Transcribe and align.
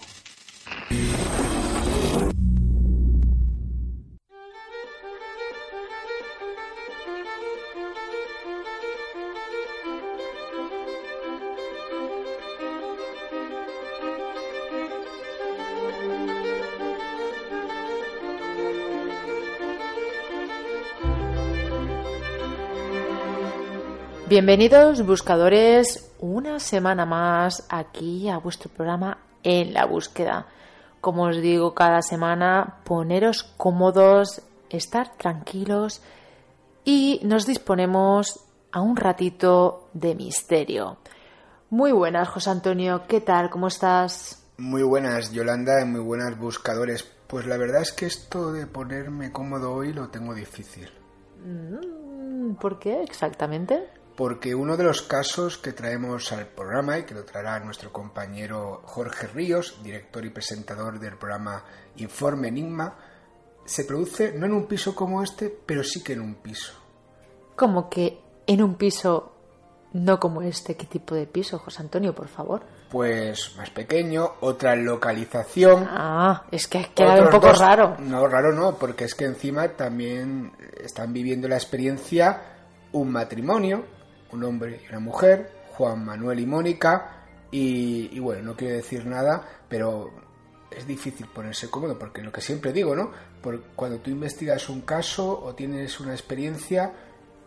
Bienvenidos 24.37 25.07
buscadores 25.07 26.13
una 26.19 26.59
semana 26.59 27.07
más 27.07 27.65
aquí 27.69 28.29
a 28.29 28.39
vuestro 28.39 28.69
programa 28.69 29.19
En 29.45 29.73
la 29.73 29.87
búsqueda. 29.87 30.49
Como 31.01 31.27
os 31.27 31.41
digo 31.41 31.73
cada 31.73 32.03
semana, 32.03 32.81
poneros 32.83 33.45
cómodos, 33.57 34.43
estar 34.71 35.17
tranquilos 35.17 36.03
y 36.85 37.21
nos 37.23 37.47
disponemos 37.47 38.41
a 38.73 38.81
un 38.81 38.97
ratito 38.97 39.89
de 39.93 40.17
misterio. 40.17 40.97
Muy 41.71 41.93
buenas, 41.93 42.29
José 42.29 42.51
Antonio, 42.51 43.03
¿qué 43.07 43.21
tal? 43.21 43.51
¿Cómo 43.51 43.69
estás? 43.69 44.45
Muy 44.59 44.83
buenas, 44.83 45.31
Yolanda, 45.31 45.81
y 45.81 45.85
muy 45.85 46.01
buenas 46.01 46.37
buscadores. 46.37 47.05
Pues 47.29 47.47
la 47.47 47.57
verdad 47.57 47.83
es 47.83 47.93
que 47.93 48.07
esto 48.07 48.53
de 48.53 48.67
ponerme 48.67 49.31
cómodo 49.31 49.73
hoy 49.73 49.93
lo 49.93 50.09
tengo 50.09 50.35
difícil. 50.35 50.91
Mm, 51.45 52.55
¿Por 52.55 52.81
qué 52.81 53.01
exactamente? 53.05 54.03
Porque 54.17 54.55
uno 54.55 54.77
de 54.77 54.85
los 54.85 55.03
casos 55.03 55.59
que 55.59 55.73
traemos 55.73 56.31
al 56.33 56.47
programa 56.47 56.99
y 56.99 57.05
que 57.05 57.15
lo 57.15 57.25
traerá 57.25 57.59
nuestro 57.61 57.93
compañero 57.93 58.83
Jorge 58.85 59.27
Ríos, 59.27 59.81
director 59.83 60.25
y 60.25 60.31
presentador 60.31 61.01
del 61.01 61.17
programa 61.17 61.65
Informe 61.97 62.49
Enigma, 62.49 62.97
se 63.65 63.85
produce 63.85 64.33
no 64.33 64.47
en 64.47 64.53
un 64.53 64.67
piso 64.67 64.95
como 64.95 65.23
este, 65.23 65.49
pero 65.49 65.83
sí 65.83 66.03
que 66.03 66.13
en 66.13 66.21
un 66.21 66.37
piso. 66.37 66.75
¿Cómo 67.57 67.89
que 67.89 68.21
en 68.47 68.63
un 68.63 68.77
piso 68.77 69.33
no 69.93 70.21
como 70.21 70.43
este? 70.43 70.77
¿Qué 70.77 70.87
tipo 70.87 71.15
de 71.15 71.27
piso, 71.27 71.59
José 71.59 71.83
Antonio, 71.83 72.15
por 72.15 72.29
favor? 72.29 72.63
Pues 72.91 73.57
más 73.57 73.71
pequeño, 73.71 74.35
otra 74.41 74.77
localización. 74.77 75.87
Ah, 75.89 76.45
es 76.51 76.69
que 76.69 76.91
queda 76.95 77.23
un 77.23 77.31
poco 77.31 77.53
raro. 77.53 77.97
No, 77.99 78.29
raro 78.29 78.53
no, 78.53 78.77
porque 78.77 79.05
es 79.05 79.15
que 79.15 79.25
encima 79.25 79.69
también 79.69 80.53
están 80.81 81.13
viviendo 81.13 81.49
la 81.49 81.57
experiencia 81.57 82.43
un 82.93 83.11
matrimonio 83.11 83.85
un 84.33 84.45
hombre 84.45 84.83
y 84.85 84.89
una 84.89 85.01
mujer, 85.01 85.53
Juan 85.73 86.05
Manuel 86.05 86.41
y 86.41 86.47
Mónica, 86.47 87.25
y, 87.57 88.19
bueno, 88.19 88.43
no 88.43 88.57
quiero 88.57 88.75
decir 88.75 89.07
nada, 89.07 89.47
pero 89.69 90.11
es 90.73 90.89
difícil 90.89 91.29
ponerse 91.29 91.71
cómodo, 91.71 91.97
porque 91.97 92.21
lo 92.21 92.33
que 92.33 92.41
siempre 92.41 92.73
digo, 92.73 92.97
¿no? 92.97 93.13
Por, 93.41 93.63
cuando 93.77 93.99
tú 93.99 94.11
investigas 94.11 94.69
un 94.69 94.81
caso 94.81 95.41
o 95.41 95.55
tienes 95.55 96.01
una 96.01 96.13
experiencia, 96.13 96.93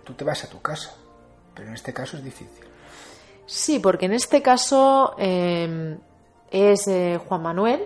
tú 0.05 0.13
te 0.13 0.23
vas 0.23 0.45
a 0.45 0.49
tu 0.49 0.61
casa, 0.61 0.95
pero 1.53 1.67
en 1.67 1.73
este 1.73 1.93
caso 1.93 2.15
es 2.15 2.23
difícil. 2.23 2.63
Sí, 3.45 3.79
porque 3.79 4.05
en 4.05 4.13
este 4.13 4.41
caso 4.41 5.15
em, 5.17 5.97
es 6.51 6.87
eh, 6.87 7.19
Juan 7.27 7.41
Manuel 7.41 7.85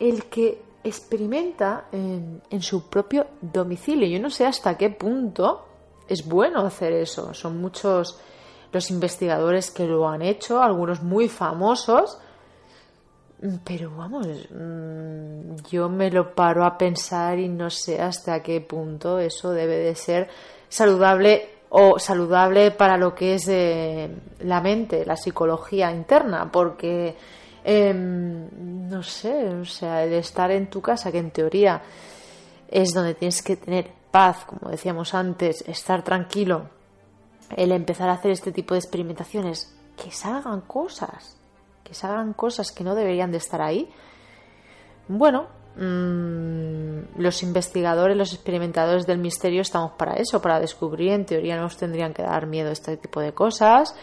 el 0.00 0.24
que 0.24 0.60
experimenta 0.82 1.86
en, 1.92 2.42
en, 2.50 2.62
su 2.62 2.88
propio 2.88 3.28
domicilio. 3.40 4.08
Yo 4.08 4.20
no 4.20 4.30
sé 4.30 4.44
hasta 4.44 4.76
qué 4.76 4.90
punto 4.90 5.66
es 6.08 6.26
bueno 6.26 6.60
hacer 6.60 6.92
eso. 6.92 7.34
Son 7.34 7.60
muchos 7.60 8.18
los 8.72 8.90
investigadores 8.90 9.70
que 9.70 9.86
lo 9.86 10.08
han 10.08 10.22
hecho, 10.22 10.60
algunos 10.60 11.02
muy 11.02 11.28
famosos, 11.28 12.18
pero 13.62 13.90
vamos, 13.96 14.26
mm, 14.26 15.56
yo 15.70 15.88
me 15.88 16.10
lo 16.10 16.34
paro 16.34 16.64
a 16.64 16.76
pensar 16.76 17.38
y 17.38 17.48
no 17.48 17.70
sé 17.70 18.00
hasta 18.00 18.42
qué 18.42 18.60
punto 18.60 19.18
eso 19.18 19.50
debe 19.50 19.76
de 19.76 19.94
ser 19.94 20.28
saludable 20.68 21.50
o 21.68 21.98
saludable 21.98 22.70
para 22.70 22.96
lo 22.96 23.14
que 23.14 23.34
es 23.34 23.48
eh, 23.48 24.08
la 24.40 24.60
mente, 24.60 25.04
la 25.04 25.16
psicología 25.16 25.90
interna, 25.90 26.50
porque 26.50 27.16
em, 27.64 28.88
no 28.88 29.02
sé, 29.02 29.48
o 29.48 29.64
sea, 29.64 30.04
el 30.04 30.12
estar 30.14 30.50
en 30.50 30.68
tu 30.68 30.80
casa, 30.80 31.10
que 31.10 31.18
en 31.18 31.30
teoría 31.30 31.82
es 32.68 32.92
donde 32.92 33.14
tienes 33.14 33.42
que 33.42 33.56
tener 33.56 34.03
paz, 34.14 34.44
como 34.44 34.70
decíamos 34.70 35.12
antes, 35.12 35.64
estar 35.66 36.04
tranquilo, 36.04 36.70
el 37.56 37.72
empezar 37.72 38.08
a 38.08 38.12
hacer 38.12 38.30
este 38.30 38.52
tipo 38.52 38.74
de 38.74 38.78
experimentaciones, 38.78 39.76
que 40.00 40.12
salgan 40.12 40.60
cosas, 40.60 41.36
que 41.82 41.94
salgan 41.94 42.32
cosas 42.32 42.70
que 42.70 42.84
no 42.84 42.94
deberían 42.94 43.32
de 43.32 43.38
estar 43.38 43.60
ahí. 43.60 43.90
Bueno, 45.08 45.48
mm, 45.74 47.20
los 47.20 47.42
investigadores, 47.42 48.16
los 48.16 48.32
experimentadores 48.32 49.04
del 49.04 49.18
misterio 49.18 49.62
estamos 49.62 49.90
para 49.98 50.14
eso, 50.14 50.40
para 50.40 50.60
descubrir, 50.60 51.10
en 51.10 51.26
teoría 51.26 51.56
no 51.56 51.62
nos 51.62 51.76
tendrían 51.76 52.14
que 52.14 52.22
dar 52.22 52.46
miedo 52.46 52.70
este 52.70 52.96
tipo 52.96 53.18
de 53.20 53.34
cosas, 53.34 53.96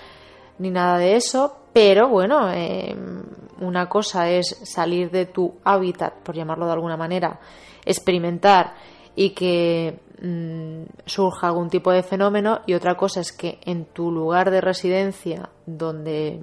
ni 0.59 0.71
nada 0.71 0.97
de 0.97 1.15
eso, 1.15 1.55
pero 1.71 2.09
bueno, 2.09 2.51
em, 2.51 3.23
una 3.61 3.87
cosa 3.87 4.29
es 4.29 4.59
salir 4.65 5.09
de 5.09 5.27
tu 5.27 5.53
hábitat, 5.63 6.15
por 6.15 6.35
llamarlo 6.35 6.65
de 6.65 6.73
alguna 6.73 6.97
manera, 6.97 7.39
experimentar 7.85 8.73
y 9.15 9.31
que 9.31 9.99
mm, 10.21 10.83
surja 11.05 11.47
algún 11.47 11.69
tipo 11.69 11.91
de 11.91 12.03
fenómeno 12.03 12.61
y 12.65 12.73
otra 12.73 12.95
cosa 12.95 13.19
es 13.21 13.31
que 13.31 13.59
en 13.65 13.85
tu 13.85 14.11
lugar 14.11 14.51
de 14.51 14.61
residencia 14.61 15.49
donde 15.65 16.41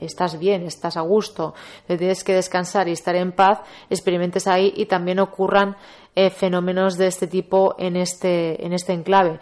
estás 0.00 0.38
bien, 0.38 0.62
estás 0.62 0.96
a 0.96 1.00
gusto, 1.00 1.54
te 1.86 1.98
tienes 1.98 2.24
que 2.24 2.34
descansar 2.34 2.88
y 2.88 2.92
estar 2.92 3.16
en 3.16 3.32
paz, 3.32 3.60
experimentes 3.90 4.46
ahí 4.46 4.72
y 4.76 4.86
también 4.86 5.18
ocurran 5.18 5.76
eh, 6.14 6.30
fenómenos 6.30 6.96
de 6.96 7.06
este 7.06 7.26
tipo 7.26 7.74
en 7.78 7.96
este, 7.96 8.64
en 8.64 8.72
este 8.72 8.92
enclave. 8.92 9.40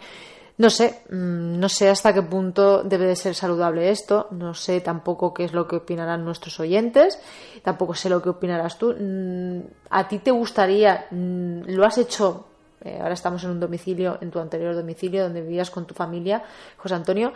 No 0.57 0.71
sé, 0.71 1.03
mm, 1.09 1.59
no 1.59 1.69
sé 1.69 1.89
hasta 1.89 2.13
qué 2.13 2.23
punto 2.23 2.81
debe 2.81 3.05
de 3.05 3.15
ser 3.15 3.35
saludable 3.35 3.91
esto, 3.91 4.27
no 4.31 4.55
sé 4.55 4.81
tampoco 4.81 5.33
qué 5.33 5.43
es 5.43 5.53
lo 5.53 5.67
que 5.67 5.75
opinarán 5.75 6.25
nuestros 6.25 6.59
oyentes, 6.59 7.19
tampoco 7.61 7.93
sé 7.93 8.09
lo 8.09 8.23
que 8.23 8.29
opinarás 8.29 8.79
tú. 8.79 8.95
Mm, 8.99 9.59
¿A 9.91 10.07
ti 10.07 10.17
te 10.17 10.31
gustaría, 10.31 11.05
lo 11.11 11.85
has 11.85 11.99
hecho, 11.99 12.47
eh, 12.87 12.99
ahora 13.01 13.13
estamos 13.13 13.43
en 13.43 13.51
un 13.51 13.59
domicilio, 13.59 14.17
en 14.21 14.31
tu 14.31 14.39
anterior 14.39 14.73
domicilio, 14.75 15.23
donde 15.23 15.41
vivías 15.41 15.69
con 15.69 15.85
tu 15.85 15.93
familia, 15.93 16.43
José 16.77 16.95
Antonio, 16.95 17.33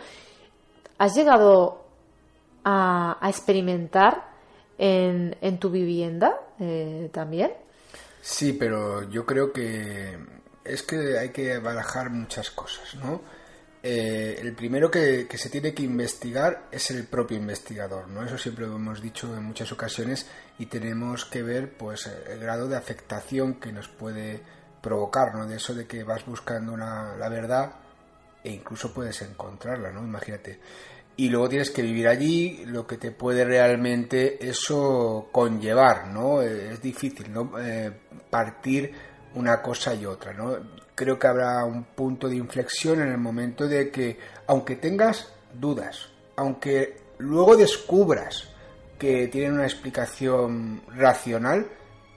¿has 0.98 1.14
llegado 1.14 1.84
a, 2.64 3.18
experimentar 3.24 4.30
en, 4.78 5.58
tu 5.58 5.70
vivienda 5.70 6.40
eh, 6.58 7.10
también? 7.12 7.52
Sí, 8.20 8.54
pero 8.54 9.08
yo 9.10 9.26
creo 9.26 9.52
que 9.52 10.16
es 10.64 10.82
que 10.82 11.18
hay 11.18 11.30
que 11.30 11.58
barajar 11.58 12.10
muchas 12.10 12.50
cosas, 12.50 12.94
¿no? 12.94 13.20
Eh, 13.84 14.38
el 14.40 14.54
primero 14.54 14.88
que, 14.90 15.26
se 15.36 15.50
tiene 15.50 15.74
que 15.74 15.82
investigar 15.82 16.68
es 16.70 16.92
el 16.92 17.04
propio 17.04 17.36
investigador, 17.36 18.08
¿no? 18.08 18.24
Eso 18.24 18.38
siempre 18.38 18.66
lo 18.66 18.76
hemos 18.76 19.02
dicho 19.02 19.36
en 19.36 19.42
muchas 19.42 19.72
ocasiones 19.72 20.26
y 20.58 20.66
tenemos 20.66 21.24
que 21.24 21.42
ver, 21.42 21.76
pues, 21.76 22.06
el 22.06 22.38
grado 22.38 22.68
de 22.68 22.76
afectación 22.76 23.54
que 23.54 23.72
nos 23.72 23.88
puede 23.88 24.40
provocar, 24.82 25.34
¿no? 25.34 25.46
De 25.46 25.56
eso 25.56 25.74
de 25.74 25.86
que 25.86 26.04
vas 26.04 26.26
buscando 26.26 26.72
una, 26.72 27.16
la 27.16 27.28
verdad 27.30 27.72
e 28.44 28.50
incluso 28.50 28.92
puedes 28.92 29.22
encontrarla, 29.22 29.90
¿no? 29.92 30.00
Imagínate. 30.00 30.58
Y 31.16 31.28
luego 31.28 31.48
tienes 31.48 31.70
que 31.70 31.82
vivir 31.82 32.08
allí, 32.08 32.64
lo 32.66 32.86
que 32.86 32.96
te 32.96 33.12
puede 33.12 33.44
realmente 33.44 34.48
eso 34.48 35.28
conllevar, 35.30 36.08
¿no? 36.08 36.42
Es 36.42 36.80
difícil, 36.82 37.32
¿no? 37.32 37.52
Eh, 37.60 37.92
partir 38.30 38.92
una 39.34 39.62
cosa 39.62 39.94
y 39.94 40.06
otra, 40.06 40.32
¿no? 40.32 40.56
Creo 40.94 41.18
que 41.18 41.26
habrá 41.26 41.64
un 41.64 41.84
punto 41.84 42.28
de 42.28 42.36
inflexión 42.36 43.00
en 43.00 43.08
el 43.08 43.18
momento 43.18 43.68
de 43.68 43.90
que, 43.90 44.18
aunque 44.46 44.76
tengas 44.76 45.32
dudas, 45.54 46.08
aunque 46.36 46.96
luego 47.18 47.56
descubras 47.56 48.48
que 48.98 49.28
tienen 49.28 49.54
una 49.54 49.64
explicación 49.64 50.82
racional, 50.96 51.68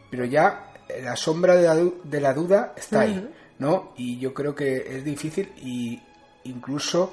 pero 0.09 0.25
ya 0.25 0.71
la 1.01 1.15
sombra 1.15 1.55
de 1.55 2.21
la, 2.21 2.33
duda 2.33 2.73
está 2.75 3.01
ahí, 3.01 3.29
¿no? 3.59 3.93
Y 3.97 4.19
yo 4.19 4.33
creo 4.33 4.53
que 4.53 4.97
es 4.97 5.03
difícil 5.03 5.51
y 5.57 6.01
incluso 6.43 7.11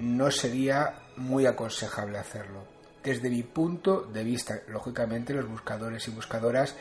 no 0.00 0.30
sería 0.30 0.94
muy 1.16 1.46
aconsejable 1.46 2.18
hacerlo. 2.18 2.64
Desde 3.02 3.30
mi 3.30 3.42
punto 3.42 4.02
de 4.02 4.24
vista, 4.24 4.60
lógicamente 4.68 5.32
los 5.32 5.48
buscadores 5.48 6.06
y 6.08 6.10
buscadoras 6.10 6.76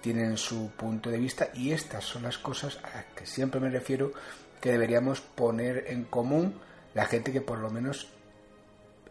tienen 0.00 0.36
su 0.36 0.70
punto 0.70 1.10
de 1.10 1.18
vista 1.18 1.50
y 1.54 1.72
estas 1.72 2.04
son 2.04 2.22
las 2.22 2.38
cosas 2.38 2.78
a 2.82 2.96
las 2.96 3.04
que 3.14 3.26
siempre 3.26 3.60
me 3.60 3.70
refiero 3.70 4.12
que 4.60 4.72
deberíamos 4.72 5.20
poner 5.20 5.84
en 5.88 6.04
común 6.04 6.54
la 6.94 7.06
gente 7.06 7.32
que 7.32 7.40
por 7.40 7.58
lo 7.58 7.70
menos 7.70 8.08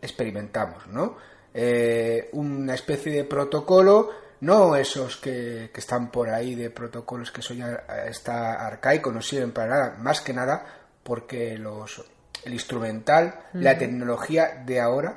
experimentamos, 0.02 0.88
¿no? 0.88 1.18
Eh, 1.54 2.30
una 2.34 2.76
especie 2.76 3.12
de 3.12 3.24
protocolo, 3.24 4.10
no 4.42 4.76
esos 4.76 5.18
que, 5.18 5.72
están 5.76 6.12
por 6.12 6.30
ahí 6.30 6.56
de 6.56 6.70
protocolos 6.70 7.32
que 7.32 7.42
eso 7.42 7.54
ya 7.54 7.86
está 8.08 8.66
arcaico, 8.66 9.12
no 9.12 9.22
sirven 9.22 9.52
para 9.52 9.68
nada, 9.68 9.98
más 10.00 10.22
que 10.22 10.34
nada 10.34 10.66
porque 11.04 11.58
los, 11.58 12.04
el 12.44 12.54
instrumental, 12.54 13.48
la 13.54 13.78
tecnología 13.78 14.64
de 14.66 14.80
ahora 14.80 15.16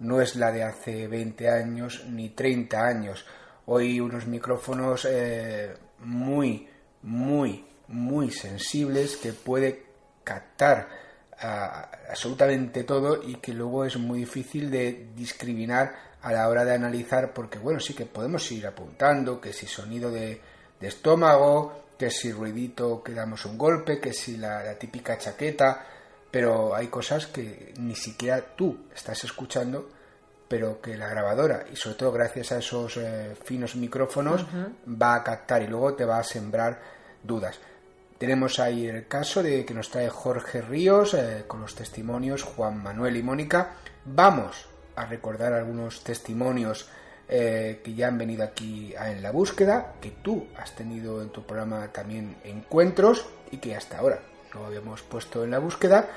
no 0.00 0.20
es 0.20 0.36
la 0.36 0.52
de 0.52 0.64
hace 0.64 1.08
20 1.08 1.48
años 1.48 2.04
ni 2.08 2.30
30 2.30 2.80
años. 2.80 3.26
Hoy 3.66 4.00
unos 4.00 4.26
micrófonos 4.26 5.06
eh, 5.08 5.74
muy, 6.00 6.68
muy, 7.02 7.66
muy 7.88 8.30
sensibles 8.30 9.16
que 9.16 9.32
puede 9.32 9.84
captar 10.24 10.88
absolutamente 11.40 12.84
todo 12.84 13.22
y 13.22 13.36
que 13.36 13.54
luego 13.54 13.86
es 13.86 13.96
muy 13.96 14.20
difícil 14.20 14.70
de 14.70 15.08
discriminar 15.16 16.09
a 16.22 16.32
la 16.32 16.48
hora 16.48 16.64
de 16.64 16.74
analizar 16.74 17.32
porque 17.32 17.58
bueno 17.58 17.80
sí 17.80 17.94
que 17.94 18.06
podemos 18.06 18.50
ir 18.52 18.66
apuntando 18.66 19.40
que 19.40 19.52
si 19.52 19.66
sonido 19.66 20.10
de, 20.10 20.40
estómago 20.80 21.84
que 21.98 22.10
si 22.10 22.32
ruidito 22.32 23.02
que 23.02 23.12
damos 23.12 23.44
un 23.44 23.58
golpe 23.58 24.00
que 24.00 24.12
si 24.12 24.36
la 24.36 24.74
típica 24.78 25.18
chaqueta 25.18 25.86
pero 26.30 26.74
hay 26.74 26.86
cosas 26.88 27.26
que 27.26 27.74
ni 27.78 27.94
siquiera 27.94 28.54
tú 28.56 28.86
estás 28.94 29.24
escuchando 29.24 29.88
pero 30.50 30.80
que 30.80 30.96
la 30.96 31.08
grabadora, 31.08 31.64
y 31.72 31.76
sobre 31.76 31.94
todo 31.94 32.10
gracias 32.10 32.50
a 32.50 32.58
esos 32.58 32.96
eh, 32.96 33.36
finos 33.44 33.76
micrófonos, 33.76 34.44
va 35.00 35.14
a 35.14 35.22
captar 35.22 35.62
y 35.62 35.68
luego 35.68 35.94
te 35.94 36.04
va 36.04 36.18
a 36.18 36.24
sembrar 36.24 36.80
dudas. 37.22 37.60
Tenemos 38.18 38.58
ahí 38.58 38.88
el 38.88 39.06
caso 39.06 39.44
de 39.44 39.64
que 39.64 39.74
nos 39.74 39.90
trae 39.92 40.08
Jorge 40.08 40.60
Ríos 40.60 41.14
eh, 41.14 41.44
con 41.46 41.60
los 41.60 41.76
testimonios 41.76 42.42
Juan 42.42 42.82
Manuel 42.82 43.16
y 43.16 43.22
Mónica. 43.22 43.76
Vamos 44.04 44.66
a 45.00 45.06
recordar 45.06 45.52
algunos 45.52 46.04
testimonios 46.04 46.88
eh, 47.28 47.80
que 47.84 47.94
ya 47.94 48.08
han 48.08 48.18
venido 48.18 48.42
aquí 48.42 48.92
en 49.00 49.22
la 49.22 49.30
búsqueda, 49.30 49.94
que 50.00 50.10
tú 50.10 50.48
has 50.56 50.74
tenido 50.74 51.22
en 51.22 51.30
tu 51.30 51.44
programa 51.44 51.88
también 51.92 52.36
encuentros 52.44 53.28
y 53.50 53.58
que 53.58 53.76
hasta 53.76 53.98
ahora 53.98 54.20
no 54.52 54.66
habíamos 54.66 55.02
puesto 55.02 55.44
en 55.44 55.52
la 55.52 55.60
búsqueda 55.60 56.08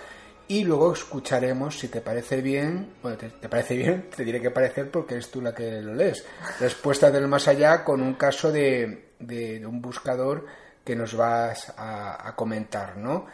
y 0.48 0.64
luego 0.64 0.94
escucharemos, 0.94 1.80
si 1.80 1.88
te 1.88 2.02
parece 2.02 2.42
bien, 2.42 2.96
bueno, 3.02 3.18
te, 3.18 3.30
parece 3.48 3.78
bien, 3.78 4.10
te 4.16 4.26
diré 4.26 4.42
que 4.42 4.52
parecer 4.52 4.92
porque 4.92 5.14
eres 5.16 5.32
tú 5.32 5.42
la 5.42 5.54
que 5.54 5.82
lo 5.82 5.94
lees, 5.94 6.26
respuestas 6.60 7.14
del 7.14 7.28
más 7.28 7.48
allá 7.48 7.84
con 7.84 8.02
un 8.02 8.16
caso 8.16 8.52
de, 8.52 9.14
de, 9.20 9.66
un 9.66 9.82
buscador 9.82 10.46
que 10.84 10.96
nos 10.96 11.16
vas 11.16 11.72
a, 11.78 12.34
comentar, 12.36 12.98
¿no? 12.98 13.26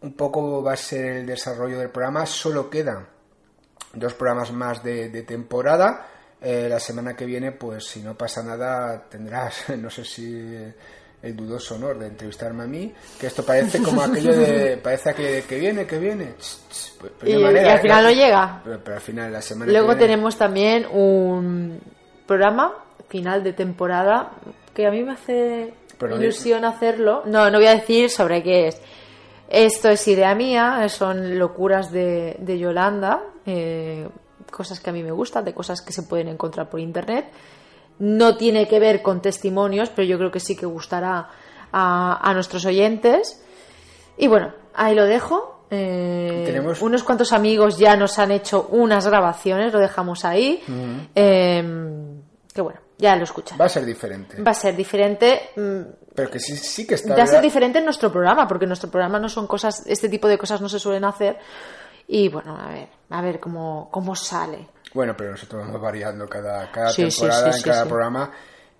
Un 0.00 0.14
poco 0.14 0.62
va 0.62 0.72
a 0.72 0.76
ser 0.76 1.16
el 1.16 1.26
desarrollo 1.26 1.78
del 1.78 1.90
programa, 1.90 2.24
solo 2.24 2.70
quedan 2.70 3.13
dos 3.94 4.14
programas 4.14 4.52
más 4.52 4.82
de, 4.82 5.22
temporada. 5.22 6.06
Eh, 6.40 6.66
la 6.68 6.78
semana 6.78 7.14
que 7.16 7.24
viene, 7.24 7.52
pues 7.52 7.86
si 7.86 8.02
no 8.02 8.16
pasa 8.16 8.42
nada, 8.42 9.04
tendrás, 9.08 9.68
no 9.78 9.90
sé 9.90 10.04
si 10.04 10.54
el 11.24 11.34
dudoso 11.34 11.76
honor 11.76 11.98
de 11.98 12.08
entrevistarme 12.08 12.64
a 12.64 12.66
mí, 12.66 12.92
que 13.18 13.28
esto 13.28 13.44
parece 13.44 13.82
como 13.82 14.02
aquello 14.02 14.36
de, 14.36 14.76
parece 14.82 15.14
que, 15.14 15.44
que 15.48 15.58
viene, 15.58 15.86
que 15.86 15.98
viene, 15.98 16.34
pues, 16.36 16.94
pues 16.98 17.12
y, 17.30 17.42
al 17.42 17.80
final 17.80 18.04
no 18.04 18.10
llega. 18.10 18.60
Pero, 18.62 18.94
al 18.94 19.00
final 19.00 19.32
la 19.32 19.40
semana 19.40 19.72
Luego 19.72 19.96
tenemos 19.96 20.36
también 20.36 20.86
un 20.86 21.80
programa 22.26 22.74
final 23.08 23.42
de 23.42 23.54
temporada 23.54 24.32
que 24.74 24.86
a 24.86 24.90
mí 24.90 25.02
me 25.02 25.12
hace 25.12 25.72
ilusión 26.00 26.64
hacerlo. 26.64 27.22
No, 27.24 27.50
no 27.50 27.58
voy 27.58 27.68
a 27.68 27.74
decir 27.74 28.10
sobre 28.10 28.42
qué 28.42 28.68
es. 28.68 28.80
Esto 29.48 29.88
es 29.90 30.06
idea 30.08 30.34
mía, 30.34 30.88
son 30.88 31.38
locuras 31.38 31.92
de, 31.92 32.36
de 32.38 32.58
Yolanda, 32.58 33.22
eh, 33.46 34.08
cosas 34.50 34.80
que 34.80 34.90
a 34.90 34.92
mí 34.92 35.02
me 35.02 35.12
gustan, 35.12 35.44
de 35.44 35.54
cosas 35.54 35.82
que 35.82 35.92
se 35.92 36.02
pueden 36.02 36.28
encontrar 36.28 36.70
por 36.70 36.80
internet 36.80 37.26
no 37.98 38.36
tiene 38.36 38.66
que 38.66 38.80
ver 38.80 39.02
con 39.02 39.20
testimonios, 39.20 39.90
pero 39.90 40.06
yo 40.06 40.18
creo 40.18 40.30
que 40.30 40.40
sí 40.40 40.56
que 40.56 40.66
gustará 40.66 41.28
a, 41.72 42.32
nuestros 42.34 42.64
oyentes. 42.66 43.42
Y 44.16 44.26
bueno, 44.26 44.52
ahí 44.74 44.94
lo 44.94 45.04
dejo. 45.04 45.66
Eh, 45.70 46.60
unos 46.80 47.02
cuantos 47.02 47.32
amigos 47.32 47.78
ya 47.78 47.96
nos 47.96 48.18
han 48.18 48.30
hecho 48.30 48.68
unas 48.70 49.06
grabaciones, 49.06 49.72
lo 49.72 49.80
dejamos 49.80 50.24
ahí. 50.24 50.62
Em, 51.14 52.22
que 52.52 52.60
bueno, 52.60 52.80
ya 52.98 53.16
lo 53.16 53.24
escuchan. 53.24 53.58
Va 53.60 53.66
a 53.66 53.68
ser 53.68 53.84
diferente. 53.84 54.42
Va 54.42 54.50
a 54.50 54.54
ser 54.54 54.76
diferente. 54.76 55.50
Mm, 55.56 55.82
pero 56.14 56.30
que 56.30 56.38
sí, 56.38 56.56
sí 56.56 56.86
que 56.86 56.94
está. 56.94 57.16
Va 57.16 57.22
a 57.24 57.26
ser 57.26 57.42
diferente 57.42 57.78
en 57.78 57.84
nuestro 57.84 58.10
programa, 58.10 58.46
porque 58.46 58.64
en 58.64 58.70
nuestro 58.70 58.90
programa 58.90 59.18
no 59.18 59.28
son 59.28 59.46
cosas, 59.46 59.84
este 59.86 60.08
tipo 60.08 60.28
de 60.28 60.38
cosas 60.38 60.60
no 60.60 60.68
se 60.68 60.78
suelen 60.78 61.04
hacer. 61.04 61.38
Y 62.06 62.28
bueno, 62.28 62.56
a 62.56 62.68
ver, 62.68 62.88
a 63.10 63.22
ver 63.22 63.40
cómo, 63.40 63.88
cómo 63.90 64.14
sale. 64.14 64.68
Bueno, 64.92 65.14
pero 65.16 65.32
nosotros 65.32 65.66
vamos 65.66 65.80
variando 65.80 66.28
cada, 66.28 66.70
cada 66.70 66.92
temporada, 66.92 67.50
en 67.50 67.62
cada 67.62 67.86
programa. 67.86 68.30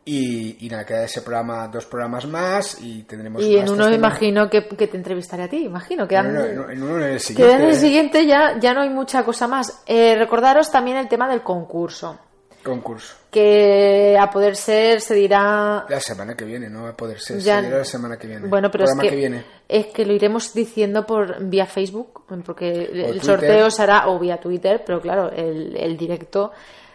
Y, 0.06 0.66
y, 0.66 0.68
nada, 0.68 0.84
queda 0.84 1.04
ese 1.04 1.22
programa, 1.22 1.66
dos 1.68 1.86
programas 1.86 2.26
más 2.26 2.78
y 2.82 3.04
tendremos. 3.04 3.42
Y 3.42 3.56
en 3.56 3.70
uno 3.70 3.90
imagino 3.90 4.50
que, 4.50 4.60
te 4.60 4.96
entrevistaré 4.96 5.44
a 5.44 5.48
ti, 5.48 5.64
imagino. 5.64 6.06
Que 6.06 6.16
en, 6.16 6.26
uno, 6.26 6.98
en 6.98 7.12
el 7.12 7.20
siguiente. 7.20 7.56
Que 7.56 7.62
en 7.62 7.68
el 7.70 7.74
siguiente 7.74 8.26
ya, 8.26 8.58
ya 8.60 8.74
no 8.74 8.82
hay 8.82 8.90
mucha 8.90 9.24
cosa 9.24 9.48
más. 9.48 9.82
Eh, 9.86 10.14
recordaros 10.14 10.70
también 10.70 10.98
el 10.98 11.08
tema 11.08 11.26
del 11.26 11.42
concurso. 11.42 12.18
Concurso. 12.64 13.14
Que 13.30 14.16
a 14.18 14.30
poder 14.30 14.56
ser 14.56 15.00
se 15.00 15.14
dirá. 15.14 15.84
La 15.88 16.00
semana 16.00 16.34
que 16.34 16.44
viene, 16.44 16.68
no 16.68 16.86
a 16.86 16.96
poder 16.96 17.20
ser. 17.20 17.40
Se 17.40 17.60
dirá 17.60 17.78
la 17.78 17.84
semana 17.84 18.16
que 18.16 18.26
viene. 18.26 18.48
Bueno, 18.48 18.70
pero 18.70 18.84
es 18.84 18.94
que, 18.98 19.44
es 19.68 19.86
que 19.88 20.06
lo 20.06 20.12
iremos 20.14 20.54
diciendo 20.54 21.06
por 21.06 21.44
vía 21.44 21.66
Facebook, 21.66 22.24
porque 22.44 22.90
el 22.92 23.20
sorteo 23.22 23.70
será, 23.70 24.08
o 24.08 24.18
vía 24.18 24.40
Twitter, 24.40 24.82
pero 24.84 25.00
claro, 25.00 25.30
el, 25.30 25.76
el 25.76 25.96
directo 25.96 26.52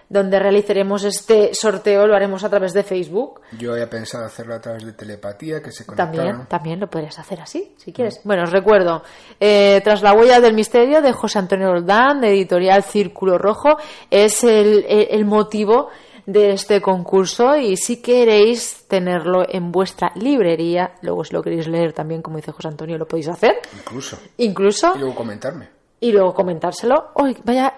donde 0.10 0.40
realizaremos 0.40 1.04
este 1.04 1.54
sorteo 1.54 2.08
lo 2.08 2.16
haremos 2.16 2.44
a 2.44 2.50
través 2.50 2.74
de 2.74 2.84
Facebook. 2.84 3.42
Yo 3.58 3.74
había 3.74 3.90
pensado 3.90 4.26
hacerlo 4.26 4.56
a 4.56 4.60
través 4.60 4.84
de 4.84 4.94
telepatía, 4.94 5.62
que 5.62 5.72
se 5.72 5.86
También, 5.86 6.48
también 6.48 6.80
lo 6.80 6.90
podrías 6.90 7.18
hacer 7.20 7.40
así, 7.40 7.76
si 7.78 7.94
quieres. 7.94 8.20
Bueno, 8.24 8.44
os 8.44 8.52
recuerdo, 8.52 9.04
eh, 9.40 9.82
Tras 9.84 10.02
la 10.02 10.14
huella 10.14 10.42
del 10.42 10.56
misterio 10.56 11.02
de 11.02 11.14
José 11.14 11.40
Antonio 11.40 11.72
Roldán, 11.72 12.22
de 12.22 12.30
editorial 12.30 12.84
Círculo 12.84 13.38
Rojo, 13.38 13.78
es 14.10 14.44
el, 14.44 14.86
el 14.88 15.26
motivo 15.26 15.90
de 16.26 16.52
este 16.52 16.82
concurso 16.82 17.56
y 17.58 17.76
si 17.76 18.02
queréis 18.02 18.86
tenerlo 18.88 19.46
en 19.48 19.72
vuestra 19.72 20.12
librería, 20.16 20.94
luego 21.02 21.24
si 21.24 21.34
lo 21.34 21.42
queréis 21.42 21.68
leer 21.68 21.94
también, 21.94 22.22
como 22.22 22.38
dice 22.38 22.52
José 22.52 22.68
Antonio, 22.68 22.98
lo 22.98 23.08
podéis 23.08 23.30
hacer. 23.30 23.56
Incluso. 23.76 24.18
Incluso. 24.38 24.94
Y 24.96 25.00
luego 25.00 25.16
comentarme. 25.16 25.70
Y 26.00 26.12
luego 26.12 26.34
comentárselo. 26.34 27.12
¡Uy, 27.16 27.38
vaya 27.44 27.74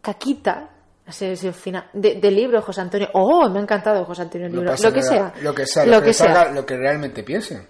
caquita! 0.00 0.73
Así, 1.06 1.26
así, 1.26 1.52
final, 1.52 1.84
de, 1.92 2.14
de 2.14 2.30
libro, 2.30 2.62
José 2.62 2.80
Antonio. 2.80 3.08
¡Oh, 3.12 3.48
me 3.50 3.58
ha 3.58 3.62
encantado 3.62 4.04
José 4.06 4.22
Antonio 4.22 4.46
el 4.46 4.52
libro! 4.54 4.70
pasa 4.70 4.88
Lo 4.88 4.94
que 4.94 5.02
sea. 5.02 5.32
Lo 5.42 5.54
que 5.54 5.66
sea. 5.66 5.84
Lo 5.84 5.90
Lo, 5.92 6.00
que 6.00 6.06
que, 6.06 6.14
sea. 6.14 6.34
salga, 6.34 6.52
lo 6.52 6.64
que 6.64 6.76
realmente 6.76 7.22
piensen. 7.22 7.66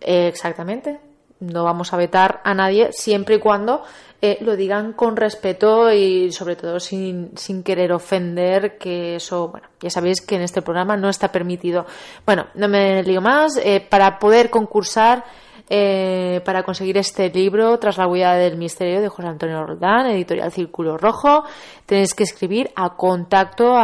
Eh, 0.00 0.26
exactamente. 0.28 0.98
No 1.40 1.64
vamos 1.64 1.92
a 1.92 1.96
vetar 1.96 2.40
a 2.44 2.54
nadie 2.54 2.92
siempre 2.92 3.34
y 3.34 3.38
cuando 3.40 3.82
eh, 4.22 4.38
lo 4.42 4.54
digan 4.54 4.92
con 4.92 5.16
respeto 5.16 5.92
y 5.92 6.30
sobre 6.30 6.54
todo 6.54 6.78
sin, 6.78 7.36
sin 7.36 7.64
querer 7.64 7.92
ofender, 7.92 8.78
que 8.78 9.16
eso, 9.16 9.48
bueno, 9.48 9.66
ya 9.80 9.90
sabéis 9.90 10.20
que 10.20 10.36
en 10.36 10.42
este 10.42 10.62
programa 10.62 10.96
no 10.96 11.08
está 11.08 11.32
permitido. 11.32 11.84
Bueno, 12.24 12.46
no 12.54 12.68
me 12.68 13.02
lío 13.02 13.20
más. 13.20 13.56
eh, 13.56 13.84
para 13.86 14.20
poder 14.20 14.50
concursar, 14.50 15.24
eh, 15.74 16.42
para 16.44 16.64
conseguir 16.64 16.98
este 16.98 17.30
libro, 17.30 17.78
Tras 17.78 17.96
la 17.96 18.06
huella 18.06 18.34
del 18.34 18.58
misterio 18.58 19.00
de 19.00 19.08
José 19.08 19.26
Antonio 19.26 19.64
Roldán, 19.64 20.04
editorial 20.10 20.52
Círculo 20.52 20.98
Rojo, 20.98 21.44
tenéis 21.86 22.12
que 22.12 22.24
escribir 22.24 22.70
a 22.76 22.94
contacto 22.94 23.74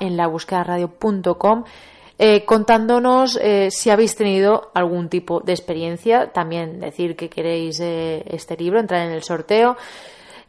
en 0.00 0.16
la 0.16 0.28
búsqueda 0.28 0.64
eh, 2.18 2.46
contándonos 2.46 3.38
eh, 3.42 3.68
si 3.70 3.90
habéis 3.90 4.16
tenido 4.16 4.70
algún 4.72 5.10
tipo 5.10 5.40
de 5.40 5.52
experiencia, 5.52 6.32
también 6.32 6.80
decir 6.80 7.16
que 7.16 7.28
queréis 7.28 7.80
eh, 7.80 8.24
este 8.28 8.56
libro, 8.56 8.80
entrar 8.80 9.06
en 9.06 9.12
el 9.12 9.22
sorteo, 9.22 9.76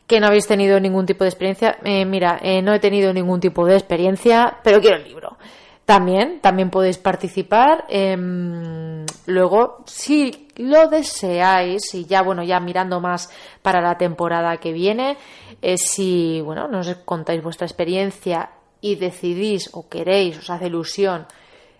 que 0.07 0.21
no 0.21 0.27
habéis 0.27 0.47
tenido 0.47 0.79
ningún 0.79 1.05
tipo 1.05 1.25
de 1.25 1.29
experiencia. 1.29 1.79
Mira, 1.83 2.39
no 2.63 2.73
he 2.73 2.79
tenido 2.79 3.11
ningún 3.11 3.41
tipo 3.41 3.65
de 3.65 3.73
experiencia, 3.73 4.59
pero 4.63 4.79
quiero 4.79 4.95
el 4.95 5.03
libro. 5.03 5.37
También, 5.83 6.39
también 6.39 6.69
podéis 6.69 6.97
participar. 6.97 7.83
em, 7.89 9.05
luego, 9.25 9.83
si 9.85 10.46
lo 10.57 10.87
deseáis, 10.87 11.93
y 11.93 12.05
ya, 12.05 12.21
bueno, 12.21 12.43
ya 12.43 12.59
mirando 12.59 12.99
más 12.99 13.29
para 13.61 13.81
la 13.81 13.97
temporada 13.97 14.57
que 14.57 14.71
viene, 14.71 15.17
eh, 15.61 15.77
si, 15.77 16.41
bueno, 16.41 16.67
nos 16.67 16.93
contáis 17.05 17.41
vuestra 17.41 17.67
experiencia 17.67 18.49
y 18.81 18.95
decidís 18.95 19.69
o 19.73 19.87
queréis, 19.87 20.37
os 20.37 20.49
hace 20.49 20.67
ilusión 20.67 21.25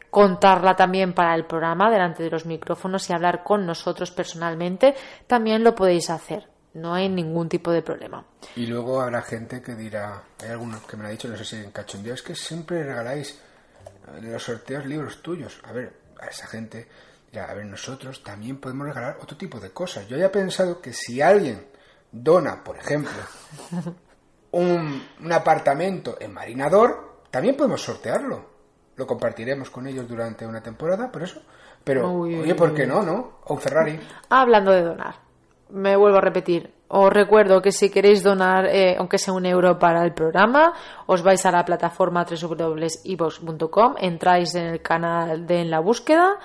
contarla 0.09 0.75
también 0.75 1.13
para 1.13 1.35
el 1.35 1.45
programa 1.45 1.91
delante 1.91 2.23
de 2.23 2.29
los 2.29 2.45
micrófonos 2.45 3.09
y 3.09 3.13
hablar 3.13 3.43
con 3.43 3.65
nosotros 3.65 4.11
personalmente, 4.11 4.95
también 5.27 5.63
lo 5.63 5.75
podéis 5.75 6.09
hacer. 6.09 6.47
No 6.73 6.93
hay 6.93 7.09
ningún 7.09 7.49
tipo 7.49 7.71
de 7.71 7.81
problema. 7.81 8.23
Y 8.55 8.67
luego 8.67 9.01
habrá 9.01 9.21
gente 9.21 9.61
que 9.61 9.75
dirá, 9.75 10.23
hay 10.41 10.49
algunos 10.49 10.81
que 10.83 10.95
me 10.95 11.03
lo 11.03 11.09
ha 11.09 11.11
dicho, 11.11 11.27
no 11.27 11.35
sé 11.35 11.45
si 11.45 11.55
en 11.57 11.71
cachondeo, 11.71 12.13
es 12.13 12.21
que 12.21 12.35
siempre 12.35 12.83
regaláis 12.83 13.39
en 14.15 14.31
los 14.31 14.43
sorteos 14.43 14.85
libros 14.85 15.21
tuyos. 15.21 15.59
A 15.63 15.71
ver, 15.71 15.93
a 16.19 16.27
esa 16.27 16.47
gente 16.47 16.87
a 17.35 17.53
ver, 17.53 17.65
nosotros 17.65 18.23
también 18.23 18.57
podemos 18.57 18.87
regalar 18.87 19.17
otro 19.21 19.37
tipo 19.37 19.59
de 19.59 19.71
cosas. 19.71 20.07
Yo 20.07 20.17
he 20.17 20.29
pensado 20.29 20.81
que 20.81 20.93
si 20.93 21.21
alguien 21.21 21.67
dona, 22.11 22.63
por 22.63 22.77
ejemplo, 22.77 23.11
un, 24.51 25.03
un 25.21 25.31
apartamento 25.31 26.17
en 26.19 26.33
Marinador, 26.33 27.21
también 27.29 27.55
podemos 27.55 27.81
sortearlo. 27.81 28.57
Lo 28.95 29.05
compartiremos 29.05 29.69
con 29.69 29.87
ellos 29.87 30.07
durante 30.07 30.47
una 30.47 30.61
temporada, 30.61 31.11
por 31.11 31.23
eso. 31.23 31.41
Pero, 31.83 32.11
Uy, 32.11 32.35
oye, 32.35 32.55
¿por 32.55 32.73
qué 32.73 32.87
no, 32.87 33.03
no? 33.03 33.39
O 33.45 33.53
un 33.53 33.59
Ferrari. 33.59 33.99
Hablando 34.29 34.71
de 34.71 34.81
donar, 34.81 35.15
me 35.69 35.95
vuelvo 35.95 36.17
a 36.17 36.21
repetir. 36.21 36.73
Os 36.89 37.11
recuerdo 37.11 37.61
que 37.61 37.71
si 37.71 37.89
queréis 37.89 38.23
donar, 38.23 38.65
eh, 38.65 38.95
aunque 38.97 39.17
sea 39.17 39.33
un 39.33 39.45
euro 39.45 39.77
para 39.77 40.03
el 40.03 40.13
programa, 40.13 40.73
os 41.05 41.21
vais 41.21 41.45
a 41.45 41.51
la 41.51 41.65
plataforma 41.65 42.25
www.evox.com, 42.25 43.95
entráis 43.99 44.55
en 44.55 44.67
el 44.67 44.81
canal 44.81 45.45
de 45.45 45.61
En 45.61 45.69
la 45.69 45.79
Búsqueda 45.79 46.39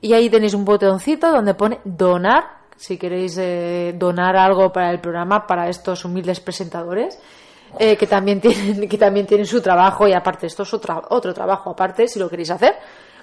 y 0.00 0.12
ahí 0.12 0.30
tenéis 0.30 0.54
un 0.54 0.64
botoncito 0.64 1.30
donde 1.30 1.54
pone 1.54 1.80
donar. 1.84 2.58
Si 2.76 2.96
queréis 2.96 3.36
eh, 3.38 3.94
donar 3.96 4.36
algo 4.36 4.72
para 4.72 4.90
el 4.90 5.00
programa, 5.00 5.46
para 5.46 5.68
estos 5.68 6.04
humildes 6.04 6.38
presentadores, 6.38 7.18
eh, 7.78 7.96
que 7.96 8.06
también 8.06 8.40
tienen 8.42 8.88
que 8.88 8.98
también 8.98 9.26
tienen 9.26 9.46
su 9.46 9.60
trabajo 9.60 10.06
y 10.06 10.12
aparte 10.12 10.46
esto 10.46 10.62
es 10.62 10.72
otro, 10.72 11.02
otro 11.10 11.34
trabajo 11.34 11.70
aparte, 11.70 12.06
si 12.06 12.18
lo 12.18 12.30
queréis 12.30 12.50
hacer, 12.50 12.76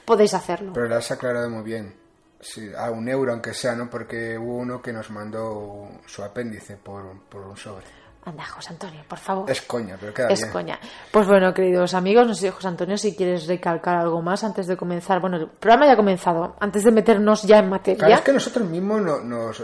podéis 0.04 0.34
hacerlo. 0.34 0.74
Pero 0.74 0.88
lo 0.88 0.96
has 0.96 1.10
aclarado 1.12 1.50
muy 1.50 1.64
bien. 1.64 1.96
Sí, 2.42 2.70
a 2.78 2.92
un 2.92 3.08
euro, 3.08 3.32
aunque 3.32 3.54
sea, 3.54 3.76
¿no? 3.76 3.90
Porque 3.90 4.38
hubo 4.38 4.58
uno 4.58 4.82
que 4.82 4.94
nos 4.94 5.10
mandó 5.10 5.90
su 6.06 6.22
apéndice 6.22 6.78
por, 6.78 7.22
por 7.30 7.42
un 7.42 7.58
sobre. 7.58 7.86
Anda, 8.26 8.44
José 8.46 8.72
Antonio, 8.72 9.04
por 9.08 9.20
favor. 9.20 9.50
Es 9.52 9.62
coña, 9.62 9.98
pero 10.00 10.14
queda 10.14 10.30
Es 10.30 10.42
bien. 10.42 10.52
coña. 10.52 10.80
Pues 11.12 11.28
bueno, 11.28 11.54
queridos 11.54 11.94
amigos, 11.94 12.26
no 12.28 12.34
sé, 12.34 12.50
José 12.52 12.68
Antonio, 12.68 12.98
si 12.98 13.16
quieres 13.16 13.46
recalcar 13.48 13.98
algo 13.98 14.22
más 14.22 14.44
antes 14.44 14.66
de 14.68 14.76
comenzar. 14.76 15.22
Bueno, 15.22 15.38
el 15.38 15.48
programa 15.48 15.86
ya 15.86 15.94
ha 15.94 15.96
comenzado. 15.96 16.56
Antes 16.60 16.84
de 16.84 16.92
meternos 16.92 17.44
ya 17.44 17.60
en 17.60 17.70
materia. 17.70 18.00
Claro, 18.00 18.16
es 18.16 18.22
que 18.22 18.34
nosotros 18.34 18.68
mismos 18.68 19.02
no- 19.02 19.20
nos, 19.22 19.64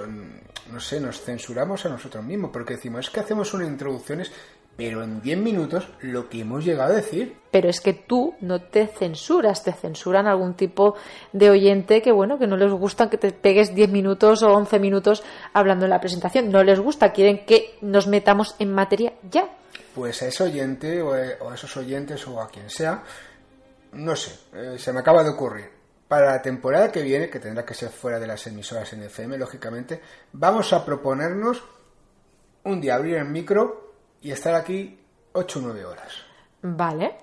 no 0.71 0.79
sé, 0.79 0.99
nos 1.01 1.19
censuramos 1.21 1.85
a 1.85 1.89
nosotros 1.89 2.23
mismos 2.23 2.51
porque 2.53 2.75
decimos, 2.75 3.05
es 3.07 3.09
que 3.11 3.19
hacemos 3.19 3.51
unas 3.53 3.67
introducciones, 3.67 4.31
pero 4.77 5.03
en 5.03 5.21
10 5.21 5.37
minutos 5.37 5.87
lo 6.01 6.29
que 6.29 6.41
hemos 6.41 6.65
llegado 6.65 6.93
a 6.93 6.95
decir. 6.95 7.37
Pero 7.51 7.69
es 7.69 7.81
que 7.81 7.93
tú 7.93 8.35
no 8.41 8.61
te 8.61 8.87
censuras, 8.87 9.63
te 9.63 9.73
censuran 9.73 10.27
algún 10.27 10.55
tipo 10.55 10.95
de 11.33 11.49
oyente 11.49 12.01
que, 12.01 12.11
bueno, 12.11 12.39
que 12.39 12.47
no 12.47 12.57
les 12.57 12.71
gusta 12.71 13.09
que 13.09 13.17
te 13.17 13.31
pegues 13.31 13.75
10 13.75 13.89
minutos 13.89 14.41
o 14.43 14.53
11 14.53 14.79
minutos 14.79 15.23
hablando 15.53 15.85
en 15.85 15.91
la 15.91 15.99
presentación. 15.99 16.49
No 16.49 16.63
les 16.63 16.79
gusta, 16.79 17.11
quieren 17.11 17.45
que 17.45 17.77
nos 17.81 18.07
metamos 18.07 18.55
en 18.59 18.73
materia 18.73 19.13
ya. 19.29 19.49
Pues 19.93 20.21
a 20.23 20.27
ese 20.27 20.43
oyente 20.43 21.01
o 21.01 21.13
a, 21.13 21.53
esos 21.53 21.75
oyentes 21.77 22.25
o 22.27 22.41
a 22.41 22.47
quien 22.47 22.69
sea, 22.69 23.03
no 23.91 24.15
sé, 24.15 24.31
eh, 24.53 24.79
se 24.79 24.93
me 24.93 25.01
acaba 25.01 25.23
de 25.23 25.31
ocurrir. 25.31 25.69
Para 26.07 26.31
la 26.31 26.41
temporada 26.41 26.91
que 26.91 27.03
viene, 27.03 27.29
que 27.29 27.39
tendrá 27.39 27.65
que 27.65 27.73
ser 27.73 27.89
fuera 27.89 28.19
de 28.19 28.27
las 28.27 28.45
emisoras 28.47 28.91
en 28.93 29.03
FM, 29.03 29.37
lógicamente, 29.37 30.01
vamos 30.33 30.73
a 30.73 30.83
proponernos 30.83 31.63
un 32.63 32.81
día 32.81 32.95
abrir 32.95 33.15
el 33.15 33.25
micro 33.25 33.90
y 34.21 34.31
estar 34.31 34.53
aquí 34.55 34.99
8 35.33 35.59
o 35.59 35.61
9 35.63 35.85
horas. 35.85 36.13
Vale, 36.61 37.15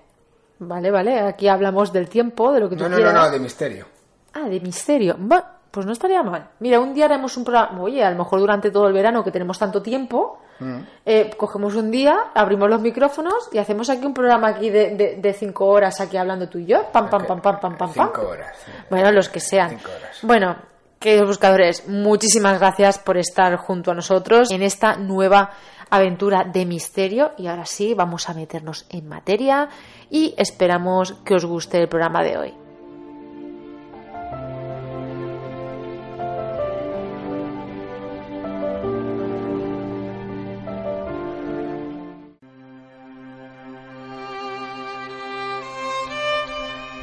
vale, 0.59 0.91
vale. 0.91 1.19
Aquí 1.19 1.47
hablamos 1.47 1.91
del 1.93 2.09
tiempo, 2.09 2.51
de 2.51 2.59
lo 2.59 2.69
que 2.69 2.75
tú 2.75 2.83
No, 2.83 2.89
no, 2.89 2.95
no, 2.97 3.03
quieras. 3.03 3.25
no, 3.25 3.31
de 3.31 3.39
misterio. 3.39 3.85
Ah, 4.33 4.47
de 4.49 4.59
misterio. 4.59 5.15
Bueno, 5.17 5.43
pues 5.71 5.85
no 5.85 5.91
estaría 5.93 6.21
mal. 6.23 6.49
Mira, 6.59 6.79
un 6.79 6.93
día 6.93 7.05
haremos 7.05 7.37
un 7.37 7.43
programa. 7.43 7.81
Oye, 7.81 8.03
a 8.03 8.11
lo 8.11 8.17
mejor 8.17 8.39
durante 8.39 8.71
todo 8.71 8.87
el 8.87 8.93
verano 8.93 9.23
que 9.23 9.31
tenemos 9.31 9.57
tanto 9.59 9.81
tiempo, 9.81 10.41
Mm. 10.61 10.79
eh, 11.05 11.31
cogemos 11.37 11.73
un 11.75 11.89
día, 11.89 12.31
abrimos 12.35 12.69
los 12.69 12.81
micrófonos 12.81 13.47
y 13.53 13.59
hacemos 13.59 13.89
aquí 13.89 14.05
un 14.05 14.13
programa 14.13 14.49
aquí 14.49 14.69
de, 14.69 14.93
de, 14.93 15.15
de 15.15 15.33
cinco 15.33 15.67
horas 15.67 16.01
aquí 16.01 16.17
hablando 16.17 16.49
tú 16.49 16.57
y 16.57 16.65
yo. 16.65 16.83
Pam, 16.91 17.09
pam, 17.09 17.25
pam, 17.25 17.39
pam, 17.39 17.59
pam, 17.61 17.77
pam, 17.77 17.93
pam. 17.93 18.07
Cinco 18.07 18.27
horas. 18.27 18.57
Bueno, 18.89 19.09
los 19.13 19.29
que 19.29 19.39
sean. 19.39 19.69
Cinco 19.69 19.89
horas. 19.97 20.17
Bueno, 20.21 20.57
queridos 20.99 21.27
buscadores, 21.27 21.87
muchísimas 21.87 22.59
gracias 22.59 22.99
por 22.99 23.17
estar 23.17 23.55
junto 23.55 23.91
a 23.91 23.93
nosotros 23.93 24.51
en 24.51 24.61
esta 24.61 24.97
nueva 24.97 25.51
aventura 25.89 26.43
de 26.43 26.65
misterio. 26.65 27.31
Y 27.37 27.47
ahora 27.47 27.65
sí, 27.65 27.93
vamos 27.93 28.29
a 28.29 28.33
meternos 28.33 28.85
en 28.89 29.07
materia 29.07 29.69
y 30.09 30.33
esperamos 30.37 31.13
que 31.25 31.35
os 31.35 31.45
guste 31.45 31.79
el 31.79 31.89
programa 31.89 32.23
de 32.23 32.37
hoy. 32.37 32.53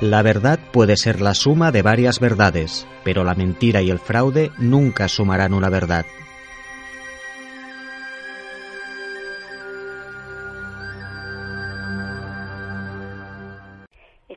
La 0.01 0.21
verdad 0.21 0.59
puede 0.73 0.99
ser 0.99 1.23
la 1.23 1.33
suma 1.33 1.73
de 1.73 1.81
varias 1.81 2.21
verdades, 2.21 2.87
pero 3.03 3.25
la 3.25 3.35
mentira 3.35 3.81
y 3.81 3.91
el 3.91 3.99
fraude 3.99 4.53
nunca 4.59 5.09
sumarán 5.09 5.55
una 5.55 5.71
verdad. 5.71 6.05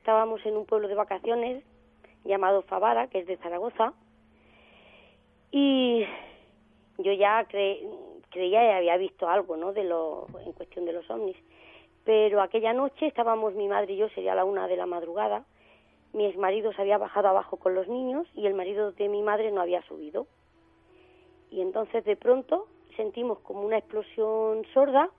Estábamos 0.09 0.43
en 0.43 0.57
un 0.57 0.65
pueblo 0.65 0.87
de 0.87 0.95
vacaciones 0.95 1.63
llamado 2.25 2.63
Favara, 2.63 3.05
que 3.09 3.19
es 3.19 3.27
de 3.27 3.37
Zaragoza, 3.37 3.93
y 5.51 6.03
yo 6.97 7.13
ya 7.13 7.47
cre- 7.47 7.87
creía 8.31 8.65
y 8.65 8.75
había 8.75 8.97
visto 8.97 9.29
algo, 9.29 9.55
¿no? 9.55 9.71
De 9.71 9.83
lo 9.83 10.25
en 10.43 10.53
cuestión 10.53 10.85
de 10.85 10.93
los 10.93 11.07
ovnis. 11.11 11.37
Pero 12.05 12.41
aquella 12.41 12.73
noche 12.73 13.05
estábamos 13.05 13.53
mi 13.53 13.67
madre 13.67 13.93
y 13.93 13.97
yo, 13.97 14.09
sería 14.09 14.33
la 14.33 14.45
una 14.45 14.67
de 14.67 14.77
la 14.77 14.87
madrugada. 14.87 15.45
Mi 16.13 16.25
exmarido 16.25 16.73
se 16.73 16.81
había 16.81 16.97
bajado 16.97 17.27
abajo 17.27 17.57
con 17.57 17.75
los 17.75 17.87
niños 17.87 18.27
y 18.33 18.47
el 18.47 18.55
marido 18.55 18.91
de 18.93 19.09
mi 19.09 19.21
madre 19.21 19.51
no 19.51 19.61
había 19.61 19.83
subido. 19.83 20.25
Y 21.51 21.61
entonces 21.61 22.03
de 22.03 22.15
pronto 22.15 22.65
sentimos 22.97 23.37
como 23.41 23.61
una 23.61 23.77
explosión 23.77 24.65
sorda 24.73 25.11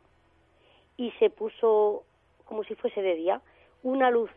y 0.96 1.12
se 1.20 1.30
puso 1.30 2.02
como 2.44 2.64
si 2.64 2.74
fuese 2.74 3.00
de 3.02 3.14
día 3.14 3.40
una 3.84 4.10
luz 4.10 4.32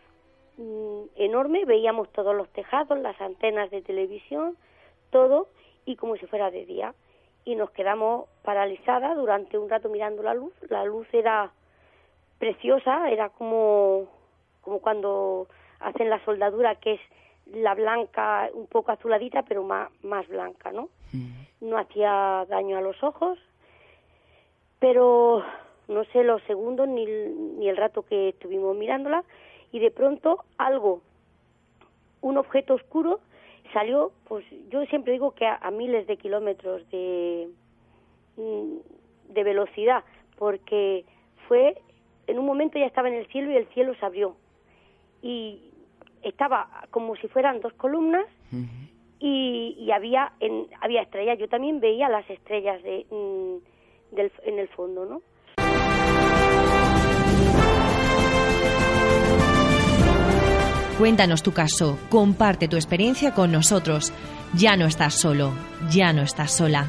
mm, 0.57 1.03
enorme, 1.15 1.65
veíamos 1.65 2.11
todos 2.11 2.35
los 2.35 2.49
tejados, 2.49 2.99
las 2.99 3.19
antenas 3.21 3.69
de 3.71 3.81
televisión, 3.81 4.57
todo, 5.09 5.47
y 5.85 5.95
como 5.95 6.15
si 6.17 6.25
fuera 6.27 6.51
de 6.51 6.65
día. 6.65 6.93
Y 7.45 7.55
nos 7.55 7.71
quedamos 7.71 8.27
paralizadas 8.43 9.15
durante 9.17 9.57
un 9.57 9.69
rato 9.69 9.89
mirando 9.89 10.23
la 10.23 10.33
luz. 10.33 10.53
La 10.69 10.85
luz 10.85 11.07
era 11.13 11.51
preciosa, 12.39 13.09
era 13.11 13.29
como, 13.29 14.07
como 14.61 14.79
cuando 14.79 15.47
hacen 15.79 16.09
la 16.09 16.23
soldadura, 16.23 16.75
que 16.75 16.93
es 16.93 17.01
la 17.45 17.73
blanca 17.75 18.49
un 18.53 18.67
poco 18.67 18.91
azuladita, 18.91 19.43
pero 19.43 19.63
más, 19.63 19.89
más 20.03 20.27
blanca, 20.27 20.71
¿no? 20.71 20.89
No 21.61 21.77
hacía 21.77 22.45
daño 22.49 22.77
a 22.77 22.81
los 22.81 23.01
ojos, 23.03 23.37
pero 24.79 25.43
no 25.87 26.03
sé 26.05 26.23
los 26.23 26.41
segundos 26.43 26.87
ni, 26.87 27.05
ni 27.05 27.69
el 27.69 27.77
rato 27.77 28.03
que 28.03 28.29
estuvimos 28.29 28.75
mirándola, 28.75 29.23
y 29.73 29.79
de 29.79 29.91
pronto 29.91 30.45
algo, 30.57 31.01
un 32.21 32.37
objeto 32.37 32.75
oscuro, 32.75 33.19
salió, 33.73 34.11
pues 34.25 34.45
yo 34.69 34.85
siempre 34.85 35.13
digo 35.13 35.31
que 35.31 35.47
a, 35.47 35.69
miles 35.71 36.05
de 36.05 36.15
kilómetros 36.15 36.87
de, 36.91 37.49
mm, 38.37 39.33
de 39.33 39.43
velocidad, 39.43 40.03
porque 40.37 41.03
fue, 41.47 41.81
en 42.27 42.37
un 42.37 42.45
momento 42.45 42.77
ya 42.77 42.85
estaba 42.85 43.09
en 43.09 43.15
el 43.15 43.27
cielo 43.27 43.51
y 43.51 43.57
el 43.57 43.65
cielo 43.69 43.95
se 43.95 44.05
abrió. 44.05 44.35
Y 45.23 45.71
estaba 46.21 46.69
como 46.91 47.15
si 47.15 47.27
fueran 47.27 47.59
dos 47.59 47.73
columnas 47.73 48.27
y, 49.19 49.89
había, 49.91 50.33
en, 50.39 50.67
había 50.81 51.01
estrellas. 51.01 51.39
Yo 51.39 51.49
también 51.49 51.79
veía 51.79 52.09
las 52.09 52.29
estrellas 52.29 52.81
de, 52.83 53.07
mm, 53.09 54.15
del, 54.15 54.31
en 54.43 54.59
el 54.59 54.67
fondo, 54.67 55.05
¿no? 55.05 55.21
Cuéntanos 60.97 61.41
tu 61.41 61.53
caso, 61.53 61.97
comparte 62.09 62.67
tu 62.67 62.75
experiencia 62.75 63.33
con 63.33 63.51
nosotros. 63.51 64.13
Ya 64.53 64.77
no 64.77 64.85
estás 64.85 65.15
solo, 65.15 65.51
ya 65.89 66.13
no 66.13 66.21
estás 66.21 66.51
sola. 66.51 66.87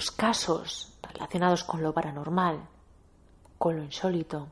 Los 0.00 0.10
casos 0.10 0.94
relacionados 1.02 1.62
con 1.62 1.82
lo 1.82 1.92
paranormal, 1.92 2.66
con 3.58 3.76
lo 3.76 3.84
insólito, 3.84 4.48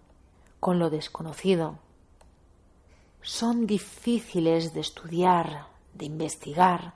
con 0.60 0.78
lo 0.78 0.90
desconocido, 0.90 1.78
son 3.22 3.66
difíciles 3.66 4.74
de 4.74 4.80
estudiar, 4.80 5.68
de 5.94 6.04
investigar. 6.04 6.92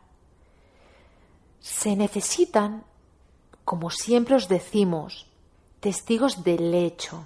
Se 1.61 1.97
necesitan, 1.97 2.85
como 3.65 3.89
siempre 3.89 4.35
os 4.35 4.49
decimos, 4.49 5.25
testigos 5.81 6.45
del 6.45 6.75
hecho, 6.75 7.25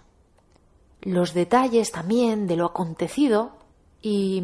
los 1.01 1.35
detalles 1.35 1.91
también 1.91 2.47
de 2.47 2.55
lo 2.55 2.67
acontecido 2.67 3.57
y 4.01 4.39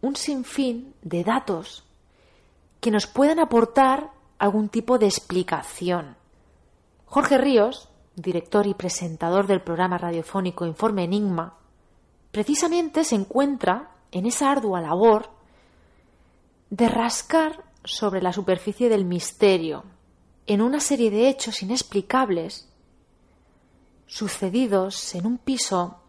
un 0.00 0.16
sinfín 0.16 0.94
de 1.00 1.22
datos 1.22 1.84
que 2.80 2.90
nos 2.90 3.06
puedan 3.06 3.38
aportar 3.38 4.10
algún 4.40 4.68
tipo 4.68 4.98
de 4.98 5.06
explicación. 5.06 6.23
Jorge 7.14 7.38
Ríos, 7.38 7.88
director 8.16 8.66
y 8.66 8.74
presentador 8.74 9.46
del 9.46 9.62
programa 9.62 9.98
radiofónico 9.98 10.66
Informe 10.66 11.04
Enigma, 11.04 11.54
precisamente 12.32 13.04
se 13.04 13.14
encuentra 13.14 13.92
en 14.10 14.26
esa 14.26 14.50
ardua 14.50 14.80
labor 14.80 15.30
de 16.70 16.88
rascar 16.88 17.62
sobre 17.84 18.20
la 18.20 18.32
superficie 18.32 18.88
del 18.88 19.04
misterio 19.04 19.84
en 20.48 20.60
una 20.60 20.80
serie 20.80 21.12
de 21.12 21.28
hechos 21.28 21.62
inexplicables 21.62 22.68
sucedidos 24.08 25.14
en 25.14 25.24
un 25.24 25.38
piso 25.38 26.00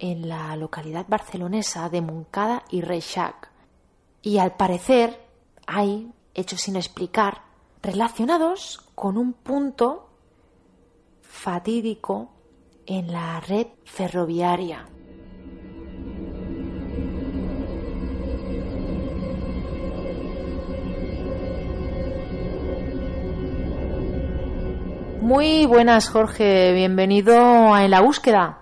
en 0.00 0.28
la 0.28 0.56
localidad 0.56 1.06
barcelonesa 1.06 1.88
de 1.90 2.00
Moncada 2.00 2.64
y 2.70 2.80
Reixac. 2.80 3.52
Y 4.20 4.38
al 4.38 4.56
parecer 4.56 5.24
hay 5.68 6.12
hechos 6.34 6.62
sin 6.62 6.74
explicar 6.74 7.42
relacionados 7.82 8.80
con 8.96 9.16
un 9.16 9.32
punto 9.32 10.08
fatídico 11.30 12.28
en 12.86 13.12
la 13.12 13.40
red 13.40 13.68
ferroviaria. 13.84 14.86
Muy 25.22 25.66
buenas, 25.66 26.08
Jorge. 26.10 26.72
Bienvenido 26.72 27.72
a 27.72 27.84
En 27.84 27.90
la 27.92 28.00
Búsqueda. 28.00 28.58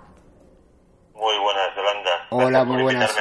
Muy 1.15 1.39
buenas, 1.39 1.75
Yolanda. 1.75 2.11
Hola, 2.31 2.65
muy 2.65 2.83
buenas. 2.83 3.17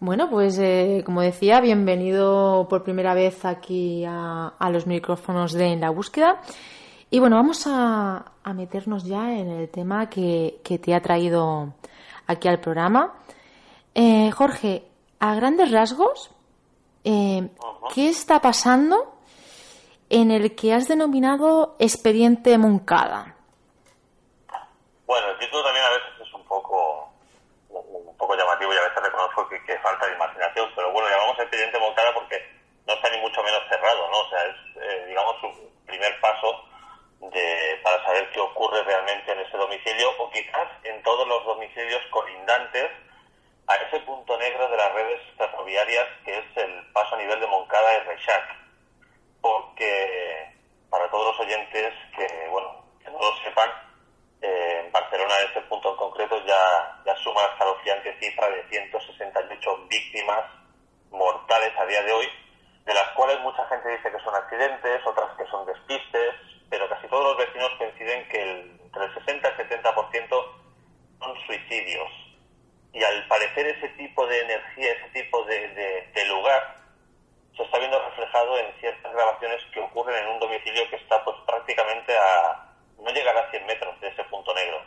Bueno, 0.00 0.30
pues 0.30 0.56
eh, 0.60 1.02
como 1.04 1.22
decía, 1.22 1.60
bienvenido 1.60 2.68
por 2.70 2.84
primera 2.84 3.14
vez 3.14 3.44
aquí 3.44 4.04
a, 4.06 4.52
los 4.70 4.86
micrófonos 4.86 5.52
de 5.52 5.72
En 5.72 5.80
la 5.80 5.90
Búsqueda. 5.90 6.40
Y 7.10 7.20
bueno, 7.20 7.36
vamos 7.36 7.66
a, 7.66 8.32
meternos 8.54 9.04
ya 9.04 9.32
en 9.32 9.48
el 9.48 9.70
tema 9.70 10.10
que, 10.10 10.60
te 10.62 10.94
ha 10.94 11.00
traído 11.00 11.72
aquí 12.26 12.48
al 12.48 12.60
programa. 12.60 13.14
Eh, 13.94 14.30
Jorge, 14.30 14.84
a 15.18 15.34
grandes 15.34 15.70
rasgos, 15.70 16.30
eh, 17.04 17.48
¿qué 17.94 18.08
está 18.08 18.40
pasando 18.40 19.14
en 20.10 20.30
el 20.30 20.54
que 20.54 20.74
has 20.74 20.86
denominado 20.86 21.76
expediente 21.78 22.58
Moncada? 22.58 23.34
Bueno, 25.06 25.28
el 25.30 25.38
título 25.38 25.64
también 25.64 25.84
a 25.86 25.90
veces 25.90 26.28
es 26.28 26.34
un 26.34 26.44
poco 26.44 27.08
poco 28.18 28.36
llamativo 28.36 28.74
y 28.74 28.76
a 28.76 28.82
veces 28.82 29.02
reconozco 29.02 29.48
que, 29.48 29.78
falta 29.78 30.06
de 30.06 30.14
imaginación, 30.14 30.70
pero 30.74 30.92
bueno, 30.92 31.08
llamamos 31.08 31.38
expediente 31.38 31.78
Moncada 31.78 32.12
porque 32.12 32.36
no 32.86 32.92
está 32.92 33.08
ni 33.10 33.18
mucho 33.20 33.42
menos 33.42 33.62
cerrado, 33.70 34.10
¿no? 34.10 34.18
O 34.20 34.28
sea, 34.28 34.42
es, 34.44 34.56
eh, 34.76 35.06
digamos, 35.06 35.42
un 35.44 35.70
primer 35.86 36.20
paso 36.20 36.68
de, 37.20 37.80
para 37.82 38.02
saber 38.04 38.30
qué 38.30 38.40
ocurre 38.40 38.82
realmente 38.84 39.32
en 39.32 39.40
ese 39.40 39.56
domicilio 39.56 40.10
o 40.18 40.30
quizás 40.30 40.68
en 40.84 41.02
todos 41.02 41.26
los 41.26 41.44
domicilios 41.44 42.02
colindantes 42.10 42.90
a 43.66 43.76
ese 43.76 44.00
punto 44.00 44.38
negro 44.38 44.68
de 44.68 44.76
las 44.76 44.92
redes 44.92 45.20
ferroviarias 45.36 46.06
que 46.24 46.38
es 46.38 46.56
el 46.56 46.92
paso 46.92 47.14
a 47.14 47.18
nivel 47.18 47.40
de 47.40 47.46
Moncada 47.46 47.94
y 47.94 48.00
Reixac. 48.06 48.44
Porque 49.40 50.54
para 50.90 51.10
todos 51.10 51.36
los 51.36 51.40
oyentes 51.40 51.92
que, 52.16 52.48
bueno, 52.48 52.84
que 53.02 53.10
no 53.10 53.18
lo 53.18 53.36
sepan, 53.44 53.70
eh, 54.40 54.82
en 54.84 54.92
Barcelona, 54.92 55.34
ese 55.50 55.60
punto 55.62 55.90
en 55.90 55.96
concreto, 55.96 56.44
ya, 56.46 57.02
ya 57.04 57.16
suma 57.16 57.42
la 57.42 57.52
escalofriante 57.52 58.16
cifra 58.20 58.48
de 58.48 58.68
168 58.68 59.86
víctimas 59.88 60.44
mortales 61.10 61.72
a 61.76 61.86
día 61.86 62.02
de 62.02 62.12
hoy, 62.12 62.28
de 62.84 62.94
las 62.94 63.08
cuales 63.10 63.40
mucha 63.40 63.66
gente 63.66 63.88
dice 63.90 64.10
que 64.10 64.24
son 64.24 64.34
accidentes, 64.34 65.06
otras 65.06 65.36
que 65.36 65.46
son 65.46 65.66
despistes, 65.66 66.34
pero 66.70 66.88
casi 66.88 67.06
todos 67.08 67.24
los 67.24 67.46
vecinos 67.46 67.70
coinciden 67.78 68.28
que 68.28 68.42
el, 68.42 68.80
entre 68.84 69.04
el 69.04 69.14
60 69.14 69.48
y 69.48 69.60
el 69.60 69.82
70% 69.82 70.28
son 71.18 71.36
suicidios. 71.46 72.08
Y 72.92 73.02
al 73.02 73.26
parecer 73.28 73.66
ese 73.66 73.88
tipo 73.90 74.26
de 74.26 74.40
energía, 74.40 74.92
ese 74.92 75.22
tipo 75.22 75.44
de, 75.44 75.68
de 76.14 76.24
lugar, 76.26 76.78
se 77.58 77.64
está 77.64 77.78
viendo 77.78 78.00
reflejado 78.00 78.58
en 78.58 78.80
ciertas 78.80 79.12
grabaciones 79.12 79.60
que 79.74 79.80
ocurren 79.80 80.24
en 80.24 80.30
un 80.30 80.40
domicilio 80.40 80.88
que 80.90 80.96
está 80.96 81.22
pues 81.24 81.36
prácticamente 81.44 82.16
a, 82.16 82.68
no 83.02 83.10
llegará 83.10 83.40
a 83.40 83.50
100 83.50 83.66
metros 83.66 84.00
de 84.00 84.08
ese 84.08 84.24
punto 84.24 84.54
negro. 84.54 84.78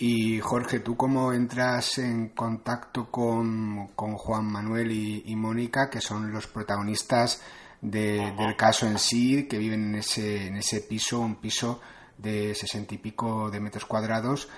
Y 0.00 0.38
Jorge, 0.38 0.78
¿tú 0.78 0.96
cómo 0.96 1.32
entras 1.32 1.98
en 1.98 2.28
contacto 2.28 3.10
con, 3.10 3.88
Juan 3.96 4.46
Manuel 4.46 4.92
y, 4.92 5.34
Mónica, 5.34 5.90
que 5.90 6.00
son 6.00 6.32
los 6.32 6.46
protagonistas 6.46 7.42
del 7.80 8.56
caso 8.56 8.86
en 8.86 8.98
sí, 8.98 9.48
que 9.48 9.58
viven 9.58 9.90
en 9.90 9.94
ese, 9.96 10.46
en 10.46 10.56
ese 10.56 10.80
piso, 10.80 11.20
un 11.20 11.36
piso 11.36 11.80
de 12.16 12.54
sesenta 12.54 12.94
y 12.94 12.98
pico 12.98 13.50
de 13.50 13.60
metros 13.60 13.86
cuadrados? 13.86 14.48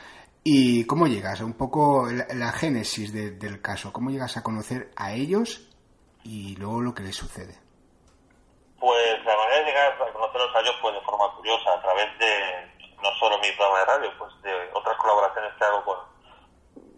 ¿Y 0.43 0.87
cómo 0.87 1.07
llegas? 1.07 1.41
Un 1.41 1.53
poco 1.53 2.09
la, 2.11 2.53
génesis 2.53 3.13
del 3.13 3.61
caso, 3.61 3.93
¿cómo 3.93 4.11
llegas 4.11 4.37
a 4.37 4.43
conocer 4.43 4.91
a 4.97 5.13
ellos 5.13 5.69
y 6.25 6.57
luego 6.57 6.81
lo 6.81 6.95
que 6.95 7.03
les 7.03 7.17
sucede? 7.17 7.59
Pues 8.79 9.25
la 9.25 9.37
manera 9.37 9.59
de 9.59 9.65
llegar 9.67 9.93
a 9.93 10.13
conocerlos 10.13 10.57
a 10.57 10.61
ellos 10.61 10.77
fue 10.81 10.93
de 10.93 11.01
forma 11.03 11.37
curiosa, 11.37 11.75
a 11.75 11.83
través 11.83 12.19
de 12.19 12.81
no 13.03 13.11
solo 13.19 13.39
mi 13.39 13.53
programa 13.53 13.81
de 13.81 13.85
radio, 13.85 14.11
pues 14.19 14.33
de 14.43 14.53
otras 14.73 14.97
colaboraciones 14.97 15.53
que 15.59 15.65
hago 15.65 15.85
con 15.85 16.10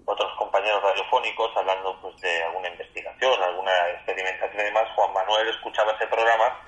otros 0.04 0.32
compañeros 0.36 0.82
radiofónicos, 0.82 1.56
hablando 1.56 2.00
pues 2.00 2.16
de 2.20 2.42
alguna 2.44 2.68
investigación, 2.68 3.42
alguna 3.42 3.72
experimentación 3.90 4.60
y 4.60 4.64
demás. 4.64 4.88
Juan 4.94 5.12
Manuel 5.12 5.48
escuchaba 5.48 5.92
ese 5.92 6.06
programa 6.06 6.60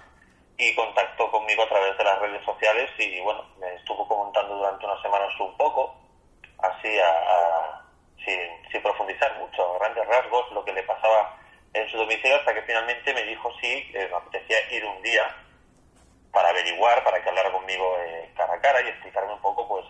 y 0.56 0.74
contactó 0.74 1.30
conmigo 1.30 1.62
a 1.62 1.68
través 1.68 1.96
de 1.98 2.04
las 2.04 2.18
redes 2.20 2.44
sociales 2.44 2.90
y 2.98 3.20
bueno, 3.20 3.44
me 3.58 3.74
estuvo 3.74 4.06
comentando 4.06 4.56
durante 4.56 4.86
unas 4.86 5.02
semanas 5.02 5.28
un 5.40 5.56
poco, 5.56 5.96
así 6.58 6.98
a, 7.00 7.82
sin, 8.24 8.38
sin 8.70 8.82
profundizar 8.82 9.36
mucho, 9.38 9.74
a 9.74 9.78
grandes 9.78 10.06
rasgos, 10.06 10.52
lo 10.52 10.64
que 10.64 10.72
le 10.72 10.82
pasaba 10.84 11.36
en 11.72 11.88
su 11.90 11.96
domicilio 11.96 12.36
hasta 12.36 12.54
que 12.54 12.62
finalmente 12.62 13.12
me 13.12 13.24
dijo 13.24 13.50
sí, 13.60 13.90
me 13.92 14.04
apetecía 14.04 14.72
ir 14.72 14.84
un 14.84 15.02
día 15.02 15.36
para 16.32 16.50
averiguar, 16.50 17.02
para 17.02 17.22
que 17.22 17.28
hablara 17.28 17.52
conmigo 17.52 17.96
eh, 18.00 18.30
cara 18.36 18.54
a 18.54 18.60
cara 18.60 18.80
y 18.82 18.88
explicarme 18.88 19.32
un 19.32 19.40
poco, 19.40 19.68
pues, 19.68 19.84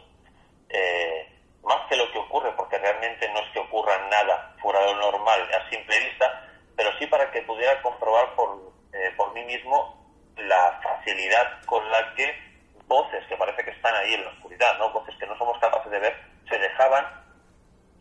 eh, 0.70 1.33
más 1.64 1.88
que 1.88 1.96
lo 1.96 2.10
que 2.12 2.18
ocurre, 2.18 2.52
porque 2.56 2.78
realmente 2.78 3.28
no 3.30 3.40
es 3.40 3.50
que 3.52 3.58
ocurra 3.58 3.96
nada 4.10 4.54
fuera 4.60 4.80
de 4.80 4.94
lo 4.94 5.12
normal 5.12 5.40
a 5.54 5.70
simple 5.70 5.98
vista, 5.98 6.48
pero 6.76 6.90
sí 6.98 7.06
para 7.06 7.30
que 7.30 7.42
pudiera 7.42 7.80
comprobar 7.82 8.34
por, 8.34 8.72
eh, 8.92 9.12
por 9.16 9.32
mí 9.32 9.44
mismo 9.44 10.04
la 10.36 10.80
facilidad 10.82 11.62
con 11.66 11.88
la 11.90 12.14
que 12.14 12.34
voces 12.86 13.24
que 13.26 13.36
parece 13.36 13.64
que 13.64 13.70
están 13.70 13.94
ahí 13.94 14.14
en 14.14 14.24
la 14.24 14.30
oscuridad, 14.30 14.78
¿no? 14.78 14.90
voces 14.90 15.14
que 15.18 15.26
no 15.26 15.36
somos 15.38 15.58
capaces 15.58 15.90
de 15.90 15.98
ver, 15.98 16.16
se 16.48 16.58
dejaban, 16.58 17.06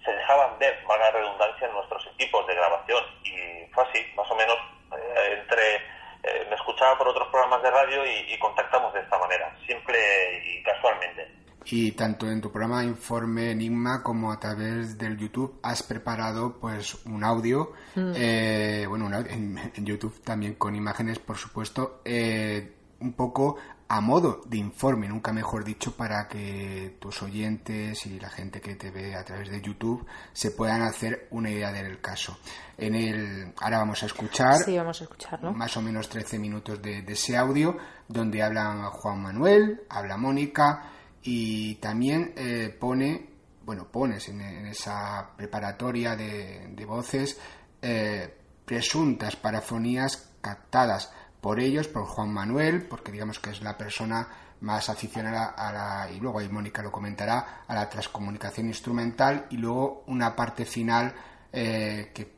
se 0.04 0.12
dejaban 0.12 0.60
ver, 0.60 0.84
valga 0.86 1.06
la 1.06 1.12
redundancia, 1.12 1.67
en 1.67 1.73
nuestros 1.73 2.06
equipos 2.08 2.45
de 2.47 2.56
grabación. 2.56 3.04
Y 3.23 3.65
fue 3.73 3.84
así, 3.86 4.06
más 4.15 4.30
o 4.30 4.36
menos, 4.36 4.58
eh, 4.97 5.39
entre 5.39 5.76
eh, 6.23 6.45
me 6.49 6.56
escuchaba 6.56 6.97
por 6.97 7.08
otros 7.08 7.28
programas 7.30 7.62
de 7.63 7.71
radio 7.71 8.06
y, 8.06 8.34
y 8.34 8.39
contactamos 8.39 8.93
de 8.93 8.99
esta 9.02 9.17
manera, 9.17 9.56
simple 9.65 10.41
y 10.45 10.63
casualmente. 10.63 11.42
Y 11.65 11.91
tanto 11.93 12.30
en 12.30 12.41
tu 12.41 12.52
programa 12.52 12.84
Informe 12.84 13.52
Enigma 13.52 14.02
como 14.04 14.32
a 14.32 14.39
través 14.39 14.97
del 14.97 15.17
YouTube 15.17 15.60
has 15.63 15.82
preparado 15.84 16.60
pues 16.60 16.95
un 17.06 17.23
audio, 17.23 17.71
eh, 17.95 18.86
bueno, 18.88 19.06
un 19.06 19.13
audio- 19.13 19.32
en, 19.32 19.58
en 19.73 19.86
YouTube 19.86 20.21
también 20.23 20.56
con 20.56 20.76
imágenes, 20.76 21.19
por 21.19 21.38
supuesto, 21.38 22.02
eh, 22.06 22.76
un 22.99 23.13
poco 23.13 23.58
a 23.89 24.02
modo 24.02 24.41
de 24.45 24.58
informe, 24.58 25.08
nunca 25.08 25.32
mejor 25.34 25.63
dicho, 25.63 25.95
para 25.95 26.28
que 26.28 26.97
tus 26.99 27.21
oyentes 27.21 28.06
y 28.08 28.19
la 28.19 28.30
gente 28.30 28.60
que 28.60 28.76
te 28.76 28.89
ve 28.89 29.13
a 29.15 29.23
través 29.23 29.49
de 29.52 29.62
YouTube 29.62 30.04
se 30.32 30.52
puedan 30.52 30.82
hacer 30.82 31.28
una 31.32 31.52
idea 31.52 31.71
del 31.71 31.99
caso. 32.02 32.39
En 32.78 32.95
el, 32.95 33.54
ahora 33.60 33.80
vamos 33.80 34.02
a 34.02 34.08
escuchar 34.08 34.56
Sí, 34.63 34.76
vamos 34.78 34.99
a 35.02 35.04
escucharlo. 35.04 35.54
más 35.54 35.78
o 35.78 35.82
menos 35.82 36.10
13 36.10 36.39
minutos 36.39 36.82
de, 36.82 37.04
de 37.04 37.13
ese 37.13 37.38
audio 37.38 37.78
donde 38.08 38.41
hablan 38.41 38.84
Juan 38.89 39.21
Manuel, 39.21 39.82
habla 39.89 40.17
Mónica 40.17 40.89
y 41.23 41.75
también 41.75 42.33
eh, 42.36 42.75
pone, 42.79 43.29
bueno, 43.63 43.88
pones 43.91 44.27
en, 44.29 44.41
esa 44.67 45.31
preparatoria 45.36 46.15
de, 46.15 46.67
de 46.69 46.86
voces 46.86 47.39
eh, 47.81 48.38
presuntas 48.65 49.36
parafonías 49.36 50.31
captadas 50.41 51.12
por 51.41 51.59
ellos, 51.59 51.88
por 51.88 52.05
Juan 52.05 52.31
Manuel, 52.31 52.88
porque 52.88 53.12
digamos 53.12 53.39
que 53.39 53.49
es 53.49 53.62
la 53.62 53.77
persona 53.77 54.27
más 54.62 54.89
aficionada 54.89 55.47
a 55.57 55.73
la, 55.73 56.12
y 56.12 56.19
luego 56.19 56.39
ahí 56.39 56.47
Mónica 56.47 56.81
lo 56.81 56.91
comentará, 56.91 57.65
a 57.67 57.75
la 57.75 57.89
transcomunicación 57.89 58.67
instrumental 58.67 59.47
y 59.49 59.57
luego 59.57 60.03
una 60.07 60.36
parte 60.36 60.65
final 60.65 61.13
eh, 61.51 62.12
que 62.13 62.33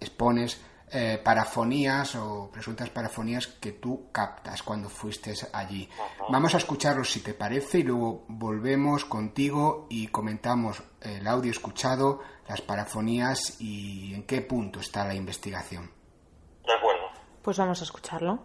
expones 0.00 0.58
eh, 0.92 1.20
parafonías 1.22 2.16
o 2.16 2.50
presuntas 2.50 2.90
parafonías 2.90 3.46
que 3.46 3.72
tú 3.72 4.10
captas 4.10 4.62
cuando 4.62 4.88
fuiste 4.88 5.32
allí. 5.52 5.88
Vamos 6.30 6.54
a 6.54 6.58
escucharlos 6.58 7.10
si 7.10 7.20
te 7.20 7.32
parece 7.34 7.78
y 7.78 7.82
luego 7.84 8.24
volvemos 8.26 9.04
contigo 9.04 9.86
y 9.88 10.08
comentamos 10.08 10.82
el 11.00 11.26
audio 11.26 11.50
escuchado, 11.50 12.20
las 12.48 12.60
parafonías 12.60 13.60
y 13.60 14.14
en 14.14 14.24
qué 14.24 14.42
punto 14.42 14.80
está 14.80 15.06
la 15.06 15.14
investigación. 15.14 15.90
De 16.66 16.72
acuerdo. 16.72 17.06
Pues 17.42 17.56
vamos 17.56 17.80
a 17.80 17.84
escucharlo. 17.84 18.40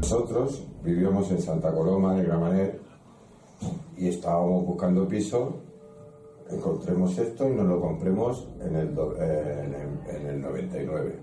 Nosotros 0.00 0.62
vivíamos 0.82 1.30
en 1.30 1.40
Santa 1.40 1.72
Coloma 1.72 2.14
de 2.14 2.24
Gramanet 2.24 2.82
y 3.96 4.08
estábamos 4.08 4.66
buscando 4.66 5.08
piso. 5.08 5.62
Encontremos 6.50 7.16
esto 7.18 7.48
y 7.48 7.54
nos 7.54 7.66
lo 7.66 7.80
compremos 7.80 8.48
en 8.60 8.76
el, 8.76 8.94
do- 8.94 9.14
eh, 9.18 9.64
en 10.08 10.16
en 10.16 10.26
el 10.26 10.40
99. 10.42 11.18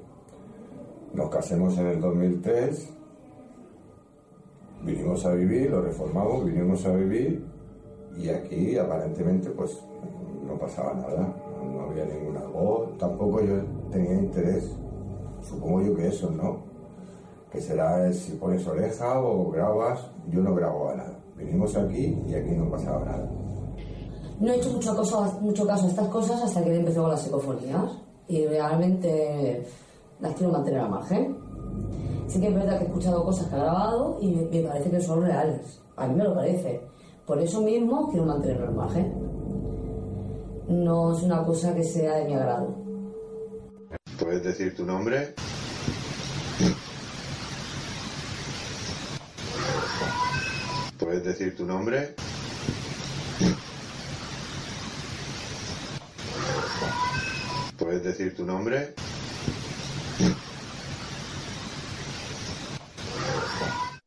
Nos 1.13 1.29
casemos 1.29 1.77
en 1.77 1.87
el 1.87 2.01
2003. 2.01 2.89
Vinimos 4.83 5.25
a 5.25 5.33
vivir, 5.33 5.69
lo 5.69 5.81
reformamos, 5.81 6.43
vinimos 6.45 6.85
a 6.87 6.93
vivir 6.95 7.45
y 8.17 8.29
aquí 8.29 8.77
aparentemente 8.77 9.51
pues 9.51 9.79
no 10.47 10.57
pasaba 10.57 10.95
nada, 10.95 11.35
no, 11.63 11.81
había 11.81 12.05
ninguna 12.05 12.41
voz, 12.47 12.97
tampoco 12.97 13.41
yo 13.41 13.57
tenía 13.91 14.15
interés, 14.15 14.75
supongo 15.41 15.81
yo 15.83 15.95
que 15.95 16.07
eso, 16.07 16.31
¿no? 16.31 16.63
que 17.51 17.61
será 17.61 18.11
si 18.11 18.31
pones 18.33 18.65
oreja 18.65 19.21
o 19.21 19.51
grabas, 19.51 20.09
yo 20.29 20.41
no 20.41 20.55
grababa 20.55 20.95
nada. 20.95 21.19
Vinimos 21.37 21.75
aquí 21.77 22.23
y 22.27 22.33
aquí 22.33 22.51
no 22.51 22.69
pasaba 22.71 23.05
nada. 23.05 23.29
No 24.41 24.51
he 24.51 24.57
hecho 24.57 24.71
mucho 24.71 24.95
caso, 24.95 25.23
a 25.23 25.87
estas 25.87 26.07
cosas 26.07 26.41
hasta 26.41 26.63
que 26.63 26.75
empezó 26.75 27.03
con 27.03 27.11
las 27.11 27.21
psicofonías 27.21 27.91
y 28.27 28.47
realmente 28.47 29.67
las 30.19 30.33
quiero 30.33 30.51
mantener 30.51 30.79
al 30.79 30.89
margen. 30.89 31.37
Sí 32.27 32.41
que 32.41 32.47
es 32.47 32.55
verdad 32.55 32.79
que 32.79 32.85
he 32.85 32.87
escuchado 32.87 33.23
cosas 33.23 33.47
que 33.47 33.55
ha 33.55 33.59
grabado 33.59 34.17
y 34.19 34.31
me, 34.31 34.41
me 34.45 34.67
parece 34.67 34.89
que 34.89 34.99
son 34.99 35.21
reales. 35.21 35.79
A 35.95 36.07
mí 36.07 36.15
me 36.15 36.23
lo 36.23 36.33
parece. 36.33 36.81
Por 37.27 37.39
eso 37.39 37.61
mismo 37.61 38.09
quiero 38.09 38.25
mantenerlo 38.25 38.69
al 38.69 38.73
margen. 38.73 39.13
No 40.67 41.15
es 41.15 41.21
una 41.21 41.45
cosa 41.45 41.75
que 41.75 41.83
sea 41.83 42.15
de 42.15 42.25
mi 42.25 42.33
agrado. 42.33 42.75
¿Puedes 44.17 44.43
decir 44.43 44.75
tu 44.75 44.85
nombre? 44.85 45.35
¿Puedes 50.97 51.23
decir 51.23 51.55
tu 51.55 51.63
nombre? 51.63 52.15
¿Puedes 57.91 58.05
decir 58.05 58.33
tu 58.33 58.45
nombre? 58.45 58.93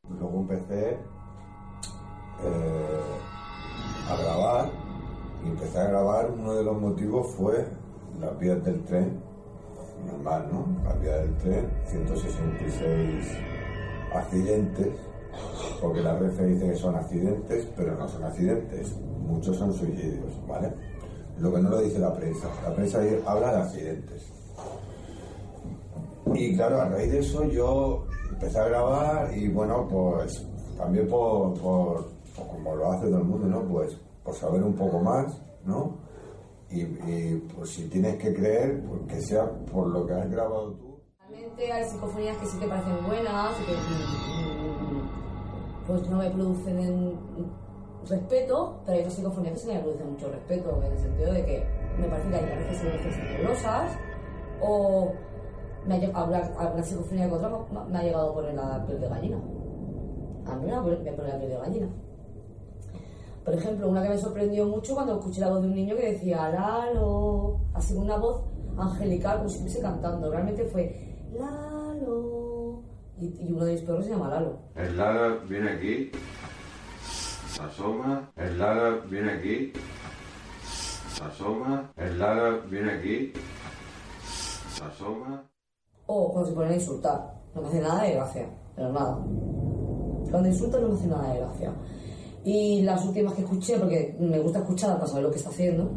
Luego 0.09 0.41
empecé 0.41 0.97
eh, 2.43 3.03
a 4.09 4.17
grabar 4.17 4.71
y 5.45 5.49
empecé 5.49 5.79
a 5.81 5.85
grabar. 5.85 6.31
Uno 6.31 6.55
de 6.55 6.65
los 6.65 6.81
motivos 6.81 7.35
fue 7.37 7.67
las 8.19 8.39
vías 8.39 8.65
del 8.65 8.83
tren, 8.85 9.21
normal, 10.07 10.49
¿no? 10.51 10.67
Las 10.83 10.99
vías 11.03 11.21
del 11.21 11.37
tren, 11.37 11.71
166 11.85 13.37
accidentes, 14.15 14.95
porque 15.83 16.01
la 16.01 16.19
RF 16.19 16.41
dice 16.41 16.71
que 16.71 16.77
son 16.77 16.97
accidentes, 16.97 17.69
pero 17.77 17.95
no 17.99 18.09
son 18.09 18.25
accidentes, 18.25 18.97
muchos 18.97 19.59
son 19.59 19.75
suicidios, 19.75 20.41
¿vale? 20.49 20.73
Lo 21.39 21.53
que 21.53 21.61
no 21.61 21.71
lo 21.71 21.81
dice 21.81 21.99
la 21.99 22.15
prensa, 22.15 22.49
la 22.63 22.75
prensa 22.75 23.01
habla 23.27 23.53
de 23.57 23.63
accidentes. 23.63 24.33
Y 26.35 26.57
claro, 26.57 26.81
a 26.81 26.89
raíz 26.89 27.11
de 27.13 27.19
eso 27.21 27.45
yo 27.45 28.07
empecé 28.31 28.59
a 28.59 28.69
grabar 28.69 29.37
y 29.37 29.49
bueno, 29.49 29.87
pues 29.89 30.47
también 30.77 31.09
por, 31.09 31.55
por, 31.61 32.09
por 32.37 32.47
como 32.49 32.75
lo 32.77 32.93
hace 32.93 33.07
todo 33.07 33.19
el 33.19 33.25
mundo, 33.25 33.47
¿no? 33.47 33.63
Pues 33.69 33.97
por 34.25 34.35
saber 34.35 34.63
un 34.63 34.75
poco 34.75 34.99
más, 35.01 35.41
¿no? 35.65 35.97
Y, 36.71 36.81
y, 36.83 37.49
pues 37.57 37.71
si 37.71 37.89
tienes 37.89 38.17
que 38.17 38.35
creer, 38.35 38.83
pues 38.89 39.03
que 39.09 39.21
sea 39.21 39.49
por 39.73 39.87
lo 39.89 40.07
que 40.07 40.15
has 40.15 40.29
grabado 40.31 40.73
tú. 40.73 40.99
Realmente 41.29 41.73
hay 41.73 41.85
psicofonías 41.89 42.37
que 42.39 42.47
sí 42.47 42.59
que 42.59 42.67
parecen 42.67 43.07
buenas 43.07 43.55
que 43.57 43.73
mm, 43.73 45.09
pues 45.87 46.09
no 46.09 46.17
me 46.19 46.31
producen 46.31 46.79
en- 46.79 47.64
respeto, 48.07 48.81
pero 48.85 48.95
hay 48.95 49.01
otras 49.01 49.15
psicofonías 49.15 49.55
que 49.55 49.59
sí 49.61 49.67
me 49.69 49.81
producen 49.81 50.11
mucho 50.11 50.31
respeto, 50.31 50.81
en 50.85 50.93
el 50.93 50.99
sentido 50.99 51.33
de 51.33 51.45
que 51.45 51.67
me 51.99 52.09
parece 52.09 52.29
que 52.31 52.37
hay 52.37 52.45
a 52.45 52.57
veces 52.57 52.93
voces 52.93 53.19
nebulosas 53.19 53.93
o 54.61 55.13
me 55.87 55.95
ha 55.97 56.19
alguna, 56.19 56.39
alguna 56.59 56.83
psicofonía 56.83 57.29
que 57.29 57.35
otra 57.35 57.51
me- 57.91 57.99
ha 57.99 58.03
llegado 58.03 58.31
a 58.31 58.35
poner 58.35 58.55
la 58.55 58.85
piel 58.87 59.01
de 59.01 59.09
gallina. 59.09 59.37
A 60.47 60.57
mí 60.57 60.67
me, 60.67 60.73
me 60.99 61.13
pone 61.13 61.29
la 61.29 61.39
piel 61.39 61.51
de 61.51 61.57
gallina. 61.59 61.89
Por 63.45 63.55
ejemplo, 63.55 63.89
una 63.89 64.03
que 64.03 64.09
me 64.09 64.19
sorprendió 64.19 64.67
mucho 64.67 64.95
cuando 64.95 65.19
escuché 65.19 65.41
la 65.43 65.51
voz 65.51 65.61
de 65.61 65.69
un 65.69 65.75
niño 65.75 65.95
que 65.97 66.13
decía 66.13 66.49
Lalo, 66.49 67.59
así 67.75 67.95
una 67.95 68.17
voz 68.17 68.43
angelical, 68.79 69.37
como 69.39 69.49
si 69.51 69.57
estuviese 69.57 69.83
cantando. 69.83 70.31
Realmente 70.31 70.65
fue 70.65 71.27
Lalo. 71.33 72.81
Y, 73.21 73.27
y 73.49 73.53
uno 73.53 73.65
de 73.67 73.73
mis 73.73 73.83
perros 73.83 74.05
se 74.07 74.13
llama 74.13 74.31
Lalo. 74.31 74.57
El 74.75 74.97
Lala 74.97 75.39
viene 75.49 75.71
aquí, 75.73 76.11
se 76.13 76.54
asoma, 77.63 78.33
el 78.37 78.59
Lala 78.59 78.99
viene 79.09 79.33
aquí, 79.33 79.73
se 80.63 81.25
asoma, 81.25 81.93
el 81.97 82.19
Lala 82.19 82.59
viene 82.69 82.93
aquí, 82.93 83.33
se 84.73 84.85
asoma. 84.85 85.45
O 86.07 86.33
cuando 86.33 86.51
se 86.51 86.55
ponen 86.55 86.73
a 86.73 86.75
insultar. 86.75 87.35
No 87.55 87.63
me 87.63 87.69
hace 87.69 87.81
nada 87.81 88.03
de 88.03 88.15
gracia, 88.15 88.49
pero 88.75 88.93
nada. 88.93 89.19
Cuando 90.31 90.49
insultan 90.49 90.83
no 90.83 90.89
me 90.89 90.95
hace 90.95 91.07
nada 91.07 91.33
de 91.33 91.39
gracia. 91.39 91.73
Y 92.45 92.83
las 92.83 93.05
últimas 93.05 93.35
que 93.35 93.43
escuché, 93.43 93.79
porque 93.79 94.17
me 94.19 94.41
gusta 94.41 94.59
escuchar 94.59 94.97
para 94.97 95.07
saber 95.07 95.25
lo 95.25 95.31
que 95.31 95.39
está 95.39 95.51
haciendo, 95.51 95.91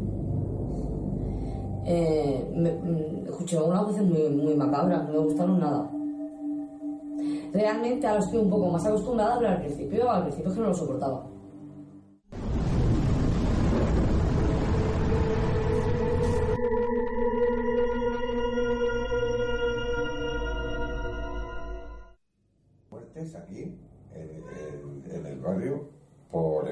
eh, 1.84 2.48
mm, 2.54 3.28
escuché 3.28 3.58
unas 3.60 3.84
voces 3.84 4.02
muy, 4.02 4.30
muy 4.30 4.54
macabras, 4.54 5.04
no 5.08 5.12
me 5.12 5.18
gustaron 5.18 5.58
nada. 5.58 5.90
Realmente 7.52 8.06
ahora 8.06 8.20
estoy 8.20 8.38
un 8.40 8.50
poco 8.50 8.70
más 8.70 8.86
acostumbrada, 8.86 9.38
pero 9.38 9.50
al 9.50 9.60
principio, 9.60 10.10
al 10.10 10.22
principio 10.22 10.50
es 10.50 10.54
que 10.54 10.60
no 10.60 10.68
lo 10.68 10.74
soportaba. 10.74 11.37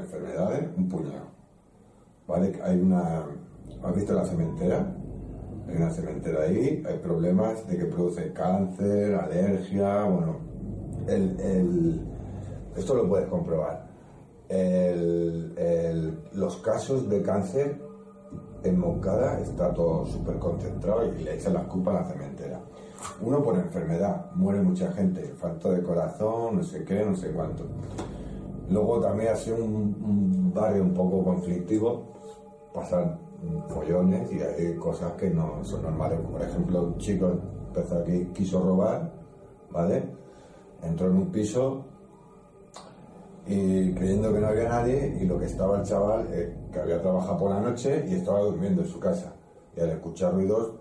Enfermedades, 0.06 0.68
un 0.76 0.88
puñado. 0.88 1.26
¿Vale? 2.26 2.58
Hay 2.62 2.80
una. 2.80 3.26
¿Has 3.82 3.94
visto 3.94 4.14
la 4.14 4.24
cementera? 4.24 4.94
Hay 5.68 5.76
una 5.76 5.90
cementera 5.90 6.42
ahí, 6.42 6.82
hay 6.86 6.98
problemas 6.98 7.66
de 7.66 7.76
que 7.76 7.84
produce 7.86 8.32
cáncer, 8.32 9.14
alergia, 9.14 10.04
bueno. 10.04 10.36
El, 11.08 12.04
esto 12.76 12.94
lo 12.94 13.08
puedes 13.08 13.28
comprobar. 13.28 13.86
los 16.32 16.56
casos 16.58 17.08
de 17.08 17.22
cáncer 17.22 17.80
en 18.64 18.78
Moncada 18.78 19.40
está 19.40 19.72
todo 19.72 20.06
súper 20.06 20.38
concentrado 20.38 21.06
y 21.06 21.22
le 21.22 21.34
echan 21.34 21.54
las 21.54 21.64
culpas 21.66 21.96
a 21.96 22.00
la 22.00 22.08
cementera. 22.08 22.60
Uno 23.20 23.42
por 23.42 23.56
enfermedad, 23.56 24.32
muere 24.34 24.60
mucha 24.62 24.90
gente, 24.92 25.22
falta 25.38 25.70
de 25.70 25.82
corazón, 25.82 26.56
no 26.56 26.62
sé 26.62 26.84
qué, 26.84 27.04
no 27.04 27.14
sé 27.14 27.30
cuánto. 27.30 27.64
Luego 28.70 29.00
también 29.00 29.32
ha 29.32 29.36
sido 29.36 29.64
un, 29.64 30.52
barrio 30.54 30.82
un 30.82 30.94
poco 30.94 31.22
conflictivo, 31.22 32.02
pasan 32.72 33.18
follones 33.68 34.32
y 34.32 34.40
hay 34.40 34.74
cosas 34.76 35.12
que 35.12 35.30
no 35.30 35.62
son 35.62 35.82
normales. 35.82 36.18
Por 36.20 36.42
ejemplo, 36.42 36.82
un 36.82 36.98
chico 36.98 37.32
empezó 37.68 37.98
aquí, 37.98 38.30
quiso 38.34 38.60
robar, 38.60 39.12
¿vale? 39.70 40.02
Entró 40.82 41.08
en 41.08 41.16
un 41.16 41.30
piso 41.30 41.84
y 43.46 43.92
creyendo 43.94 44.32
que 44.32 44.40
no 44.40 44.48
había 44.48 44.68
nadie 44.68 45.18
y 45.20 45.26
lo 45.26 45.38
que 45.38 45.46
estaba 45.46 45.78
el 45.78 45.84
chaval, 45.84 46.26
eh, 46.32 46.56
que 46.72 46.80
había 46.80 47.00
trabajado 47.00 47.38
por 47.38 47.50
la 47.50 47.60
noche 47.60 48.04
y 48.08 48.14
estaba 48.14 48.40
durmiendo 48.40 48.82
en 48.82 48.88
su 48.88 48.98
casa. 48.98 49.34
Y 49.76 49.80
al 49.80 49.90
escuchar 49.90 50.34
ruidos 50.34 50.72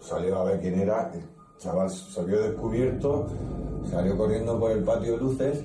salió 0.00 0.38
a 0.38 0.44
ver 0.44 0.60
quién 0.60 0.80
era, 0.80 1.12
el 1.14 1.22
chaval 1.58 1.88
vio 2.26 2.42
descubierto, 2.42 3.26
salió 3.88 4.16
corriendo 4.16 4.58
por 4.58 4.72
el 4.72 4.82
patio 4.82 5.12
de 5.12 5.18
luces 5.18 5.64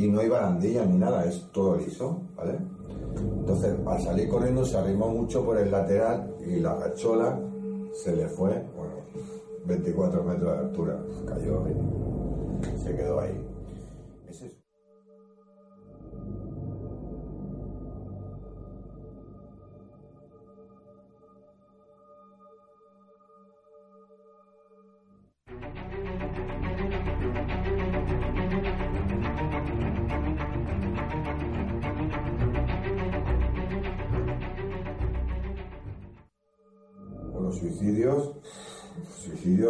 y 0.00 0.08
no 0.08 0.20
hay 0.20 0.30
barandilla 0.30 0.86
ni 0.86 0.96
nada, 0.96 1.26
es 1.26 1.46
todo 1.52 1.76
liso, 1.76 2.22
¿vale? 2.34 2.56
Entonces, 3.16 3.74
al 3.86 4.00
salir 4.00 4.30
corriendo 4.30 4.64
se 4.64 4.78
arrimó 4.78 5.08
mucho 5.08 5.44
por 5.44 5.58
el 5.58 5.70
lateral 5.70 6.36
y 6.46 6.58
la 6.58 6.74
rachola 6.74 7.38
se 7.92 8.16
le 8.16 8.26
fue, 8.28 8.64
bueno, 8.74 8.94
24 9.66 10.24
metros 10.24 10.52
de 10.52 10.58
altura, 10.58 10.98
cayó 11.26 11.64
y 11.68 12.78
se 12.78 12.96
quedó 12.96 13.20
ahí. 13.20 13.49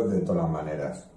De 0.09 0.21
todas 0.21 0.43
las 0.43 0.51
maneras. 0.51 1.09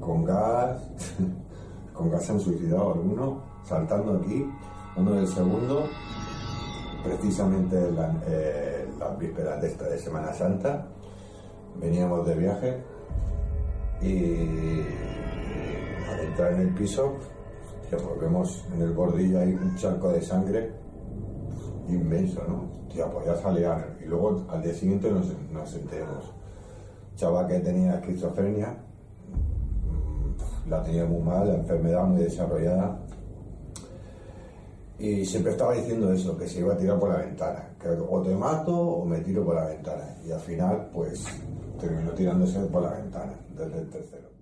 Con 0.00 0.24
gas, 0.24 0.82
con 1.92 2.10
gas 2.10 2.30
han 2.30 2.40
suicidado 2.40 2.94
algunos, 2.94 3.42
saltando 3.64 4.16
aquí, 4.18 4.46
uno 4.96 5.12
del 5.12 5.28
segundo, 5.28 5.84
precisamente 7.02 7.90
la, 7.92 8.14
eh, 8.26 8.88
las 8.98 9.18
vísperas 9.18 9.60
de 9.60 9.68
esta 9.68 9.88
de 9.88 9.98
Semana 9.98 10.32
Santa, 10.32 10.86
veníamos 11.76 12.26
de 12.26 12.34
viaje 12.34 12.84
y 14.00 14.80
al 16.10 16.20
entrar 16.20 16.52
en 16.52 16.60
el 16.60 16.74
piso, 16.74 17.16
ya 17.90 17.98
pues 17.98 18.64
en 18.72 18.82
el 18.82 18.92
bordillo 18.92 19.40
hay 19.40 19.54
un 19.54 19.76
charco 19.76 20.10
de 20.10 20.20
sangre 20.20 20.72
inmenso, 21.88 22.42
¿no? 22.48 22.88
Tía, 22.88 23.10
pues 23.10 23.26
ya 23.26 23.36
salía. 23.36 23.96
Y 24.02 24.06
luego 24.06 24.44
al 24.48 24.62
día 24.62 24.74
siguiente 24.74 25.10
nos, 25.10 25.26
nos 25.50 25.74
enteramos. 25.74 26.32
Chaval 27.16 27.46
que 27.46 27.60
tenía 27.60 27.94
esquizofrenia, 27.94 28.76
mm, 29.86 30.68
la 30.68 30.82
tenía 30.82 31.04
muy 31.04 31.22
mal, 31.22 31.48
la 31.48 31.54
enfermedad 31.54 32.04
muy 32.04 32.22
desarrollada. 32.22 32.98
Y 34.98 35.24
siempre 35.24 35.52
estaba 35.52 35.74
diciendo 35.74 36.12
eso, 36.12 36.36
que 36.36 36.48
se 36.48 36.60
iba 36.60 36.74
a 36.74 36.76
tirar 36.76 36.98
por 36.98 37.10
la 37.10 37.18
ventana, 37.18 37.68
que 37.80 37.88
o 37.88 38.22
te 38.22 38.34
mato 38.34 38.74
o 38.74 39.04
me 39.04 39.20
tiro 39.20 39.44
por 39.44 39.56
la 39.56 39.66
ventana. 39.66 40.16
Y 40.24 40.30
al 40.30 40.40
final, 40.40 40.90
pues, 40.92 41.24
terminó 41.80 42.12
tirándose 42.12 42.60
por 42.66 42.82
la 42.82 42.90
ventana, 42.90 43.32
desde 43.56 43.80
el 43.80 43.90
tercero. 43.90 44.33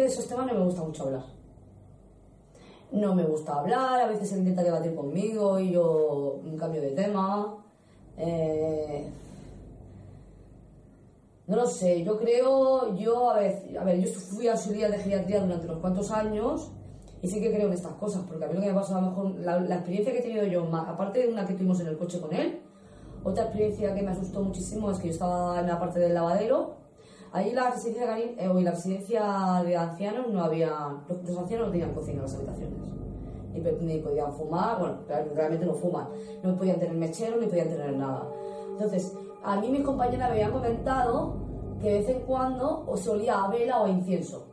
De 0.00 0.06
esos 0.06 0.26
temas 0.26 0.46
no 0.46 0.54
me 0.54 0.64
gusta 0.64 0.82
mucho 0.82 1.04
hablar. 1.04 1.24
No 2.92 3.14
me 3.14 3.24
gusta 3.24 3.54
hablar, 3.54 4.00
a 4.00 4.06
veces 4.06 4.32
él 4.32 4.40
intenta 4.40 4.62
debatir 4.62 4.94
conmigo 4.94 5.58
y 5.58 5.72
yo 5.72 6.40
cambio 6.58 6.80
de 6.80 6.90
tema. 6.90 7.56
Eh, 8.16 9.10
no 11.46 11.56
lo 11.56 11.66
sé, 11.66 12.02
yo 12.02 12.18
creo, 12.18 12.94
yo 12.96 13.30
a 13.30 13.38
ver, 13.38 13.78
a 13.78 13.84
ver, 13.84 14.00
yo 14.00 14.12
fui 14.12 14.48
auxiliar 14.48 14.90
de 14.90 14.98
geriatría 14.98 15.40
durante 15.40 15.66
unos 15.66 15.78
cuantos 15.78 16.10
años 16.10 16.72
y 17.22 17.28
sí 17.28 17.40
que 17.40 17.52
creo 17.52 17.68
en 17.68 17.72
estas 17.72 17.92
cosas, 17.94 18.24
porque 18.26 18.44
a 18.44 18.48
mí 18.48 18.54
lo 18.54 18.60
que 18.60 18.68
me 18.68 18.74
pasó 18.74 18.96
a 18.96 19.00
lo 19.00 19.08
mejor, 19.08 19.30
la 19.38 19.76
experiencia 19.76 20.12
que 20.12 20.18
he 20.18 20.22
tenido 20.22 20.44
yo, 20.44 20.64
aparte 20.74 21.20
de 21.20 21.28
una 21.32 21.46
que 21.46 21.54
tuvimos 21.54 21.80
en 21.80 21.88
el 21.88 21.98
coche 21.98 22.20
con 22.20 22.34
él, 22.34 22.60
otra 23.24 23.44
experiencia 23.44 23.94
que 23.94 24.02
me 24.02 24.10
asustó 24.10 24.40
muchísimo 24.42 24.90
es 24.90 24.98
que 24.98 25.08
yo 25.08 25.12
estaba 25.12 25.58
en 25.60 25.66
la 25.66 25.78
parte 25.78 25.98
del 25.98 26.14
lavadero 26.14 26.85
Ahí 27.36 27.52
la 27.52 27.70
residencia 27.70 28.14
de, 28.14 28.34
eh, 28.38 28.62
la 28.62 28.70
residencia 28.70 29.62
de 29.62 29.76
ancianos 29.76 30.28
no 30.32 30.42
había, 30.42 30.70
los, 31.06 31.36
ancianos 31.36 31.66
no 31.66 31.70
tenían 31.70 31.92
cocina 31.92 32.16
en 32.16 32.22
las 32.22 32.34
habitaciones. 32.34 32.78
Ni, 33.82 33.98
podían 33.98 34.32
fumar, 34.32 34.78
bueno, 34.78 35.00
realmente 35.34 35.66
no 35.66 35.74
fuman. 35.74 36.08
No 36.42 36.56
podían 36.56 36.78
tener 36.78 36.96
mechero, 36.96 37.38
ni 37.38 37.46
podían 37.46 37.68
tener 37.68 37.92
nada. 37.92 38.26
Entonces, 38.70 39.14
a 39.44 39.60
mí 39.60 39.68
mis 39.68 39.82
compañeras 39.82 40.30
me 40.30 40.36
habían 40.36 40.50
comentado 40.50 41.34
que 41.78 41.92
de 41.92 41.98
vez 41.98 42.08
en 42.08 42.20
cuando 42.20 42.86
os 42.88 43.06
olía 43.06 43.44
a 43.44 43.50
vela 43.50 43.82
o 43.82 43.84
a 43.84 43.90
incienso. 43.90 44.46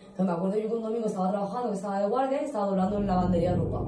Entonces, 0.00 0.26
me 0.26 0.32
acuerdo 0.32 0.58
yo 0.58 0.68
que 0.68 0.74
un 0.74 0.82
domingo 0.82 1.06
estaba 1.06 1.30
trabajando, 1.30 1.68
que 1.68 1.76
estaba 1.76 2.00
de 2.00 2.08
guardia 2.08 2.42
y 2.42 2.44
estaba 2.46 2.66
doblando 2.66 2.96
en 2.96 3.06
la 3.06 3.14
lavandería 3.14 3.54
ropa. 3.54 3.84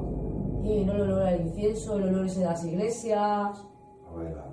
Y 0.62 0.84
no 0.84 0.92
el 0.92 1.00
olor 1.00 1.22
al 1.22 1.40
incienso, 1.40 1.96
el 1.96 2.04
olor 2.04 2.26
ese 2.26 2.38
de 2.38 2.46
las 2.46 2.64
iglesias. 2.64 3.64
A 4.08 4.16
vela. 4.16 4.44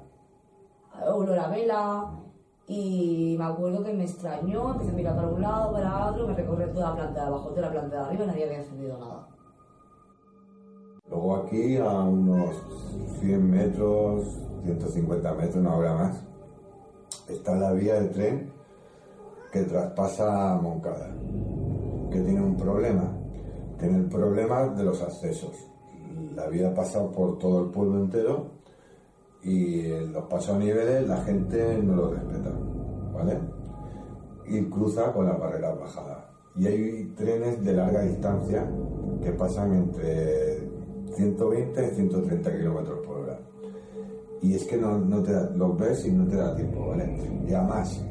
Olor 1.13 1.37
a 1.37 1.47
vela. 1.49 2.28
Y 2.69 3.35
me 3.35 3.45
acuerdo 3.45 3.83
que 3.83 3.91
me 3.93 4.03
extrañó, 4.03 4.73
empecé 4.73 4.91
a 4.91 4.93
mirar 4.93 5.15
para 5.15 5.27
un 5.27 5.41
lado, 5.41 5.73
para 5.73 6.05
otro, 6.05 6.27
me 6.27 6.35
recorrió 6.35 6.69
toda 6.69 6.89
la 6.91 6.95
planta 6.97 7.21
de 7.21 7.27
abajo, 7.27 7.49
toda 7.49 7.61
la 7.63 7.71
planta 7.71 7.95
de 7.95 8.01
arriba, 8.03 8.25
nadie 8.27 8.45
había 8.45 8.59
encendido 8.59 8.99
nada. 8.99 9.27
Luego 11.09 11.35
aquí, 11.37 11.77
a 11.77 11.89
unos 11.89 12.63
100 13.21 13.49
metros, 13.49 14.23
150 14.63 15.33
metros, 15.33 15.55
una 15.55 15.75
hora 15.75 15.95
más, 15.95 16.23
está 17.27 17.55
la 17.55 17.71
vía 17.71 17.95
de 17.95 18.09
tren 18.09 18.53
que 19.51 19.63
traspasa 19.63 20.59
Moncada, 20.61 21.09
que 22.11 22.21
tiene 22.21 22.39
un 22.39 22.55
problema. 22.55 23.11
Tiene 23.79 23.97
el 23.97 24.05
problema 24.05 24.67
de 24.67 24.83
los 24.83 25.01
accesos. 25.01 25.55
La 26.35 26.45
vía 26.47 26.71
pasa 26.71 27.03
por 27.09 27.39
todo 27.39 27.63
el 27.63 27.71
pueblo 27.71 27.97
entero 27.97 28.58
y 29.43 29.91
en 29.91 30.13
los 30.13 30.25
pasos 30.25 30.55
a 30.55 30.59
niveles 30.59 31.07
la 31.07 31.17
gente 31.17 31.77
no 31.81 31.95
lo 31.95 32.13
respeta, 32.13 32.51
¿vale? 33.13 33.39
Y 34.47 34.61
cruza 34.65 35.11
con 35.13 35.25
las 35.25 35.39
barreras 35.39 35.79
bajadas. 35.79 36.17
Y 36.55 36.67
hay 36.67 37.13
trenes 37.15 37.63
de 37.63 37.73
larga 37.73 38.01
distancia 38.01 38.69
que 39.23 39.31
pasan 39.31 39.73
entre 39.73 40.59
120 41.15 41.87
y 41.87 41.95
130 41.95 42.57
kilómetros 42.57 42.99
por 43.05 43.17
hora. 43.19 43.39
Y 44.41 44.55
es 44.55 44.65
que 44.65 44.77
no, 44.77 44.97
no 44.97 45.21
te 45.21 45.31
los 45.55 45.77
ves 45.77 46.05
y 46.05 46.11
no 46.11 46.27
te 46.27 46.35
da 46.35 46.55
tiempo, 46.55 46.87
¿vale? 46.87 47.17
Y 47.47 47.53
además, 47.53 48.03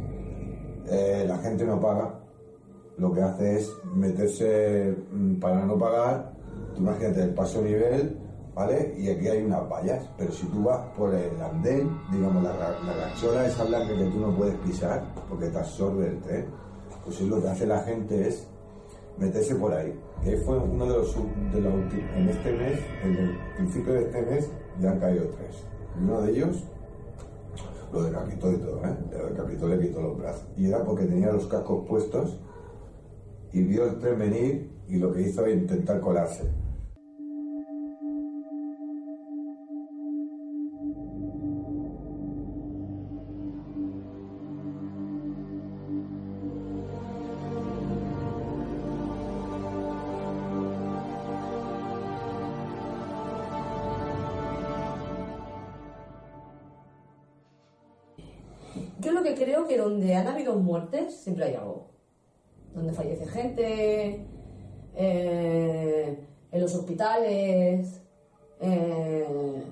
eh, 0.90 1.24
la 1.26 1.38
gente 1.38 1.64
no 1.64 1.80
paga, 1.80 2.14
lo 2.96 3.12
que 3.12 3.22
hace 3.22 3.56
es 3.56 3.72
meterse 3.94 4.94
mm, 5.12 5.34
para 5.36 5.64
no 5.64 5.78
pagar. 5.78 6.32
Imagínate 6.76 7.22
el 7.22 7.34
paso 7.34 7.60
a 7.60 7.62
nivel 7.62 8.16
Y 8.96 9.08
aquí 9.08 9.28
hay 9.28 9.44
unas 9.44 9.68
vallas, 9.68 10.04
pero 10.16 10.32
si 10.32 10.44
tú 10.46 10.64
vas 10.64 10.80
por 10.96 11.14
el 11.14 11.40
andén, 11.40 11.96
digamos, 12.10 12.42
la, 12.42 12.52
la 12.52 13.46
esa 13.46 13.62
blanca 13.62 13.96
que 13.96 14.04
tú 14.06 14.18
no 14.18 14.36
puedes 14.36 14.56
pisar 14.56 15.04
porque 15.28 15.46
te 15.46 15.58
absorbe 15.58 16.08
el 16.08 16.20
tren, 16.20 16.46
pues 17.04 17.20
lo 17.20 17.40
que 17.40 17.48
hace 17.48 17.66
la 17.66 17.78
gente 17.80 18.26
es 18.26 18.48
meterse 19.16 19.54
por 19.54 19.72
ahí. 19.72 19.96
Ahí 20.24 20.36
fue 20.44 20.58
uno 20.58 20.86
de 20.86 20.90
los, 20.90 21.14
de 21.52 21.60
los. 21.60 21.72
En 22.16 22.28
este 22.28 22.52
mes, 22.52 22.80
en 23.04 23.16
el 23.16 23.38
principio 23.56 23.92
de 23.92 24.00
este 24.00 24.22
mes, 24.22 24.50
ya 24.80 24.90
han 24.90 24.98
caído 24.98 25.26
tres. 25.28 25.64
Uno 25.96 26.20
de 26.22 26.32
ellos, 26.32 26.64
lo 27.92 28.02
decapitó 28.02 28.50
y 28.50 28.56
todo, 28.56 28.84
¿eh? 28.84 28.96
Lo 29.12 29.26
decapitó, 29.28 29.68
le 29.68 29.78
quitó 29.78 30.02
los 30.02 30.18
brazos. 30.18 30.48
Y 30.56 30.66
era 30.66 30.84
porque 30.84 31.04
tenía 31.04 31.30
los 31.30 31.46
cascos 31.46 31.86
puestos 31.86 32.40
y 33.52 33.62
vio 33.62 33.84
el 33.84 34.00
tren 34.00 34.18
venir 34.18 34.70
y 34.88 34.96
lo 34.96 35.12
que 35.12 35.22
hizo 35.22 35.42
fue 35.42 35.52
intentar 35.52 36.00
colarse. 36.00 36.67
Donde 59.88 60.14
han 60.14 60.26
habido 60.26 60.54
muertes 60.56 61.14
siempre 61.14 61.44
hay 61.44 61.54
algo. 61.54 61.86
Donde 62.74 62.92
fallece 62.92 63.26
gente, 63.26 64.26
eh, 64.94 66.24
en 66.50 66.60
los 66.60 66.74
hospitales, 66.74 68.02
eh, 68.60 69.62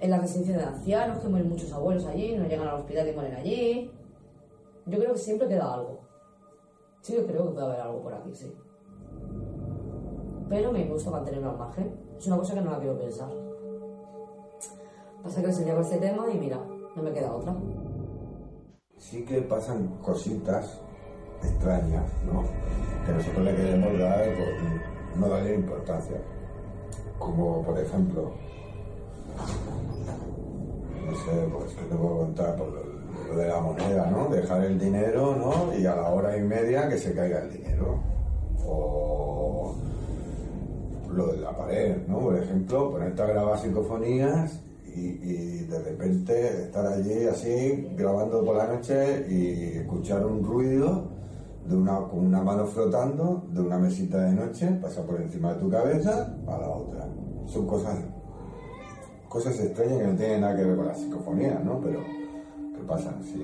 en 0.00 0.10
las 0.10 0.20
residencias 0.20 0.58
de 0.58 0.64
ancianos, 0.64 1.20
que 1.20 1.28
mueren 1.28 1.48
muchos 1.48 1.72
abuelos 1.72 2.04
allí, 2.06 2.36
no 2.36 2.46
llegan 2.46 2.68
al 2.68 2.80
hospital 2.80 3.08
y 3.08 3.12
mueren 3.12 3.34
allí. 3.34 3.90
Yo 4.86 4.98
creo 4.98 5.12
que 5.12 5.18
siempre 5.18 5.48
queda 5.48 5.72
algo. 5.72 6.00
Sí, 7.00 7.14
yo 7.14 7.26
creo 7.26 7.46
que 7.46 7.52
puede 7.52 7.66
haber 7.66 7.80
algo 7.80 8.02
por 8.02 8.14
aquí, 8.14 8.34
sí. 8.34 8.52
Pero 10.48 10.72
me 10.72 10.84
gusta 10.86 11.10
mantenerlo 11.10 11.50
al 11.50 11.58
margen. 11.58 11.94
Es 12.18 12.26
una 12.26 12.36
cosa 12.36 12.54
que 12.54 12.60
no 12.60 12.70
la 12.70 12.78
quiero 12.78 12.98
pensar. 12.98 13.30
Pasa 15.22 15.42
que 15.42 15.52
se 15.52 15.64
lleva 15.64 15.80
este 15.80 15.98
tema 15.98 16.30
y 16.30 16.38
mira, 16.38 16.60
no 16.94 17.02
me 17.02 17.12
queda 17.12 17.34
otra. 17.34 17.56
Sí 19.10 19.22
que 19.24 19.42
pasan 19.42 19.88
cositas 20.02 20.80
extrañas, 21.42 22.04
¿no? 22.26 22.42
Que 23.06 23.12
nosotros 23.12 23.44
le 23.44 23.54
queremos 23.54 23.98
dar, 23.98 24.24
pues, 24.24 25.18
no 25.20 25.28
darle 25.28 25.54
importancia. 25.54 26.16
Como, 27.18 27.62
por 27.62 27.78
ejemplo, 27.78 28.32
no 31.06 31.12
sé, 31.16 31.48
pues, 31.52 31.74
¿qué 31.74 31.84
te 31.84 31.94
puedo 31.94 32.18
contar? 32.18 32.56
Por 32.56 32.68
lo, 32.68 32.82
lo 33.28 33.36
de 33.36 33.48
la 33.48 33.60
moneda, 33.60 34.10
¿no? 34.10 34.28
Dejar 34.28 34.64
el 34.64 34.78
dinero, 34.78 35.36
¿no? 35.36 35.76
Y 35.78 35.84
a 35.86 35.94
la 35.94 36.08
hora 36.08 36.36
y 36.36 36.40
media 36.40 36.88
que 36.88 36.96
se 36.96 37.14
caiga 37.14 37.40
el 37.40 37.52
dinero. 37.52 37.98
O 38.66 39.74
lo 41.12 41.26
de 41.28 41.40
la 41.40 41.56
pared, 41.56 41.98
¿no? 42.08 42.20
Por 42.20 42.42
ejemplo, 42.42 42.90
ponerte 42.90 43.22
a 43.22 43.26
grabar 43.26 43.58
psicofonías 43.58 44.63
y, 44.94 45.64
de 45.64 45.78
repente 45.82 46.62
estar 46.64 46.86
allí 46.86 47.26
así 47.26 47.88
grabando 47.96 48.44
por 48.44 48.56
la 48.56 48.66
noche 48.66 49.26
y 49.28 49.78
escuchar 49.78 50.24
un 50.24 50.44
ruido 50.44 51.08
de 51.66 51.74
una, 51.74 51.96
con 51.96 52.26
una 52.26 52.42
mano 52.42 52.66
flotando 52.66 53.46
de 53.50 53.60
una 53.60 53.78
mesita 53.78 54.20
de 54.20 54.32
noche, 54.32 54.68
pasa 54.80 55.02
por 55.02 55.20
encima 55.20 55.54
de 55.54 55.60
tu 55.60 55.70
cabeza 55.70 56.36
a 56.46 56.58
la 56.58 56.68
otra. 56.68 57.08
Son 57.46 57.66
cosas 57.66 57.98
cosas 59.34 59.58
extrañas 59.58 59.98
que 59.98 60.06
no 60.06 60.16
tienen 60.16 60.42
nada 60.42 60.56
que 60.56 60.62
ver 60.62 60.76
con 60.76 60.86
la 60.86 60.94
psicofonía, 60.94 61.58
¿no? 61.64 61.80
Pero 61.80 62.00
que 62.00 62.84
pasan, 62.86 63.20
sí. 63.24 63.42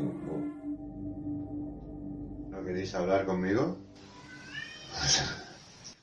¿No 2.48 2.64
queréis 2.64 2.94
hablar 2.94 3.26
conmigo? 3.26 3.76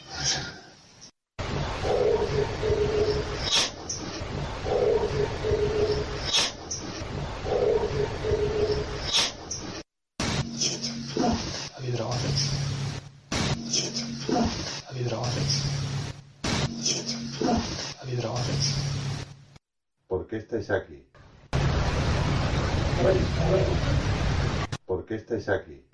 ¿Por 20.06 20.26
qué 20.26 20.36
estáis 20.38 20.70
aquí? 20.70 21.04
¿Por 24.86 25.06
qué 25.06 25.14
estáis 25.14 25.48
aquí? 25.48 25.84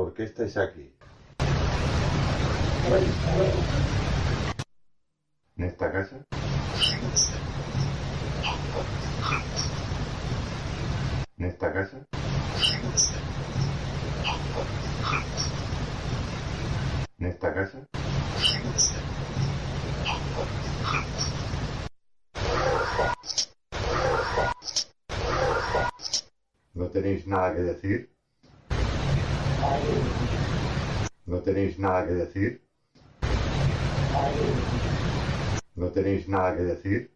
¿Por 0.00 0.14
qué 0.14 0.22
estáis 0.22 0.56
aquí? 0.56 0.90
¿En 5.58 5.64
esta 5.64 5.92
casa? 5.92 6.26
¿En 11.36 11.44
esta 11.44 11.72
casa? 11.74 12.06
¿En 17.18 17.26
esta 17.26 17.52
casa? 17.52 17.86
¿No 26.72 26.88
tenéis 26.88 27.26
nada 27.26 27.54
que 27.54 27.60
decir? 27.60 28.19
¿No 31.24 31.40
tenéis 31.42 31.78
nada 31.78 32.06
que 32.06 32.12
decir? 32.12 32.62
¿No 35.74 35.90
tenéis 35.90 36.28
nada 36.28 36.54
que 36.56 36.62
decir? 36.62 37.10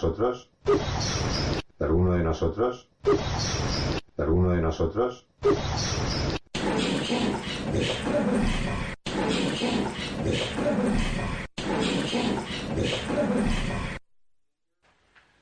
¿Alguno 0.00 0.08
de? 0.16 0.48
¿Alguno 1.78 2.12
de 2.12 2.24
nosotros? 2.24 2.88
¿Alguno 4.16 4.50
de 4.52 4.62
nosotros? 4.62 5.26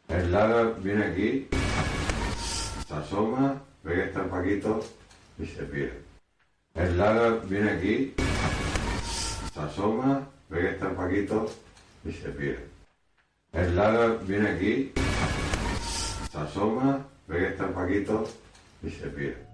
El 0.08 0.32
Lara 0.32 0.62
viene 0.82 1.04
aquí, 1.04 1.48
se 2.84 2.94
asoma, 2.94 3.62
ve 3.84 3.94
que 3.94 4.04
está 4.06 4.22
el 4.24 4.28
Paquito 4.28 4.80
y 5.38 5.46
se 5.46 5.62
pierde. 5.62 6.02
El 6.74 6.98
Lara 6.98 7.30
viene 7.44 7.70
aquí, 7.70 8.14
se 9.52 9.60
asoma, 9.60 10.26
ve 10.48 10.60
que 10.62 10.70
está 10.70 10.88
el 10.88 10.96
Paquito 10.96 11.46
y 12.04 12.10
se 12.10 12.30
pierde. 12.30 12.77
El 13.52 13.76
Lara 13.76 14.18
viene 14.26 14.50
aquí, 14.50 14.92
se 16.30 16.38
asoma, 16.38 17.07
ve 17.26 17.38
que 17.38 17.46
está 17.49 17.64
el 17.64 17.72
Paquito 17.72 18.28
y 18.82 18.90
se 18.90 19.07
pierde. 19.07 19.47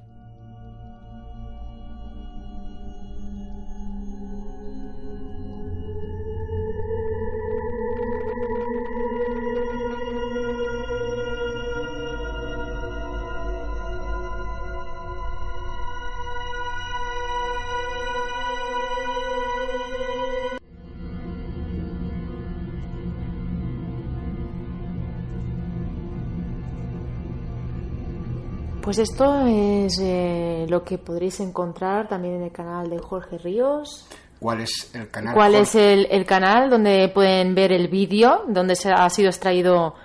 Pues 28.95 29.11
esto 29.11 29.45
es 29.49 29.99
eh, 30.01 30.67
lo 30.69 30.85
que 30.85 30.99
podréis 30.99 31.41
encontrar 31.41 32.07
también 32.07 32.37
en 32.37 32.43
el 32.45 32.53
canal 32.53 32.89
de 32.89 33.01
Jorge 33.01 33.39
Ríos. 33.39 34.09
¿Cuál 34.39 34.61
es 34.61 34.95
el 34.95 35.11
canal? 35.11 35.35
¿Cuál 35.35 35.51
Jorge? 35.57 35.63
es 35.63 35.75
el, 35.75 36.07
el 36.13 36.25
canal 36.25 36.71
donde 36.71 37.09
pueden 37.09 37.57
ver 37.57 37.73
el 37.73 37.89
vídeo 37.89 38.45
donde 38.47 38.77
se 38.77 38.93
ha 38.93 39.11
sido 39.11 39.31
extraído 39.31 39.97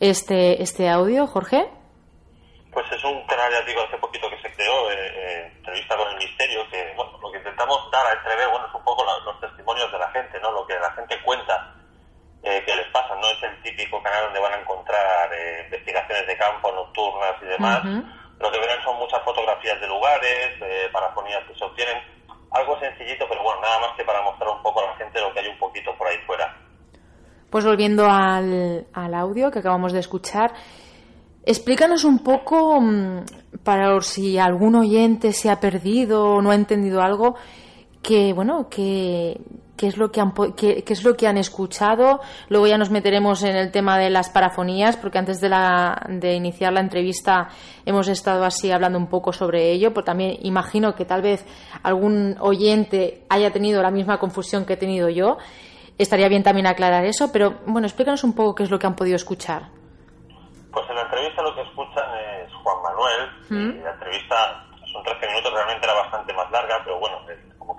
este, 0.00 0.62
este 0.62 0.88
audio, 0.88 1.26
Jorge? 1.26 1.68
Pues 2.72 2.86
es 2.90 3.04
un 3.04 3.26
canal, 3.26 3.52
ya 3.52 3.60
digo, 3.66 3.82
hace 3.86 3.98
poquito 3.98 4.26
que 4.30 4.40
se 4.40 4.56
creó, 4.56 4.90
eh, 4.90 4.94
eh, 4.96 5.52
entrevista 5.58 5.94
con 5.98 6.08
el 6.08 6.16
misterio, 6.16 6.62
que 6.72 6.94
bueno, 6.96 7.12
lo 7.20 7.30
que 7.32 7.36
intentamos 7.44 7.76
dar 7.92 8.06
a 8.06 8.12
entrever, 8.16 8.48
bueno, 8.48 8.64
es 8.68 8.74
un 8.74 8.84
poco 8.84 9.04
la- 9.04 9.20
los 9.30 9.38
testimonios 9.38 9.92
de 9.92 9.98
la 9.98 10.10
gente, 10.12 10.40
¿no? 10.40 10.50
Lo 10.50 10.66
que 10.66 10.80
la 10.80 10.90
gente 10.92 11.14
cuenta 11.26 11.74
eh, 12.42 12.62
que 12.64 12.74
les 12.74 12.88
pasa, 12.88 13.14
no 13.20 13.28
es 13.28 13.42
el 13.42 13.62
típico 13.62 14.02
canal 14.02 14.24
donde 14.32 14.40
van 14.40 14.54
a 14.54 14.60
encontrar 14.62 15.28
eh, 15.34 15.64
investigaciones 15.66 16.26
de 16.26 16.38
campo 16.38 16.72
nocturnas 16.72 17.36
y 17.42 17.44
demás. 17.44 17.84
Lo 18.40 18.50
que 18.50 18.58
verán 18.58 18.82
son 18.82 18.96
muchas 18.96 19.22
fotografías 19.22 19.80
de 19.80 19.86
lugares, 19.86 20.56
eh, 20.62 20.88
parafonías 20.92 21.44
que 21.46 21.54
se 21.54 21.64
obtienen, 21.64 21.98
algo 22.50 22.78
sencillito, 22.80 23.26
pero 23.28 23.42
bueno, 23.42 23.60
nada 23.60 23.78
más 23.80 23.96
que 23.96 24.04
para 24.04 24.22
mostrar 24.22 24.50
un 24.50 24.62
poco 24.62 24.80
a 24.80 24.86
la 24.86 24.96
gente 24.96 25.20
lo 25.20 25.32
que 25.32 25.40
hay 25.40 25.48
un 25.48 25.58
poquito 25.58 25.94
por 25.96 26.08
ahí 26.08 26.16
fuera. 26.26 26.56
Pues 27.50 27.64
volviendo 27.64 28.06
al, 28.08 28.86
al 28.92 29.14
audio 29.14 29.50
que 29.50 29.58
acabamos 29.58 29.92
de 29.92 30.00
escuchar, 30.00 30.52
explícanos 31.44 32.04
un 32.04 32.22
poco, 32.22 32.80
mm, 32.80 33.24
para 33.62 34.00
si 34.00 34.38
algún 34.38 34.74
oyente 34.74 35.32
se 35.32 35.50
ha 35.50 35.60
perdido 35.60 36.24
o 36.24 36.42
no 36.42 36.50
ha 36.50 36.54
entendido 36.54 37.02
algo, 37.02 37.36
que, 38.02 38.32
bueno, 38.32 38.68
que, 38.68 39.40
qué 39.80 39.86
es 39.86 39.96
lo 39.96 40.12
que 40.12 40.20
han 40.20 40.34
qué, 40.58 40.84
qué 40.84 40.92
es 40.92 41.02
lo 41.04 41.16
que 41.16 41.26
han 41.26 41.38
escuchado. 41.38 42.20
Luego 42.50 42.66
ya 42.66 42.76
nos 42.76 42.90
meteremos 42.90 43.42
en 43.44 43.56
el 43.56 43.72
tema 43.72 43.98
de 43.98 44.10
las 44.10 44.28
parafonías, 44.28 44.98
porque 44.98 45.16
antes 45.16 45.40
de, 45.40 45.48
la, 45.48 46.02
de 46.06 46.34
iniciar 46.34 46.74
la 46.74 46.80
entrevista 46.80 47.48
hemos 47.86 48.06
estado 48.08 48.44
así 48.44 48.70
hablando 48.70 48.98
un 48.98 49.08
poco 49.08 49.32
sobre 49.32 49.72
ello, 49.72 49.94
porque 49.94 50.08
también 50.08 50.36
imagino 50.42 50.94
que 50.94 51.06
tal 51.06 51.22
vez 51.22 51.46
algún 51.82 52.36
oyente 52.40 53.24
haya 53.30 53.52
tenido 53.52 53.80
la 53.80 53.90
misma 53.90 54.18
confusión 54.18 54.66
que 54.66 54.74
he 54.74 54.76
tenido 54.76 55.08
yo. 55.08 55.38
Estaría 55.96 56.28
bien 56.28 56.42
también 56.42 56.66
aclarar 56.66 57.06
eso, 57.06 57.32
pero 57.32 57.60
bueno, 57.64 57.86
explícanos 57.86 58.22
un 58.22 58.34
poco 58.34 58.56
qué 58.56 58.64
es 58.64 58.70
lo 58.70 58.78
que 58.78 58.86
han 58.86 58.96
podido 58.96 59.16
escuchar. 59.16 59.62
Pues 60.70 60.84
en 60.90 60.94
la 60.94 61.02
entrevista 61.02 61.40
lo 61.40 61.54
que 61.54 61.62
escuchan 61.62 62.04
es 62.20 62.52
Juan 62.52 62.76
Manuel, 62.82 63.30
¿Mm? 63.48 63.78
y 63.78 63.82
la 63.82 63.92
entrevista 63.92 64.62
son 64.92 65.02
13 65.04 65.26
minutos, 65.26 65.54
realmente 65.54 65.86
era 65.86 65.94
bastante 65.94 66.34
más 66.34 66.50
larga, 66.50 66.82
pero 66.84 66.98
bueno, 67.00 67.16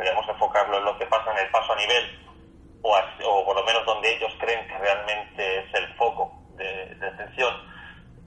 como 0.02 0.22
queríamos 0.26 0.28
enfocarlo 0.30 0.78
en 0.78 0.86
lo 0.86 0.98
que 0.98 1.06
pasa 1.06 1.32
en 1.32 1.38
el 1.40 1.52
paso 1.52 1.74
a 1.74 1.76
nivel, 1.76 2.20
o, 2.82 2.96
as- 2.96 3.26
o 3.26 3.46
por 3.46 3.56
lo 3.56 3.64
menos 3.64 3.86
donde 3.86 4.12
ellos 4.16 4.34
creen 4.40 4.68
que 4.68 4.78
realmente 4.78 5.60
es 5.60 5.74
el 5.76 5.88
foco 5.96 6.32
de, 6.58 6.96
de 6.96 7.12
tensión, 7.12 7.54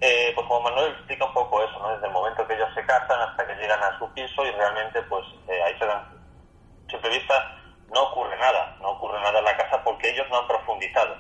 eh, 0.01 0.33
pues 0.35 0.47
Juan 0.47 0.63
Manuel 0.63 0.93
explica 0.93 1.25
un 1.25 1.33
poco 1.35 1.63
eso, 1.63 1.79
¿no? 1.81 1.91
Desde 1.95 2.07
el 2.07 2.13
momento 2.13 2.47
que 2.47 2.55
ellos 2.55 2.69
se 2.75 2.85
casan 2.87 3.21
hasta 3.21 3.47
que 3.47 3.55
llegan 3.57 3.83
a 3.83 3.99
su 3.99 4.13
piso 4.13 4.45
y 4.45 4.51
realmente 4.53 5.03
pues 5.03 5.25
eh, 5.49 5.63
ahí 5.63 5.75
se 5.79 5.87
dan, 5.87 5.99
a 5.99 6.91
simple 6.91 7.11
vista, 7.11 7.35
no 7.93 8.03
ocurre 8.05 8.37
nada, 8.39 8.77
no 8.81 8.91
ocurre 8.91 9.21
nada 9.21 9.39
en 9.39 9.45
la 9.45 9.57
casa 9.57 9.83
porque 9.83 10.11
ellos 10.11 10.27
no 10.31 10.39
han 10.39 10.47
profundizado. 10.47 11.17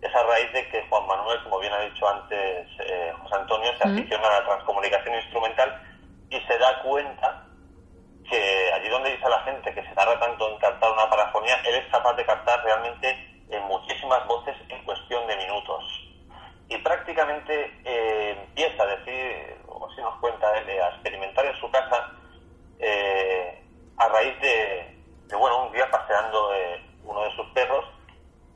Es 0.00 0.14
a 0.14 0.22
raíz 0.22 0.52
de 0.52 0.68
que 0.68 0.86
Juan 0.88 1.06
Manuel, 1.06 1.42
como 1.44 1.58
bien 1.60 1.72
ha 1.72 1.80
dicho 1.80 2.08
antes 2.08 2.68
eh, 2.80 3.12
José 3.22 3.34
Antonio, 3.34 3.72
se 3.76 3.84
aficiona 3.88 4.26
a 4.28 4.40
la 4.40 4.44
transcomunicación 4.44 5.14
instrumental 5.14 5.74
y 6.30 6.40
se 6.40 6.58
da 6.58 6.80
cuenta 6.82 7.47
allí 8.88 8.90
donde 8.90 9.10
dice 9.10 9.28
la 9.28 9.40
gente 9.40 9.74
que 9.74 9.82
se 9.82 9.94
tarda 9.94 10.18
tanto 10.18 10.50
en 10.50 10.58
captar 10.58 10.92
una 10.92 11.08
parafonía, 11.08 11.56
él 11.64 11.74
es 11.74 11.86
capaz 11.90 12.14
de 12.14 12.24
captar 12.24 12.62
realmente 12.64 13.44
en 13.50 13.62
muchísimas 13.64 14.26
voces 14.26 14.56
en 14.68 14.82
cuestión 14.84 15.26
de 15.26 15.36
minutos. 15.36 15.84
Y 16.68 16.76
prácticamente 16.78 17.80
eh, 17.84 18.36
empieza 18.46 18.82
a 18.82 18.86
decir, 18.86 19.56
o 19.66 19.86
así 19.86 20.00
nos 20.00 20.18
cuenta 20.20 20.58
él, 20.58 20.80
a 20.80 20.88
experimentar 20.88 21.44
en 21.46 21.60
su 21.60 21.70
casa 21.70 22.12
eh, 22.78 23.62
a 23.96 24.08
raíz 24.08 24.38
de, 24.40 25.02
de, 25.26 25.36
bueno, 25.36 25.66
un 25.66 25.72
día 25.72 25.90
paseando 25.90 26.54
eh, 26.54 26.82
uno 27.04 27.22
de 27.24 27.36
sus 27.36 27.46
perros 27.50 27.84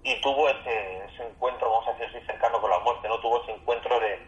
y 0.03 0.21
tuvo 0.21 0.49
ese, 0.49 1.05
ese 1.07 1.27
encuentro, 1.27 1.71
vamos 1.71 1.89
a 1.89 1.93
decir 1.93 2.17
así, 2.17 2.27
cercano 2.27 2.61
con 2.61 2.71
la 2.71 2.79
muerte, 2.81 3.09
¿no? 3.09 3.19
Tuvo 3.21 3.43
ese 3.43 3.53
encuentro 3.53 3.99
de 4.01 4.21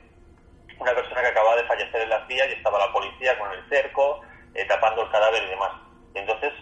una 0.79 0.95
persona 0.95 1.21
que 1.21 1.29
acababa 1.29 1.57
de 1.57 1.65
fallecer 1.65 2.01
en 2.03 2.11
las 2.11 2.27
vías 2.27 2.49
y 2.49 2.53
estaba 2.53 2.79
la 2.79 2.93
policía 2.93 3.39
con 3.39 3.53
el 3.53 3.69
cerco, 3.69 4.21
eh, 4.55 4.65
tapando 4.67 5.03
el 5.03 5.11
cadáver 5.11 5.43
y 5.43 5.51
demás. 5.51 5.84
Entonces, 6.15 6.53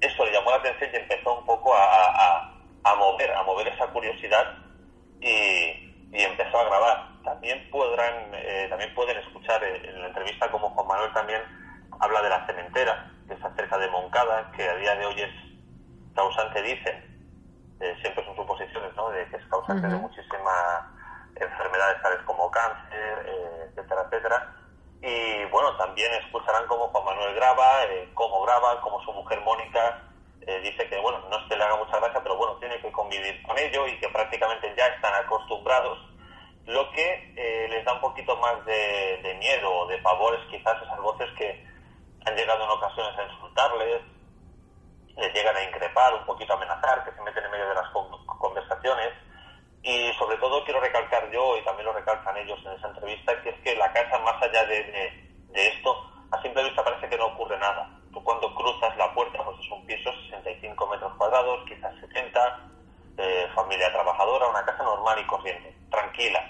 eso 0.00 0.24
le 0.24 0.32
llamó 0.32 0.50
la 0.50 0.56
atención 0.56 0.90
y 0.92 0.96
empezó 0.96 1.38
un 1.38 1.46
poco 1.46 1.74
a, 1.74 1.84
a- 1.84 2.48
a 2.84 2.94
mover, 2.96 3.30
a 3.32 3.42
mover 3.44 3.68
esa 3.68 3.86
curiosidad 3.88 4.44
y, 5.20 5.28
y 6.12 6.22
empezó 6.22 6.58
a 6.58 6.64
grabar. 6.64 7.22
También 7.24 7.70
podrán, 7.70 8.30
eh, 8.34 8.66
también 8.68 8.92
pueden 8.94 9.16
escuchar 9.18 9.62
eh, 9.62 9.88
en 9.88 10.00
la 10.02 10.08
entrevista 10.08 10.50
como 10.50 10.68
Juan 10.70 10.86
Manuel 10.88 11.12
también 11.12 11.40
habla 12.00 12.20
de 12.22 12.30
la 12.30 12.44
cementera, 12.46 13.08
que 13.28 13.34
está 13.34 13.54
cerca 13.54 13.78
de 13.78 13.88
Moncada, 13.88 14.50
que 14.56 14.68
a 14.68 14.74
día 14.76 14.96
de 14.96 15.06
hoy 15.06 15.20
es 15.22 15.30
causante, 16.14 16.60
dicen, 16.62 16.96
eh, 17.80 17.96
siempre 18.02 18.24
son 18.24 18.34
suposiciones, 18.36 18.94
¿no?, 18.96 19.10
de 19.10 19.28
que 19.28 19.36
es 19.36 19.46
causante 19.46 19.86
de 19.86 19.96
muchísimas 19.96 20.82
enfermedades 21.36 22.02
tales 22.02 22.20
como 22.26 22.50
cáncer, 22.50 23.24
eh, 23.26 23.66
etcétera, 23.70 24.02
etcétera. 24.10 24.52
Y 25.02 25.44
bueno, 25.46 25.76
también 25.76 26.12
escucharán 26.14 26.66
cómo 26.68 26.86
Juan 26.88 27.04
Manuel 27.04 27.34
graba, 27.34 27.84
eh, 27.84 28.08
cómo 28.14 28.42
graba, 28.42 28.80
cómo 28.82 29.02
su 29.02 29.12
mujer 29.12 29.40
Mónica 29.40 30.00
eh, 30.46 30.60
dice 30.60 30.88
que, 30.88 30.98
bueno, 31.00 31.18
no 31.28 31.38
es 31.38 31.44
que 31.48 31.56
le 31.56 31.64
haga 31.64 31.76
mucha 31.76 31.98
gracia, 31.98 32.20
pero 32.22 32.36
bueno, 32.36 32.54
tiene 32.58 32.80
que 32.80 32.92
convivir 32.92 33.42
con 33.42 33.58
ello 33.58 33.86
y 33.88 33.98
que 33.98 34.08
prácticamente 34.08 34.72
ya 34.76 34.86
están 34.86 35.12
acostumbrados. 35.14 35.98
Lo 36.66 36.88
que 36.92 37.32
eh, 37.36 37.68
les 37.68 37.84
da 37.84 37.94
un 37.94 38.00
poquito 38.00 38.36
más 38.36 38.64
de, 38.64 39.36
miedo 39.40 39.72
o 39.74 39.86
de 39.88 39.98
pavor 39.98 40.34
es 40.36 40.46
quizás 40.50 40.80
esas 40.80 41.00
voces 41.00 41.28
que 41.36 41.66
han 42.24 42.36
llegado 42.36 42.62
en 42.62 42.70
ocasiones 42.70 43.18
a 43.18 43.24
insultarles, 43.24 44.02
les 45.16 45.34
llegan 45.34 45.56
a 45.56 45.64
increpar, 45.64 46.14
un 46.14 46.24
poquito 46.26 46.52
a 46.52 46.56
amenazar, 46.56 47.04
que 47.04 47.10
se 47.10 47.22
meten 47.22 47.44
en 47.44 47.50
medio 47.50 47.68
de 47.68 47.74
las 47.74 47.88
con- 47.90 48.24
conversaciones. 48.26 49.12
Y 49.82 50.12
sobre 50.18 50.36
todo 50.36 50.64
quiero 50.64 50.80
recalcar 50.80 51.30
yo, 51.30 51.56
y 51.58 51.64
también 51.64 51.86
lo 51.86 51.92
recalcan 51.92 52.36
ellos 52.36 52.58
en 52.64 52.72
esa 52.72 52.88
entrevista, 52.88 53.42
que 53.42 53.50
es 53.50 53.60
que 53.60 53.74
la 53.76 53.92
casa, 53.92 54.18
más 54.20 54.40
allá 54.42 54.64
de, 54.66 55.12
esto, 55.54 56.10
a 56.30 56.40
simple 56.40 56.64
vista 56.64 56.84
parece 56.84 57.08
que 57.08 57.18
no 57.18 57.26
ocurre 57.26 57.58
nada. 57.58 57.90
Tú 58.12 58.22
cuando 58.22 58.54
cruzas 58.54 58.96
la 58.96 59.12
puerta, 59.12 59.42
pues 59.44 59.58
es 59.58 59.70
un 59.70 59.84
piso, 59.86 60.10
65 60.30 60.86
metros 60.86 61.12
cuadrados, 61.16 61.68
quizás 61.68 61.94
70, 62.00 62.60
eh, 63.18 63.48
familia 63.54 63.92
trabajadora, 63.92 64.48
una 64.48 64.64
casa 64.64 64.84
normal 64.84 65.18
y 65.18 65.26
corriente, 65.26 65.74
tranquila. 65.90 66.48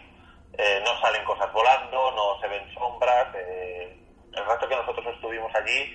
Eh, 0.59 0.83
no 0.85 1.01
salen 1.01 1.25
cosas 1.25 1.51
volando, 1.53 2.11
no 2.13 2.39
se 2.41 2.49
ven 2.49 2.75
sombras. 2.75 3.35
eh, 3.35 3.99
el 4.35 4.45
rato 4.47 4.69
que 4.69 4.77
nosotros 4.77 5.15
estuvimos 5.15 5.55
allí, 5.55 5.95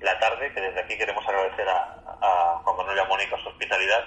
la 0.00 0.18
tarde, 0.18 0.52
que 0.52 0.60
desde 0.60 0.80
aquí 0.80 0.96
queremos 0.98 1.26
agradecer 1.26 1.68
a, 1.68 1.96
a 2.20 2.60
Juan 2.62 2.76
Manuel 2.76 2.96
y 2.96 3.00
a 3.00 3.04
Mónica 3.04 3.36
su 3.42 3.48
hospitalidad, 3.48 4.04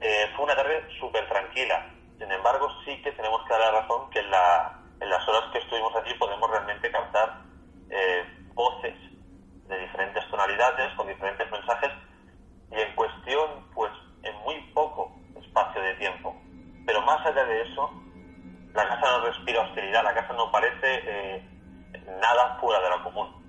eh, 0.00 0.26
fue 0.34 0.44
una 0.44 0.56
tarde 0.56 0.84
súper 0.98 1.28
tranquila. 1.28 1.86
Sin 2.22 2.30
embargo, 2.30 2.68
sí 2.84 3.02
que 3.02 3.10
tenemos 3.12 3.42
que 3.42 3.52
dar 3.52 3.72
la 3.72 3.80
razón 3.80 4.08
que 4.10 4.20
en, 4.20 4.30
la- 4.30 4.78
en 5.00 5.10
las 5.10 5.26
horas 5.28 5.50
que 5.52 5.58
estuvimos 5.58 5.92
allí 5.96 6.14
podemos 6.14 6.48
realmente 6.48 6.88
captar 6.92 7.36
eh, 7.90 8.24
voces 8.54 8.94
de 9.66 9.76
diferentes 9.78 10.30
tonalidades, 10.30 10.94
con 10.94 11.08
diferentes 11.08 11.50
mensajes, 11.50 11.90
y 12.70 12.80
en 12.80 12.94
cuestión, 12.94 13.68
pues, 13.74 13.90
en 14.22 14.36
muy 14.44 14.54
poco 14.72 15.10
espacio 15.34 15.82
de 15.82 15.94
tiempo. 15.94 16.32
Pero 16.86 17.02
más 17.02 17.26
allá 17.26 17.44
de 17.44 17.62
eso, 17.62 17.90
la 18.72 18.86
casa 18.86 19.18
no 19.18 19.24
respira 19.26 19.62
hostilidad, 19.62 20.04
la 20.04 20.14
casa 20.14 20.32
no 20.34 20.48
parece 20.52 21.02
eh, 21.04 21.44
nada 22.20 22.56
fuera 22.60 22.80
de 22.82 22.90
lo 22.90 23.02
común. 23.02 23.41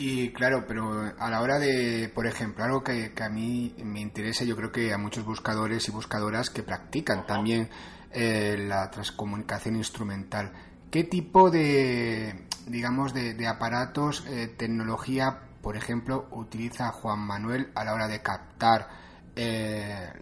Y 0.00 0.30
claro, 0.30 0.64
pero 0.64 1.12
a 1.18 1.28
la 1.28 1.40
hora 1.40 1.58
de, 1.58 2.08
por 2.14 2.28
ejemplo, 2.28 2.62
algo 2.62 2.84
que, 2.84 3.12
que 3.12 3.22
a 3.24 3.28
mí 3.28 3.74
me 3.82 4.00
interesa, 4.00 4.44
yo 4.44 4.54
creo 4.54 4.70
que 4.70 4.92
a 4.92 4.98
muchos 4.98 5.24
buscadores 5.24 5.88
y 5.88 5.90
buscadoras 5.90 6.50
que 6.50 6.62
practican 6.62 7.26
también 7.26 7.68
eh, 8.12 8.56
la 8.68 8.92
transcomunicación 8.92 9.74
instrumental, 9.74 10.52
¿qué 10.92 11.02
tipo 11.02 11.50
de, 11.50 12.46
digamos, 12.68 13.12
de, 13.12 13.34
de 13.34 13.48
aparatos, 13.48 14.24
eh, 14.28 14.54
tecnología, 14.56 15.40
por 15.62 15.76
ejemplo, 15.76 16.28
utiliza 16.30 16.92
Juan 16.92 17.18
Manuel 17.18 17.72
a 17.74 17.84
la 17.84 17.92
hora 17.92 18.06
de 18.06 18.22
captar 18.22 18.88
eh, 19.34 20.12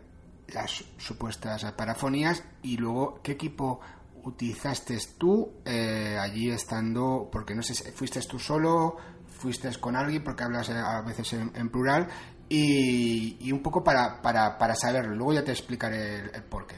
las 0.48 0.84
supuestas 0.96 1.70
parafonías 1.72 2.42
y 2.62 2.78
luego 2.78 3.20
qué 3.22 3.32
equipo 3.32 3.80
utilizaste 4.26 4.98
tú 5.16 5.52
eh, 5.64 6.18
allí 6.20 6.50
estando, 6.50 7.28
porque 7.30 7.54
no 7.54 7.62
sé, 7.62 7.92
fuiste 7.92 8.20
tú 8.22 8.38
solo, 8.38 8.96
fuiste 9.36 9.68
con 9.78 9.96
alguien, 9.96 10.24
porque 10.24 10.44
hablas 10.44 10.68
eh, 10.68 10.74
a 10.74 11.02
veces 11.02 11.32
en, 11.34 11.52
en 11.54 11.70
plural, 11.70 12.08
y, 12.48 13.50
un 13.52 13.62
poco 13.62 13.82
para, 13.82 14.20
para, 14.22 14.56
para 14.58 14.74
saberlo. 14.74 15.14
Luego 15.14 15.32
ya 15.34 15.44
te 15.44 15.52
explicaré 15.52 16.20
el, 16.20 16.34
el 16.34 16.44
porqué. 16.44 16.76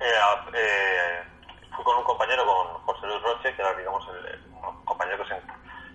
Eh, 0.00 0.04
eh, 0.54 1.22
fui 1.74 1.84
con 1.84 1.96
un 1.96 2.04
compañero, 2.04 2.44
con 2.44 2.82
José 2.84 3.06
Luis 3.06 3.22
Roche, 3.22 3.54
que 3.54 3.62
era, 3.62 3.74
digamos, 3.74 4.04
el, 4.08 4.40
compañero 4.84 5.24
que 5.24 5.34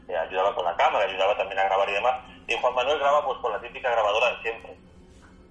se 0.08 0.16
ayudaba 0.16 0.56
con 0.56 0.66
la 0.66 0.76
cámara, 0.76 1.06
ayudaba 1.06 1.36
también 1.38 1.60
a 1.60 1.64
grabar 1.66 1.90
y 1.90 1.94
demás. 1.94 2.22
Y 2.48 2.56
Juan 2.60 2.76
Manuel 2.76 3.00
graba 3.00 3.26
pues 3.26 3.40
con 3.40 3.52
la 3.52 3.60
típica 3.60 3.90
grabadora 3.90 4.36
de 4.36 4.42
siempre. 4.42 4.78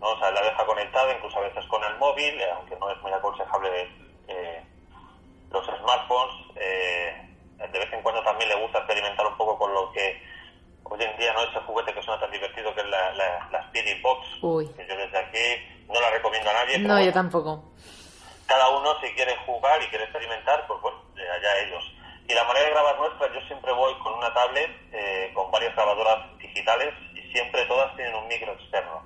¿no? 0.00 0.10
O 0.10 0.18
sea, 0.18 0.30
la 0.30 0.42
deja 0.42 0.64
conectada, 0.64 1.14
incluso 1.14 1.38
a 1.38 1.42
veces 1.42 1.64
con 1.66 1.82
el 1.84 1.96
móvil, 1.98 2.40
aunque 2.56 2.76
no 2.76 2.90
es 2.90 3.00
muy 3.02 3.12
aconsejable 3.12 3.90
los 5.50 5.66
smartphones. 5.66 6.34
eh, 6.56 7.33
de 7.58 7.78
vez 7.78 7.92
en 7.92 8.02
cuando 8.02 8.22
también 8.22 8.48
le 8.48 8.56
gusta 8.60 8.78
experimentar 8.78 9.26
un 9.26 9.36
poco 9.36 9.58
con 9.58 9.72
lo 9.72 9.90
que 9.92 10.20
hoy 10.84 11.02
en 11.02 11.16
día 11.18 11.32
no 11.32 11.42
es 11.42 11.50
ese 11.50 11.60
juguete 11.60 11.94
que 11.94 12.02
suena 12.02 12.20
tan 12.20 12.30
divertido 12.30 12.74
que 12.74 12.80
es 12.80 12.86
la, 12.88 13.12
la, 13.14 13.48
la 13.50 13.58
Spirit 13.66 14.02
Box. 14.02 14.26
Uy. 14.42 14.68
Que 14.74 14.86
yo 14.86 14.96
desde 14.96 15.18
aquí 15.18 15.84
no 15.88 16.00
la 16.00 16.10
recomiendo 16.10 16.50
a 16.50 16.52
nadie. 16.52 16.76
pero 16.76 16.88
No, 16.88 17.00
yo 17.00 17.12
tampoco. 17.12 17.72
cada 18.46 18.68
uno 18.70 18.98
si 19.00 19.10
quiere 19.14 19.36
jugar 19.46 19.82
y 19.82 19.86
quiere 19.88 20.04
experimentar, 20.04 20.66
pues 20.66 20.80
bueno, 20.80 20.98
eh, 21.16 21.22
allá 21.30 21.58
ellos. 21.66 21.84
Y 22.28 22.34
la 22.34 22.44
manera 22.44 22.66
de 22.66 22.72
grabar 22.72 22.98
nuestra, 22.98 23.32
yo 23.34 23.40
siempre 23.46 23.72
voy 23.72 23.94
con 23.98 24.14
una 24.14 24.32
tablet 24.32 24.70
eh, 24.92 25.30
con 25.34 25.50
varias 25.50 25.74
grabadoras 25.74 26.38
digitales 26.38 26.94
y 27.14 27.20
siempre 27.32 27.64
todas 27.66 27.94
tienen 27.96 28.14
un 28.14 28.26
micro 28.28 28.52
externo. 28.52 29.02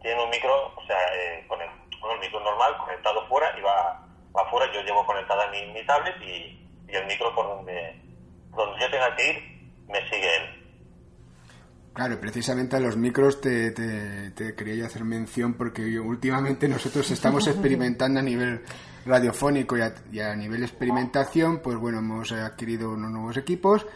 Tienen 0.00 0.20
un 0.24 0.30
micro, 0.30 0.72
o 0.74 0.86
sea, 0.86 0.98
eh, 1.14 1.44
con, 1.48 1.60
el, 1.60 1.68
con 2.00 2.10
el 2.12 2.18
micro 2.20 2.40
normal 2.40 2.76
conectado 2.78 3.26
fuera 3.28 3.54
y 3.58 3.60
va, 3.60 4.06
va 4.34 4.50
fuera. 4.50 4.72
Yo 4.72 4.80
llevo 4.82 5.04
conectada 5.04 5.48
mi, 5.48 5.66
mi 5.66 5.84
tablet 5.84 6.16
y, 6.22 6.59
y 6.92 6.96
el 6.96 7.06
micro 7.06 7.34
por 7.34 7.46
donde, 7.56 8.00
donde 8.56 8.80
yo 8.80 8.90
tenga 8.90 9.14
que 9.16 9.30
ir, 9.30 9.36
me 9.88 9.98
sigue 10.08 10.36
él. 10.36 10.56
Claro, 11.92 12.20
precisamente 12.20 12.76
a 12.76 12.80
los 12.80 12.96
micros 12.96 13.40
te, 13.40 13.72
te, 13.72 14.30
te 14.30 14.54
quería 14.54 14.86
hacer 14.86 15.04
mención 15.04 15.54
porque 15.54 15.98
últimamente 15.98 16.68
nosotros 16.68 17.10
estamos 17.10 17.46
experimentando 17.48 18.20
a 18.20 18.22
nivel 18.22 18.62
radiofónico 19.04 19.76
y 19.76 19.80
a, 19.82 19.94
y 20.12 20.20
a, 20.20 20.34
nivel 20.36 20.62
experimentación, 20.62 21.60
pues 21.60 21.76
bueno, 21.78 21.98
hemos 21.98 22.30
adquirido 22.32 22.90
unos 22.92 23.10
nuevos 23.10 23.36
equipos 23.36 23.86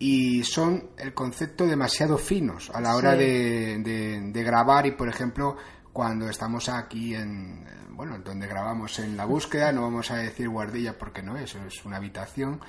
y 0.00 0.42
son 0.44 0.90
el 0.98 1.14
concepto 1.14 1.66
demasiado 1.66 2.18
finos 2.18 2.70
a 2.74 2.80
la 2.80 2.96
hora 2.96 3.12
Sí. 3.12 3.18
de, 3.18 3.78
de- 3.78 4.20
de 4.32 4.42
grabar 4.42 4.86
y, 4.86 4.92
por 4.92 5.08
ejemplo, 5.08 5.56
cuando 5.92 6.28
estamos 6.28 6.68
aquí 6.68 7.14
en, 7.14 7.64
bueno, 7.90 8.18
donde 8.18 8.46
grabamos 8.46 8.98
en 8.98 9.16
la 9.16 9.24
búsqueda, 9.24 9.72
no 9.72 9.82
vamos 9.82 10.10
a 10.10 10.16
decir 10.16 10.48
guardilla 10.48 10.96
porque 10.96 11.22
no 11.22 11.36
es, 11.36 11.54
es 11.54 11.84
una 11.84 11.96
habitación, 11.96 12.60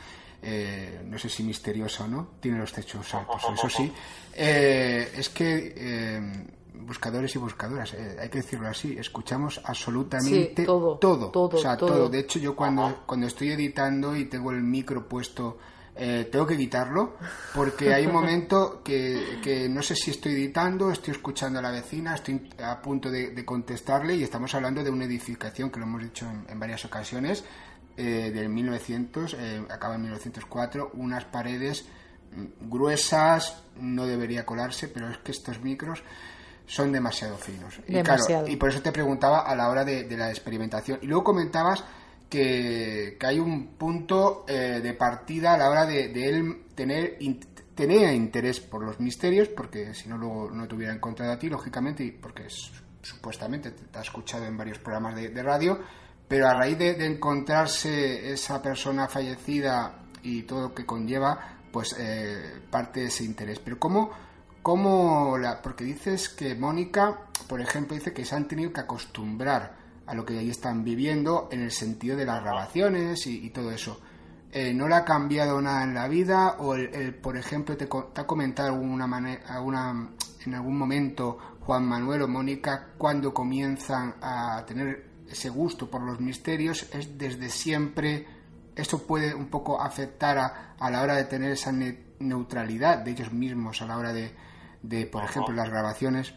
eh, 0.42 1.02
no 1.06 1.18
sé 1.20 1.30
si 1.30 1.44
misteriosa 1.44 2.06
o 2.06 2.08
no, 2.08 2.28
tiene 2.40 2.58
los 2.58 2.72
techos 2.74 3.14
altos, 3.14 3.42
eso 3.54 3.70
sí, 3.70 3.92
eh, 4.34 5.12
es 5.16 5.30
que 5.30 5.74
eh, 5.76 6.46
buscadores 6.74 7.36
y 7.36 7.40
buscadoras, 7.40 7.94
eh, 7.94 8.18
hay 8.20 8.30
que 8.30 8.40
decirlo 8.40 8.68
así, 8.68 8.98
escuchamos 8.98 9.62
absolutamente 9.64 10.62
Sí, 10.62 10.66
todo, 10.66 10.98
todo, 10.98 11.30
todo, 11.30 11.58
o 11.58 11.62
sea, 11.62 11.78
todo. 11.78 11.90
todo. 11.90 12.10
De 12.10 12.20
hecho, 12.20 12.40
yo 12.40 12.56
cuando, 12.56 13.04
cuando 13.06 13.28
estoy 13.28 13.52
editando 13.52 14.16
y 14.16 14.26
tengo 14.26 14.52
el 14.52 14.64
micro 14.64 15.08
puesto, 15.08 15.58
eh, 16.02 16.30
tengo 16.32 16.48
que 16.48 16.56
quitarlo 16.56 17.18
porque 17.54 17.94
hay 17.94 18.06
un 18.06 18.14
momento 18.14 18.82
que, 18.82 19.40
que 19.44 19.68
no 19.68 19.82
sé 19.82 19.96
si 19.96 20.12
estoy 20.12 20.32
editando, 20.32 20.92
estoy 20.92 21.12
escuchando 21.12 21.60
a 21.60 21.62
la 21.62 21.72
vecina, 21.72 22.16
estoy 22.16 22.50
a 22.64 22.82
punto 22.82 23.12
de, 23.12 23.32
de 23.32 23.44
contestarle 23.44 24.16
y 24.16 24.24
estamos 24.24 24.56
hablando 24.56 24.82
de 24.82 24.90
una 24.90 25.04
edificación 25.04 25.70
que 25.70 25.80
lo 25.80 25.86
hemos 25.86 26.02
dicho 26.02 26.26
en, 26.26 26.46
en 26.50 26.58
varias 26.58 26.86
ocasiones, 26.86 27.44
eh, 27.98 28.32
del 28.34 28.48
1900, 28.48 29.34
eh, 29.34 29.62
acaba 29.70 29.96
en 29.96 30.04
1904, 30.04 30.92
unas 30.94 31.26
paredes 31.26 31.84
mm, 32.34 32.70
gruesas, 32.70 33.62
no 33.76 34.06
debería 34.06 34.46
colarse, 34.46 34.88
pero 34.88 35.10
es 35.10 35.18
que 35.18 35.34
estos 35.34 35.60
micros 35.62 36.02
son 36.66 36.94
demasiado 36.94 37.36
finos. 37.36 37.78
Y 37.90 38.02
claro, 38.02 38.48
y 38.48 38.56
por 38.56 38.70
eso 38.70 38.82
te 38.82 38.94
preguntaba 38.94 39.42
a 39.42 39.54
la 39.54 39.68
hora 39.68 39.84
de, 39.84 40.06
de 40.06 40.16
la 40.16 40.30
experimentación. 40.30 41.00
Y 41.02 41.08
luego 41.08 41.26
comentabas 41.26 41.84
que, 42.30 43.18
que 43.20 43.26
hay 43.26 43.40
un 43.40 43.70
punto 43.76 44.46
eh, 44.48 44.80
de 44.82 44.94
partida 44.94 45.54
a 45.54 45.58
la 45.58 45.70
hora 45.70 45.86
de, 45.86 46.10
de 46.10 46.30
él 46.30 46.64
tener 46.76 47.18
in- 47.20 47.40
interés 48.14 48.60
por 48.60 48.84
los 48.84 49.00
misterios, 49.00 49.48
porque 49.50 49.94
si 49.94 50.10
no 50.10 50.18
luego 50.18 50.52
no 50.52 50.68
te 50.68 50.76
hubiera 50.76 50.94
encontrado 50.94 51.32
a 51.32 51.40
ti, 51.40 51.50
lógicamente, 51.50 52.04
y 52.04 52.12
porque 52.12 52.46
es- 52.46 52.72
supuestamente 53.02 53.72
te, 53.72 53.86
te 53.86 53.98
ha 53.98 54.02
escuchado 54.02 54.46
en 54.46 54.58
varios 54.58 54.78
programas 54.80 55.16
de, 55.16 55.30
radio, 55.42 55.80
pero 56.28 56.48
a 56.48 56.54
raíz 56.54 56.78
de, 56.78 56.94
de 56.96 57.06
encontrarse 57.06 58.32
esa 58.32 58.62
persona 58.62 59.08
fallecida 59.08 60.04
y 60.22 60.44
todo 60.44 60.62
lo 60.62 60.74
que 60.76 60.86
conlleva, 60.86 61.58
pues 61.72 61.96
eh, 61.98 62.62
parte 62.70 63.00
de 63.00 63.06
ese 63.08 63.24
interés. 63.24 63.60
Pero 63.60 63.80
¿cómo, 63.80 64.12
cómo 64.62 65.38
la, 65.38 65.62
porque 65.62 65.86
dices 65.86 66.30
que 66.30 66.54
Mónica, 66.56 67.22
por 67.48 67.62
ejemplo, 67.62 67.96
dice 67.96 68.12
que 68.14 68.26
se 68.26 68.36
han 68.36 68.48
tenido 68.48 68.74
que 68.74 68.82
acostumbrar 68.82 69.79
a 70.10 70.16
lo 70.16 70.26
que 70.26 70.40
ahí 70.40 70.50
están 70.50 70.84
viviendo 70.84 71.50
en 71.52 71.62
el 71.62 71.72
sentido 71.72 72.18
de 72.18 72.26
las 72.26 72.42
grabaciones 72.42 73.28
y, 73.28 73.46
y 73.46 73.50
todo 73.52 73.72
eso. 73.72 74.02
Eh, 74.52 74.74
¿No 74.74 74.88
le 74.88 74.96
ha 74.96 75.06
cambiado 75.06 75.62
nada 75.62 75.84
en 75.84 75.94
la 75.94 76.08
vida? 76.08 76.56
¿O, 76.58 76.74
el, 76.74 76.94
el, 76.96 77.14
por 77.14 77.38
ejemplo, 77.38 77.78
te, 77.78 77.86
te 77.86 78.22
ha 78.22 78.26
comentado 78.26 78.70
alguna 78.70 79.06
alguna, 79.48 80.10
en 80.46 80.54
algún 80.56 80.76
momento 80.76 81.38
Juan 81.62 81.86
Manuel 81.86 82.24
o 82.24 82.28
Mónica 82.28 82.88
cuando 82.98 83.32
comienzan 83.32 84.16
a 84.20 84.64
tener 84.66 85.06
ese 85.30 85.50
gusto 85.50 85.88
por 85.88 86.02
los 86.02 86.20
misterios? 86.20 86.88
¿Es 86.92 87.16
desde 87.16 87.50
siempre? 87.50 88.26
¿Esto 88.76 89.06
puede 89.06 89.36
un 89.36 89.50
poco 89.50 89.80
afectar 89.80 90.40
a, 90.40 90.74
a 90.80 90.90
la 90.90 91.04
hora 91.04 91.16
de 91.16 91.26
tener 91.26 91.52
esa 91.52 91.72
ne- 91.72 92.16
neutralidad 92.18 92.98
de 92.98 93.12
ellos 93.12 93.32
mismos 93.32 93.84
a 93.84 93.86
la 93.86 93.98
hora 93.98 94.14
de, 94.14 94.34
de 94.82 95.06
por 95.06 95.24
ejemplo, 95.24 95.54
las 95.54 95.70
grabaciones? 95.70 96.34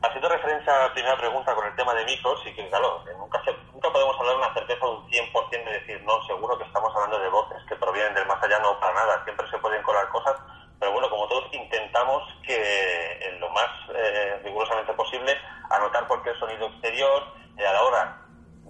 Haciendo 0.00 0.28
referencia 0.28 0.72
a 0.76 0.86
la 0.88 0.92
primera 0.94 1.16
pregunta 1.16 1.54
con 1.54 1.66
el 1.66 1.74
tema 1.74 1.92
de 1.94 2.04
micros, 2.04 2.40
sí 2.44 2.54
que 2.54 2.68
claro, 2.68 3.02
nunca, 3.18 3.42
se- 3.44 3.56
nunca 3.72 3.90
podemos 3.90 4.16
hablar 4.20 4.36
una 4.36 4.54
certeza 4.54 4.86
de 4.86 4.92
un 4.92 5.10
100% 5.10 5.64
de 5.64 5.80
decir, 5.80 6.02
no, 6.04 6.22
seguro 6.26 6.56
que 6.56 6.64
estamos 6.64 6.94
hablando 6.94 7.18
de 7.18 7.28
voces 7.28 7.58
que 7.68 7.74
provienen 7.76 8.14
del 8.14 8.26
más 8.26 8.40
allá, 8.42 8.60
no 8.60 8.78
para 8.78 8.94
nada, 8.94 9.24
siempre 9.24 9.48
se 9.50 9.58
pueden 9.58 9.82
colar 9.82 10.08
cosas, 10.10 10.36
pero 10.78 10.92
bueno, 10.92 11.10
como 11.10 11.26
todos 11.26 11.52
intentamos 11.52 12.22
que 12.46 13.18
en 13.28 13.40
lo 13.40 13.50
más 13.50 13.68
eh, 13.92 14.40
rigurosamente 14.44 14.92
posible 14.94 15.36
anotar 15.70 16.06
cualquier 16.06 16.38
sonido 16.38 16.68
exterior, 16.68 17.24
eh, 17.56 17.66
a 17.66 17.72
la 17.72 17.82
hora 17.82 18.16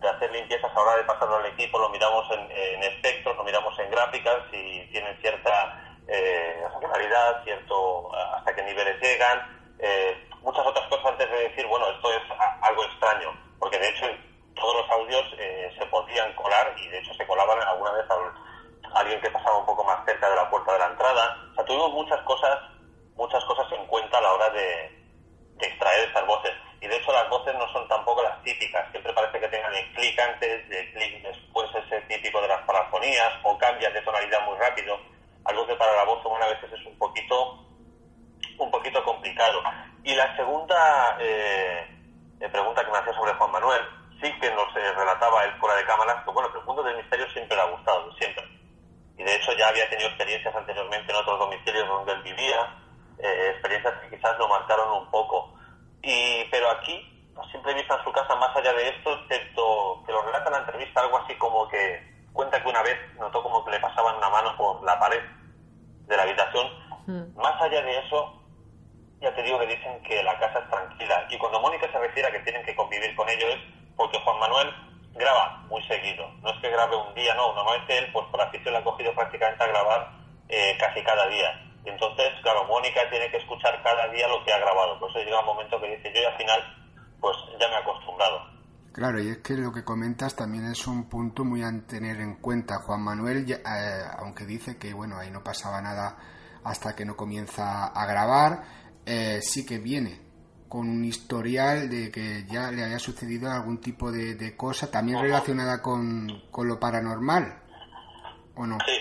de 0.00 0.08
hacer 0.08 0.32
limpiezas, 0.32 0.70
a 0.70 0.74
la 0.76 0.80
hora 0.80 0.96
de 0.96 1.04
pasarlo 1.04 1.36
al 1.36 1.46
equipo, 1.46 1.78
lo 1.78 1.90
miramos 1.90 2.24
en, 2.30 2.50
en 2.50 2.82
espectros, 2.84 3.36
lo 3.36 3.44
miramos 3.44 3.78
en 3.78 3.90
gráficas, 3.90 4.36
si 4.50 4.88
tienen 4.92 5.14
cierta 5.20 6.00
eh, 6.08 6.64
regularidad, 6.72 7.44
cierto 7.44 8.14
hasta 8.16 8.54
qué 8.54 8.62
niveles 8.62 8.98
llegan, 9.02 9.74
eh, 9.78 10.27
muchas 10.42 10.66
otras 10.66 10.86
cosas 10.88 11.06
antes 11.06 11.30
de 11.30 11.48
decir, 11.48 11.66
bueno, 11.66 11.88
esto 11.88 12.12
es 12.12 12.22
algo 12.62 12.84
extraño, 12.84 13.32
porque 13.58 13.78
de 13.78 13.88
hecho 13.88 14.06
todos 14.54 14.76
los 14.76 14.90
audios 14.90 15.24
eh, 15.38 15.70
se 15.78 15.86
podían 15.86 16.34
colar 16.34 16.74
y 16.76 16.88
de 16.88 16.98
hecho 16.98 17.14
se 17.14 17.26
colaban 17.26 17.60
alguna 17.62 17.92
vez 17.92 18.04
a 18.10 19.00
alguien 19.00 19.20
que 19.20 19.30
pasaba 19.30 19.58
un 19.58 19.66
poco 19.66 19.84
más 19.84 20.04
cerca 20.04 20.28
de 20.28 20.36
la 20.36 20.50
puerta 20.50 20.72
de 20.72 20.78
la 20.78 20.86
entrada. 20.86 21.36
O 21.52 21.54
sea, 21.54 21.64
tuvimos 21.64 21.92
muchas 21.92 22.20
cosas, 22.22 22.58
muchas 23.14 23.44
cosas 23.44 23.66
en 23.72 23.86
cuenta 23.86 24.18
a 24.18 24.20
la 24.20 24.32
hora 24.32 24.50
de, 24.50 24.98
extraer 25.60 26.08
estas 26.08 26.26
voces. 26.26 26.52
Y 26.80 26.86
de 26.86 26.96
hecho 26.96 27.12
las 27.12 27.28
voces 27.28 27.52
no 27.54 27.66
son 27.72 27.88
tampoco 27.88 28.22
las 28.22 28.40
típicas, 28.44 28.88
siempre 28.92 29.12
parece 29.12 29.40
que 29.40 29.48
tengan 29.48 29.74
el 29.74 29.92
clic 29.94 30.18
antes, 30.20 30.68
de 30.68 30.92
clic 30.92 31.22
después 31.22 31.68
ese 31.74 32.00
típico 32.02 32.40
de 32.40 32.46
las 32.46 32.62
parafonías, 32.62 33.32
o 33.42 33.58
cambian 33.58 33.92
de 33.92 34.02
tonalidad 34.02 34.46
muy 34.46 34.56
rápido, 34.56 34.96
algo 35.44 35.66
que 35.66 35.74
para 35.74 35.96
la 35.96 36.04
voz 36.04 36.24
humana 36.24 36.46
a 36.46 36.50
veces 36.50 36.72
es 36.72 36.86
un 36.86 36.96
poquito 36.96 37.64
un 38.58 38.70
poquito 38.70 39.02
complicado. 39.04 39.62
Y 40.04 40.14
la 40.14 40.34
segunda 40.36 41.16
eh, 41.20 41.86
eh, 42.40 42.48
pregunta 42.48 42.84
que 42.84 42.90
me 42.90 42.98
hacía 42.98 43.14
sobre 43.14 43.34
Juan 43.34 43.50
Manuel, 43.50 43.82
sí 44.22 44.32
que 44.40 44.50
nos 44.52 44.74
eh, 44.76 44.92
relataba 44.96 45.44
él 45.44 45.52
fuera 45.58 45.76
de 45.76 45.84
cámaras, 45.84 46.24
que 46.24 46.30
bueno, 46.30 46.52
que 46.52 46.58
el 46.58 46.64
mundo 46.64 46.82
del 46.82 46.96
misterio 46.96 47.28
siempre 47.30 47.56
le 47.56 47.62
ha 47.62 47.70
gustado, 47.70 48.12
siempre. 48.14 48.44
Y 49.16 49.24
de 49.24 49.34
hecho 49.34 49.52
ya 49.58 49.68
había 49.68 49.88
tenido 49.90 50.08
experiencias 50.08 50.54
anteriormente 50.54 51.10
en 51.10 51.18
otros 51.18 51.38
domicilios 51.38 51.88
donde 51.88 52.12
él 52.12 52.22
vivía, 52.22 52.76
eh, 53.18 53.50
experiencias 53.52 53.94
que 54.00 54.16
quizás 54.16 54.38
lo 54.38 54.48
marcaron 54.48 55.02
un 55.02 55.10
poco. 55.10 55.54
Y, 56.02 56.44
pero 56.50 56.70
aquí, 56.70 57.32
a 57.36 57.50
simple 57.50 57.74
vista 57.74 57.96
en 57.96 58.04
su 58.04 58.12
casa, 58.12 58.36
más 58.36 58.54
allá 58.56 58.72
de 58.72 58.88
esto, 58.88 59.12
excepto 59.14 60.02
que 60.06 60.12
lo 60.12 60.22
relata 60.22 60.46
en 60.46 60.52
la 60.52 60.58
entrevista 60.60 61.00
algo 61.00 61.18
así 61.18 61.34
como 61.36 61.68
que 61.68 62.18
cuenta 62.32 62.62
que 62.62 62.68
una 62.68 62.82
vez 62.82 62.96
notó 63.18 63.42
como 63.42 63.64
que 63.64 63.72
le 63.72 63.80
pasaban 63.80 64.16
una 64.16 64.30
mano 64.30 64.56
por 64.56 64.82
la 64.84 64.98
pared 64.98 65.20
de 66.06 66.16
la 66.16 66.22
habitación. 66.22 66.88
Más 67.36 67.60
allá 67.62 67.80
de 67.80 67.98
eso, 68.00 68.37
ya 69.20 69.34
te 69.34 69.42
digo 69.42 69.58
que 69.58 69.66
dicen 69.66 70.00
que 70.02 70.22
la 70.22 70.38
casa 70.38 70.60
es 70.60 70.70
tranquila. 70.70 71.26
Y 71.30 71.38
cuando 71.38 71.60
Mónica 71.60 71.90
se 71.90 71.98
refiere 71.98 72.30
que 72.32 72.40
tienen 72.40 72.64
que 72.64 72.74
convivir 72.76 73.14
con 73.16 73.28
ellos 73.28 73.50
es 73.50 73.60
porque 73.96 74.18
Juan 74.20 74.38
Manuel 74.40 74.68
graba 75.14 75.64
muy 75.68 75.82
seguido. 75.88 76.28
No 76.42 76.50
es 76.50 76.60
que 76.60 76.70
grabe 76.70 76.96
un 76.96 77.14
día, 77.14 77.34
no. 77.34 77.52
Normalmente 77.54 77.98
él, 77.98 78.10
pues 78.12 78.26
por 78.30 78.40
afición, 78.40 78.74
le 78.74 78.80
ha 78.80 78.84
cogido 78.84 79.12
prácticamente 79.14 79.64
a 79.64 79.66
grabar 79.66 80.12
eh, 80.48 80.76
casi 80.78 81.02
cada 81.02 81.26
día. 81.28 81.48
Y 81.84 81.88
entonces, 81.90 82.28
claro, 82.42 82.64
Mónica 82.66 83.00
tiene 83.10 83.30
que 83.30 83.38
escuchar 83.38 83.82
cada 83.82 84.08
día 84.08 84.28
lo 84.28 84.44
que 84.44 84.52
ha 84.52 84.58
grabado. 84.58 84.98
Por 85.00 85.10
eso 85.10 85.18
llega 85.20 85.40
un 85.40 85.46
momento 85.46 85.80
que 85.80 85.96
dice, 85.96 86.12
yo 86.14 86.20
y 86.22 86.24
al 86.24 86.36
final, 86.36 86.60
pues 87.20 87.36
ya 87.58 87.68
me 87.68 87.74
he 87.74 87.78
acostumbrado. 87.78 88.38
Claro, 88.92 89.20
y 89.20 89.28
es 89.30 89.38
que 89.38 89.54
lo 89.54 89.72
que 89.72 89.84
comentas 89.84 90.34
también 90.34 90.64
es 90.66 90.86
un 90.86 91.08
punto 91.08 91.44
muy 91.44 91.62
a 91.62 91.70
tener 91.86 92.20
en 92.20 92.36
cuenta. 92.40 92.78
Juan 92.84 93.02
Manuel, 93.02 93.46
ya- 93.46 93.56
eh, 93.56 94.02
aunque 94.18 94.44
dice 94.44 94.76
que 94.78 94.92
bueno 94.92 95.18
ahí 95.18 95.30
no 95.30 95.42
pasaba 95.44 95.80
nada 95.80 96.16
hasta 96.64 96.96
que 96.96 97.04
no 97.04 97.14
comienza 97.16 97.86
a 97.86 98.06
grabar, 98.06 98.62
eh, 99.08 99.40
sí 99.42 99.64
que 99.66 99.78
viene 99.78 100.20
con 100.68 100.88
un 100.88 101.02
historial 101.04 101.88
de 101.88 102.10
que 102.12 102.44
ya 102.46 102.70
le 102.70 102.84
haya 102.84 102.98
sucedido 102.98 103.50
algún 103.50 103.80
tipo 103.80 104.12
de, 104.12 104.34
de 104.34 104.54
cosa, 104.56 104.90
también 104.90 105.18
relacionada 105.20 105.80
con, 105.80 106.28
con 106.50 106.68
lo 106.68 106.78
paranormal, 106.78 107.62
¿o 108.54 108.66
no? 108.66 108.76
Sí, 108.84 108.98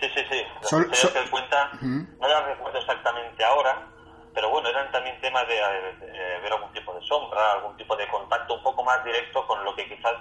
sí, 0.00 0.06
sí. 0.14 0.20
sí. 0.30 0.40
Las 0.62 0.70
Sol- 0.70 0.90
que 0.90 1.18
él 1.18 1.30
cuenta, 1.30 1.70
no 1.82 2.28
las 2.28 2.44
recuerdo 2.46 2.78
exactamente 2.78 3.44
ahora, 3.44 3.86
pero 4.34 4.50
bueno, 4.50 4.68
eran 4.70 4.90
también 4.90 5.20
temas 5.20 5.46
de 5.46 5.56
eh, 5.58 6.40
ver 6.42 6.52
algún 6.52 6.72
tipo 6.72 6.94
de 6.94 7.06
sombra, 7.06 7.52
algún 7.52 7.76
tipo 7.76 7.94
de 7.96 8.08
contacto 8.08 8.54
un 8.54 8.62
poco 8.62 8.82
más 8.82 9.04
directo 9.04 9.46
con 9.46 9.62
lo 9.64 9.74
que 9.76 9.86
quizás 9.88 10.14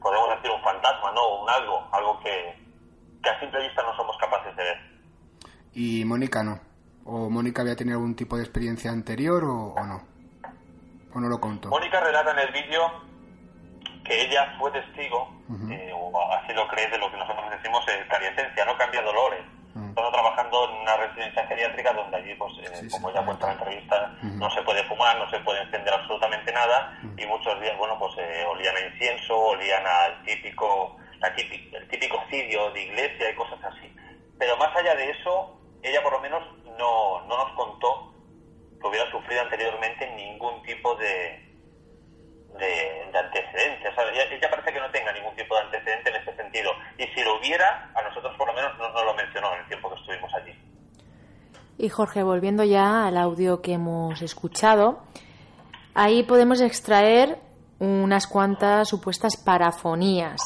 podemos 0.00 0.28
decir 0.36 0.50
un 0.50 0.62
fantasma, 0.62 1.10
¿no? 1.12 1.42
Un 1.42 1.50
algo, 1.50 1.88
algo 1.92 2.20
que, 2.20 2.58
que 3.22 3.28
a 3.30 3.40
simple 3.40 3.60
vista 3.66 3.82
no 3.82 3.96
somos 3.96 4.16
capaces 4.18 4.54
de 4.56 4.62
ver. 4.62 4.76
Y 5.74 6.04
Mónica 6.04 6.42
no. 6.44 6.60
¿O 7.04 7.28
Mónica 7.30 7.62
había 7.62 7.76
tenido 7.76 7.98
algún 7.98 8.14
tipo 8.14 8.36
de 8.36 8.42
experiencia 8.42 8.90
anterior 8.90 9.44
o, 9.44 9.74
o 9.74 9.86
no? 9.86 10.02
¿O 11.14 11.20
no 11.20 11.28
lo 11.28 11.40
contó? 11.40 11.68
Mónica 11.68 12.00
relata 12.00 12.30
en 12.32 12.38
el 12.38 12.52
vídeo 12.52 12.82
que 14.04 14.22
ella 14.24 14.54
fue 14.58 14.70
testigo 14.70 15.28
Ujú. 15.48 15.66
de, 15.68 15.92
un- 15.92 16.14
o 16.14 16.32
así 16.32 16.52
lo 16.54 16.66
cree 16.68 16.88
de 16.88 16.98
lo 16.98 17.10
que 17.10 17.16
nosotros 17.16 17.50
decimos 17.50 17.84
eh, 17.88 18.06
cariesencia, 18.08 18.64
no 18.64 18.76
cambia 18.76 19.02
dolores. 19.02 19.44
Estamos 19.88 20.12
trabajando 20.12 20.68
en 20.70 20.80
una 20.82 20.96
residencia 20.96 21.46
geriátrica 21.46 21.92
donde 21.94 22.16
allí, 22.16 22.34
pues, 22.34 22.52
eh, 22.62 22.88
como 22.90 23.10
ya 23.12 23.24
cuenta 23.24 23.46
la 23.46 23.52
entrevista, 23.54 24.18
no 24.22 24.50
se 24.50 24.60
puede 24.62 24.84
fumar, 24.84 25.16
no 25.18 25.28
se 25.30 25.38
puede 25.40 25.62
encender 25.62 25.92
absolutamente 25.94 26.52
nada 26.52 26.98
y 27.16 27.24
muchos 27.26 27.58
días, 27.60 27.76
bueno, 27.78 27.98
pues 27.98 28.12
eh, 28.18 28.44
olían 28.50 28.76
a 28.76 28.80
incienso, 28.80 29.34
olían 29.38 29.82
al 29.86 30.22
típico, 30.24 30.96
la 31.20 31.34
típico, 31.34 31.76
el 31.76 31.88
típico 31.88 32.18
cidio 32.30 32.70
de 32.72 32.82
iglesia 32.82 33.30
y 33.30 33.34
cosas 33.34 33.58
así. 33.64 33.94
Pero 34.38 34.56
más 34.58 34.74
allá 34.76 34.94
de 34.94 35.10
eso, 35.10 35.58
ella 35.82 36.02
por 36.02 36.12
lo 36.12 36.20
menos 36.20 36.42
no, 36.78 37.22
no 37.26 37.36
nos 37.36 37.56
contó 37.56 38.12
que 38.80 38.88
hubiera 38.88 39.10
sufrido 39.10 39.42
anteriormente 39.42 40.10
ningún 40.14 40.62
tipo 40.62 40.94
de, 40.96 41.52
de, 42.58 43.10
de 43.12 43.18
antecedente. 43.18 43.88
O 43.88 43.94
sea, 43.94 44.04
ella, 44.10 44.24
ella 44.24 44.50
parece 44.50 44.72
que 44.72 44.80
no 44.80 44.90
tenga 44.90 45.12
ningún 45.12 45.34
tipo 45.36 45.54
de 45.54 45.62
antecedente 45.62 46.10
en 46.10 46.16
ese 46.16 46.36
sentido. 46.36 46.72
Y 46.98 47.04
si 47.14 47.22
lo 47.22 47.38
hubiera, 47.38 47.90
a 47.94 48.02
nosotros 48.02 48.36
por 48.36 48.48
lo 48.48 48.54
menos 48.54 48.76
no 48.78 48.88
nos 48.90 49.04
lo 49.04 49.14
mencionó 49.14 49.54
en 49.54 49.60
el 49.60 49.68
tiempo 49.68 49.88
que 49.90 50.00
estuvimos 50.00 50.34
allí. 50.34 50.52
Y 51.78 51.88
Jorge, 51.88 52.22
volviendo 52.22 52.64
ya 52.64 53.06
al 53.06 53.16
audio 53.16 53.62
que 53.62 53.72
hemos 53.72 54.20
escuchado, 54.22 55.02
ahí 55.94 56.22
podemos 56.22 56.60
extraer 56.60 57.38
unas 57.78 58.26
cuantas 58.26 58.88
supuestas 58.88 59.36
parafonías. 59.36 60.40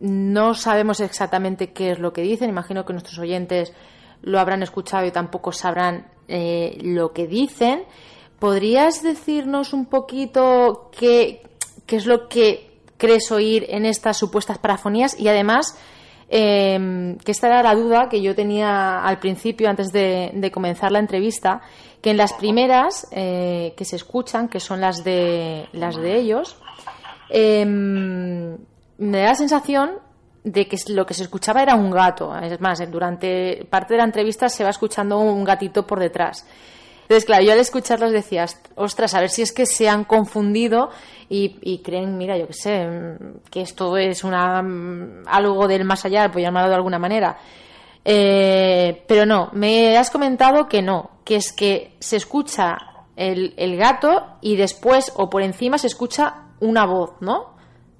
No 0.00 0.54
sabemos 0.54 1.00
exactamente 1.00 1.72
qué 1.72 1.90
es 1.90 1.98
lo 1.98 2.12
que 2.12 2.22
dicen, 2.22 2.50
imagino 2.50 2.84
que 2.84 2.92
nuestros 2.92 3.18
oyentes 3.18 3.72
lo 4.22 4.38
habrán 4.38 4.62
escuchado 4.62 5.06
y 5.06 5.10
tampoco 5.10 5.52
sabrán 5.52 6.06
eh, 6.28 6.78
lo 6.82 7.12
que 7.12 7.26
dicen. 7.26 7.84
¿Podrías 8.38 9.02
decirnos 9.02 9.72
un 9.72 9.86
poquito 9.86 10.90
qué, 10.96 11.42
qué 11.86 11.96
es 11.96 12.06
lo 12.06 12.28
que 12.28 12.70
crees 12.96 13.32
oír 13.32 13.66
en 13.68 13.84
estas 13.84 14.16
supuestas 14.16 14.58
parafonías? 14.58 15.18
Y 15.18 15.28
además, 15.28 15.76
eh, 16.28 17.16
que 17.24 17.32
esta 17.32 17.48
era 17.48 17.62
la 17.62 17.74
duda 17.74 18.08
que 18.08 18.22
yo 18.22 18.34
tenía 18.34 19.00
al 19.00 19.18
principio, 19.18 19.68
antes 19.68 19.90
de, 19.92 20.30
de 20.34 20.50
comenzar 20.52 20.92
la 20.92 21.00
entrevista, 21.00 21.62
que 22.00 22.10
en 22.10 22.16
las 22.16 22.32
primeras 22.34 23.08
eh, 23.10 23.74
que 23.76 23.84
se 23.84 23.96
escuchan, 23.96 24.48
que 24.48 24.60
son 24.60 24.80
las 24.80 25.02
de, 25.02 25.68
las 25.72 25.96
de 25.96 26.16
ellos, 26.16 26.56
eh, 27.30 28.56
me 28.98 29.18
da 29.18 29.28
la 29.28 29.34
sensación 29.34 29.92
de 30.44 30.66
que 30.66 30.76
lo 30.88 31.06
que 31.06 31.14
se 31.14 31.22
escuchaba 31.22 31.62
era 31.62 31.74
un 31.74 31.90
gato. 31.90 32.36
Es 32.38 32.60
más, 32.60 32.78
durante 32.90 33.66
parte 33.68 33.94
de 33.94 33.98
la 33.98 34.04
entrevista 34.04 34.48
se 34.48 34.64
va 34.64 34.70
escuchando 34.70 35.18
un 35.18 35.44
gatito 35.44 35.86
por 35.86 35.98
detrás. 35.98 36.46
Entonces, 37.02 37.24
claro, 37.24 37.42
yo 37.42 37.52
al 37.52 37.58
escucharlos 37.58 38.12
decía, 38.12 38.44
ostras, 38.74 39.14
a 39.14 39.20
ver 39.20 39.30
si 39.30 39.40
es 39.40 39.52
que 39.52 39.64
se 39.64 39.88
han 39.88 40.04
confundido 40.04 40.90
y, 41.30 41.56
y 41.62 41.78
creen, 41.78 42.18
mira, 42.18 42.36
yo 42.36 42.46
qué 42.46 42.52
sé, 42.52 42.88
que 43.50 43.62
esto 43.62 43.96
es 43.96 44.24
una 44.24 44.62
algo 45.26 45.66
del 45.66 45.84
más 45.84 46.04
allá, 46.04 46.30
por 46.30 46.42
llamarlo 46.42 46.68
de 46.68 46.74
alguna 46.74 46.98
manera. 46.98 47.38
Eh, 48.04 49.04
pero 49.06 49.24
no, 49.24 49.48
me 49.52 49.96
has 49.96 50.10
comentado 50.10 50.68
que 50.68 50.82
no, 50.82 51.10
que 51.24 51.36
es 51.36 51.52
que 51.52 51.96
se 51.98 52.16
escucha 52.16 52.76
el, 53.16 53.54
el 53.56 53.76
gato 53.76 54.36
y 54.42 54.56
después 54.56 55.12
o 55.16 55.30
por 55.30 55.42
encima 55.42 55.78
se 55.78 55.86
escucha 55.86 56.48
una 56.60 56.84
voz, 56.84 57.12
¿no? 57.20 57.57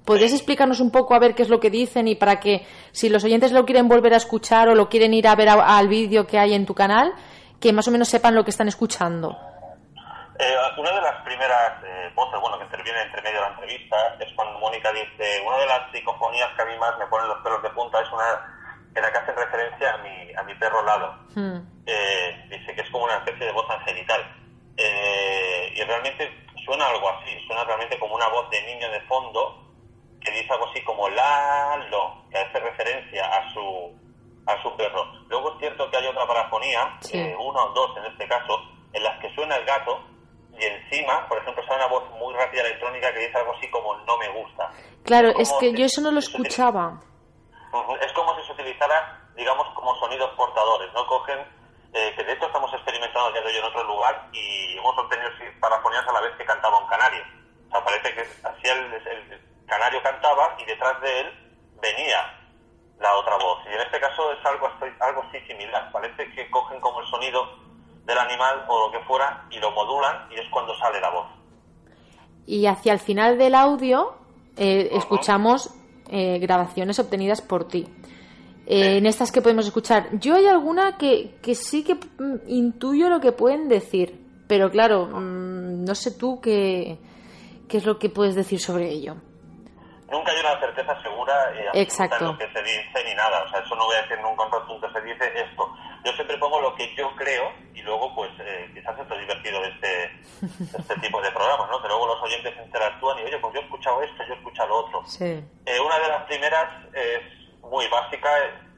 ¿Podrías 0.09 0.33
explicarnos 0.33 0.79
un 0.79 0.91
poco 0.91 1.13
a 1.13 1.19
ver 1.19 1.35
qué 1.35 1.43
es 1.43 1.49
lo 1.49 1.59
que 1.59 1.69
dicen 1.69 2.07
y 2.07 2.15
para 2.15 2.39
que 2.39 2.65
si 2.91 3.09
los 3.09 3.23
oyentes 3.23 3.51
lo 3.51 3.65
quieren 3.65 3.87
volver 3.87 4.13
a 4.13 4.17
escuchar 4.17 4.67
o 4.67 4.73
lo 4.75 4.89
quieren 4.89 5.13
ir 5.13 5.27
a 5.27 5.35
ver 5.35 5.49
a- 5.49 5.77
al 5.77 5.87
vídeo 5.87 6.25
que 6.25 6.39
hay 6.39 6.53
en 6.55 6.65
tu 6.65 6.73
canal, 6.73 7.13
que 7.61 7.73
más 7.73 7.87
o 7.87 7.91
menos 7.91 8.07
sepan 8.09 8.33
lo 8.33 8.43
que 8.43 8.49
están 8.49 8.67
escuchando? 8.67 9.37
Eh, 10.39 10.55
una 10.77 10.91
de 10.93 11.01
las 11.01 11.21
primeras 11.23 11.83
eh, 11.83 12.09
voces, 12.15 12.39
bueno, 12.41 12.57
que 12.57 12.63
interviene 12.63 13.01
entre 13.03 13.21
medio 13.21 13.35
de 13.35 13.41
la 13.41 13.49
entrevista 13.53 13.95
es 14.19 14.33
cuando 14.35 14.57
Mónica 14.59 14.89
dice, 14.93 15.43
una 15.45 15.57
de 15.57 15.65
las 15.67 15.91
psicofonías 15.91 16.49
que 16.55 16.61
a 16.61 16.65
mí 16.65 16.77
más 16.79 16.97
me 16.97 17.05
ponen 17.07 17.27
los 17.27 17.37
pelos 17.43 17.61
de 17.61 17.69
punta 17.71 18.01
es 18.01 18.09
una 18.11 18.55
en 18.95 19.01
la 19.03 19.11
que 19.11 19.17
hacen 19.19 19.35
referencia 19.35 19.93
a 19.93 19.97
mi, 19.97 20.33
a 20.33 20.43
mi 20.43 20.55
perro 20.55 20.81
Lalo. 20.83 21.13
Eh, 21.85 22.45
dice 22.49 22.73
que 22.73 22.81
es 22.81 22.89
como 22.89 23.03
una 23.05 23.17
especie 23.17 23.45
de 23.45 23.51
voz 23.51 23.69
angelical. 23.69 24.21
Eh, 24.77 25.73
y 25.75 25.83
realmente 25.83 26.31
suena 26.65 26.87
algo 26.87 27.09
así, 27.09 27.31
suena 27.45 27.63
realmente 27.65 27.99
como 27.99 28.15
una 28.15 28.27
voz 28.29 28.49
de 28.49 28.61
niño 28.63 28.89
de 28.91 29.01
fondo 29.01 29.68
que 30.21 30.31
dice 30.31 30.51
algo 30.53 30.67
así 30.69 30.83
como 30.83 31.07
Lalo, 31.09 32.23
que 32.29 32.37
hace 32.37 32.59
referencia 32.59 33.25
a 33.25 33.53
su, 33.53 33.97
a 34.47 34.61
su 34.61 34.75
perro. 34.75 35.03
Luego 35.27 35.53
es 35.53 35.59
cierto 35.59 35.89
que 35.89 35.97
hay 35.97 36.07
otra 36.07 36.27
parafonía, 36.27 36.97
Sí. 37.01 37.17
eh, 37.19 37.35
una 37.39 37.63
o 37.63 37.69
dos 37.73 37.97
en 37.97 38.05
este 38.05 38.27
caso, 38.27 38.59
en 38.93 39.03
las 39.03 39.19
que 39.19 39.33
suena 39.35 39.55
el 39.55 39.65
gato 39.65 40.01
y 40.57 40.65
encima, 40.65 41.25
por 41.29 41.37
ejemplo, 41.37 41.63
sale 41.65 41.77
una 41.77 41.87
voz 41.87 42.09
muy 42.19 42.33
rápida 42.33 42.61
electrónica 42.63 43.13
que 43.13 43.19
dice 43.19 43.37
algo 43.37 43.53
así 43.55 43.69
como 43.69 43.95
no 43.99 44.17
me 44.17 44.27
gusta. 44.29 44.69
Claro, 45.05 45.29
es 45.39 45.53
que 45.59 45.73
yo 45.73 45.85
eso 45.85 46.01
no 46.01 46.11
lo 46.11 46.19
escuchaba. 46.19 46.99
Es 48.01 48.11
como 48.13 48.35
si 48.39 48.45
se 48.47 48.51
utilizara, 48.53 49.21
digamos, 49.35 49.67
como 49.75 49.95
sonidos 49.99 50.31
portadores, 50.35 50.91
¿no? 50.93 51.05
Cogen, 51.07 51.39
eh, 51.93 52.13
que 52.15 52.23
de 52.23 52.33
hecho 52.33 52.47
estamos 52.47 52.73
experimentando 52.73 53.33
ya 53.33 53.41
de 53.41 53.47
hoy 53.47 53.57
en 53.57 53.63
otro 53.63 53.83
lugar 53.83 54.27
y 54.33 54.77
hemos 54.77 54.97
obtenido 54.97 55.29
parafonías 55.61 56.07
a 56.07 56.11
la 56.13 56.21
vez 56.21 56.35
que 56.37 56.45
cantaba 56.45 56.77
un 56.79 56.87
canario. 56.87 57.23
O 57.67 57.71
sea, 57.71 57.83
parece 57.83 58.13
que 58.15 58.21
hacía 58.21 58.73
el, 58.73 58.93
el 58.93 59.41
canario 59.69 60.01
cantaba 60.03 60.55
y 60.59 60.65
detrás 60.65 60.99
de 61.01 61.21
él 61.21 61.27
venía 61.81 62.19
la 62.99 63.15
otra 63.15 63.35
voz. 63.37 63.59
Y 63.65 63.73
en 63.73 63.81
este 63.81 63.99
caso 63.99 64.31
es 64.33 64.45
algo, 64.45 64.67
así- 64.67 64.95
algo 64.99 65.23
así 65.23 65.39
similar. 65.47 65.91
Parece 65.91 66.29
que 66.33 66.49
cogen 66.49 66.81
como 66.81 66.99
el 67.01 67.07
sonido 67.07 67.45
del 68.05 68.17
animal 68.17 68.65
o 68.67 68.87
lo 68.87 68.91
que 68.91 69.05
fuera 69.05 69.45
y 69.51 69.59
lo 69.59 69.71
modulan 69.71 70.27
y 70.31 70.35
es 70.35 70.49
cuando 70.51 70.75
sale 70.77 70.99
la 70.99 71.09
voz. 71.11 71.27
Y 72.45 72.65
hacia 72.65 72.93
el 72.93 72.99
final 72.99 73.37
del 73.37 73.55
audio 73.55 74.15
eh, 74.57 74.89
escuchamos 74.93 75.69
eh, 76.09 76.39
grabaciones 76.39 76.97
obtenidas 76.99 77.41
por 77.41 77.67
ti. 77.67 77.87
Eh, 78.65 78.97
En 78.97 79.05
estas 79.05 79.31
que 79.31 79.41
podemos 79.41 79.65
escuchar. 79.67 80.09
Yo 80.19 80.35
hay 80.35 80.47
alguna 80.47 80.97
que, 80.97 81.37
que 81.41 81.55
sí 81.55 81.83
que 81.83 81.95
mm, 81.95 82.47
intuyo 82.47 83.09
lo 83.09 83.19
que 83.19 83.31
pueden 83.31 83.67
decir, 83.69 84.19
pero 84.47 84.69
claro, 84.71 85.05
mm, 85.07 85.85
no 85.85 85.95
sé 85.95 86.11
tú 86.17 86.39
qué, 86.41 86.97
qué 87.67 87.77
es 87.77 87.85
lo 87.85 87.97
que 87.99 88.09
puedes 88.09 88.35
decir 88.35 88.59
sobre 88.59 88.89
ello. 88.89 89.15
Nunca 90.11 90.31
hay 90.31 90.39
una 90.39 90.59
certeza 90.59 91.01
segura 91.01 91.51
eh, 91.55 91.69
Exacto. 91.73 92.17
en 92.19 92.25
lo 92.31 92.37
que 92.37 92.51
se 92.51 92.63
dice 92.63 93.03
ni 93.05 93.13
nada. 93.15 93.43
O 93.43 93.49
sea, 93.49 93.59
eso 93.61 93.75
no 93.75 93.85
voy 93.85 93.95
a 93.95 94.01
decir 94.01 94.19
nunca 94.19 94.45
en 94.45 94.51
rotundo 94.51 94.91
se 94.91 95.01
dice 95.01 95.31
esto. 95.41 95.75
Yo 96.03 96.11
siempre 96.13 96.37
pongo 96.37 96.61
lo 96.61 96.73
que 96.75 96.93
yo 96.95 97.13
creo 97.15 97.51
y 97.73 97.81
luego, 97.81 98.13
pues, 98.15 98.31
eh, 98.39 98.69
quizás 98.73 98.97
esto 98.99 99.13
es 99.13 99.19
divertido 99.21 99.61
de 99.61 99.69
este, 99.69 100.21
este 100.77 100.95
tipo 101.01 101.21
de 101.21 101.31
programas, 101.31 101.69
¿no? 101.69 101.81
Que 101.81 101.87
luego 101.87 102.07
los 102.07 102.21
oyentes 102.23 102.53
interactúan 102.63 103.19
y, 103.19 103.23
oye, 103.23 103.37
pues 103.39 103.53
yo 103.53 103.59
he 103.59 103.63
escuchado 103.63 104.01
esto, 104.01 104.23
yo 104.27 104.33
he 104.33 104.37
escuchado 104.37 104.69
lo 104.69 104.77
otro. 104.85 105.03
Sí. 105.05 105.43
Eh, 105.65 105.79
una 105.79 105.99
de 105.99 106.07
las 106.07 106.23
primeras 106.23 106.69
es 106.93 107.21
muy 107.61 107.87
básica. 107.87 108.29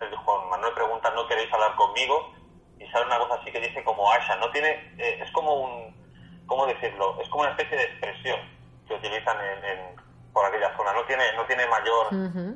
El 0.01 0.15
Juan 0.15 0.49
Manuel 0.49 0.73
pregunta, 0.73 1.11
¿no 1.11 1.27
queréis 1.27 1.51
hablar 1.53 1.75
conmigo? 1.75 2.34
Y 2.79 2.88
sale 2.88 3.05
una 3.05 3.19
cosa 3.19 3.36
así 3.36 3.51
que 3.51 3.59
dice 3.59 3.84
como 3.84 4.11
Asha. 4.11 4.36
No 4.38 4.49
tiene, 4.51 4.69
eh, 4.97 5.19
es 5.23 5.32
como 5.32 5.53
un, 5.53 6.45
¿cómo 6.47 6.65
decirlo? 6.65 7.17
Es 7.21 7.29
como 7.29 7.43
una 7.43 7.51
especie 7.51 7.77
de 7.77 7.84
expresión 7.84 8.39
que 8.88 8.95
utilizan 8.95 9.38
en, 9.39 9.63
en- 9.65 10.01
por 10.34 10.45
aquella 10.45 10.75
zona. 10.77 10.93
No 10.93 11.03
tiene, 11.05 11.34
no 11.34 11.45
tiene 11.45 11.65
mayor 11.67 12.07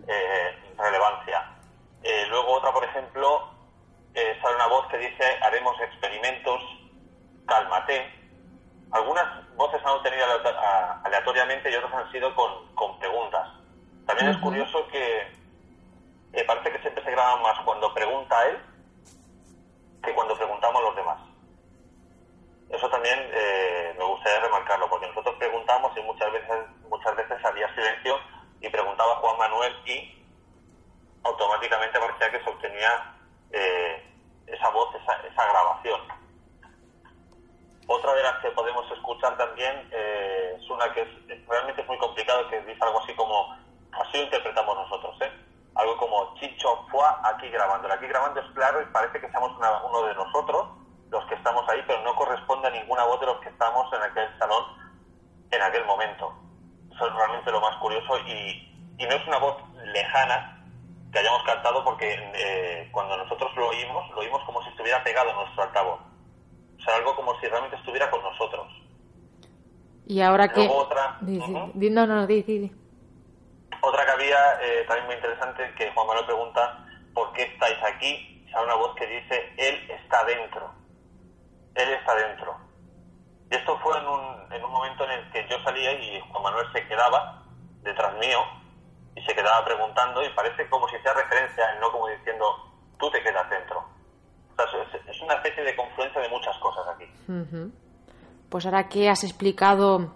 eh, 0.07 0.73
relevancia. 0.77 1.51
Eh, 2.03 2.25
luego 2.29 2.53
otra, 2.53 2.71
por 2.71 2.83
ejemplo, 2.83 3.49
eh, 4.13 4.37
sale 4.41 4.55
una 4.55 4.67
voz 4.67 4.87
que 4.87 4.97
dice, 4.97 5.23
haremos 5.41 5.79
experimentos, 5.81 6.61
cálmate. 7.47 8.11
Algunas 8.91 9.55
voces 9.55 9.81
han 9.83 9.91
obtenido 9.93 10.23
alea- 10.25 10.59
a- 10.59 11.01
aleatoriamente 11.03 11.69
y 11.71 11.75
otras 11.75 11.93
han 11.93 12.11
sido 12.11 12.33
con, 12.35 12.73
con 12.75 12.97
preguntas. 12.99 13.47
También 14.05 14.29
es 14.29 14.37
curioso 14.37 14.87
que 14.87 15.33
eh, 16.33 16.43
parece 16.45 16.71
que 16.71 16.79
siempre 16.79 17.03
se 17.03 17.11
graban 17.11 17.41
más 17.41 17.57
cuando 17.65 17.93
pregunta 17.93 18.47
él 18.47 18.61
que 20.03 20.13
cuando 20.13 20.35
preguntamos 20.37 20.81
los 20.83 20.95
demás. 20.95 21.17
Eso 22.69 22.89
también 22.89 23.17
eh, 23.33 23.95
me 23.97 24.03
gustaría 24.05 24.39
remarcarlo, 24.41 24.89
porque 24.89 25.07
nosotros 25.07 25.35
preguntamos 25.39 25.95
y 25.97 26.01
muchas 26.01 26.31
veces, 26.31 26.65
muchas 26.89 27.15
veces 27.15 27.43
había 27.43 27.67
silencio 27.75 28.17
y 28.61 28.69
preguntaba 28.69 29.15
Juan 29.17 29.37
Manuel 29.37 29.75
y 29.85 30.23
automáticamente 31.23 31.99
parecía 31.99 32.31
que 32.31 32.43
se 32.43 32.49
obtenía 32.49 33.15
eh, 33.51 34.13
esa 34.47 34.69
voz, 34.69 34.93
esa, 34.95 35.13
esa 35.27 35.45
grabación. 35.47 36.01
Otra 37.87 38.13
de 38.13 38.23
las 38.23 38.37
que 38.41 38.49
podemos 38.51 38.89
escuchar 38.91 39.37
también 39.37 39.87
eh, 39.91 40.57
es 40.59 40.69
una 40.69 40.91
que 40.93 41.01
es, 41.01 41.47
realmente 41.47 41.83
muy 41.83 41.97
complicado, 41.99 42.47
que 42.49 42.61
dice 42.61 42.79
algo 42.83 42.99
así 42.99 43.13
como, 43.15 43.55
así 43.91 44.17
lo 44.17 44.23
interpretamos 44.23 44.75
nosotros, 44.75 45.15
¿eh? 45.21 45.31
algo 45.75 45.97
como 45.97 46.33
Chicho 46.35 46.85
fue 46.89 47.05
aquí 47.23 47.49
grabando. 47.49 47.91
Aquí 47.91 48.07
grabando 48.07 48.39
es 48.39 48.49
claro 48.53 48.81
y 48.81 48.85
parece 48.85 49.19
que 49.19 49.29
seamos 49.29 49.55
una- 49.57 49.83
uno 49.83 50.03
de 50.03 50.15
nosotros, 50.15 50.67
los 51.11 51.25
que 51.25 51.35
estamos 51.35 51.67
ahí, 51.69 51.83
pero 51.85 52.01
no 52.01 52.15
corresponde 52.15 52.67
a 52.67 52.71
ninguna 52.71 53.03
voz 53.03 53.19
de 53.19 53.25
los 53.27 53.37
que 53.39 53.49
estamos 53.49 53.91
en 53.93 54.01
aquel 54.01 54.39
salón 54.39 54.63
en 55.51 55.61
aquel 55.61 55.85
momento. 55.85 56.33
Eso 56.95 57.07
es 57.07 57.13
realmente 57.13 57.51
lo 57.51 57.61
más 57.61 57.75
curioso 57.77 58.17
y, 58.25 58.95
y 58.97 59.05
no 59.05 59.11
es 59.15 59.27
una 59.27 59.37
voz 59.37 59.57
lejana 59.93 60.63
que 61.11 61.19
hayamos 61.19 61.43
cantado 61.43 61.83
porque 61.83 62.17
eh, 62.33 62.89
cuando 62.91 63.17
nosotros 63.17 63.51
lo 63.55 63.67
oímos, 63.69 64.09
lo 64.11 64.19
oímos 64.21 64.43
como 64.45 64.63
si 64.63 64.69
estuviera 64.69 65.03
pegado 65.03 65.31
a 65.31 65.33
nuestro 65.33 65.63
altavoz. 65.63 65.99
O 66.77 66.81
sea, 66.81 66.95
algo 66.95 67.15
como 67.15 67.37
si 67.39 67.47
realmente 67.47 67.75
estuviera 67.77 68.09
con 68.09 68.21
nosotros. 68.21 68.67
Y 70.07 70.21
ahora 70.21 70.47
que... 70.47 70.55
Luego 70.55 70.75
otra, 70.77 71.17
Di- 71.21 71.37
di- 71.37 71.53
ujú. 71.53 71.71
di- 71.75 71.89
no, 71.89 72.07
no, 72.07 72.27
di, 72.27 72.41
di. 72.43 72.71
salía 74.15 74.37
eh, 74.61 74.85
también 74.87 75.05
muy 75.07 75.15
interesante 75.15 75.73
que 75.77 75.91
Juan 75.91 76.07
Manuel 76.07 76.25
pregunta 76.25 76.85
¿por 77.13 77.33
qué 77.33 77.43
estáis 77.43 77.77
aquí? 77.83 78.43
Y 78.45 78.51
sale 78.51 78.65
una 78.65 78.75
voz 78.75 78.95
que 78.95 79.05
dice 79.07 79.53
Él 79.57 79.89
está 79.91 80.23
dentro. 80.25 80.71
Él 81.75 81.89
está 81.89 82.15
dentro. 82.15 82.64
Y 83.55 83.57
esto 83.57 83.77
fue 83.79 83.97
en 83.97 84.05
un, 84.05 84.51
en 84.51 84.63
un 84.65 84.71
momento 84.71 85.05
en 85.05 85.11
el 85.11 85.31
que 85.31 85.47
yo 85.47 85.57
salía 85.63 85.93
y 85.93 86.19
Juan 86.29 86.43
Manuel 86.43 86.65
se 86.73 86.85
quedaba 86.87 87.41
detrás 87.83 88.13
mío 88.15 88.39
y 89.15 89.21
se 89.21 89.33
quedaba 89.33 89.63
preguntando 89.63 90.21
y 90.25 90.29
parece 90.31 90.67
como 90.67 90.89
si 90.89 90.97
sea 90.97 91.13
referencia, 91.13 91.63
no 91.79 91.89
como 91.89 92.09
diciendo 92.09 92.45
tú 92.99 93.09
te 93.11 93.23
quedas 93.23 93.49
dentro. 93.49 93.79
O 94.51 94.55
sea, 94.55 94.65
es, 95.07 95.21
una 95.21 95.35
especie 95.35 95.63
de 95.63 95.73
confluencia 95.73 96.19
de 96.19 96.27
muchas 96.27 96.57
cosas 96.57 96.85
aquí. 96.95 97.05
Ujú. 97.29 97.71
Pues 98.49 98.65
ahora 98.65 98.89
que 98.89 99.09
has 99.09 99.23
explicado 99.23 100.15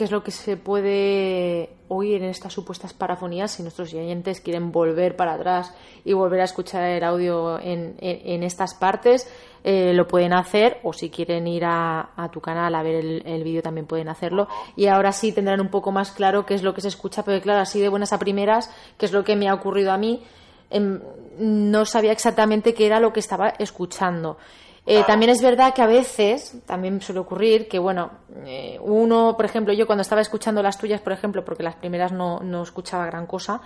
qué 0.00 0.04
es 0.04 0.10
lo 0.10 0.22
que 0.24 0.30
se 0.30 0.56
puede 0.56 1.68
oír 1.88 2.22
en 2.22 2.30
estas 2.30 2.54
supuestas 2.54 2.94
parafonías, 2.94 3.50
si 3.50 3.62
nuestros 3.62 3.92
oyentes 3.92 4.40
quieren 4.40 4.72
volver 4.72 5.14
para 5.14 5.34
atrás 5.34 5.74
y 6.06 6.14
volver 6.14 6.40
a 6.40 6.44
escuchar 6.44 6.84
el 6.84 7.04
audio 7.04 7.58
en, 7.60 7.96
en- 8.00 8.42
estas 8.42 8.72
partes, 8.74 9.28
eh, 9.62 9.92
lo 9.92 10.06
pueden 10.06 10.32
hacer, 10.32 10.78
o 10.84 10.94
si 10.94 11.10
quieren 11.10 11.46
ir 11.46 11.66
a, 11.66 12.12
a 12.16 12.30
tu 12.30 12.40
canal 12.40 12.74
a 12.74 12.82
ver 12.82 12.94
el, 12.94 13.22
el 13.26 13.44
vídeo 13.44 13.60
también 13.60 13.86
pueden 13.86 14.08
hacerlo. 14.08 14.48
Y 14.74 14.86
ahora 14.86 15.12
sí 15.12 15.32
tendrán 15.32 15.60
un 15.60 15.68
poco 15.68 15.92
más 15.92 16.12
claro 16.12 16.46
qué 16.46 16.54
es 16.54 16.62
lo 16.62 16.72
que 16.72 16.80
se 16.80 16.88
escucha, 16.88 17.22
pero 17.22 17.38
claro, 17.42 17.60
así 17.60 17.78
de 17.78 17.90
buenas 17.90 18.14
a 18.14 18.18
primeras, 18.18 18.70
que 18.96 19.04
es 19.04 19.12
lo 19.12 19.22
que 19.22 19.36
me 19.36 19.50
ha 19.50 19.54
ocurrido 19.54 19.92
a 19.92 19.98
mí, 19.98 20.22
em, 20.70 20.98
no 21.38 21.84
sabía 21.84 22.12
exactamente 22.12 22.72
qué 22.72 22.86
era 22.86 23.00
lo 23.00 23.12
que 23.12 23.20
estaba 23.20 23.50
escuchando. 23.58 24.38
Eh, 24.86 25.04
también 25.06 25.30
es 25.30 25.42
verdad 25.42 25.74
que 25.74 25.82
a 25.82 25.86
veces, 25.86 26.58
también 26.66 27.00
suele 27.00 27.20
ocurrir 27.20 27.68
que, 27.68 27.78
bueno, 27.78 28.10
eh, 28.46 28.78
uno, 28.82 29.36
por 29.36 29.44
ejemplo, 29.44 29.72
yo 29.74 29.86
cuando 29.86 30.02
estaba 30.02 30.22
escuchando 30.22 30.62
las 30.62 30.78
tuyas, 30.78 31.00
por 31.00 31.12
ejemplo, 31.12 31.44
porque 31.44 31.62
las 31.62 31.76
primeras 31.76 32.12
no, 32.12 32.40
no 32.40 32.62
escuchaba 32.62 33.06
gran 33.06 33.26
cosa, 33.26 33.60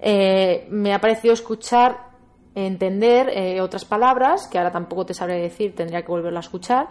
eh, 0.00 0.66
me 0.70 0.92
ha 0.92 1.00
parecido 1.00 1.34
escuchar, 1.34 2.10
entender 2.52 3.60
otras 3.60 3.84
palabras, 3.84 4.48
que 4.48 4.58
ahora 4.58 4.72
tampoco 4.72 5.06
te 5.06 5.14
sabré 5.14 5.40
decir, 5.40 5.74
tendría 5.74 6.02
que 6.02 6.08
volverlo 6.08 6.38
a 6.38 6.40
escuchar, 6.40 6.88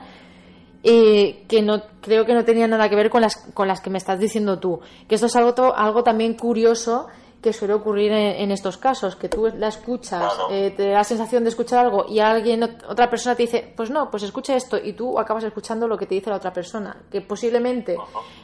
que 0.82 1.62
no 1.62 1.82
creo 2.00 2.26
que 2.26 2.34
no 2.34 2.46
tenía 2.46 2.66
nada 2.66 2.88
que 2.88 2.96
ver 2.96 3.10
con 3.10 3.22
las, 3.22 3.36
con 3.54 3.68
las 3.68 3.82
que 3.82 3.90
me 3.90 3.98
estás 3.98 4.20
diciendo 4.20 4.58
tú. 4.58 4.80
Que 5.10 5.16
esto 5.16 5.28
es 5.28 5.36
algo, 5.36 5.76
algo 5.76 6.02
también 6.02 6.36
curioso 6.36 7.08
que 7.42 7.54
suele 7.54 7.74
ocurrir 7.74 8.12
en, 8.12 8.42
en 8.42 8.52
estos 8.52 8.78
casos, 8.78 9.16
que 9.16 9.30
tú 9.30 9.48
la 9.56 9.68
escuchas, 9.70 10.38
eh, 10.52 10.72
te 10.76 10.90
da 10.90 10.96
la 10.98 11.04
sensación 11.06 11.44
de 11.44 11.50
escuchar 11.50 11.86
algo 11.86 12.06
y 12.08 12.20
alguien, 12.20 12.62
ot- 12.62 12.84
otra 12.88 13.10
persona 13.10 13.36
te 13.36 13.44
dice, 13.44 13.74
pues 13.78 13.90
no, 13.90 14.10
pues 14.12 14.24
escucha 14.24 14.56
esto 14.56 14.78
y 14.78 14.94
tú 14.94 15.18
acabas 15.18 15.46
escuchando 15.46 15.88
lo 15.88 15.98
que 15.98 16.06
te 16.06 16.16
dice 16.16 16.30
la 16.30 16.36
otra 16.36 16.52
persona, 16.52 16.98
que 17.10 17.22
posiblemente 17.22 17.96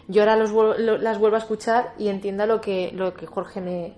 yo 0.08 0.22
ahora 0.22 0.38
los 0.38 0.52
lo- 0.52 0.98
las 0.98 1.20
vuelva 1.20 1.38
a 1.38 1.42
escuchar 1.42 1.94
y 1.98 2.08
entienda 2.08 2.46
lo 2.46 2.62
que, 2.62 2.92
lo 2.94 3.14
que 3.14 3.26
Jorge 3.26 3.60
me, 3.60 3.94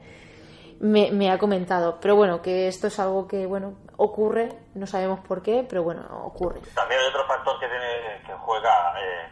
me, 0.79 1.11
me 1.11 1.29
ha 1.31 1.37
comentado. 1.37 1.99
Pero 2.01 2.15
bueno, 2.15 2.41
que 2.41 2.67
esto 2.67 2.87
es 2.87 2.99
algo 2.99 3.27
que, 3.27 3.45
bueno, 3.45 3.75
ocurre, 3.97 4.49
no 4.75 4.87
sabemos 4.87 5.19
por 5.21 5.41
qué, 5.43 5.65
pero 5.67 5.83
bueno, 5.83 6.01
ocurre. 6.25 6.59
También 6.75 7.01
hay 7.01 7.07
otro 7.07 7.25
factor 7.27 7.59
que 7.59 7.67
tiene 7.67 8.23
que 8.25 8.33
juega, 8.33 8.93
eh, 8.99 9.29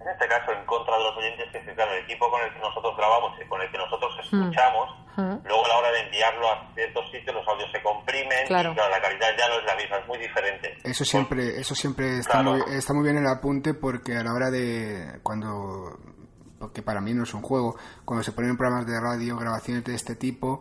en 0.00 0.08
este 0.08 0.28
caso, 0.28 0.52
en 0.52 0.64
contra 0.66 0.96
de 0.98 1.04
los 1.04 1.16
oyentes, 1.16 1.46
que 1.52 1.58
es 1.58 1.74
claro, 1.74 1.92
el 1.94 2.04
equipo 2.04 2.30
con 2.30 2.40
el 2.42 2.52
que 2.52 2.58
nosotros 2.60 2.94
grabamos 2.96 3.32
y 3.42 3.48
con 3.48 3.60
el 3.62 3.70
que 3.70 3.78
nosotros 3.78 4.12
escuchamos, 4.22 4.90
Mm. 4.90 5.05
Luego 5.16 5.64
a 5.64 5.68
la 5.68 5.76
hora 5.78 5.90
de 5.92 6.00
enviarlo 6.00 6.50
a 6.50 6.72
ciertos 6.74 7.04
sitios 7.10 7.34
los 7.34 7.46
audios 7.48 7.70
se 7.72 7.82
comprimen 7.82 8.46
Claro. 8.46 8.72
y 8.72 8.74
claro, 8.74 8.90
la 8.90 9.00
calidad 9.00 9.28
ya 9.38 9.48
no 9.48 9.58
es 9.60 9.64
la 9.66 9.76
misma, 9.76 9.96
es 9.98 10.06
muy 10.08 10.18
diferente. 10.18 10.74
Eso 10.84 11.04
siempre, 11.04 11.58
eso 11.60 11.74
siempre 11.74 12.18
está, 12.18 12.42
muy, 12.42 12.60
está 12.70 12.92
muy 12.94 13.02
bien 13.04 13.16
el 13.18 13.26
apunte 13.26 13.74
porque 13.74 14.16
a 14.16 14.22
la 14.22 14.32
hora 14.32 14.50
de 14.50 15.20
cuando, 15.22 15.98
porque 16.58 16.82
para 16.82 17.00
mí 17.00 17.14
no 17.14 17.22
es 17.24 17.34
un 17.34 17.42
juego, 17.42 17.76
cuando 18.04 18.22
se 18.22 18.32
ponen 18.32 18.56
programas 18.56 18.86
de 18.86 19.00
radio, 19.00 19.36
grabaciones 19.36 19.84
de 19.84 19.94
este 19.94 20.16
tipo, 20.16 20.60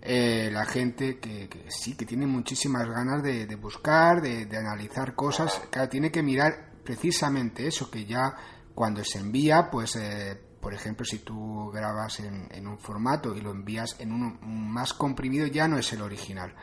eh, 0.00 0.50
la 0.52 0.64
gente 0.64 1.20
que, 1.20 1.48
que 1.48 1.70
sí, 1.70 1.96
que 1.96 2.04
tiene 2.04 2.26
muchísimas 2.26 2.88
ganas 2.88 3.22
de, 3.22 3.46
de 3.46 3.54
buscar, 3.56 4.20
de, 4.20 4.46
de 4.46 4.56
analizar 4.56 5.14
cosas, 5.14 5.62
claro, 5.70 5.88
tiene 5.88 6.10
que 6.10 6.22
mirar 6.22 6.70
precisamente 6.84 7.68
eso, 7.68 7.88
que 7.88 8.04
ya 8.04 8.34
cuando 8.74 9.04
se 9.04 9.18
envía, 9.18 9.68
pues, 9.70 9.94
eh, 9.96 10.40
por 10.62 10.72
ejemplo, 10.72 11.04
si 11.04 11.18
tú 11.18 11.70
grabas 11.74 12.20
en, 12.20 12.48
en 12.52 12.66
un 12.68 12.78
formato 12.78 13.36
y 13.36 13.42
lo 13.42 13.50
envías 13.50 13.96
en 13.98 14.12
uno 14.12 14.38
más 14.42 14.94
comprimido, 14.94 15.46
ya 15.48 15.68
no 15.68 15.76
es 15.76 15.92
el 15.92 16.00
original. 16.00 16.54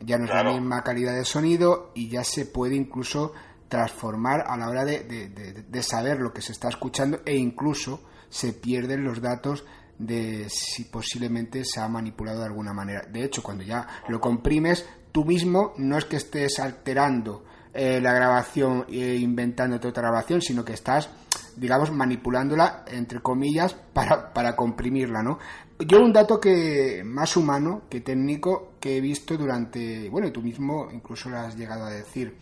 Ya 0.00 0.18
no 0.18 0.24
es 0.24 0.30
la 0.30 0.36
misma 0.52 0.84
calidad 0.84 1.14
de 1.16 1.24
sonido 1.24 1.90
y 1.94 2.08
ya 2.10 2.22
se 2.22 2.44
puede 2.46 2.76
incluso 2.76 3.32
transformar 3.68 4.44
a 4.46 4.56
la 4.56 4.68
hora 4.68 4.84
de, 4.84 5.00
de- 5.04 5.28
de- 5.30 5.62
de 5.62 5.82
saber 5.82 6.20
lo 6.20 6.32
que 6.32 6.42
se 6.42 6.52
está 6.52 6.68
escuchando 6.68 7.20
e 7.24 7.34
incluso 7.36 8.02
se 8.28 8.52
pierden 8.52 9.02
los 9.04 9.20
datos 9.20 9.64
de 9.98 10.48
si 10.50 10.84
posiblemente 10.84 11.64
se 11.64 11.80
ha 11.80 11.88
manipulado 11.88 12.40
de 12.40 12.46
alguna 12.46 12.72
manera. 12.74 13.02
De 13.10 13.24
hecho, 13.24 13.42
cuando 13.42 13.64
ya 13.64 13.86
lo 14.08 14.20
comprimes, 14.20 14.86
tú 15.10 15.24
mismo 15.24 15.72
no 15.78 15.96
es 15.96 16.04
que 16.04 16.16
estés 16.16 16.58
alterando 16.60 17.44
eh, 17.72 18.00
la 18.00 18.12
grabación 18.12 18.84
e 18.88 19.16
inventándote 19.16 19.88
otra 19.88 20.02
grabación, 20.02 20.40
sino 20.42 20.64
que 20.64 20.74
estás, 20.74 21.08
digamos, 21.56 21.90
manipulándola, 21.92 22.84
entre 22.88 23.20
comillas, 23.20 23.74
para, 23.74 24.32
para 24.32 24.54
comprimirla, 24.54 25.22
¿no? 25.22 25.38
Yo 25.78 26.02
un 26.02 26.12
dato 26.12 26.40
que 26.40 27.02
más 27.04 27.36
humano 27.36 27.82
que 27.90 28.00
técnico 28.00 28.74
que 28.80 28.96
he 28.96 29.00
visto 29.00 29.36
durante, 29.36 30.08
bueno, 30.08 30.30
tú 30.32 30.40
mismo 30.42 30.88
incluso 30.92 31.28
lo 31.28 31.38
has 31.38 31.56
llegado 31.56 31.84
a 31.84 31.90
decir, 31.90 32.36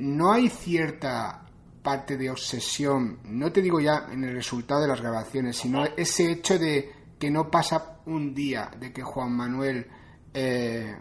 no 0.00 0.32
hay 0.32 0.48
cierta 0.48 1.42
parte 1.82 2.16
de 2.16 2.30
obsesión, 2.30 3.18
no 3.24 3.52
te 3.52 3.62
digo 3.62 3.80
ya 3.80 4.08
en 4.10 4.24
el 4.24 4.34
resultado 4.34 4.82
de 4.82 4.88
las 4.88 5.00
grabaciones, 5.00 5.56
sino 5.56 5.84
ese 5.96 6.30
hecho 6.32 6.58
de 6.58 6.92
que 7.18 7.30
no 7.30 7.50
pasa 7.50 8.00
un 8.06 8.34
día 8.34 8.70
de 8.78 8.92
que 8.92 9.02
Juan 9.02 9.32
Manuel 9.32 9.86
eh, 10.34 10.94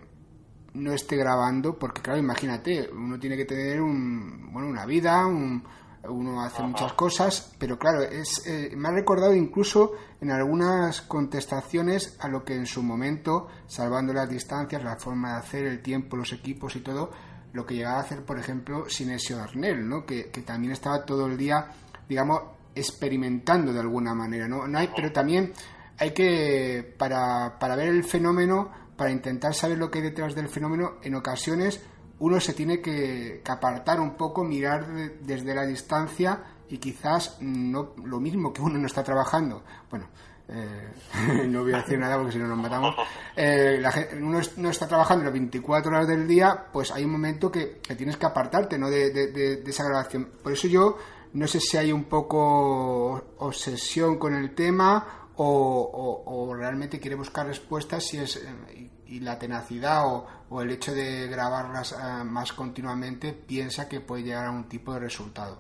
no 0.76 0.94
esté 0.94 1.18
grabando, 1.18 1.78
porque 1.78 2.02
claro, 2.02 2.20
imagínate, 2.20 2.90
uno 2.94 3.20
tiene 3.20 3.36
que 3.36 3.46
tener 3.46 3.82
un, 3.82 4.52
bueno, 4.54 4.70
una 4.70 4.86
vida, 4.86 5.26
un- 5.26 5.64
uno 6.10 6.42
hace 6.42 6.64
muchas 6.64 6.94
cosas, 6.94 7.54
pero 7.58 7.78
claro, 7.78 8.02
es, 8.02 8.46
eh, 8.48 8.74
me 8.76 8.90
ha 8.90 8.92
recordado 8.92 9.34
incluso 9.34 9.94
en 10.22 10.32
algunas 10.32 11.02
contestaciones 11.02 12.18
a 12.20 12.28
lo 12.28 12.44
que 12.44 12.56
en 12.56 12.66
su 12.66 12.84
momento, 12.84 13.48
salvando 13.68 14.14
las 14.14 14.30
distancias, 14.30 14.84
la 14.84 14.96
forma 14.98 15.34
de 15.34 15.40
hacer, 15.40 15.66
el 15.66 15.82
tiempo, 15.82 16.18
los 16.18 16.34
equipos 16.34 16.76
y 16.76 16.82
todo, 16.82 17.12
lo 17.54 17.66
que 17.66 17.76
llegaba 17.76 17.98
a 17.98 18.02
hacer, 18.02 18.24
por 18.24 18.40
ejemplo, 18.40 18.90
Sinesio 18.90 19.38
Darnell, 19.38 19.88
¿no? 19.88 20.06
que, 20.06 20.30
que 20.30 20.42
también 20.42 20.74
estaba 20.74 21.06
todo 21.06 21.28
el 21.28 21.38
día, 21.38 21.68
digamos, 22.08 22.42
experimentando 22.76 23.72
de 23.72 23.80
alguna 23.80 24.14
manera, 24.14 24.48
¿no? 24.48 24.68
no 24.68 24.78
hay, 24.78 24.90
pero 24.94 25.12
también 25.12 25.54
hay 25.98 26.12
que, 26.12 26.96
para, 26.98 27.58
para 27.58 27.76
ver 27.76 27.88
el 27.88 28.04
fenómeno, 28.04 28.72
para 28.98 29.12
intentar 29.12 29.54
saber 29.54 29.78
lo 29.78 29.90
que 29.90 30.00
hay 30.00 30.06
detrás 30.06 30.36
del 30.36 30.50
fenómeno, 30.50 30.96
en 31.02 31.16
ocasiones 31.16 31.82
uno 32.20 32.40
se 32.40 32.54
tiene 32.54 32.82
que, 32.82 33.42
apartar 33.48 34.00
un 34.00 34.16
poco, 34.16 34.44
mirar 34.44 34.88
de- 34.88 35.10
desde 35.22 35.54
la 35.54 35.66
distancia 35.66 36.44
y 36.70 36.78
quizás 36.78 37.38
no 37.42 37.94
lo 38.04 38.20
mismo 38.20 38.52
que 38.54 38.62
uno 38.62 38.78
no 38.80 38.88
está 38.88 39.04
trabajando. 39.04 39.64
Bueno, 39.90 40.08
eh, 40.48 40.90
no 41.48 41.64
voy 41.64 41.74
a 41.74 41.78
decir 41.78 41.98
nada 42.00 42.18
porque 42.18 42.34
si 42.34 42.38
no 42.40 42.48
nos 42.48 42.58
matamos. 42.58 42.96
Eh, 43.36 43.78
la 43.82 43.94
uno 44.22 44.40
no 44.58 44.70
está 44.70 44.88
trabajando 44.88 45.24
las 45.26 45.34
24 45.34 45.92
horas 45.92 46.08
del 46.08 46.28
día, 46.28 46.66
pues 46.72 46.92
hay 46.92 47.04
un 47.04 47.12
momento 47.12 47.52
que, 47.52 47.80
que 47.82 47.96
tienes 47.96 48.18
que 48.18 48.26
apartarte 48.26 48.78
¿no? 48.78 48.90
de, 48.90 49.12
de- 49.12 49.64
esa 49.68 49.84
grabación. 49.84 50.30
Por 50.42 50.54
eso 50.54 50.68
yo 50.68 50.98
no 51.34 51.48
sé 51.48 51.60
si 51.60 51.76
hay 51.78 51.92
un 51.92 52.06
poco 52.06 53.22
obsesión 53.40 54.18
con 54.18 54.34
el 54.36 54.56
tema 54.56 55.28
o, 55.36 55.46
o- 55.46 56.46
o 56.48 56.54
realmente 56.56 57.00
quiere 57.00 57.16
buscar 57.16 57.46
respuestas 57.48 58.06
si 58.06 58.18
es 58.20 58.38
eh, 58.38 58.90
y, 59.08 59.16
y 59.18 59.20
la 59.20 59.38
tenacidad 59.38 60.06
o, 60.08 60.26
o 60.50 60.62
el 60.62 60.72
hecho 60.72 60.94
de 60.94 61.28
grabarlas 61.28 61.94
eh, 61.94 62.24
más 62.24 62.54
continuamente 62.54 63.34
piensa 63.34 63.90
que 63.90 64.02
puede 64.02 64.24
llegar 64.24 64.46
a 64.48 64.52
un 64.52 64.70
tipo 64.70 64.94
de 64.94 65.00
resultado. 65.00 65.60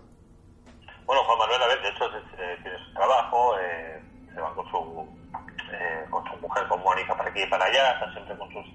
Bueno, 1.05 1.23
Juan 1.23 1.37
Manuel, 1.37 1.61
a 1.61 1.67
ver, 1.67 1.81
de 1.81 1.89
hecho, 1.89 2.05
tiene 2.61 2.77
su 2.85 2.93
trabajo, 2.93 3.59
eh, 3.59 4.01
se 4.33 4.41
va 4.41 4.53
con 4.55 4.69
su, 4.69 5.07
eh, 5.71 6.05
con 6.09 6.23
su 6.29 6.37
mujer, 6.37 6.67
con 6.67 6.81
Mónica, 6.81 7.15
para 7.15 7.29
aquí 7.29 7.43
y 7.43 7.47
para 7.47 7.65
allá, 7.65 7.93
está 7.93 8.11
siempre 8.13 8.37
con 8.37 8.51
sus 8.51 8.65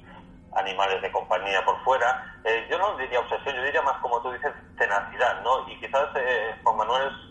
animales 0.57 1.01
de 1.03 1.13
compañía 1.13 1.65
por 1.65 1.83
fuera. 1.85 2.41
Eh, 2.45 2.67
yo 2.71 2.79
no 2.79 2.97
diría 2.97 3.21
obsesión, 3.21 3.55
yo 3.55 3.63
diría 3.65 3.83
más, 3.83 3.99
como 4.01 4.21
tú 4.23 4.33
dices, 4.33 4.53
tenacidad, 4.79 5.43
¿no? 5.43 5.69
Y 5.69 5.79
quizás 5.81 6.09
eh, 6.17 6.55
Juan 6.63 6.77
Manuel 6.77 7.09
es, 7.09 7.30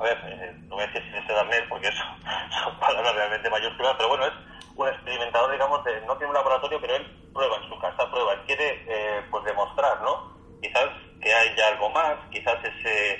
a 0.00 0.04
ver, 0.04 0.18
eh, 0.26 0.56
no 0.68 0.76
voy 0.76 0.84
a 0.84 0.86
decir 0.86 1.02
sin 1.12 1.26
Darnell, 1.34 1.68
porque 1.68 1.88
eso 1.88 2.02
son 2.64 2.78
palabras 2.78 3.14
realmente 3.14 3.50
mayúsculas, 3.50 3.94
pero 3.96 4.08
bueno, 4.08 4.26
es 4.26 4.32
un 4.76 4.88
experimentador, 4.88 5.52
digamos, 5.52 5.84
de- 5.84 6.00
no 6.02 6.16
tiene 6.16 6.28
un 6.28 6.34
laboratorio, 6.34 6.80
pero 6.80 6.96
él 6.96 7.06
prueba 7.34 7.56
en 7.56 7.68
su 7.68 7.78
casa, 7.78 8.10
prueba, 8.10 8.32
él 8.32 8.40
quiere 8.46 8.82
eh, 8.88 9.22
pues 9.30 9.44
demostrar, 9.44 10.00
¿no? 10.02 10.30
Quizás 10.62 10.88
que 11.20 11.32
hay 11.32 11.54
ya 11.56 11.68
algo 11.68 11.90
más, 11.90 12.16
quizás 12.30 12.56
ese, 12.64 13.12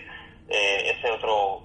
eh, 0.48 0.90
ese 0.96 1.10
otro 1.10 1.62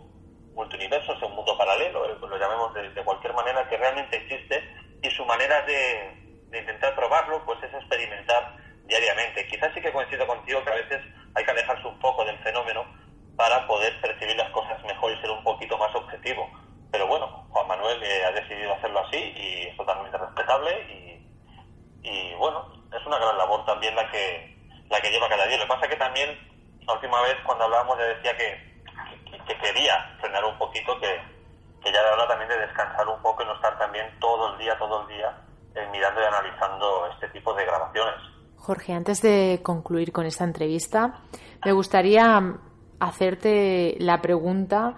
multiuniverso, 0.54 1.14
ese 1.14 1.28
mundo 1.28 1.58
paralelo, 1.58 2.06
eh, 2.10 2.18
lo 2.22 2.38
llamemos 2.38 2.74
de, 2.74 2.90
de 2.92 3.04
cualquier 3.04 3.34
manera, 3.34 3.68
que 3.70 3.78
realmente 3.78 4.18
existe, 4.18 4.64
y 5.02 5.10
su 5.12 5.26
manera 5.26 5.62
de, 5.62 6.14
de 6.50 6.60
intentar 6.60 6.94
probarlo, 6.96 7.44
pues 7.46 7.62
es 7.64 7.74
experimentar 7.74 8.56
diariamente. 8.84 9.48
Quizás 9.48 9.74
sí 9.74 9.82
que 9.82 9.92
coincido 9.92 10.28
contigo 10.28 10.64
que 10.64 10.72
a 10.72 10.76
veces 10.76 11.02
hay 11.36 11.44
que 11.46 11.52
alejarse 11.52 11.88
un 11.88 12.00
poco 12.00 12.24
del 12.26 12.38
fenómeno 12.40 12.86
para 13.36 13.68
poder 13.68 14.00
percibir 14.02 14.36
las 14.36 14.50
cosas 14.52 14.82
mejor 14.84 15.12
y 15.12 15.22
ser 15.22 15.32
un 15.32 15.44
poquito 15.44 15.78
más 15.78 15.94
objetivo. 15.96 16.50
Pero 16.92 17.08
bueno, 17.08 17.28
Juan 17.50 17.68
Manuel 17.68 18.02
eh, 18.04 18.26
ha 18.26 18.32
decidido 18.32 18.74
hacerlo 18.74 19.00
así 19.00 19.18
y 19.18 19.68
es 19.68 19.78
totalmente 19.78 20.18
respetable 20.18 20.72
y, 20.90 22.08
y, 22.08 22.34
bueno, 22.36 22.72
es 22.98 23.06
una 23.06 23.18
gran 23.18 23.38
labor 23.38 23.66
también 23.66 23.96
la 23.96 24.10
que, 24.10 24.58
la 24.90 25.02
que 25.02 25.12
lleva 25.12 25.28
cada 25.28 25.46
día. 25.48 25.58
Lo 25.58 25.64
que 25.64 25.74
pasa 25.74 25.88
que 25.88 25.98
también 25.98 26.30
la 26.88 26.94
última 26.94 27.22
vez 27.22 27.36
cuando 27.46 27.66
hablábamos 27.66 27.98
le 27.98 28.16
decía 28.16 28.38
que, 28.38 28.82
que, 29.30 29.38
que, 29.44 29.58
quería 29.60 30.16
frenar 30.22 30.46
un 30.46 30.58
poquito, 30.58 30.98
que, 31.00 31.20
que 31.84 31.92
ya 31.92 32.02
le 32.02 32.10
habla 32.10 32.28
también 32.28 32.50
de 32.50 32.60
descansar 32.60 33.08
un 33.08 33.22
poco 33.22 33.44
y 33.44 33.46
no 33.46 33.56
estar 33.56 33.78
también 33.78 34.08
todo 34.20 34.54
el 34.54 34.60
día, 34.60 34.78
todo 34.78 35.02
el 35.02 35.08
día 35.08 35.36
eh, 35.76 35.88
mirando 35.92 36.22
y 36.22 36.26
analizando 36.26 37.08
este 37.12 37.28
tipo 37.30 37.54
de 37.54 37.66
grabaciones. 37.66 38.16
Jorge, 38.56 38.94
antes 38.94 39.22
de 39.22 39.60
concluir 39.62 40.12
con 40.12 40.26
esta 40.26 40.44
entrevista, 40.44 41.20
me 41.64 41.72
gustaría 41.74 42.42
hacerte 43.00 43.96
la 44.00 44.22
pregunta 44.22 44.96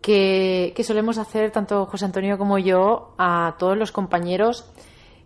que, 0.00 0.72
que 0.74 0.84
solemos 0.84 1.18
hacer 1.18 1.50
tanto 1.50 1.86
José 1.86 2.04
Antonio 2.04 2.38
como 2.38 2.58
yo 2.58 3.14
a 3.18 3.54
todos 3.58 3.76
los 3.76 3.92
compañeros 3.92 4.70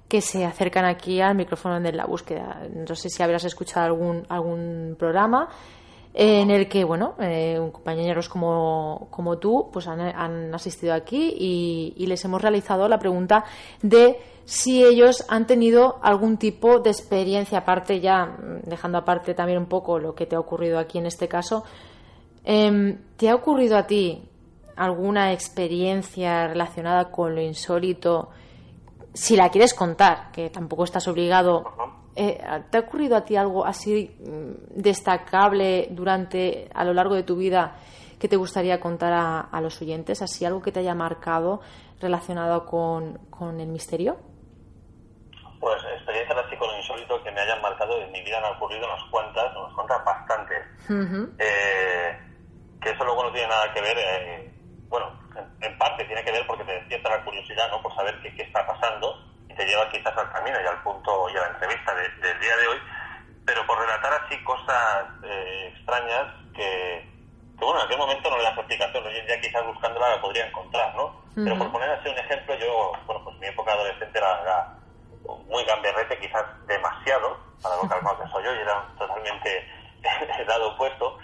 que 0.08 0.20
se 0.20 0.44
acercan 0.44 0.84
aquí 0.84 1.20
al 1.20 1.34
micrófono 1.34 1.80
de 1.80 1.92
la 1.92 2.06
búsqueda. 2.06 2.62
No 2.72 2.94
sé 2.94 3.08
si 3.10 3.22
habrás 3.22 3.44
escuchado 3.44 3.86
algún, 3.86 4.24
algún 4.28 4.94
programa 4.98 5.48
en 6.14 6.50
el 6.50 6.68
que, 6.68 6.84
bueno, 6.84 7.14
eh, 7.20 7.60
compañeros 7.72 8.28
como, 8.28 9.08
como 9.10 9.38
tú, 9.38 9.68
pues 9.72 9.86
han, 9.86 10.00
han 10.00 10.54
asistido 10.54 10.94
aquí 10.94 11.34
y, 11.38 11.94
y 11.96 12.06
les 12.06 12.24
hemos 12.24 12.40
realizado 12.40 12.88
la 12.88 12.98
pregunta 12.98 13.44
de 13.82 14.16
si 14.46 14.82
ellos 14.82 15.24
han 15.28 15.46
tenido 15.46 15.98
algún 16.02 16.38
tipo 16.38 16.78
de 16.78 16.90
experiencia, 16.90 17.58
aparte 17.58 18.00
ya, 18.00 18.24
mm, 18.24 18.68
dejando 18.68 18.96
aparte 18.96 19.34
también 19.34 19.58
un 19.58 19.66
poco 19.66 19.98
lo 19.98 20.14
que 20.14 20.24
te 20.24 20.36
ha 20.36 20.40
ocurrido 20.40 20.78
aquí 20.78 20.98
en 20.98 21.06
este 21.06 21.28
caso, 21.28 21.64
em, 22.46 22.98
¿te 23.16 23.28
ha 23.28 23.34
ocurrido 23.34 23.76
a 23.76 23.86
ti 23.86 24.22
alguna 24.76 25.32
experiencia 25.32 26.46
relacionada 26.48 27.10
con 27.10 27.34
lo 27.34 27.42
insólito? 27.42 28.30
Si 29.12 29.36
la 29.36 29.50
quieres 29.50 29.74
contar, 29.74 30.30
que 30.32 30.48
tampoco 30.48 30.84
estás 30.84 31.06
obligado, 31.08 31.64
eh, 32.14 32.42
¿te 32.70 32.78
ha 32.78 32.80
ocurrido 32.80 33.16
a 33.16 33.24
ti 33.24 33.36
algo 33.36 33.66
así 33.66 34.16
mm, 34.18 34.80
destacable 34.80 35.88
durante, 35.90 36.70
a 36.74 36.84
lo 36.84 36.94
largo 36.94 37.14
de 37.14 37.22
tu 37.24 37.36
vida 37.36 37.76
que 38.18 38.28
te 38.28 38.36
gustaría 38.36 38.80
contar 38.80 39.12
a, 39.12 39.40
a 39.40 39.60
los 39.60 39.82
oyentes? 39.82 40.22
¿Así 40.22 40.44
algo 40.44 40.62
que 40.62 40.72
te 40.72 40.80
haya 40.80 40.94
marcado 40.94 41.60
relacionado 42.00 42.64
con, 42.64 43.18
con 43.30 43.60
el 43.60 43.68
misterio? 43.68 44.16
Pues 45.60 45.82
experiencias 45.96 46.38
así 46.46 46.56
con 46.56 46.68
lo 46.68 46.76
insólito 46.76 47.22
que 47.22 47.30
me 47.32 47.40
hayan 47.40 47.60
marcado 47.60 48.00
en 48.00 48.12
mi 48.12 48.22
vida 48.22 48.38
han 48.38 48.56
ocurrido 48.56 48.86
unas 48.86 49.02
cuantas, 49.10 49.56
unas 49.56 49.72
cuantas 49.74 50.04
bastantes. 50.04 50.58
Eh, 51.38 52.18
que 52.86 52.92
eso 52.94 53.04
luego 53.04 53.24
no 53.24 53.32
tiene 53.32 53.48
nada 53.48 53.72
que 53.72 53.80
ver, 53.80 53.98
eh, 53.98 54.54
bueno, 54.88 55.10
en, 55.34 55.50
en 55.60 55.76
parte 55.78 56.04
tiene 56.04 56.22
que 56.22 56.30
ver 56.30 56.46
porque 56.46 56.62
te 56.64 56.72
despierta 56.72 57.10
la 57.10 57.24
curiosidad, 57.24 57.68
¿no? 57.70 57.82
Por 57.82 57.92
saber 57.96 58.20
qué, 58.22 58.32
qué 58.36 58.42
está 58.42 58.64
pasando 58.64 59.12
y 59.48 59.54
te 59.54 59.66
lleva 59.66 59.90
quizás 59.90 60.16
al 60.16 60.30
camino 60.30 60.60
y 60.60 60.66
al 60.66 60.80
punto 60.84 61.28
y 61.30 61.36
a 61.36 61.40
la 61.40 61.46
entrevista 61.48 61.94
de- 61.94 62.10
del 62.22 62.38
día 62.40 62.56
de 62.56 62.66
hoy, 62.68 62.80
pero 63.44 63.66
por 63.66 63.78
relatar 63.80 64.12
así 64.22 64.38
cosas 64.44 65.04
eh, 65.24 65.72
extrañas 65.74 66.28
que, 66.54 67.08
que, 67.58 67.64
bueno, 67.64 67.80
en 67.80 67.86
aquel 67.86 67.98
momento 67.98 68.30
no 68.30 68.36
le 68.38 68.44
das 68.44 68.56
explicación, 68.58 69.04
hoy 69.04 69.18
en 69.18 69.26
día 69.26 69.40
quizás 69.40 69.66
buscándola 69.66 70.08
la 70.10 70.20
podría 70.20 70.46
encontrar, 70.46 70.94
¿no? 70.94 71.26
Pero 71.34 71.58
por 71.58 71.72
poner 71.72 71.90
así 71.90 72.08
un 72.08 72.18
ejemplo, 72.18 72.54
yo, 72.54 72.92
bueno, 73.06 73.24
pues 73.24 73.36
mi 73.40 73.46
época 73.48 73.72
adolescente 73.72 74.16
era, 74.18 74.40
era 74.42 74.78
muy 75.48 75.64
gamberrete, 75.64 76.18
quizás 76.20 76.44
demasiado, 76.68 77.36
para 77.62 77.74
lo 77.76 77.82
calmado 77.88 78.18
que 78.22 78.28
soy 78.30 78.44
yo, 78.44 78.54
y 78.54 78.58
era 78.60 78.86
totalmente 78.96 79.68
el 80.38 80.46
lado 80.46 80.68
opuesto. 80.70 81.18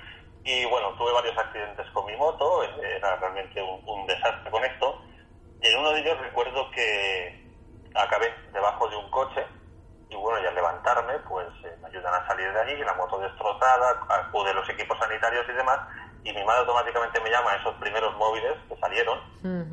Y 0.45 0.65
bueno, 0.67 0.93
tuve 0.97 1.13
varios 1.13 1.37
accidentes 1.39 1.87
con 1.93 2.05
mi 2.07 2.17
moto, 2.17 2.63
era 2.65 3.17
realmente 3.17 3.63
un, 3.63 3.81
un 3.87 4.07
desastre 4.07 4.51
con 4.51 4.65
esto. 4.65 5.01
Y 5.61 5.69
en 5.69 5.79
uno 5.79 5.93
de 5.93 6.01
ellos 6.01 6.19
recuerdo 6.19 6.69
que 6.73 7.47
acabé 7.95 8.33
debajo 8.53 8.89
de 8.89 8.97
un 8.97 9.09
coche 9.11 9.47
y 10.09 10.17
bueno, 10.17 10.43
y 10.43 10.47
al 10.47 10.55
levantarme, 10.55 11.15
pues 11.21 11.47
eh, 11.65 11.75
me 11.81 11.89
ayudan 11.89 12.13
a 12.13 12.27
salir 12.27 12.53
de 12.53 12.61
allí, 12.61 12.77
la 12.85 12.93
moto 12.95 13.19
destrozada, 13.19 13.99
acude 14.11 14.53
los 14.53 14.69
equipos 14.69 14.99
sanitarios 14.99 15.47
y 15.49 15.53
demás, 15.53 15.79
y 16.23 16.33
mi 16.35 16.45
madre 16.45 16.61
automáticamente 16.61 17.19
me 17.21 17.31
llama 17.31 17.53
a 17.53 17.57
esos 17.57 17.75
primeros 17.77 18.15
móviles 18.17 18.53
que 18.69 18.77
salieron, 18.77 19.19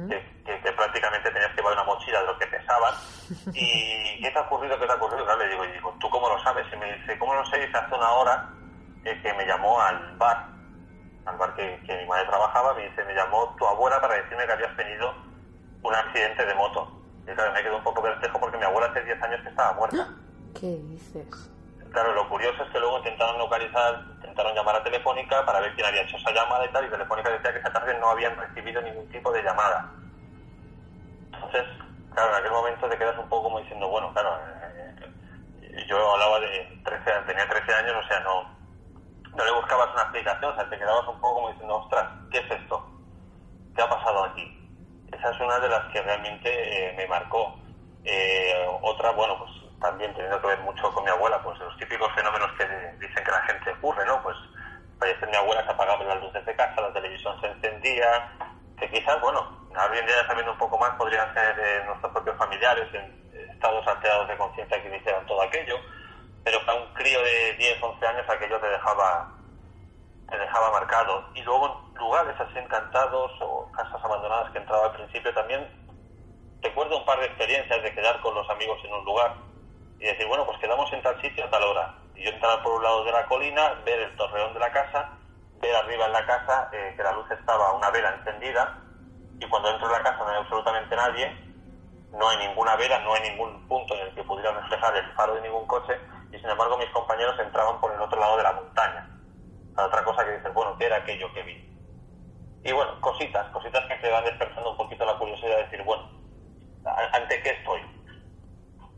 que, 0.07 0.23
que- 0.45 0.61
que 0.61 0.71
prácticamente 0.71 1.29
tenías 1.31 1.49
que 1.51 1.57
llevar 1.57 1.73
una 1.73 1.83
mochila 1.83 2.21
de 2.21 2.27
lo 2.27 2.37
que 2.37 2.47
pesaban. 2.47 2.93
¿Y 3.53 4.21
qué 4.21 4.31
te 4.31 4.39
ha 4.39 4.43
ocurrido? 4.43 4.79
¿Qué 4.79 4.85
te 4.85 4.91
ha 4.93 4.95
ocurrido? 4.95 5.25
Claro, 5.25 5.39
le 5.41 5.49
digo, 5.49 5.65
y 5.65 5.71
digo, 5.73 5.93
¿tú 5.99 6.09
cómo 6.09 6.29
lo 6.29 6.39
sabes? 6.41 6.65
Y 6.71 6.77
me 6.77 6.93
dice, 6.93 7.17
¿cómo 7.19 7.33
lo 7.33 7.43
sé? 7.47 7.59
Dice, 7.59 7.77
hace 7.77 7.95
una 7.95 8.11
hora 8.11 8.49
eh, 9.03 9.19
que 9.21 9.33
me 9.33 9.45
llamó 9.45 9.81
al 9.81 10.15
bar, 10.17 10.37
al 11.29 11.37
bar 11.37 11.53
que, 11.55 11.79
que 11.85 11.95
mi 11.97 12.05
madre 12.07 12.25
trabajaba, 12.25 12.73
me 12.73 12.89
dice, 12.89 13.03
me 13.05 13.13
llamó 13.13 13.55
tu 13.57 13.65
abuela 13.65 14.01
para 14.01 14.15
decirme 14.15 14.45
que 14.45 14.51
habías 14.51 14.75
tenido 14.75 15.13
un 15.83 15.95
accidente 15.95 16.45
de 16.45 16.55
moto. 16.55 16.91
Y 17.23 17.31
claro, 17.31 17.53
me 17.53 17.61
quedó 17.61 17.77
un 17.77 17.83
poco 17.83 18.01
perplejo 18.01 18.39
porque 18.39 18.57
mi 18.57 18.63
abuela 18.63 18.87
hace 18.87 19.03
10 19.03 19.21
años 19.21 19.41
que 19.43 19.49
estaba 19.49 19.73
muerta. 19.73 20.07
¿Qué 20.59 20.77
dices? 20.89 21.51
Claro, 21.91 22.13
lo 22.13 22.29
curioso 22.29 22.63
es 22.63 22.69
que 22.71 22.79
luego 22.79 22.97
intentaron 22.99 23.37
localizar, 23.37 24.03
intentaron 24.15 24.55
llamar 24.55 24.75
a 24.75 24.83
Telefónica 24.83 25.45
para 25.45 25.59
ver 25.59 25.73
quién 25.75 25.87
había 25.87 26.03
hecho 26.03 26.17
esa 26.17 26.31
llamada 26.31 26.65
y 26.65 26.71
tal, 26.71 26.85
y 26.85 26.89
Telefónica 26.89 27.29
decía 27.29 27.53
que 27.53 27.59
esa 27.59 27.73
tarde 27.73 27.97
no 27.99 28.09
habían 28.09 28.35
recibido 28.35 28.81
ningún 28.81 29.07
tipo 29.09 29.31
de 29.31 29.41
llamada. 29.41 29.91
Entonces, 31.33 31.63
claro, 32.13 32.31
en 32.31 32.35
aquel 32.37 32.51
momento 32.51 32.89
te 32.89 32.97
quedas 32.97 33.17
un 33.17 33.29
poco 33.29 33.43
como 33.43 33.59
diciendo, 33.59 33.89
bueno, 33.89 34.11
claro, 34.13 34.37
eh, 35.61 35.85
yo 35.87 36.13
hablaba 36.13 36.39
de 36.41 36.79
13 36.83 37.11
años, 37.11 37.25
tenía 37.25 37.49
13 37.49 37.73
años, 37.73 37.95
o 38.03 38.07
sea, 38.07 38.19
no, 38.19 38.58
no 39.35 39.45
le 39.45 39.51
buscabas 39.51 39.93
una 39.93 40.03
explicación, 40.03 40.51
o 40.51 40.55
sea, 40.55 40.69
te 40.69 40.77
quedabas 40.77 41.07
un 41.07 41.19
poco 41.19 41.35
como 41.35 41.49
diciendo, 41.49 41.75
ostras, 41.77 42.05
¿qué 42.31 42.39
es 42.39 42.51
esto? 42.51 42.89
¿Qué 43.75 43.81
ha 43.81 43.89
pasado 43.89 44.25
aquí? 44.25 44.55
Esa 45.11 45.31
es 45.31 45.39
una 45.39 45.59
de 45.59 45.69
las 45.69 45.91
que 45.91 46.01
realmente 46.01 46.49
eh, 46.49 46.93
me 46.95 47.07
marcó. 47.07 47.59
Eh, 48.03 48.65
otra, 48.81 49.11
bueno, 49.11 49.37
pues 49.39 49.51
también 49.79 50.13
teniendo 50.13 50.41
que 50.41 50.47
ver 50.47 50.59
mucho 50.59 50.91
con 50.93 51.03
mi 51.03 51.09
abuela, 51.09 51.41
pues 51.43 51.59
los 51.59 51.77
típicos 51.77 52.11
fenómenos 52.13 52.51
que 52.57 52.65
dicen 52.99 53.23
que 53.23 53.31
la 53.31 53.41
gente 53.43 53.71
ocurre, 53.71 54.05
¿no? 54.05 54.21
Pues 54.23 54.35
falleció 54.99 55.27
mi 55.27 55.35
abuela, 55.35 55.63
se 55.63 55.71
apagaban 55.71 56.07
las 56.07 56.21
luces 56.21 56.45
de 56.45 56.55
casa, 56.55 56.81
la 56.81 56.93
televisión 56.93 57.39
se 57.41 57.47
encendía, 57.47 58.31
que 58.77 58.89
quizás, 58.89 59.19
bueno, 59.21 59.39
ahora 59.75 59.93
hoy 59.93 59.99
en 59.99 60.05
día 60.05 60.27
sabiendo 60.27 60.51
un 60.51 60.57
poco 60.57 60.77
más, 60.77 60.91
podrían 60.95 61.33
ser 61.33 61.57
eh, 61.59 61.83
nuestros 61.85 62.11
propios 62.11 62.37
familiares 62.37 62.87
en 62.93 63.19
estados 63.51 63.85
alterados 63.87 64.27
de 64.27 64.37
conciencia 64.37 64.81
que 64.81 64.95
hicieran 64.95 65.25
todo 65.25 65.41
aquello, 65.41 65.75
pero 66.43 66.65
para 66.65 66.79
un 66.79 66.93
crío 66.93 67.21
de 67.21 67.53
10, 67.53 67.81
11 67.81 68.07
años 68.07 68.29
aquello 68.29 68.59
te 68.59 68.67
dejaba 68.67 69.35
te 70.29 70.37
dejaba 70.37 70.71
marcado. 70.71 71.25
Y 71.33 71.41
luego 71.41 71.89
en 71.89 71.99
lugares 71.99 72.35
así 72.39 72.57
encantados 72.57 73.31
o 73.41 73.69
casas 73.71 74.03
abandonadas 74.03 74.51
que 74.51 74.59
entraba 74.59 74.85
al 74.85 74.93
principio 74.93 75.33
también, 75.33 75.67
recuerdo 76.61 76.97
un 76.97 77.05
par 77.05 77.19
de 77.19 77.25
experiencias 77.25 77.81
de 77.81 77.93
quedar 77.93 78.21
con 78.21 78.35
los 78.35 78.49
amigos 78.49 78.79
en 78.83 78.93
un 78.93 79.05
lugar 79.05 79.35
y 79.99 80.05
decir, 80.05 80.27
bueno, 80.27 80.45
pues 80.45 80.57
quedamos 80.59 80.91
en 80.93 81.01
tal 81.01 81.19
sitio 81.21 81.45
a 81.45 81.49
tal 81.49 81.63
hora. 81.63 81.95
Y 82.15 82.23
yo 82.23 82.29
entrar 82.31 82.61
por 82.63 82.73
un 82.73 82.83
lado 82.83 83.03
de 83.03 83.11
la 83.11 83.25
colina, 83.25 83.73
ver 83.85 83.99
el 83.99 84.15
torreón 84.15 84.53
de 84.53 84.59
la 84.59 84.71
casa, 84.71 85.09
ver 85.61 85.75
arriba 85.75 86.05
en 86.05 86.13
la 86.13 86.25
casa 86.25 86.69
eh, 86.71 86.93
que 86.95 87.03
la 87.03 87.11
luz 87.11 87.29
estaba 87.31 87.73
una 87.73 87.89
vela 87.89 88.15
encendida 88.15 88.77
y 89.39 89.45
cuando 89.47 89.69
entro 89.69 89.87
en 89.87 89.93
la 89.93 90.03
casa 90.03 90.17
no 90.17 90.29
hay 90.29 90.37
absolutamente 90.37 90.95
nadie, 90.95 91.37
no 92.11 92.29
hay 92.29 92.37
ninguna 92.37 92.75
vela, 92.75 92.99
no 92.99 93.13
hay 93.13 93.29
ningún 93.29 93.67
punto 93.67 93.93
en 93.95 94.07
el 94.07 94.15
que 94.15 94.23
pudiera 94.23 94.51
reflejar 94.51 94.95
el 94.95 95.11
faro 95.13 95.35
de 95.35 95.41
ningún 95.41 95.65
coche 95.67 95.97
y 96.31 96.37
sin 96.39 96.49
embargo 96.49 96.77
mis 96.77 96.89
compañeros 96.91 97.35
entraban 97.39 97.79
por 97.79 97.93
el 97.93 98.01
otro 98.01 98.19
lado 98.19 98.37
de 98.37 98.43
la 98.43 98.53
montaña. 98.53 99.05
A 99.75 99.85
otra 99.85 100.03
cosa 100.03 100.23
que 100.25 100.31
dices, 100.37 100.53
bueno, 100.53 100.75
¿qué 100.77 100.85
era 100.85 100.97
aquello 100.97 101.27
que 101.33 101.43
vi? 101.43 101.55
Y 102.63 102.71
bueno, 102.73 102.91
cositas, 103.01 103.47
cositas 103.53 103.83
que 103.87 103.95
te 103.95 104.11
van 104.11 104.25
despertando 104.25 104.71
un 104.71 104.77
poquito 104.77 105.05
la 105.05 105.17
curiosidad 105.17 105.55
de 105.57 105.63
decir, 105.63 105.83
bueno, 105.83 106.03
¿a- 106.85 107.15
¿ante 107.17 107.41
qué 107.41 107.49
estoy? 107.51 107.79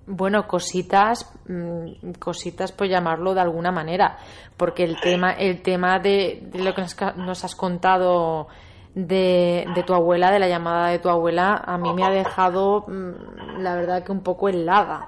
Bueno, 0.07 0.47
cositas, 0.47 1.32
mm, 1.47 2.13
cositas 2.19 2.71
por 2.71 2.88
llamarlo 2.88 3.34
de 3.36 3.41
alguna 3.41 3.71
manera, 3.71 4.17
porque 4.57 4.84
el 4.84 4.99
tema, 4.99 5.34
el 5.34 5.61
tema 5.61 5.99
de, 5.99 6.39
de 6.41 6.63
lo 6.63 6.73
que 6.73 6.82
nos 7.17 7.43
has 7.45 7.55
contado 7.55 8.47
de, 8.95 9.65
de 9.73 9.84
tu 9.84 9.93
abuela, 9.93 10.32
de 10.32 10.39
la 10.39 10.47
llamada 10.47 10.89
de 10.89 10.99
tu 10.99 11.07
abuela, 11.09 11.61
a 11.65 11.77
mí 11.77 11.93
me 11.93 12.03
ha 12.03 12.09
dejado, 12.09 12.84
mm, 12.88 13.59
la 13.61 13.75
verdad 13.75 14.03
que 14.03 14.11
un 14.11 14.23
poco 14.23 14.49
helada. 14.49 15.05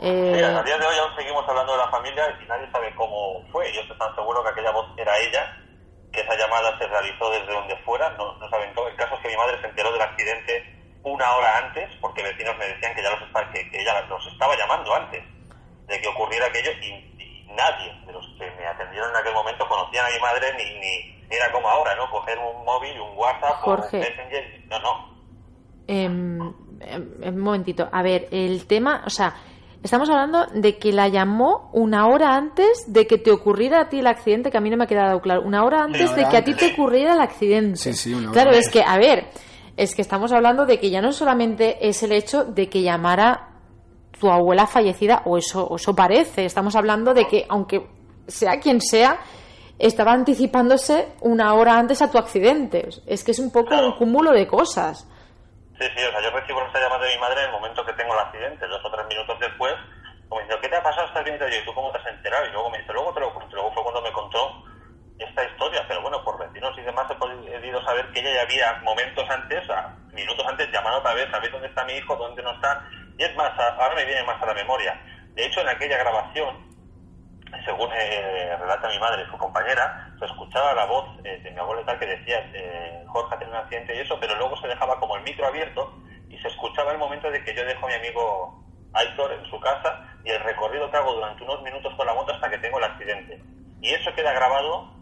Eh, 0.00 0.32
Mira, 0.34 0.58
a 0.58 0.62
día 0.62 0.78
de 0.78 0.86
hoy 0.86 0.96
aún 0.98 1.14
seguimos 1.16 1.48
hablando 1.48 1.72
de 1.72 1.78
la 1.78 1.88
familia 1.90 2.24
y 2.42 2.46
nadie 2.48 2.70
sabe 2.70 2.94
cómo 2.94 3.42
fue. 3.50 3.72
Yo 3.72 3.80
estoy 3.80 3.98
tan 3.98 4.14
seguro 4.14 4.42
que 4.44 4.50
aquella 4.50 4.70
voz 4.70 4.86
era 4.96 5.18
ella, 5.18 5.56
que 6.12 6.20
esa 6.20 6.36
llamada 6.36 6.78
se 6.78 6.86
realizó 6.86 7.30
desde 7.30 7.52
donde 7.52 7.76
fuera, 7.84 8.10
no, 8.10 8.38
no 8.38 8.48
saben 8.50 8.72
cómo. 8.74 8.88
El 8.88 8.96
caso 8.96 9.14
es 9.16 9.20
que 9.20 9.28
mi 9.28 9.36
madre 9.36 9.60
se 9.60 9.66
enteró 9.68 9.92
del 9.92 10.02
accidente 10.02 10.74
una 11.02 11.34
hora 11.36 11.58
antes, 11.58 11.88
porque 12.00 12.22
vecinos 12.22 12.56
me 12.58 12.66
decían 12.68 12.94
que, 12.94 13.02
ya 13.02 13.10
los 13.10 13.22
está- 13.22 13.50
que, 13.52 13.70
que 13.70 13.80
ella 13.80 14.00
los 14.08 14.26
estaba 14.26 14.56
llamando 14.56 14.94
antes 14.94 15.24
de 15.86 16.00
que 16.00 16.08
ocurriera 16.08 16.46
aquello 16.46 16.70
y, 16.82 16.86
y 17.18 17.46
nadie 17.56 17.92
de 18.06 18.12
los 18.12 18.24
que 18.38 18.50
me 18.52 18.66
atendieron 18.66 19.10
en 19.10 19.16
aquel 19.16 19.32
momento 19.34 19.66
conocían 19.68 20.04
a 20.06 20.10
mi 20.10 20.20
madre 20.20 20.52
ni, 20.58 20.78
ni, 20.80 21.26
era 21.30 21.50
como 21.52 21.68
ahora, 21.68 21.94
¿no? 21.96 22.10
Coger 22.10 22.38
un 22.38 22.64
móvil, 22.64 23.00
un 23.00 23.16
WhatsApp 23.16 23.56
Jorge. 23.60 23.96
o 23.96 24.00
un 24.00 24.06
Messenger. 24.06 24.60
No, 24.68 24.78
no. 24.80 25.18
em, 25.86 26.38
un 26.40 27.38
momentito, 27.38 27.88
a 27.90 28.02
ver, 28.02 28.28
el 28.30 28.66
tema, 28.66 29.02
o 29.06 29.10
sea, 29.10 29.34
estamos 29.82 30.08
hablando 30.10 30.46
de 30.54 30.78
que 30.78 30.92
la 30.92 31.08
llamó 31.08 31.70
una 31.72 32.06
hora 32.08 32.34
antes 32.36 32.84
de 32.92 33.06
que 33.06 33.18
te 33.18 33.30
ocurriera 33.30 33.82
a 33.82 33.88
ti 33.88 34.00
el 34.00 34.06
accidente, 34.06 34.50
que 34.50 34.58
a 34.58 34.60
mí 34.60 34.70
no 34.70 34.76
me 34.76 34.84
ha 34.84 34.86
quedado 34.86 35.20
claro, 35.20 35.42
una 35.42 35.64
hora 35.64 35.82
antes 35.84 36.10
Una 36.10 36.16
de 36.16 36.28
que 36.28 36.36
a 36.36 36.44
ti 36.44 36.54
te 36.54 36.72
ocurriera 36.72 37.14
el 37.14 37.20
accidente. 37.20 37.76
Sí, 37.76 37.92
sí, 37.94 38.12
una 38.14 38.30
hora 38.30 38.32
Claro, 38.32 38.50
antes. 38.50 38.66
es 38.66 38.72
que, 38.72 38.82
a 38.82 38.96
ver, 38.98 39.26
es 39.76 39.94
que 39.94 40.02
estamos 40.02 40.32
hablando 40.32 40.66
de 40.66 40.78
que 40.80 40.90
ya 40.90 41.00
no 41.00 41.12
solamente 41.12 41.88
es 41.88 42.02
el 42.02 42.12
hecho 42.12 42.44
de 42.44 42.68
que 42.68 42.82
llamara 42.82 43.50
tu 44.18 44.28
abuela 44.30 44.66
fallecida, 44.66 45.22
o 45.26 45.38
eso, 45.38 45.64
o 45.64 45.76
eso 45.76 45.94
parece, 45.94 46.44
estamos 46.44 46.74
hablando 46.74 47.14
de 47.14 47.26
que, 47.28 47.46
aunque 47.48 47.86
sea 48.26 48.58
quien 48.58 48.80
sea, 48.80 49.18
estaba 49.78 50.12
anticipándose 50.12 51.06
una 51.20 51.54
hora 51.54 51.78
antes 51.78 52.02
a 52.02 52.10
tu 52.10 52.18
accidente. 52.18 52.88
Es 53.06 53.22
que 53.22 53.30
es 53.30 53.38
un 53.38 53.52
poco 53.52 53.76
un 53.76 53.96
cúmulo 53.96 54.32
de 54.32 54.48
cosas. 54.48 55.06
Sí, 55.78 55.86
sí, 55.94 56.04
o 56.04 56.10
sea, 56.10 56.20
yo 56.20 56.30
recibo 56.30 56.60
esta 56.66 56.80
llamada 56.80 57.06
de 57.06 57.14
mi 57.14 57.20
madre 57.20 57.38
en 57.38 57.46
el 57.46 57.52
momento 57.52 57.86
que 57.86 57.92
tengo 57.92 58.12
el 58.12 58.18
accidente, 58.18 58.66
dos 58.66 58.84
o 58.84 58.90
tres 58.90 59.06
minutos 59.06 59.38
después, 59.38 59.74
como 60.28 60.40
diciendo, 60.40 60.60
¿qué 60.60 60.68
te 60.68 60.76
ha 60.76 60.82
pasado? 60.82 61.06
¿Estás 61.06 61.22
bien? 61.22 61.36
Y 61.36 61.38
yo, 61.38 61.46
¿y 61.46 61.64
tú 61.64 61.72
cómo 61.72 61.92
te 61.92 61.98
has 61.98 62.06
enterado? 62.06 62.46
Y 62.46 62.50
luego 62.50 62.70
me 62.70 62.78
dice, 62.78 62.92
luego 62.92 63.14
te 63.14 63.20
lo 63.20 63.32
cuento. 63.32 63.54
Luego 63.54 63.72
fue 63.72 63.82
cuando 63.84 64.02
me 64.02 64.12
contó 64.12 64.64
esta 65.18 65.44
historia, 65.44 65.84
pero 65.86 66.02
bueno, 66.02 66.22
por 66.24 66.36
vecinos 66.38 66.76
y 66.78 66.82
demás 66.82 67.06
he 67.10 67.14
podido 67.14 67.84
saber 67.84 68.10
que 68.10 68.20
ella 68.20 68.34
ya 68.34 68.42
había 68.42 68.80
momentos 68.82 69.24
antes, 69.30 69.62
minutos 70.12 70.46
antes, 70.48 70.70
llamado 70.72 70.98
otra 70.98 71.14
vez, 71.14 71.32
a 71.32 71.38
ver 71.38 71.52
dónde 71.52 71.68
está 71.68 71.84
mi 71.84 71.92
hijo, 71.92 72.16
dónde 72.16 72.42
no 72.42 72.50
está. 72.50 72.82
Y 73.16 73.22
es 73.22 73.36
más, 73.36 73.56
ahora 73.58 73.94
me 73.94 74.04
viene 74.04 74.24
más 74.24 74.42
a 74.42 74.46
la 74.46 74.54
memoria. 74.54 75.00
De 75.34 75.46
hecho, 75.46 75.60
en 75.60 75.68
aquella 75.68 75.98
grabación, 75.98 76.67
según 77.64 77.90
eh, 77.92 78.56
relata 78.58 78.88
mi 78.88 78.98
madre, 78.98 79.26
su 79.30 79.38
compañera, 79.38 80.10
se 80.18 80.24
escuchaba 80.24 80.74
la 80.74 80.86
voz 80.86 81.06
eh, 81.24 81.40
de 81.42 81.50
mi 81.50 81.58
abuela 81.58 81.84
tal 81.84 81.98
que 81.98 82.06
decía, 82.06 82.38
eh, 82.54 83.04
Jorge 83.06 83.36
tenido 83.36 83.56
un 83.56 83.64
accidente 83.64 83.96
y 83.96 84.00
eso, 84.00 84.18
pero 84.20 84.34
luego 84.36 84.56
se 84.56 84.68
dejaba 84.68 84.98
como 84.98 85.16
el 85.16 85.22
micro 85.22 85.46
abierto 85.46 85.94
y 86.28 86.38
se 86.38 86.48
escuchaba 86.48 86.92
el 86.92 86.98
momento 86.98 87.30
de 87.30 87.42
que 87.42 87.54
yo 87.54 87.64
dejo 87.64 87.86
a 87.86 87.88
mi 87.88 87.94
amigo 87.94 88.64
Aitor 88.92 89.32
en 89.32 89.44
su 89.50 89.58
casa 89.60 90.04
y 90.24 90.30
el 90.30 90.40
recorrido 90.42 90.90
que 90.90 90.96
hago 90.96 91.14
durante 91.14 91.44
unos 91.44 91.62
minutos 91.62 91.94
con 91.94 92.06
la 92.06 92.14
moto 92.14 92.32
hasta 92.32 92.50
que 92.50 92.58
tengo 92.58 92.78
el 92.78 92.84
accidente. 92.84 93.42
Y 93.80 93.90
eso 93.90 94.12
queda 94.14 94.32
grabado, 94.32 94.92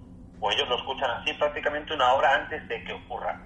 o 0.40 0.50
ellos 0.50 0.68
lo 0.68 0.76
escuchan 0.76 1.10
así 1.10 1.32
prácticamente 1.34 1.94
una 1.94 2.12
hora 2.12 2.34
antes 2.34 2.66
de 2.68 2.84
que 2.84 2.92
ocurra. 2.92 3.40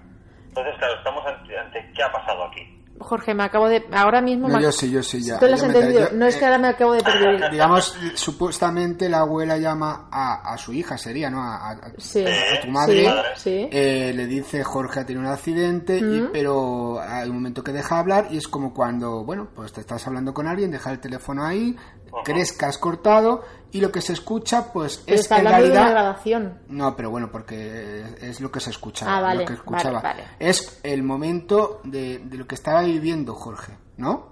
Entonces, 0.47 0.75
claro, 0.77 0.95
estamos 0.95 1.25
ante, 1.25 1.57
ante 1.57 1.91
qué 1.93 2.03
ha 2.03 2.11
pasado 2.11 2.43
aquí. 2.43 2.80
Jorge, 2.99 3.33
me 3.33 3.43
acabo 3.43 3.67
de. 3.67 3.83
Ahora 3.91 4.21
mismo. 4.21 4.47
No, 4.47 4.57
me- 4.57 4.61
yo 4.63 4.71
sí, 4.71 4.91
yo 4.91 5.01
sí, 5.01 5.23
ya. 5.23 5.39
Tú 5.39 5.47
lo 5.47 5.55
has 5.55 5.63
entendido. 5.63 6.09
yo- 6.11 6.15
no 6.15 6.25
es 6.27 6.35
que 6.35 6.45
ahora 6.45 6.57
me 6.59 6.67
acabo 6.67 6.93
de 6.93 7.01
perder. 7.01 7.49
Digamos, 7.51 7.95
supuestamente 8.13 9.09
la 9.09 9.19
abuela 9.19 9.57
llama 9.57 10.07
a, 10.11 10.53
a 10.53 10.57
su 10.57 10.71
hija, 10.73 10.97
sería, 10.97 11.29
¿no? 11.29 11.41
A, 11.41 11.71
a- 11.71 11.81
Sí. 11.97 12.23
a 12.25 12.61
tu 12.61 12.67
madre. 12.69 13.05
Sí, 13.35 13.41
sí. 13.43 13.69
Eh, 13.71 14.13
le 14.15 14.25
dice 14.27 14.63
Jorge 14.63 14.99
ha 14.99 15.05
tenido 15.05 15.25
un 15.25 15.31
accidente, 15.31 15.97
y- 15.97 16.29
pero 16.31 16.99
hay 17.01 17.27
un 17.29 17.35
momento 17.35 17.63
que 17.63 17.71
deja 17.71 17.99
hablar 17.99 18.27
y 18.31 18.37
es 18.37 18.47
como 18.47 18.73
cuando, 18.73 19.23
bueno, 19.23 19.47
pues 19.55 19.73
te 19.73 19.81
estás 19.81 20.05
hablando 20.07 20.33
con 20.33 20.47
alguien, 20.47 20.71
deja 20.71 20.91
el 20.91 20.99
teléfono 20.99 21.43
ahí, 21.45 21.75
crees 22.23 22.51
que 22.53 22.65
has 22.65 22.77
cortado 22.77 23.43
y 23.71 23.79
lo 23.81 23.91
que 23.91 24.01
se 24.01 24.13
escucha, 24.13 24.71
pues 24.73 24.97
Pero 25.05 25.15
es 25.15 25.21
está 25.21 25.35
que 25.35 25.41
en 25.41 25.47
hablando 25.47 25.65
de 25.67 25.71
una 25.71 25.79
realidad... 25.81 26.01
grabación. 26.03 26.59
No, 26.67 26.95
pero 26.95 27.09
bueno, 27.09 27.29
porque 27.31 28.03
es, 28.21 28.41
lo 28.41 28.51
que 28.51 28.59
se 28.59 28.69
escuchaba. 28.71 29.17
Ah, 29.17 29.21
vale, 29.21 29.39
lo 29.41 29.45
que 29.47 29.53
escuchaba. 29.53 30.01
vale, 30.01 30.21
vale. 30.23 30.35
Es 30.39 30.79
el 30.83 31.03
momento 31.03 31.79
de, 31.83 32.19
de 32.19 32.37
lo 32.37 32.45
que 32.47 32.55
estaba 32.55 32.81
viviendo 32.81 33.33
Jorge, 33.33 33.77
¿no? 33.97 34.31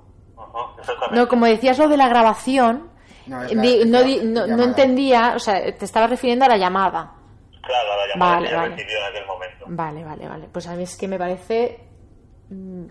No, 1.11 1.27
como 1.27 1.45
decías 1.45 1.77
lo 1.77 1.87
de 1.87 1.97
la 1.97 2.07
grabación, 2.09 2.89
No, 3.27 3.43
es 3.43 3.49
di- 3.61 3.79
la- 3.79 3.85
no, 3.85 3.91
la 3.99 4.03
di- 4.03 4.19
no- 4.23 4.41
no 4.41 4.47
llamada. 4.47 4.63
entendía, 4.69 5.33
o 5.35 5.39
sea, 5.39 5.55
te 5.75 5.85
estaba 5.85 6.07
refiriendo 6.07 6.45
a 6.45 6.49
la 6.49 6.57
llamada. 6.57 7.13
Claro, 7.61 7.89
la 7.97 8.07
llamada 8.13 8.33
Vale, 8.35 8.49
que 8.49 8.55
recibió 8.75 8.97
en 8.97 9.03
aquel 9.05 9.25
momento. 9.27 9.65
Vale, 9.67 10.03
vale, 10.03 10.27
vale. 10.27 10.49
Pues 10.51 10.67
a 10.67 10.75
mí 10.75 10.83
es 10.83 10.95
que 10.97 11.07
me 11.07 11.17
parece 11.19 11.88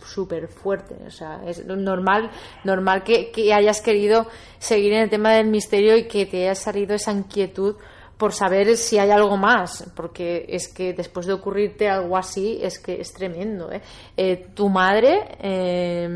súper 0.04 0.48
fuerte. 0.48 0.96
O 1.06 1.10
sea, 1.10 1.40
es 1.46 1.64
normal, 1.64 2.30
normal 2.64 3.02
que, 3.02 3.32
hayas 3.52 3.80
querido 3.80 4.26
seguir 4.58 4.92
en 4.92 5.02
el 5.02 5.10
tema 5.10 5.32
del 5.32 5.48
misterio 5.48 5.96
y 5.96 6.06
que 6.06 6.26
te 6.26 6.42
haya 6.42 6.54
salido 6.54 6.94
esa 6.94 7.12
inquietud 7.12 7.76
por 8.16 8.32
saber 8.32 8.76
si 8.76 8.98
hay 8.98 9.10
algo 9.12 9.36
más, 9.36 9.92
porque 9.94 10.44
es 10.48 10.66
que 10.66 10.92
después 10.92 11.26
de 11.26 11.34
ocurrirte 11.34 11.88
algo 11.88 12.16
así, 12.16 12.58
es 12.60 12.80
que 12.80 13.00
es 13.00 13.12
tremendo. 13.12 13.70
¿eh? 13.70 13.80
Eh, 14.16 14.48
tu 14.54 14.68
madre, 14.68 15.36
eh, 15.38 16.08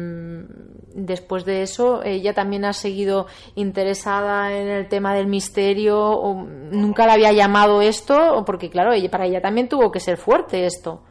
después 0.94 1.44
de 1.44 1.62
eso, 1.62 2.02
ella 2.02 2.34
también 2.34 2.64
ha 2.64 2.72
seguido 2.72 3.28
interesada 3.54 4.52
en 4.52 4.68
el 4.68 4.88
tema 4.88 5.14
del 5.14 5.28
misterio, 5.28 5.96
o 6.00 6.34
nunca 6.34 7.06
le 7.06 7.12
había 7.12 7.30
llamado 7.30 7.80
esto, 7.80 8.42
porque 8.44 8.68
claro, 8.68 8.92
ella, 8.92 9.08
para 9.08 9.26
ella 9.26 9.40
también 9.40 9.68
tuvo 9.68 9.92
que 9.92 10.00
ser 10.00 10.16
fuerte 10.16 10.66
esto. 10.66 11.04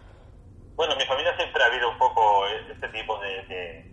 Bueno, 0.82 0.94
en 0.94 1.00
mi 1.00 1.06
familia 1.06 1.32
siempre 1.38 1.64
ha 1.64 1.68
habido 1.68 1.90
un 1.92 1.98
poco 2.00 2.48
este 2.48 2.88
tipo 2.90 3.20
de, 3.20 3.46
de 3.48 3.92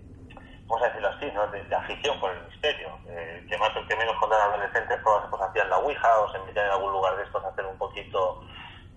vamos 0.66 0.82
a 0.82 0.86
decirlo 0.88 1.08
así, 1.28 1.34
¿no? 1.34 1.46
de, 1.48 1.62
de 1.64 1.74
afición 1.74 2.18
por 2.20 2.30
el 2.30 2.42
misterio. 2.46 2.98
Eh, 3.08 3.46
que 3.48 3.58
más 3.58 3.70
o 3.76 3.86
que 3.86 3.96
menos 3.96 4.16
cuando 4.18 4.36
eran 4.36 4.50
adolescentes 4.50 4.98
pues, 5.02 5.16
pues 5.30 5.42
hacían 5.42 5.70
la 5.70 5.78
ouija 5.78 6.20
o 6.20 6.32
se 6.32 6.38
metían 6.40 6.66
en 6.66 6.72
algún 6.72 6.92
lugar 6.92 7.16
de 7.16 7.24
estos 7.24 7.44
a 7.44 7.48
hacer 7.48 7.66
un 7.66 7.78
poquito 7.78 8.42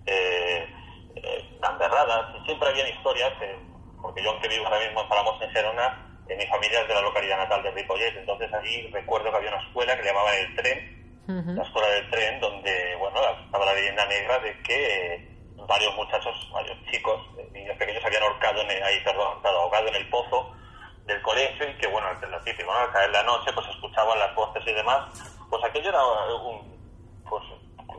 eh, 0.06 0.68
eh. 1.16 1.48
Y 1.62 2.44
siempre 2.44 2.68
habían 2.68 2.88
historias, 2.88 3.32
eh, 3.40 3.56
porque 4.00 4.22
yo 4.22 4.30
aunque 4.30 4.48
vivo 4.48 4.66
ahora 4.66 4.80
mismo 4.80 5.02
en 5.02 5.08
Palamos, 5.08 5.40
en 5.40 5.50
Gerona, 5.50 6.06
en 6.28 6.38
mi 6.38 6.46
familia 6.46 6.80
es 6.80 6.88
de 6.88 6.94
la 6.94 7.02
localidad 7.02 7.38
natal 7.38 7.62
de 7.62 7.70
Ripollet, 7.70 8.16
entonces 8.16 8.52
allí 8.52 8.88
recuerdo 8.92 9.30
que 9.30 9.36
había 9.36 9.50
una 9.50 9.62
escuela 9.62 9.96
que 9.96 10.02
le 10.02 10.08
llamaban 10.08 10.34
el 10.34 10.56
tren, 10.56 11.56
la 11.56 11.62
escuela 11.62 11.88
del 11.88 12.10
tren, 12.10 12.40
donde, 12.40 12.96
bueno, 12.96 13.20
estaba 13.44 13.64
la 13.64 13.74
leyenda 13.74 14.04
negra 14.06 14.38
de 14.40 14.60
que 14.62 15.14
eh, 15.14 15.28
varios 15.68 15.94
muchachos, 15.94 16.50
varios 16.52 16.76
chicos, 16.90 17.20
eh, 17.38 17.48
niños 17.52 17.76
pequeños, 17.76 18.04
habían 18.04 18.22
ahorcado 18.24 18.60
en 18.62 18.70
el, 18.70 18.82
ahí, 18.82 19.00
perdón, 19.04 19.28
ahorcado, 19.28 19.60
ahogado 19.60 19.88
en 19.88 19.94
el 19.94 20.10
pozo 20.10 20.52
del 21.06 21.22
colegio 21.22 21.68
y 21.68 21.76
que, 21.78 21.86
bueno, 21.88 22.08
lo 22.12 22.40
típico, 22.42 22.72
¿no? 22.72 22.78
Al 22.78 22.92
caer 22.92 23.10
la 23.10 23.22
noche, 23.22 23.52
pues 23.52 23.66
escuchaban 23.68 24.18
las 24.18 24.34
voces 24.34 24.62
y 24.66 24.72
demás. 24.72 25.08
Pues 25.50 25.62
aquello 25.64 25.88
era 25.88 26.04
un, 26.04 26.72
pues, 27.28 27.42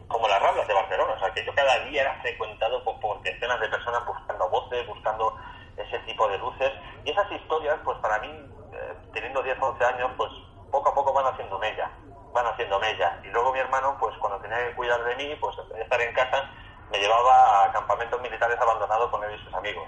como 0.07 0.27
las 0.27 0.41
ramblas 0.41 0.67
de 0.67 0.73
Barcelona, 0.73 1.13
o 1.13 1.19
sea, 1.19 1.27
aquello 1.27 1.53
cada 1.55 1.79
día 1.85 2.01
era 2.01 2.21
frecuentado 2.21 2.83
por, 2.83 3.21
decenas 3.21 3.59
de 3.59 3.67
personas 3.67 4.05
buscando 4.05 4.49
voces, 4.49 4.87
buscando 4.87 5.35
ese 5.77 5.99
tipo 5.99 6.27
de 6.27 6.37
luces. 6.37 6.71
Y 7.03 7.11
esas 7.11 7.31
historias, 7.31 7.77
pues 7.83 7.97
para 7.99 8.19
mí, 8.19 8.29
eh, 8.73 8.93
teniendo 9.13 9.41
10 9.41 9.57
o 9.61 9.67
11 9.67 9.85
años, 9.85 10.11
pues 10.17 10.31
poco 10.71 10.89
a 10.89 10.93
poco 10.93 11.13
van 11.13 11.25
haciendo 11.25 11.59
mella, 11.59 11.91
van 12.31 12.47
haciendo 12.47 12.79
mella. 12.79 13.19
Y 13.23 13.27
luego 13.27 13.51
mi 13.51 13.59
hermano, 13.59 13.97
pues 13.99 14.15
cuando 14.17 14.39
tenía 14.39 14.57
que 14.67 14.75
cuidar 14.75 15.03
de 15.03 15.15
mí, 15.15 15.35
pues 15.39 15.55
estar 15.77 16.01
en 16.01 16.13
casa, 16.13 16.49
me 16.91 16.99
llevaba 16.99 17.65
a 17.65 17.71
campamentos 17.71 18.21
militares 18.21 18.59
abandonados 18.59 19.09
con 19.09 19.23
él 19.23 19.39
y 19.39 19.43
sus 19.43 19.53
amigos. 19.53 19.87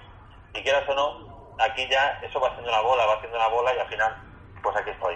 Y 0.54 0.62
quieras 0.62 0.88
o 0.88 0.94
no, 0.94 1.35
aquí 1.58 1.86
ya 1.90 2.18
eso 2.22 2.40
va 2.40 2.48
haciendo 2.48 2.70
una 2.70 2.80
bola, 2.82 3.06
va 3.06 3.14
haciendo 3.14 3.36
una 3.36 3.48
bola 3.48 3.74
y 3.74 3.78
al 3.78 3.88
final, 3.88 4.16
pues 4.62 4.76
aquí 4.76 4.90
estoy. 4.90 5.14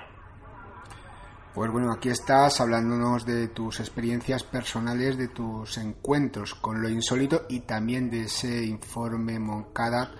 Pues 1.55 1.70
bueno, 1.72 1.93
aquí 1.93 2.11
estás 2.11 2.61
hablándonos 2.61 3.26
de 3.26 3.49
tus 3.49 3.80
experiencias 3.80 4.45
personales, 4.45 5.18
de 5.18 5.28
tus 5.28 5.78
encuentros 5.78 6.55
con 6.55 6.80
lo 6.80 6.88
insólito 6.88 7.43
y 7.49 7.61
también 7.61 8.09
de 8.09 8.22
ese 8.22 8.64
informe 8.64 9.41
Moncada 9.41 10.12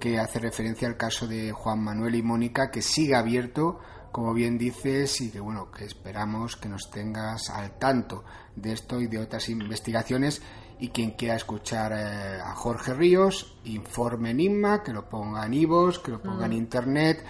que 0.00 0.18
hace 0.18 0.40
referencia 0.40 0.88
al 0.88 0.96
caso 0.96 1.28
de 1.28 1.52
Juan 1.52 1.84
Manuel 1.84 2.16
y 2.16 2.22
Mónica, 2.24 2.72
que 2.72 2.82
sigue 2.82 3.14
abierto, 3.14 3.78
como 4.10 4.34
bien 4.34 4.58
dices, 4.58 5.20
y 5.20 5.30
que 5.30 5.38
bueno, 5.38 5.70
que 5.70 5.84
esperamos 5.84 6.56
que 6.56 6.68
nos 6.68 6.90
tengas 6.90 7.48
al 7.50 7.78
tanto 7.78 8.24
de 8.56 8.72
esto 8.72 9.00
y 9.00 9.06
de 9.06 9.20
otras 9.20 9.48
investigaciones. 9.48 10.42
Y 10.82 10.88
quien 10.88 11.12
quiera 11.12 11.36
escuchar 11.36 11.92
eh, 11.92 12.40
a 12.44 12.54
Jorge 12.56 12.92
Ríos, 12.92 13.54
informe 13.66 14.30
Enigma, 14.30 14.82
que 14.82 14.92
lo 14.92 15.08
ponga 15.08 15.46
en 15.46 15.54
Ivos, 15.54 16.00
que 16.00 16.10
lo 16.10 16.20
ponga 16.20 16.46
en 16.46 16.50
Mm. 16.52 16.54
internet. 16.56 17.24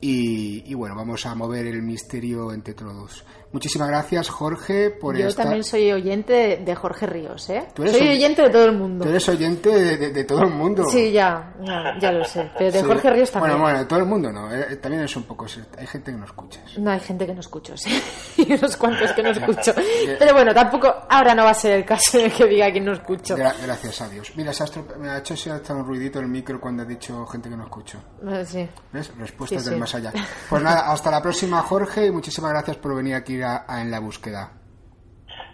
Y, 0.00 0.62
y 0.70 0.74
bueno, 0.74 0.94
vamos 0.96 1.24
a 1.26 1.34
mover 1.34 1.66
el 1.66 1.82
misterio 1.82 2.50
entre 2.52 2.72
todos. 2.74 3.24
Muchísimas 3.54 3.86
gracias, 3.86 4.28
Jorge, 4.30 4.90
por 4.90 5.16
Yo 5.16 5.28
esta. 5.28 5.44
también 5.44 5.62
soy 5.62 5.92
oyente 5.92 6.60
de 6.64 6.74
Jorge 6.74 7.06
Ríos, 7.06 7.48
¿eh? 7.50 7.68
Soy 7.76 7.88
oy- 7.88 8.08
oyente 8.16 8.42
de 8.42 8.50
todo 8.50 8.64
el 8.64 8.72
mundo. 8.76 9.04
Tú 9.04 9.10
eres 9.10 9.28
oyente 9.28 9.68
de, 9.68 9.96
de- 9.96 10.10
de 10.10 10.24
todo 10.24 10.40
el 10.42 10.50
mundo. 10.50 10.84
Sí, 10.90 11.12
ya, 11.12 11.54
ya, 11.62 11.96
ya 12.00 12.10
lo 12.10 12.24
sé. 12.24 12.50
Pero 12.58 12.72
de 12.72 12.80
Sí. 12.80 12.84
Jorge 12.84 13.10
Ríos 13.10 13.30
también. 13.30 13.52
Bueno, 13.52 13.62
bueno, 13.64 13.78
de 13.78 13.84
todo 13.84 13.98
el 14.00 14.06
mundo 14.06 14.32
no. 14.32 14.52
eh, 14.52 14.74
también 14.76 15.04
es 15.04 15.14
un 15.16 15.22
poco. 15.22 15.46
Hay 15.78 15.86
gente 15.86 16.10
que 16.10 16.18
no 16.18 16.24
escucha. 16.24 16.60
No, 16.78 16.90
hay 16.90 16.98
gente 16.98 17.26
que 17.26 17.32
no 17.34 17.40
escucho, 17.40 17.76
sí. 17.76 17.90
y 18.38 18.52
unos 18.54 18.76
cuantos 18.76 19.12
que 19.12 19.22
no 19.22 19.30
escucho. 19.30 19.72
Pero 20.18 20.32
bueno, 20.34 20.52
tampoco, 20.52 20.92
ahora 21.08 21.32
no 21.32 21.44
va 21.44 21.50
a 21.50 21.54
ser 21.54 21.72
el 21.78 21.84
caso 21.84 22.18
de 22.18 22.30
que 22.30 22.46
diga 22.46 22.72
que 22.72 22.80
no 22.80 22.92
escucho. 22.92 23.36
Gra- 23.36 23.54
gracias 23.62 24.00
a 24.00 24.08
Dios. 24.08 24.32
Mira, 24.34 24.50
estrope- 24.50 24.96
me 24.96 25.10
ha 25.10 25.18
hecho 25.18 25.36
se 25.36 25.52
ha 25.52 25.58
hecho 25.58 25.74
un 25.74 25.84
ruidito 25.86 26.18
el 26.18 26.26
micro 26.26 26.60
cuando 26.60 26.82
ha 26.82 26.86
dicho 26.86 27.24
gente 27.26 27.48
que 27.48 27.56
no 27.56 27.62
escucho. 27.62 27.98
Eh, 28.26 28.44
Sí. 28.44 28.68
¿Ves? 28.92 29.12
Respuestas 29.16 29.62
Sí, 29.62 29.70
del 29.70 29.78
más 29.78 29.94
allá. 29.94 30.12
Pues 30.50 30.60
nada, 30.60 30.90
hasta 30.92 31.08
la 31.10 31.22
próxima, 31.22 31.62
Jorge, 31.62 32.06
y 32.06 32.10
muchísimas 32.10 32.50
gracias 32.50 32.76
por 32.78 32.96
venir 32.96 33.14
aquí 33.14 33.36
a, 33.44 33.64
a 33.68 33.80
En 33.82 33.90
la 33.90 34.00
Búsqueda. 34.00 34.52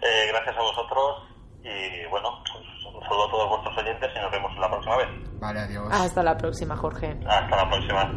Eh, 0.01 0.27
gracias 0.29 0.55
a 0.57 0.61
vosotros 0.61 1.27
y 1.63 2.09
bueno, 2.09 2.29
pues, 2.51 2.65
un 2.95 3.01
saludo 3.03 3.27
a 3.27 3.31
todos 3.31 3.49
vuestros 3.49 3.77
oyentes 3.77 4.09
y 4.15 4.19
nos 4.19 4.31
vemos 4.31 4.57
la 4.57 4.69
próxima 4.69 4.97
vez. 4.97 5.07
Vale, 5.39 5.59
adiós. 5.59 5.87
Hasta 5.91 6.23
la 6.23 6.37
próxima, 6.37 6.75
Jorge. 6.75 7.19
Hasta 7.27 7.55
la 7.55 7.69
próxima. 7.69 8.11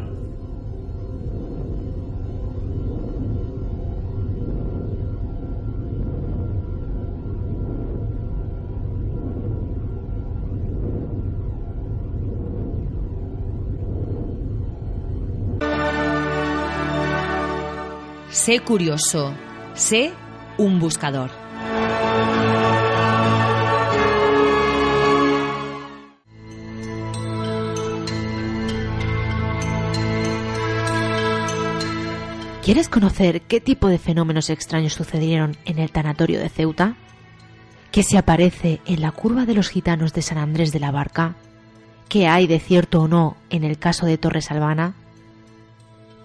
Sé 18.29 18.59
curioso. 18.59 19.33
Sé 19.75 20.13
un 20.57 20.79
buscador. 20.79 21.29
¿Quieres 32.63 32.87
conocer 32.89 33.41
qué 33.41 33.59
tipo 33.59 33.89
de 33.89 33.99
fenómenos 33.99 34.49
extraños 34.49 34.93
sucedieron 34.93 35.57
en 35.65 35.77
el 35.77 35.91
tanatorio 35.91 36.39
de 36.39 36.47
Ceuta? 36.49 36.95
¿Qué 37.91 38.01
se 38.01 38.17
aparece 38.17 38.79
en 38.85 39.01
la 39.01 39.11
curva 39.11 39.45
de 39.45 39.55
los 39.55 39.69
gitanos 39.69 40.13
de 40.13 40.21
San 40.21 40.37
Andrés 40.37 40.71
de 40.71 40.79
la 40.79 40.91
Barca? 40.91 41.35
¿Qué 42.07 42.27
hay 42.27 42.47
de 42.47 42.59
cierto 42.59 43.01
o 43.01 43.07
no 43.09 43.35
en 43.49 43.65
el 43.65 43.77
caso 43.77 44.05
de 44.05 44.17
Torres 44.17 44.51
Albana? 44.51 44.95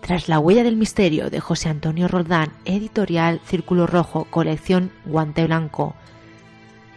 Tras 0.01 0.29
la 0.29 0.39
huella 0.39 0.65
del 0.65 0.77
misterio 0.77 1.31
de 1.31 1.41
José 1.41 1.69
Antonio 1.69 2.09
Roldán, 2.09 2.53
editorial 2.65 3.41
Círculo 3.45 3.87
Rojo, 3.87 4.27
colección 4.31 4.91
Guante 5.05 5.47
Blanco, 5.47 5.95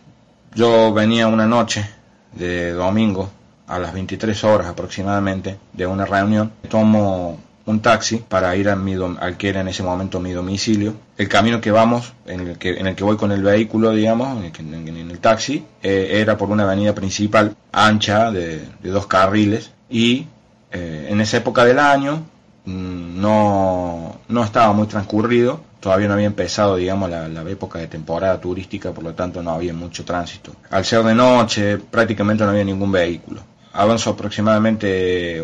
Yo 0.54 0.94
venía 0.94 1.28
una 1.28 1.48
noche 1.48 1.90
de 2.34 2.72
domingo 2.74 3.32
a 3.66 3.80
las 3.80 3.94
23 3.94 4.44
horas 4.44 4.68
aproximadamente 4.68 5.58
de 5.74 5.88
una 5.88 6.06
reunión. 6.06 6.52
Tomo 6.70 7.40
un 7.66 7.82
taxi 7.82 8.18
para 8.18 8.55
ir 8.55 8.70
a 8.70 8.76
mi 8.76 8.93
al 8.93 9.38
que 9.38 9.49
era 9.49 9.61
en 9.61 9.68
ese 9.68 9.84
momento 9.84 10.20
mi 10.20 10.32
domicilio. 10.32 10.95
El 11.18 11.30
camino 11.30 11.61
que 11.61 11.72
vamos, 11.72 12.14
en 12.26 12.41
el 12.41 12.57
que, 12.57 12.72
en 12.78 12.88
el 12.88 12.95
que 12.95 13.03
voy 13.03 13.18
con 13.18 13.32
el 13.32 13.41
vehículo, 13.41 13.91
digamos, 13.91 14.43
en 14.43 15.11
el, 15.11 15.20
taxi, 15.20 15.64
eh, 15.82 16.09
era 16.22 16.38
por 16.38 16.49
una 16.49 16.64
avenida 16.64 16.93
principal 16.93 17.55
ancha 17.72 18.32
de, 18.32 18.68
dos 18.84 19.07
carriles 19.07 19.72
y 19.89 20.28
eh, 20.72 21.07
en 21.09 21.22
esa 21.22 21.38
época 21.38 21.64
del 21.64 21.80
año 21.80 22.24
mm, 22.66 23.22
no, 23.22 24.20
no 24.28 24.43
estaba 24.43 24.74
muy 24.74 24.88
transcurrido, 24.88 25.61
todavía 25.80 26.07
no 26.07 26.16
había 26.16 26.28
empezado, 26.28 26.76
digamos, 26.76 27.09
la, 27.09 27.30
la 27.30 27.49
época 27.49 27.80
de 27.80 27.88
temporada 27.88 28.41
turística, 28.41 28.91
por 28.91 29.03
lo 29.05 29.14
tanto 29.14 29.41
no 29.41 29.51
había 29.51 29.74
mucho 29.74 30.03
tránsito. 30.03 30.53
Al 30.70 30.84
ser 30.84 31.03
de 31.03 31.16
noche, 31.16 31.78
prácticamente 31.78 32.43
no 32.43 32.49
había 32.49 32.66
ningún 32.66 32.91
vehículo. 32.91 33.41
Avanzo 33.72 34.11
aproximadamente 34.11 35.41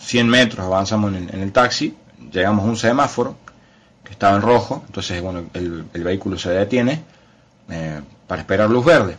100 0.00 0.28
metros, 0.28 0.66
avanzamos 0.66 1.10
en 1.12 1.16
el, 1.28 1.34
en 1.34 1.40
el 1.42 1.52
taxi, 1.52 1.94
llegamos 2.32 2.64
a 2.64 2.68
un 2.68 2.76
semáforo 2.76 3.36
que 4.04 4.12
estaba 4.12 4.36
en 4.36 4.42
rojo, 4.42 4.82
entonces, 4.86 5.20
bueno, 5.22 5.44
el, 5.54 5.84
vehículo 5.92 6.38
se 6.38 6.50
detiene 6.50 7.02
eh, 7.68 8.00
para 8.26 8.42
esperar 8.42 8.70
luz 8.70 8.84
verde. 8.84 9.16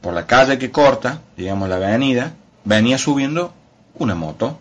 Por 0.00 0.14
la 0.14 0.26
calle 0.26 0.58
que 0.58 0.70
corta, 0.70 1.20
digamos 1.36 1.68
la 1.68 1.76
avenida, 1.76 2.32
venía 2.64 2.98
subiendo 2.98 3.52
una 3.94 4.14
moto. 4.14 4.58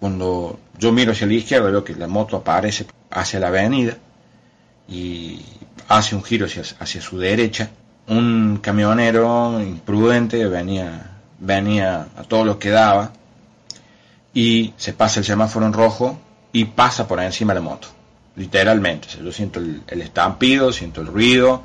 Cuando 0.00 0.58
yo 0.78 0.92
miro 0.92 1.12
hacia 1.12 1.26
la 1.26 1.34
izquierda 1.34 1.70
veo 1.70 1.84
que 1.84 1.94
la 1.94 2.08
moto 2.08 2.36
aparece 2.36 2.86
hacia 3.10 3.40
la 3.40 3.48
avenida 3.48 3.96
y 4.88 5.44
hace 5.88 6.14
un 6.14 6.22
giro 6.22 6.46
hacia, 6.46 6.62
hacia 6.78 7.00
su 7.00 7.18
derecha. 7.18 7.70
Un 8.06 8.58
camionero 8.62 9.60
imprudente 9.60 10.46
venía, 10.46 11.18
venía 11.38 12.08
a 12.16 12.22
todo 12.22 12.44
lo 12.44 12.58
que 12.58 12.70
daba 12.70 13.12
y 14.38 14.72
se 14.76 14.92
pasa 14.92 15.18
el 15.18 15.26
semáforo 15.26 15.66
en 15.66 15.72
rojo 15.72 16.16
y 16.52 16.66
pasa 16.66 17.08
por 17.08 17.20
encima 17.20 17.54
de 17.54 17.58
la 17.58 17.64
moto. 17.64 17.88
Literalmente. 18.36 19.08
O 19.08 19.10
sea, 19.10 19.22
yo 19.24 19.32
siento 19.32 19.58
el, 19.58 19.82
el 19.88 20.00
estampido, 20.00 20.70
siento 20.72 21.00
el 21.00 21.08
ruido 21.08 21.64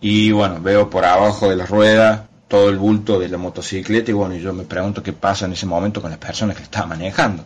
y 0.00 0.32
bueno, 0.32 0.58
veo 0.62 0.88
por 0.88 1.04
abajo 1.04 1.50
de 1.50 1.56
las 1.56 1.68
ruedas 1.68 2.22
todo 2.48 2.70
el 2.70 2.78
bulto 2.78 3.18
de 3.18 3.28
la 3.28 3.36
motocicleta 3.36 4.10
y 4.10 4.14
bueno, 4.14 4.36
yo 4.36 4.54
me 4.54 4.64
pregunto 4.64 5.02
qué 5.02 5.12
pasa 5.12 5.44
en 5.44 5.52
ese 5.52 5.66
momento 5.66 6.00
con 6.00 6.10
las 6.10 6.18
personas 6.18 6.56
que 6.56 6.62
estaba 6.62 6.86
manejando. 6.86 7.44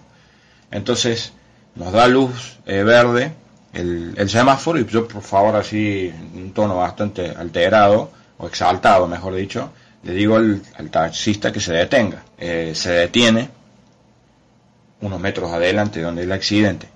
Entonces 0.70 1.32
nos 1.74 1.92
da 1.92 2.06
luz 2.06 2.58
eh, 2.64 2.84
verde 2.84 3.32
el, 3.72 4.14
el 4.16 4.28
semáforo 4.30 4.78
y 4.78 4.86
yo 4.86 5.08
por 5.08 5.22
favor 5.22 5.56
así 5.56 6.12
en 6.14 6.40
un 6.44 6.52
tono 6.52 6.76
bastante 6.76 7.30
alterado 7.30 8.12
o 8.38 8.46
exaltado 8.46 9.08
mejor 9.08 9.34
dicho 9.34 9.70
le 10.04 10.12
digo 10.12 10.36
al, 10.36 10.62
al 10.76 10.88
taxista 10.90 11.50
que 11.50 11.58
se 11.60 11.72
detenga 11.72 12.22
Eh, 12.38 12.72
se 12.74 12.90
detiene 12.92 13.57
unos 15.00 15.20
metros 15.20 15.52
adelante 15.52 16.00
donde 16.02 16.22
el 16.22 16.32
accidente 16.32 16.88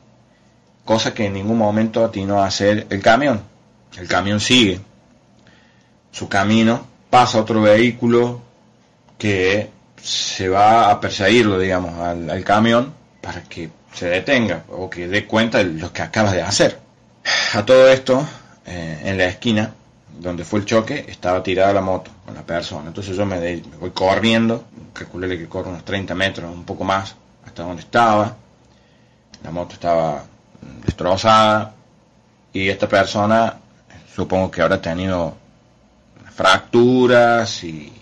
cosa 0.85 1.15
que 1.15 1.27
en 1.27 1.35
ningún 1.35 1.59
momento 1.59 2.05
atinó 2.05 2.43
a 2.43 2.47
hacer 2.47 2.87
el 2.91 3.01
camión 3.01 3.43
el 3.99 4.09
camión 4.09 4.41
sigue 4.41 4.81
su 6.11 6.29
camino 6.29 6.87
pasa 7.11 7.41
otro 7.41 7.63
vehículo 7.63 8.41
que 9.19 9.71
se 10.03 10.49
va 10.49 10.91
a 10.91 11.01
perseguirlo 11.01 11.59
digamos 11.59 11.99
al, 12.01 12.43
camión 12.45 12.93
para 13.21 13.43
que 13.45 13.71
se 13.95 14.07
detenga 14.09 14.65
o 14.69 14.91
que 14.91 15.07
dé 15.07 15.27
cuenta 15.27 15.59
de 15.59 15.65
lo 15.65 15.93
que 15.93 16.01
acaba 16.03 16.33
de 16.33 16.41
hacer. 16.43 16.79
A 17.53 17.65
todo 17.65 17.89
esto, 17.91 18.27
eh, 18.67 19.01
en 19.05 19.19
la 19.19 19.27
esquina 19.27 19.75
donde 20.19 20.45
fue 20.45 20.61
el 20.61 20.65
choque, 20.65 21.05
estaba 21.09 21.43
tirada 21.43 21.75
la 21.75 21.83
moto 21.83 22.11
con 22.25 22.35
la 22.35 22.43
persona. 22.43 22.89
Entonces 22.89 23.15
yo 23.17 23.27
me, 23.27 23.39
de- 23.39 23.63
me 23.71 23.77
voy 23.77 23.91
corriendo, 23.91 24.65
calculé 24.95 25.37
que 25.39 25.47
corro 25.47 25.69
unos 25.71 25.85
30 25.85 26.15
metros, 26.15 26.51
un 26.53 26.65
poco 26.65 26.85
más, 26.85 27.15
donde 27.61 27.83
estaba. 27.83 28.37
La 29.45 29.51
moto 29.51 29.75
estaba 29.75 30.25
mm, 30.63 30.81
destrozada 30.87 31.75
y 32.53 32.69
esta 32.69 32.89
persona 32.89 33.57
supongo 34.15 34.51
que 34.51 34.63
habrá 34.63 34.81
tenido 34.81 35.35
fracturas 36.35 37.63
y 37.65 37.93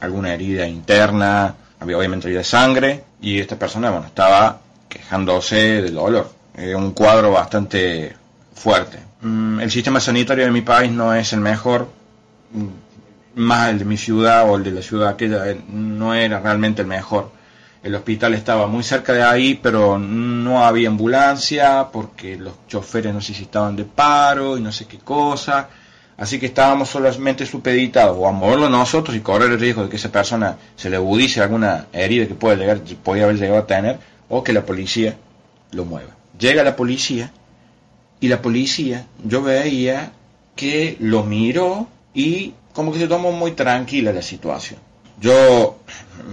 alguna 0.00 0.34
herida 0.34 0.66
interna, 0.66 1.54
había 1.80 1.98
obviamente 1.98 2.26
herida 2.28 2.38
de 2.38 2.44
sangre 2.44 3.04
y 3.20 3.38
esta 3.38 3.56
persona 3.58 3.90
bueno 3.90 4.06
estaba 4.06 4.60
quejándose 4.88 5.82
del 5.82 5.94
dolor. 5.94 6.30
Un 6.76 6.92
cuadro 6.92 7.32
bastante 7.32 8.14
fuerte. 8.54 8.98
Mm, 9.22 9.60
El 9.60 9.70
sistema 9.70 10.00
sanitario 10.00 10.44
de 10.44 10.50
mi 10.50 10.60
país 10.62 10.92
no 10.92 11.14
es 11.14 11.32
el 11.32 11.40
mejor, 11.40 11.88
mm, 12.52 13.40
más 13.40 13.70
el 13.70 13.78
de 13.78 13.84
mi 13.84 13.96
ciudad 13.96 14.48
o 14.50 14.56
el 14.56 14.64
de 14.64 14.72
la 14.72 14.82
ciudad 14.82 15.08
aquella 15.08 15.48
eh, 15.48 15.58
no 15.70 16.14
era 16.14 16.40
realmente 16.40 16.82
el 16.82 16.88
mejor. 16.88 17.30
El 17.82 17.96
hospital 17.96 18.34
estaba 18.34 18.68
muy 18.68 18.84
cerca 18.84 19.12
de 19.12 19.22
ahí, 19.22 19.58
pero 19.60 19.98
no 19.98 20.64
había 20.64 20.88
ambulancia 20.88 21.88
porque 21.92 22.36
los 22.36 22.54
choferes 22.68 23.12
no 23.12 23.20
sé 23.20 23.34
si 23.34 23.42
estaban 23.42 23.74
de 23.74 23.84
paro 23.84 24.56
y 24.56 24.60
no 24.60 24.70
sé 24.70 24.86
qué 24.86 24.98
cosa. 24.98 25.68
Así 26.16 26.38
que 26.38 26.46
estábamos 26.46 26.90
solamente 26.90 27.44
supeditados 27.44 28.16
o 28.16 28.28
a 28.28 28.32
moverlo 28.32 28.68
nosotros 28.68 29.16
y 29.16 29.20
correr 29.20 29.50
el 29.50 29.58
riesgo 29.58 29.82
de 29.82 29.88
que 29.88 29.96
esa 29.96 30.12
persona 30.12 30.56
se 30.76 30.90
le 30.90 30.96
agudice 30.96 31.40
alguna 31.40 31.86
herida 31.92 32.28
que 32.28 32.34
pueda 32.34 32.54
llegar, 32.54 32.80
podía 33.02 33.24
haber 33.24 33.38
llegado 33.38 33.58
a 33.58 33.66
tener, 33.66 33.98
o 34.28 34.44
que 34.44 34.52
la 34.52 34.64
policía 34.64 35.16
lo 35.72 35.84
mueva. 35.84 36.10
Llega 36.38 36.62
la 36.62 36.76
policía 36.76 37.32
y 38.20 38.28
la 38.28 38.40
policía, 38.40 39.06
yo 39.24 39.42
veía 39.42 40.12
que 40.54 40.96
lo 41.00 41.24
miró 41.24 41.88
y 42.14 42.54
como 42.72 42.92
que 42.92 43.00
se 43.00 43.08
tomó 43.08 43.32
muy 43.32 43.52
tranquila 43.52 44.12
la 44.12 44.22
situación. 44.22 44.78
Yo 45.20 45.78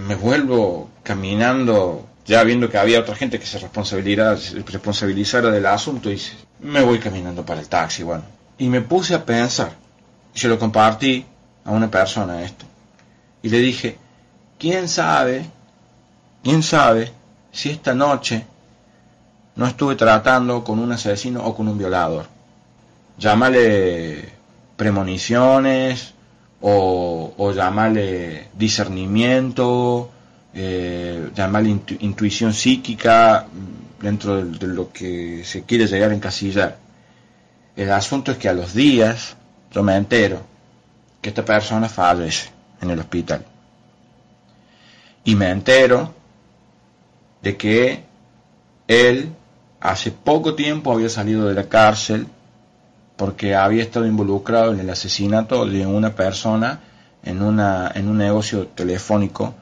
me 0.08 0.16
vuelvo 0.16 0.90
caminando, 1.10 2.06
ya 2.24 2.44
viendo 2.44 2.70
que 2.70 2.78
había 2.78 3.00
otra 3.00 3.16
gente 3.16 3.40
que 3.40 3.46
se 3.48 3.58
responsabilizara, 3.58 5.50
del 5.50 5.66
asunto, 5.66 6.12
y 6.12 6.22
me 6.60 6.84
voy 6.84 7.00
caminando 7.00 7.44
para 7.44 7.62
el 7.62 7.68
taxi, 7.68 8.04
bueno. 8.04 8.22
Y 8.60 8.70
me 8.70 8.82
puse 8.82 9.16
a 9.16 9.26
pensar, 9.26 9.72
y 10.36 10.40
se 10.40 10.48
lo 10.48 10.60
compartí 10.60 11.26
a 11.66 11.72
una 11.72 11.90
persona 11.90 12.44
esto, 12.44 12.64
y 13.42 13.50
le 13.50 13.58
dije, 13.58 13.98
¿quién 14.60 14.88
sabe, 14.88 15.48
quién 16.44 16.62
sabe 16.62 17.12
si 17.52 17.72
esta 17.72 17.96
noche 17.96 18.46
no 19.56 19.66
estuve 19.66 19.96
tratando 19.96 20.64
con 20.64 20.78
un 20.78 20.92
asesino 20.92 21.44
o 21.44 21.56
con 21.56 21.68
un 21.68 21.80
violador? 21.80 22.28
Llámale 23.18 24.30
premoniciones 24.78 26.14
o, 26.62 27.34
o 27.36 27.52
llámale 27.52 28.50
discernimiento, 28.54 30.12
eh, 30.54 31.30
intu- 31.36 31.98
intuición 32.02 32.54
psíquica 32.54 33.46
mm, 33.52 34.04
dentro 34.04 34.44
de, 34.44 34.68
lo 34.68 34.92
que 34.92 35.44
se 35.44 35.64
quiere 35.64 35.88
llegar 35.88 36.12
a 36.12 36.16
encasillar. 36.16 36.78
El 37.76 37.92
asunto 37.92 38.32
es 38.32 38.38
que 38.38 38.50
a 38.50 38.54
los 38.54 38.74
días 38.74 39.36
yo 39.72 39.84
me 39.84 39.96
entero 39.96 40.42
que 41.22 41.30
esta 41.30 41.46
persona 41.46 41.88
fallece 41.90 42.50
en 42.82 42.90
el 42.90 43.00
hospital. 43.00 43.46
Y 45.24 45.36
me 45.36 45.50
entero 45.50 46.14
de 47.42 47.56
que 47.58 48.04
él 48.88 49.30
hace 49.80 50.12
poco 50.12 50.56
tiempo 50.56 50.92
había 50.92 51.10
salido 51.10 51.48
de 51.48 51.54
la 51.54 51.70
cárcel 51.70 52.28
porque 53.16 53.54
había 53.56 53.84
estado 53.84 54.06
involucrado 54.06 54.74
en 54.74 54.80
el 54.80 54.90
asesinato 54.90 55.66
de 55.66 55.86
una 55.86 56.16
persona 56.16 56.80
en, 57.24 57.42
una, 57.42 57.92
en 57.94 58.08
un 58.08 58.18
negocio 58.18 58.68
telefónico 58.68 59.54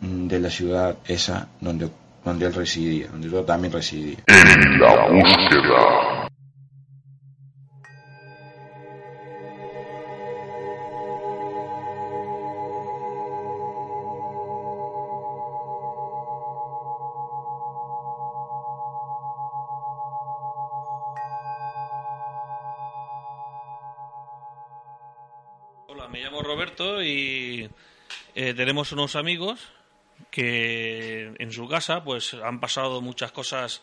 de 0.00 0.38
la 0.38 0.50
ciudad 0.50 0.96
esa 1.06 1.48
donde, 1.60 1.88
donde 2.24 2.46
él 2.46 2.54
residía, 2.54 3.08
donde 3.08 3.30
yo 3.30 3.42
también 3.44 3.72
residía. 3.72 4.18
Hola, 25.86 26.08
me 26.08 26.20
llamo 26.20 26.42
Roberto 26.42 27.02
y 27.02 27.68
eh, 28.34 28.54
tenemos 28.54 28.92
unos 28.92 29.16
amigos 29.16 29.72
que 30.30 31.34
en 31.38 31.52
su 31.52 31.68
casa 31.68 32.04
pues 32.04 32.34
han 32.34 32.60
pasado 32.60 33.00
muchas 33.00 33.32
cosas 33.32 33.82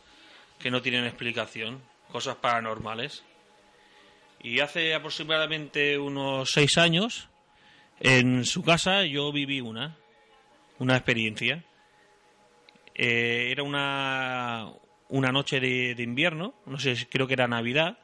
que 0.60 0.72
no 0.72 0.82
tienen 0.82 1.06
explicación, 1.06 1.82
cosas 2.12 2.36
paranormales. 2.38 3.24
Y 4.42 4.60
hace 4.60 4.94
aproximadamente 4.94 5.98
unos 5.98 6.52
seis 6.52 6.78
años 6.78 7.30
en 8.00 8.46
su 8.46 8.64
casa 8.64 9.06
yo 9.06 9.32
viví 9.32 9.62
una, 9.62 9.98
una 10.80 10.96
experiencia. 10.96 11.64
Eh, 12.94 13.50
era 13.52 13.64
una, 13.64 14.72
una 15.10 15.32
noche 15.32 15.60
de, 15.60 15.96
invierno, 16.02 16.54
no 16.66 16.80
sé, 16.80 17.08
creo 17.10 17.28
que 17.28 17.34
era 17.34 17.48
Navidad, 17.48 17.98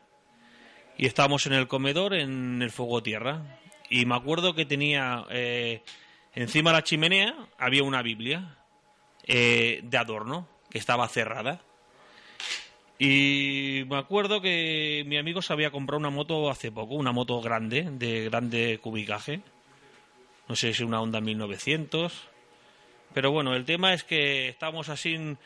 y 0.98 1.06
estábamos 1.06 1.46
en 1.46 1.54
el 1.54 1.68
comedor 1.68 2.14
en 2.14 2.62
el 2.62 2.72
fuego 2.72 3.04
tierra. 3.04 3.60
Y 3.90 4.06
me 4.06 4.16
acuerdo 4.16 4.56
que 4.56 4.66
tenía 4.66 5.26
eh, 5.30 5.84
encima 6.34 6.72
de 6.72 6.78
la 6.78 6.84
chimenea 6.84 7.36
había 7.58 7.84
una 7.84 8.02
Biblia 8.02 8.58
eh, 9.26 9.82
de 9.84 9.98
adorno 9.98 10.48
que 10.70 10.78
estaba 10.78 11.08
cerrada. 11.08 11.62
Y 12.98 13.84
me 13.88 13.98
acuerdo 13.98 14.41
que 14.41 15.03
mi 15.08 15.18
amigo 15.18 15.41
se 15.41 15.53
había 15.53 15.72
comprado 15.72 15.99
una 15.99 16.12
moto 16.12 16.49
hace 16.52 16.72
poco, 16.72 16.94
una 16.95 17.12
moto 17.12 17.41
grande, 17.41 17.88
de 17.91 18.26
grande 18.26 18.80
cubicaje. 18.82 19.41
No 20.48 20.56
sé 20.56 20.74
si 20.74 20.84
una 20.84 21.02
Honda 21.02 21.20
1900. 21.20 22.30
Pero 23.14 23.32
bueno, 23.32 23.56
el 23.56 23.66
tema 23.66 23.94
es 23.94 24.03
que 24.03 24.49
estábamos 24.49 24.90
así 24.90 25.16
un 25.16 25.38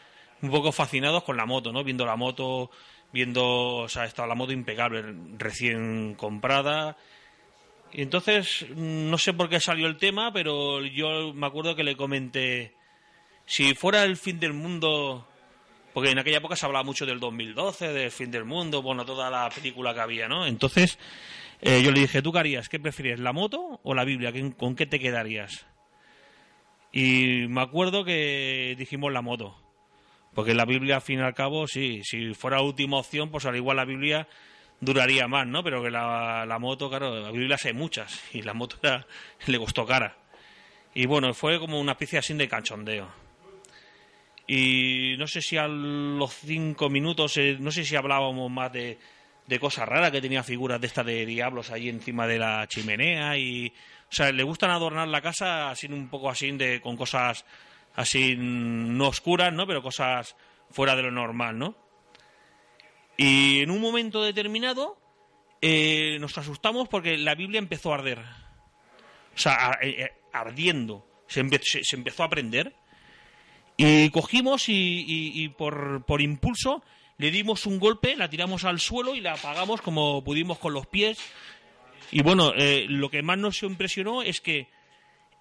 poco 0.52 0.72
fascinados 0.72 1.24
con 1.24 1.38
la 1.38 1.46
moto, 1.46 1.72
¿no? 1.72 1.84
Viendo 1.84 2.06
la 2.06 2.16
moto, 2.16 2.70
viendo, 3.12 3.78
o 3.78 3.90
sea, 3.90 4.06
estaba 4.06 4.28
la 4.28 4.36
moto 4.36 4.52
impecable, 4.52 5.04
recién 5.38 6.16
comprada. 6.16 6.98
Y 7.98 8.02
entonces, 8.02 8.66
no 8.76 9.18
sé 9.18 9.32
por 9.32 9.48
qué 9.48 9.62
salió 9.62 9.88
el 9.88 9.96
tema, 9.96 10.34
pero 10.34 10.84
yo 10.84 11.34
me 11.34 11.48
acuerdo 11.48 11.78
que 11.78 11.84
le 11.86 11.96
comenté, 11.96 12.74
si 13.46 13.74
fuera 13.74 14.04
el 14.04 14.18
fin 14.18 14.38
del 14.38 14.52
mundo, 14.52 15.26
porque 15.94 16.10
en 16.12 16.20
aquella 16.20 16.40
época 16.40 16.58
se 16.58 16.66
hablaba 16.66 16.84
mucho 16.84 17.06
del 17.06 17.22
2012, 17.22 17.94
del 17.94 18.12
fin 18.12 18.32
del 18.32 18.44
mundo, 18.44 18.82
bueno, 18.82 19.06
toda 19.06 19.30
la 19.30 19.50
película 19.50 19.94
que 19.94 20.02
había, 20.02 20.28
¿no? 20.28 20.46
Entonces, 20.46 21.00
eh, 21.62 21.82
yo 21.84 21.94
le 21.94 22.02
dije, 22.02 22.22
¿tú 22.22 22.34
qué 22.34 22.40
harías? 22.40 22.68
¿Qué 22.68 22.82
prefieres, 22.82 23.22
la 23.22 23.32
moto 23.32 23.80
o 23.82 23.94
la 23.94 24.04
Biblia? 24.04 24.34
¿Con 24.58 24.76
qué 24.76 24.86
te 24.86 25.00
quedarías? 25.00 25.66
Y 26.92 27.48
me 27.48 27.62
acuerdo 27.62 28.04
que 28.04 28.76
dijimos 28.78 29.14
la 29.14 29.22
moto. 29.22 29.56
Porque 30.34 30.54
la 30.54 30.66
Biblia, 30.66 30.96
al 30.96 31.02
fin 31.02 31.20
y 31.20 31.22
al 31.22 31.34
cabo, 31.34 31.66
sí, 31.66 32.02
si 32.04 32.34
fuera 32.34 32.60
última 32.60 32.98
opción, 32.98 33.32
pues 33.32 33.46
al 33.46 33.56
igual 33.56 33.78
la 33.78 33.86
Biblia 33.86 34.28
duraría 34.80 35.28
más, 35.28 35.48
¿no? 35.48 35.64
Pero 35.64 35.84
que 35.84 35.90
la, 35.90 36.46
la 36.46 36.60
moto, 36.60 36.90
claro, 36.90 37.20
la 37.20 37.32
Biblia 37.32 37.58
hay 37.64 37.74
muchas 37.74 38.22
y 38.34 38.42
la 38.42 38.54
moto 38.54 38.78
era, 38.82 39.06
le 39.48 39.58
costó 39.58 39.86
cara. 39.86 40.16
Y 40.94 41.06
bueno, 41.06 41.34
fue 41.34 41.60
como 41.60 41.80
una 41.80 41.94
especie 41.94 42.20
así 42.20 42.34
de 42.34 42.48
cachondeo. 42.48 43.10
Y 44.48 45.16
no 45.18 45.28
sé 45.28 45.42
si 45.42 45.58
a 45.58 45.68
los 45.68 46.34
cinco 46.34 46.90
minutos, 46.90 47.36
eh, 47.38 47.58
no 47.60 47.72
sé 47.72 47.84
si 47.84 47.96
hablábamos 47.96 48.50
más 48.52 48.72
de, 48.72 49.00
de 49.48 49.60
cosas 49.60 49.88
raras, 49.90 50.12
que 50.12 50.22
tenía 50.22 50.44
figuras 50.44 50.80
de 50.80 50.88
estas 50.88 51.06
de 51.06 51.26
diablos 51.26 51.72
ahí 51.72 51.90
encima 51.90 52.28
de 52.28 52.40
la 52.40 52.68
chimenea 52.68 53.38
y... 53.38 53.74
O 54.08 54.16
sea, 54.16 54.32
le 54.32 54.44
gustan 54.44 54.70
adornar 54.70 55.08
la 55.08 55.20
casa 55.20 55.72
así 55.72 55.88
un 55.88 56.10
poco 56.10 56.30
así 56.30 56.52
de, 56.52 56.80
con 56.80 56.96
cosas 56.96 57.44
así 57.96 58.36
no 58.38 59.08
oscuras, 59.08 59.52
¿no? 59.52 59.66
Pero 59.66 59.82
cosas 59.82 60.36
fuera 60.70 60.96
de 60.96 61.02
lo 61.02 61.12
normal, 61.12 61.58
¿no? 61.58 61.76
Y 63.18 63.62
en 63.62 63.72
un 63.72 63.80
momento 63.82 64.24
determinado 64.24 65.00
eh, 65.62 66.18
nos 66.20 66.38
asustamos 66.38 66.88
porque 66.90 67.18
la 67.18 67.36
Biblia 67.36 67.60
empezó 67.60 67.92
a 67.92 67.96
arder. 67.96 68.20
O 68.20 69.38
sea, 69.38 69.72
a- 69.72 69.78
eh, 69.82 70.12
ardiendo. 70.34 71.08
Se, 71.28 71.44
se- 71.84 71.96
empezó 71.96 72.24
a 72.24 72.30
prender. 72.30 72.76
Y 73.78 74.10
cogimos 74.12 74.66
y, 74.68 75.50
por, 75.58 76.04
impulso 76.22 76.84
le 77.18 77.32
dimos 77.32 77.66
un 77.66 77.80
golpe, 77.80 78.16
la 78.16 78.30
tiramos 78.30 78.64
al 78.66 78.80
suelo 78.80 79.16
y 79.16 79.22
la 79.22 79.34
apagamos 79.34 79.82
como 79.82 80.24
pudimos 80.24 80.60
con 80.60 80.74
los 80.74 80.86
pies. 80.88 81.18
Y 82.12 82.22
bueno, 82.22 82.54
eh, 82.56 82.86
lo 82.90 83.10
que 83.10 83.22
más 83.22 83.38
nos 83.38 83.64
impresionó 83.64 84.22
es 84.22 84.40
que, 84.42 84.68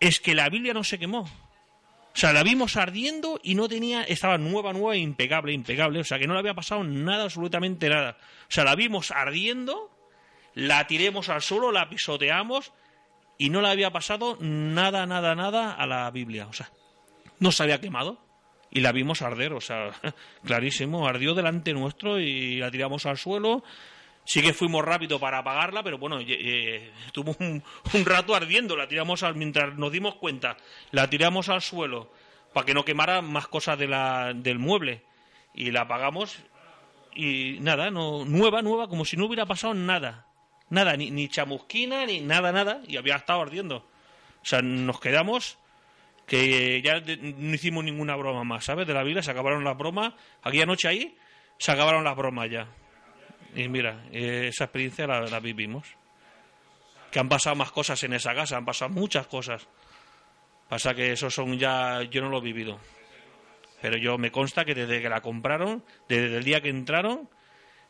es 0.01 0.19
que 0.21 0.35
la 0.35 0.49
Biblia 0.49 0.73
no 0.75 0.83
se 0.85 0.99
quemó. 0.99 1.29
O 2.15 2.16
sea, 2.16 2.32
la 2.32 2.45
vimos 2.45 2.77
ardiendo 2.77 3.41
y 3.43 3.57
no 3.57 3.69
tenía, 3.69 4.05
estaba 4.05 4.39
nueva, 4.39 4.73
nueva, 4.73 4.97
impecable, 4.97 5.53
impecable. 5.53 5.99
O 5.99 6.05
sea, 6.05 6.19
que 6.19 6.28
no 6.28 6.35
le 6.35 6.39
había 6.39 6.55
pasado 6.55 6.85
nada, 6.85 7.24
absolutamente 7.24 7.89
nada. 7.89 8.16
O 8.43 8.53
sea, 8.53 8.62
la 8.62 8.77
vimos 8.77 9.11
ardiendo, 9.11 9.91
la 10.55 10.86
tiremos 10.86 11.28
al 11.28 11.43
suelo, 11.43 11.73
la 11.73 11.89
pisoteamos 11.89 12.73
y 13.36 13.51
no 13.51 13.61
le 13.61 13.69
había 13.69 13.91
pasado 13.91 14.39
nada, 14.41 15.07
nada, 15.07 15.35
nada 15.35 15.73
a 15.73 15.86
la 15.86 16.09
Biblia. 16.12 16.47
O 16.47 16.53
sea, 16.53 16.70
no 17.41 17.51
se 17.51 17.65
había 17.65 17.81
quemado 17.81 18.24
y 18.70 18.81
la 18.81 18.93
vimos 18.93 19.20
arder. 19.20 19.53
O 19.53 19.61
sea, 19.61 19.91
clarísimo, 20.45 21.09
ardió 21.09 21.35
delante 21.35 21.73
nuestro 21.73 22.20
y 22.20 22.59
la 22.59 22.70
tiramos 22.70 23.07
al 23.07 23.19
suelo. 23.19 23.65
Sí 24.25 24.41
que 24.41 24.55
fuimos 24.55 24.85
rápido 24.85 25.21
para 25.21 25.39
apagarla, 25.39 25.83
pero 25.83 25.99
bueno, 25.99 26.19
estuvo 26.19 27.37
un, 27.41 27.63
un 27.93 28.05
rato 28.05 28.35
ardiendo. 28.35 28.77
La 28.77 28.89
tiramos 28.89 29.23
al, 29.23 29.35
mientras 29.35 29.77
nos 29.77 29.93
dimos 29.93 30.15
cuenta, 30.15 30.57
la 30.93 31.11
tiramos 31.11 31.49
al 31.49 31.61
suelo 31.61 32.11
para 32.55 32.65
que 32.65 32.73
no 32.73 32.85
quemara 32.85 33.21
más 33.21 33.49
cosas 33.49 33.79
de 33.79 33.89
la, 33.89 34.33
del 34.33 34.59
mueble 34.59 35.03
y 35.53 35.71
la 35.73 35.83
apagamos 35.83 36.39
y 37.15 37.59
nada, 37.61 37.91
no 37.91 38.25
nueva, 38.25 38.63
nueva, 38.63 38.89
como 38.89 39.05
si 39.05 39.17
no 39.17 39.27
hubiera 39.27 39.45
pasado 39.45 39.75
nada, 39.75 40.27
nada, 40.71 40.97
ni, 40.97 41.11
ni 41.11 41.29
chamusquina 41.29 42.07
ni 42.07 42.21
nada, 42.21 42.53
nada 42.53 42.81
y 42.87 42.97
había 42.97 43.17
estado 43.17 43.43
ardiendo. 43.43 43.87
O 44.43 44.47
sea, 44.47 44.63
nos 44.63 45.01
quedamos 45.01 45.59
que 46.27 46.81
ya 46.83 47.01
no 47.01 47.55
hicimos 47.55 47.85
ninguna 47.85 48.17
broma 48.17 48.45
más, 48.45 48.65
¿sabes? 48.65 48.87
De 48.87 48.95
la 48.95 49.03
Biblia 49.03 49.23
se 49.23 49.31
acabaron 49.31 49.65
las 49.65 49.77
bromas. 49.77 50.15
Aquella 50.43 50.67
noche 50.67 50.89
ahí 50.89 51.17
se 51.59 51.73
acabaron 51.73 52.05
las 52.05 52.17
bromas 52.17 52.51
ya. 52.51 52.69
Y 53.55 53.69
mira, 53.69 54.05
eh, 54.13 54.49
esa 54.49 54.65
experiencia 54.65 55.07
la, 55.07 55.41
vivimos. 55.41 55.87
Que 57.11 57.21
han 57.21 57.29
pasado 57.29 57.55
más 57.55 57.71
cosas 57.71 58.03
en 58.03 58.13
esa 58.13 58.35
casa, 58.35 58.57
han 58.57 58.65
pasado 58.65 58.91
muchas 58.91 59.27
cosas. 59.27 59.69
Pasa 60.69 60.95
que 60.95 61.13
esos 61.13 61.33
son 61.33 61.59
ya, 61.59 62.03
yo 62.03 62.21
no 62.23 62.29
lo 62.29 62.39
he 62.39 62.43
vivido. 62.43 62.81
Pero 63.81 63.97
yo 63.97 64.19
me 64.19 64.33
consta 64.33 64.65
que 64.65 64.75
desde 64.75 65.01
que 65.01 65.09
la 65.09 65.21
compraron, 65.21 65.85
desde 66.09 66.39
el 66.39 66.45
día 66.45 66.61
que 66.61 66.71
entraron, 66.71 67.29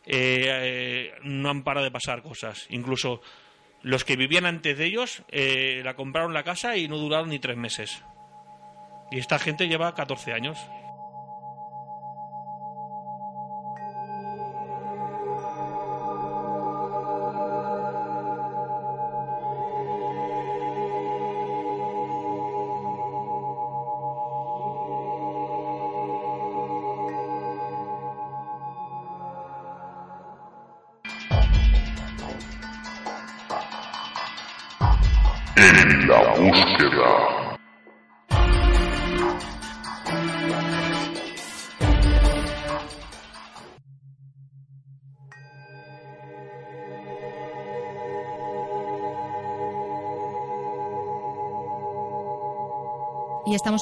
eh, 0.07 0.49
eh, 0.51 1.13
no 1.23 1.49
han 1.49 1.63
parado 1.63 1.85
de 1.85 1.91
pasar 1.91 2.23
cosas. 2.23 2.67
Incluso 2.69 3.23
los 3.83 4.05
que 4.05 4.17
vivían 4.17 4.47
antes 4.47 4.77
de 4.77 4.87
ellos 4.87 5.23
eh, 5.29 5.81
la 5.85 5.95
compraron 5.95 6.35
la 6.35 6.43
casa 6.43 6.77
y 6.77 6.89
no 6.89 6.99
duraron 6.99 7.31
ni 7.31 7.39
tres 7.39 7.57
meses. 7.57 8.03
Y 9.11 9.19
esta 9.19 9.39
gente 9.39 9.69
lleva 9.69 9.95
14 9.95 10.33
años. 10.33 10.59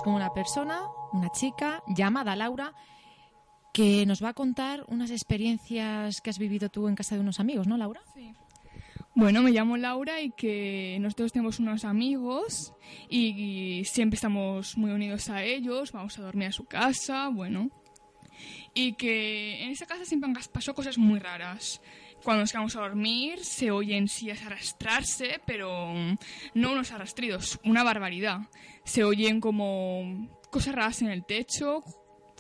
Con 0.03 0.15
una 0.15 0.33
persona, 0.33 0.81
una 1.13 1.31
chica 1.31 1.83
llamada 1.89 2.37
Laura, 2.37 2.75
que 3.73 4.05
nos 4.07 4.23
va 4.23 4.31
a 4.31 4.35
contar 4.35 4.85
unas 4.89 5.11
experiencias 5.11 6.21
que 6.21 6.31
has 6.31 6.39
vivido 6.39 6.69
tú 6.69 6.89
en 6.89 6.95
casa 6.95 7.15
de 7.15 7.23
unos 7.23 7.41
amigos, 7.41 7.67
¿no, 7.67 7.77
Laura? 7.77 8.01
Sí. 8.15 8.33
Bueno, 9.15 9.43
me 9.43 9.51
llamo 9.51 9.77
Laura 9.77 10.23
y 10.23 10.31
que 10.31 10.97
nosotros 11.01 11.33
tenemos 11.33 11.59
unos 11.59 11.85
amigos 11.85 12.73
y, 13.11 13.83
siempre 13.85 14.15
estamos 14.15 14.77
muy 14.79 14.91
unidos 14.91 15.29
a 15.29 15.43
ellos, 15.43 15.93
vamos 15.93 16.19
a 16.19 16.23
dormir 16.23 16.49
a 16.49 16.53
su 16.53 16.65
casa, 16.65 17.29
bueno. 17.29 17.71
Y 18.75 18.95
que 18.95 19.63
en 19.63 19.71
esa 19.71 19.85
casa 19.85 20.07
siempre 20.07 20.31
han 20.31 20.35
pasado 20.35 20.75
cosas 20.75 20.97
muy 20.97 21.19
raras. 21.19 21.83
Cuando 22.23 22.43
nos 22.43 22.53
quedamos 22.53 22.77
a 22.77 22.81
dormir 22.81 23.45
se 23.45 23.71
oyen 23.71 24.09
sillas 24.09 24.43
arrastrarse, 24.45 25.41
pero 25.45 25.93
no 26.55 26.73
unos 26.73 26.93
arrastridos, 26.93 27.59
una 27.65 27.83
barbaridad. 27.83 28.43
Se 28.85 29.05
oyen 29.05 29.41
como 29.41 30.29
cosas 30.51 30.75
raras 30.75 31.03
en 31.03 31.09
el 31.09 31.25
techo, 31.25 31.83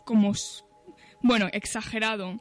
como, 0.04 0.32
bueno, 1.20 1.48
exagerado. 1.52 2.36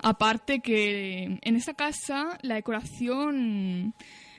Aparte 0.00 0.60
que 0.60 1.38
en 1.40 1.56
esta 1.56 1.74
casa 1.74 2.38
la 2.42 2.56
decoración 2.56 3.94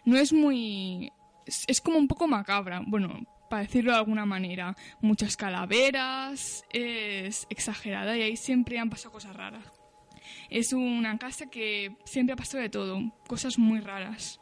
no 0.05 0.17
es 0.17 0.31
muy... 0.31 1.11
es 1.45 1.81
como 1.81 1.97
un 1.97 2.07
poco 2.07 2.27
macabra, 2.27 2.81
bueno, 2.85 3.25
para 3.49 3.63
decirlo 3.63 3.91
de 3.91 3.97
alguna 3.97 4.25
manera. 4.25 4.75
Muchas 5.01 5.35
calaveras, 5.35 6.63
es 6.71 7.45
exagerada 7.49 8.17
y 8.17 8.21
ahí 8.21 8.37
siempre 8.37 8.79
han 8.79 8.89
pasado 8.89 9.11
cosas 9.11 9.35
raras. 9.35 9.65
Es 10.49 10.73
una 10.73 11.17
casa 11.17 11.47
que 11.47 11.95
siempre 12.05 12.33
ha 12.33 12.37
pasado 12.37 12.61
de 12.61 12.69
todo, 12.69 12.99
cosas 13.27 13.57
muy 13.57 13.79
raras. 13.79 14.39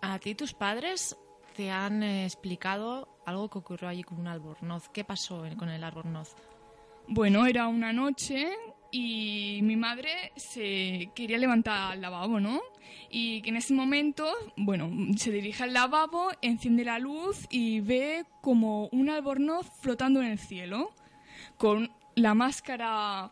¿A 0.00 0.18
ti 0.18 0.34
tus 0.34 0.54
padres 0.54 1.16
te 1.56 1.70
han 1.70 2.02
eh, 2.02 2.24
explicado 2.24 3.20
algo 3.26 3.50
que 3.50 3.58
ocurrió 3.58 3.88
allí 3.88 4.04
con 4.04 4.20
un 4.20 4.28
albornoz? 4.28 4.88
¿Qué 4.90 5.04
pasó 5.04 5.42
con 5.56 5.68
el 5.68 5.82
albornoz? 5.82 6.36
Bueno, 7.08 7.46
era 7.46 7.68
una 7.68 7.92
noche 7.92 8.48
y 8.90 9.60
mi 9.62 9.76
madre 9.76 10.32
se 10.36 11.10
quería 11.14 11.38
levantar 11.38 11.92
al 11.92 12.00
lavabo, 12.00 12.38
¿no? 12.38 12.60
Y 13.10 13.42
que 13.42 13.50
en 13.50 13.56
ese 13.56 13.74
momento, 13.74 14.30
bueno, 14.56 14.90
se 15.16 15.30
dirige 15.30 15.64
al 15.64 15.72
lavabo, 15.72 16.30
enciende 16.42 16.84
la 16.84 16.98
luz 16.98 17.46
y 17.50 17.80
ve 17.80 18.24
como 18.40 18.88
un 18.88 19.10
albornoz 19.10 19.70
flotando 19.80 20.20
en 20.20 20.28
el 20.28 20.38
cielo, 20.38 20.94
con 21.56 21.90
la 22.14 22.34
máscara... 22.34 23.30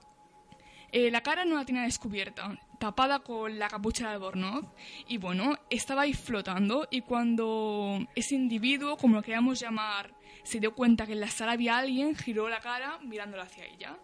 Eh, 0.97 1.11
la 1.11 1.21
cara 1.21 1.45
no 1.45 1.57
la 1.57 1.67
tenía 1.67 1.83
descubierta, 1.83 2.59
tapada 2.79 3.19
con 3.19 3.59
la 3.59 3.69
capucha 3.69 4.07
del 4.07 4.15
albornoz 4.15 4.65
y 5.07 5.19
bueno, 5.19 5.59
estaba 5.69 6.03
ahí 6.03 6.15
flotando 6.15 6.89
y 6.91 7.03
cuando 7.03 7.99
ese 8.15 8.35
individuo, 8.35 8.97
como 8.97 9.17
lo 9.17 9.23
queríamos 9.23 9.61
llamar, 9.61 10.15
se 10.43 10.59
dio 10.59 10.75
cuenta 10.75 11.05
que 11.05 11.13
en 11.13 11.21
la 11.21 11.29
sala 11.29 11.53
había 11.53 11.77
alguien, 11.77 12.17
giró 12.17 12.49
la 12.49 12.61
cara 12.61 12.99
mirándola 13.03 13.43
hacia 13.43 13.67
ella 13.67 13.99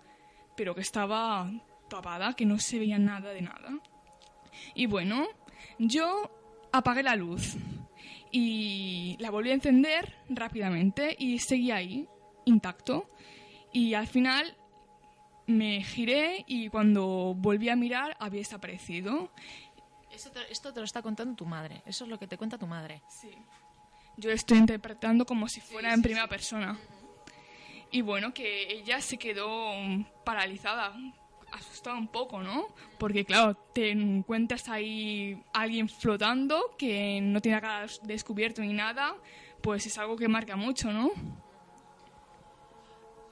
pero 0.55 0.75
que 0.75 0.83
estaba 0.83 1.51
tapada, 1.89 2.35
que 2.35 2.45
no 2.45 2.59
se 2.59 2.79
veía 2.79 2.99
nada 2.99 3.33
de 3.33 3.41
nada. 3.41 3.71
Y 4.75 4.85
bueno, 4.85 5.29
yo 5.79 6.31
apagué 6.73 7.03
la 7.03 7.17
luz 7.17 7.57
y 8.31 9.17
la 9.19 9.31
volví 9.31 9.51
a 9.51 9.55
encender 9.55 10.15
rápidamente 10.29 11.17
y 11.19 11.39
seguía 11.39 11.77
ahí, 11.77 12.07
intacto. 12.45 13.09
Y 13.73 13.95
al 13.95 14.07
final 14.07 14.57
me 15.47 15.83
giré 15.83 16.45
y 16.47 16.69
cuando 16.69 17.35
volví 17.37 17.69
a 17.69 17.77
mirar 17.77 18.17
había 18.19 18.41
desaparecido. 18.41 19.31
esto 20.51 20.73
te 20.73 20.81
lo 20.81 20.85
está 20.85 21.03
contando 21.03 21.35
tu 21.35 21.47
madre, 21.47 21.83
eso 21.87 22.05
es 22.05 22.11
lo 22.11 22.19
que 22.19 22.27
te 22.27 22.37
cuenta 22.37 22.59
tu 22.59 22.67
madre. 22.67 23.03
Sí. 23.09 23.31
Yo 24.17 24.31
estoy 24.31 24.59
interpretando 24.59 25.25
como 25.25 25.49
si 25.49 25.61
fuera 25.61 25.93
en 25.95 26.03
primera 26.03 26.29
persona. 26.29 26.79
Y 27.91 28.03
bueno, 28.03 28.33
que 28.33 28.73
ella 28.73 29.01
se 29.01 29.19
quedó 29.19 29.71
paralizada, 30.25 30.95
asustada 31.53 31.97
un 31.97 32.09
poco, 32.09 32.43
¿no? 32.43 32.67
Porque 32.99 33.25
claro, 33.25 33.55
te 33.55 33.91
encuentras 33.91 34.69
ahí 34.69 35.43
alguien 35.53 35.89
flotando 35.89 36.75
que 36.79 37.21
no 37.23 37.41
tiene 37.41 37.61
cara 37.61 37.87
descubierto 38.03 38.63
ni 38.63 38.73
nada, 38.73 39.15
pues 39.63 39.87
es 39.87 39.99
algo 39.99 40.17
que 40.17 40.29
marca 40.29 40.57
mucho, 40.57 40.93
¿no? 40.93 41.11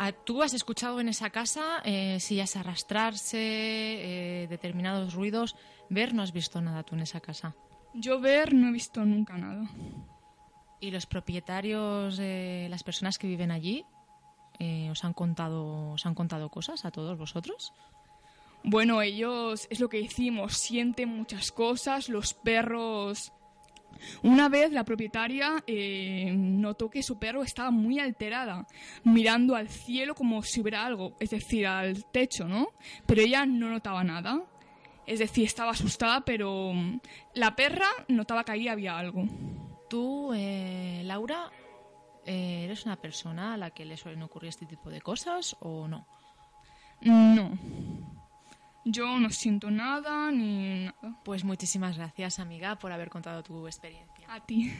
Ah, 0.02 0.12
¿Tú 0.12 0.42
has 0.42 0.54
escuchado 0.54 0.98
en 0.98 1.10
esa 1.10 1.28
casa 1.28 1.82
eh, 1.84 2.20
sillas 2.20 2.56
arrastrarse, 2.56 3.36
eh, 3.38 4.46
determinados 4.48 5.12
ruidos? 5.12 5.56
¿Ver 5.90 6.14
no 6.14 6.22
has 6.22 6.32
visto 6.32 6.62
nada 6.62 6.84
tú 6.84 6.94
en 6.94 7.02
esa 7.02 7.20
casa? 7.20 7.54
Yo 7.92 8.18
ver 8.18 8.54
no 8.54 8.68
he 8.68 8.72
visto 8.72 9.04
nunca 9.04 9.36
nada. 9.36 9.68
¿Y 10.80 10.90
los 10.90 11.04
propietarios, 11.04 12.16
eh, 12.18 12.66
las 12.70 12.82
personas 12.82 13.18
que 13.18 13.26
viven 13.26 13.50
allí, 13.50 13.84
eh, 14.58 14.88
¿os, 14.90 15.04
han 15.04 15.12
contado, 15.12 15.90
¿Os 15.92 16.06
han 16.06 16.14
contado 16.14 16.48
cosas 16.48 16.86
a 16.86 16.90
todos 16.90 17.18
vosotros? 17.18 17.74
Bueno, 18.64 19.02
ellos, 19.02 19.66
es 19.68 19.80
lo 19.80 19.90
que 19.90 20.00
hicimos, 20.00 20.54
sienten 20.54 21.10
muchas 21.10 21.52
cosas, 21.52 22.08
los 22.08 22.32
perros... 22.32 23.34
Una 24.22 24.48
vez 24.48 24.72
la 24.72 24.84
propietaria 24.84 25.62
eh, 25.66 26.32
notó 26.36 26.90
que 26.90 27.02
su 27.02 27.18
perro 27.18 27.42
estaba 27.42 27.70
muy 27.70 27.98
alterada, 27.98 28.66
mirando 29.04 29.54
al 29.54 29.68
cielo 29.68 30.14
como 30.14 30.42
si 30.42 30.60
hubiera 30.60 30.84
algo, 30.84 31.16
es 31.20 31.30
decir, 31.30 31.66
al 31.66 32.04
techo, 32.06 32.46
¿no? 32.46 32.68
Pero 33.06 33.22
ella 33.22 33.46
no 33.46 33.68
notaba 33.68 34.04
nada. 34.04 34.42
Es 35.06 35.18
decir, 35.18 35.44
estaba 35.44 35.72
asustada, 35.72 36.20
pero 36.20 36.72
mm, 36.72 37.00
la 37.34 37.56
perra 37.56 37.88
notaba 38.08 38.44
que 38.44 38.52
ahí 38.52 38.68
había 38.68 38.96
algo. 38.96 39.24
Tú, 39.88 40.32
eh, 40.34 41.02
Laura, 41.04 41.50
eh, 42.26 42.64
¿Eres 42.64 42.84
una 42.84 42.96
persona 42.96 43.54
a 43.54 43.56
la 43.56 43.70
que 43.70 43.84
le 43.84 43.96
suelen 43.96 44.22
ocurrir 44.22 44.50
este 44.50 44.66
tipo 44.66 44.90
de 44.90 45.00
cosas 45.00 45.56
o 45.60 45.88
no? 45.88 46.06
No. 47.00 47.58
Yo 48.84 49.18
no 49.18 49.30
siento 49.30 49.70
nada 49.70 50.30
ni 50.32 50.84
nada. 50.84 51.18
Pues 51.24 51.44
muchísimas 51.44 51.96
gracias, 51.96 52.38
amiga, 52.38 52.76
por 52.78 52.92
haber 52.92 53.10
contado 53.10 53.42
tu 53.42 53.66
experiencia. 53.66 54.26
A 54.28 54.40
ti. 54.44 54.72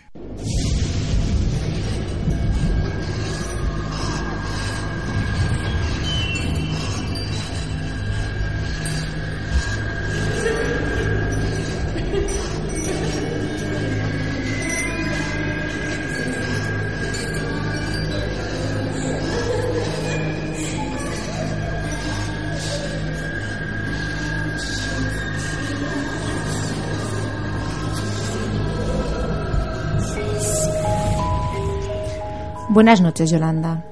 Buenas 32.80 33.02
noches, 33.02 33.30
Yolanda. 33.30 33.84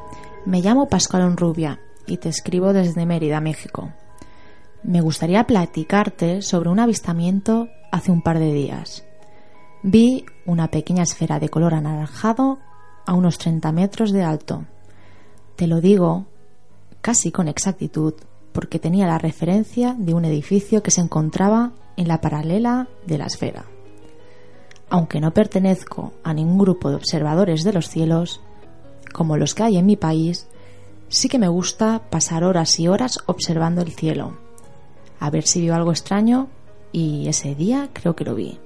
Me 0.47 0.62
llamo 0.62 0.89
Pascual 0.89 1.36
Rubia 1.36 1.78
y 2.06 2.16
te 2.16 2.31
escribo 2.31 2.73
desde 2.73 3.05
Mérida, 3.05 3.39
México. 3.39 3.93
Me 4.82 5.02
gustaría 5.02 5.44
platicarte 5.44 6.40
sobre 6.40 6.70
un 6.70 6.81
avistamiento 6.81 7.69
hace 7.93 8.10
un 8.10 8.23
par 8.23 8.39
de 8.39 8.51
días. 8.51 9.05
Vi 9.82 10.24
una 10.47 10.69
pequeña 10.69 11.02
esfera 11.02 11.39
de 11.39 11.51
color 11.51 11.74
anaranjado 11.74 12.60
a 13.05 13.12
unos 13.12 13.36
30 13.36 13.70
metros 13.73 14.10
de 14.10 14.23
alto. 14.23 14.65
Te 15.56 15.66
lo 15.66 15.82
digo 15.82 16.24
casi 17.02 17.31
con 17.31 17.47
exactitud 17.47 18.15
porque 18.55 18.78
tenía 18.78 19.06
la 19.06 19.19
referencia 19.19 19.94
de 19.98 20.15
un 20.15 20.24
edificio 20.24 20.82
que 20.82 20.93
se 20.93 21.02
encontraba 21.02 21.73
en 21.98 22.09
la 22.09 22.23
paralela 22.23 22.89
de 23.06 23.19
la 23.19 23.27
esfera. 23.27 23.66
Aunque 24.89 25.20
no 25.20 25.35
pertenezco 25.35 26.15
a 26.24 26.32
ningún 26.32 26.56
grupo 26.56 26.89
de 26.89 26.97
observadores 26.97 27.65
de 27.65 27.74
los 27.74 27.90
cielos, 27.90 28.40
como 29.12 29.36
los 29.36 29.55
que 29.55 29.62
hay 29.62 29.76
en 29.78 29.86
mi 29.86 29.97
país, 29.97 30.47
sí 31.09 31.28
que 31.28 31.39
me 31.39 31.48
gusta 31.48 32.02
pasar 32.10 32.44
horas 32.44 32.78
y 32.78 32.89
horas 32.89 33.18
observando 33.26 33.82
el 33.82 33.93
cielo, 33.93 34.36
a 35.20 35.30
ver 35.30 35.47
si 35.47 35.60
vio 35.60 35.74
algo 35.74 35.90
extraño 35.90 36.48
y 36.93 37.28
ese 37.28 37.55
día 37.55 37.90
creo 37.93 38.14
que 38.14 38.24
lo 38.24 38.35
vi. 38.35 38.59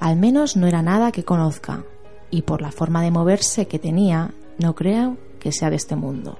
Al 0.00 0.16
menos 0.16 0.56
no 0.56 0.66
era 0.66 0.82
nada 0.82 1.12
que 1.12 1.24
conozca 1.24 1.84
y 2.30 2.42
por 2.42 2.62
la 2.62 2.72
forma 2.72 3.02
de 3.02 3.10
moverse 3.10 3.66
que 3.66 3.78
tenía 3.78 4.32
no 4.58 4.74
creo 4.74 5.16
que 5.40 5.52
sea 5.52 5.70
de 5.70 5.76
este 5.76 5.96
mundo. 5.96 6.38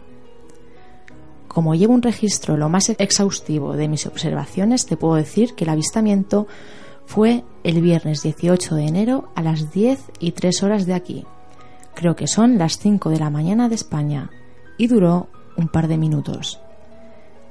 Como 1.47 1.75
llevo 1.75 1.95
un 1.95 2.03
registro 2.03 2.57
lo 2.57 2.69
más 2.69 2.89
exhaustivo 2.91 3.75
de 3.75 3.89
mis 3.89 4.07
observaciones, 4.07 4.87
te 4.87 4.97
puedo 4.97 5.15
decir 5.15 5.55
que 5.55 5.65
el 5.65 5.71
avistamiento 5.71 6.47
fue 7.07 7.43
el 7.65 7.81
viernes 7.81 8.23
18 8.23 8.75
de 8.75 8.87
enero 8.87 9.31
a 9.35 9.43
las 9.43 9.73
10 9.73 9.99
y 10.21 10.33
3 10.33 10.63
horas 10.63 10.87
de 10.87 10.95
aquí, 10.95 11.25
Creo 11.99 12.15
que 12.15 12.29
son 12.29 12.59
las 12.59 12.79
5 12.79 13.11
de 13.11 13.19
la 13.19 13.29
mañana 13.29 13.69
de 13.69 13.75
España 13.75 14.31
y 14.77 14.87
duró 14.87 15.27
un 15.57 15.67
par 15.67 15.89
de 15.89 15.99
minutos. 15.99 16.61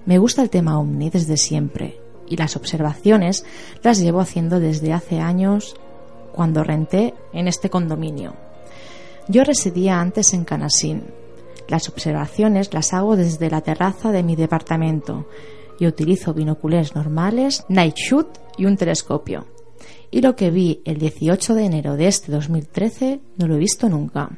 Me 0.06 0.19
gusta 0.19 0.41
el 0.41 0.49
tema 0.49 0.80
OVNI 0.80 1.10
desde 1.10 1.36
siempre 1.36 1.99
y 2.30 2.38
las 2.38 2.56
observaciones 2.56 3.44
las 3.84 3.99
llevo 3.99 4.22
haciendo 4.22 4.61
desde 4.61 4.94
hace 4.94 5.19
años 5.19 5.76
cuando 6.32 6.64
renté 6.64 7.14
en 7.34 7.49
este 7.49 7.69
condominio. 7.69 8.36
Yo 9.28 9.44
residía 9.44 9.99
antes 9.99 10.34
en 10.34 10.45
Canasín. 10.45 11.03
Las 11.68 11.90
observaciones 11.90 12.74
las 12.74 12.94
hago 12.94 13.18
desde 13.18 13.49
la 13.49 13.60
terraza 13.60 14.14
de 14.14 14.24
mi 14.24 14.38
departamento 14.38 15.28
y 15.78 15.88
utilizo 15.88 16.34
binoculares 16.34 16.95
normales, 16.95 17.65
night 17.68 17.98
shoot 17.98 18.30
y 18.57 18.64
un 18.64 18.78
telescopio. 18.78 19.56
Y 20.11 20.21
lo 20.21 20.35
que 20.35 20.51
vi 20.51 20.81
el 20.85 20.97
18 20.97 21.53
de 21.53 21.65
enero 21.65 21.97
de 21.97 22.07
este 22.07 22.31
2013 22.31 23.19
no 23.38 23.47
lo 23.47 23.55
he 23.55 23.59
visto 23.59 23.89
nunca. 23.89 24.29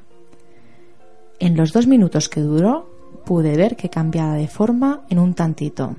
En 1.39 1.55
los 1.55 1.71
dos 1.71 1.87
minutos 1.87 2.27
que 2.29 2.41
duró 2.41 2.89
pude 3.25 3.55
ver 3.55 3.75
que 3.75 3.89
cambiaba 3.89 4.33
de 4.33 4.47
forma 4.47 5.01
en 5.09 5.19
un 5.19 5.33
tantito. 5.33 5.95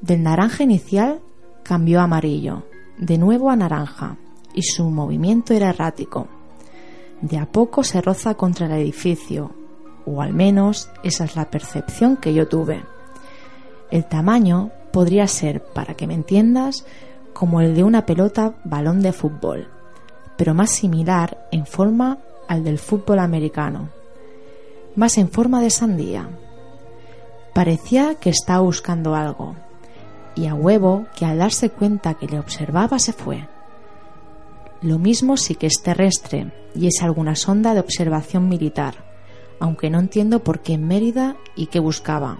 Del 0.00 0.22
naranja 0.22 0.62
inicial 0.62 1.20
cambió 1.62 2.00
a 2.00 2.04
amarillo, 2.04 2.64
de 2.98 3.18
nuevo 3.18 3.50
a 3.50 3.56
naranja, 3.56 4.16
y 4.54 4.62
su 4.62 4.84
movimiento 4.84 5.52
era 5.52 5.70
errático. 5.70 6.28
De 7.20 7.38
a 7.38 7.46
poco 7.46 7.82
se 7.82 8.00
roza 8.00 8.34
contra 8.34 8.66
el 8.66 8.72
edificio, 8.72 9.52
o 10.06 10.22
al 10.22 10.32
menos 10.32 10.90
esa 11.02 11.24
es 11.24 11.36
la 11.36 11.50
percepción 11.50 12.16
que 12.16 12.34
yo 12.34 12.46
tuve. 12.48 12.82
El 13.90 14.06
tamaño 14.06 14.70
podría 14.92 15.26
ser, 15.26 15.62
para 15.62 15.94
que 15.94 16.06
me 16.06 16.14
entiendas, 16.14 16.86
como 17.34 17.60
el 17.60 17.74
de 17.74 17.84
una 17.84 18.06
pelota 18.06 18.54
balón 18.64 19.02
de 19.02 19.12
fútbol, 19.12 19.68
pero 20.38 20.54
más 20.54 20.70
similar 20.70 21.46
en 21.50 21.66
forma 21.66 22.18
al 22.48 22.64
del 22.64 22.78
fútbol 22.78 23.18
americano, 23.18 23.90
más 24.96 25.18
en 25.18 25.28
forma 25.28 25.60
de 25.60 25.70
sandía. 25.70 26.28
Parecía 27.52 28.14
que 28.14 28.30
estaba 28.30 28.60
buscando 28.60 29.14
algo, 29.14 29.56
y 30.34 30.46
a 30.46 30.54
huevo 30.54 31.06
que 31.16 31.26
al 31.26 31.38
darse 31.38 31.70
cuenta 31.70 32.14
que 32.14 32.26
le 32.26 32.38
observaba 32.38 32.98
se 32.98 33.12
fue. 33.12 33.48
Lo 34.80 34.98
mismo 34.98 35.36
si 35.36 35.54
que 35.54 35.66
es 35.66 35.82
terrestre 35.82 36.52
y 36.74 36.86
es 36.86 37.02
alguna 37.02 37.36
sonda 37.36 37.74
de 37.74 37.80
observación 37.80 38.48
militar, 38.48 38.94
aunque 39.60 39.90
no 39.90 39.98
entiendo 39.98 40.40
por 40.40 40.60
qué 40.60 40.74
en 40.74 40.86
Mérida 40.86 41.36
y 41.56 41.66
qué 41.66 41.78
buscaba. 41.78 42.38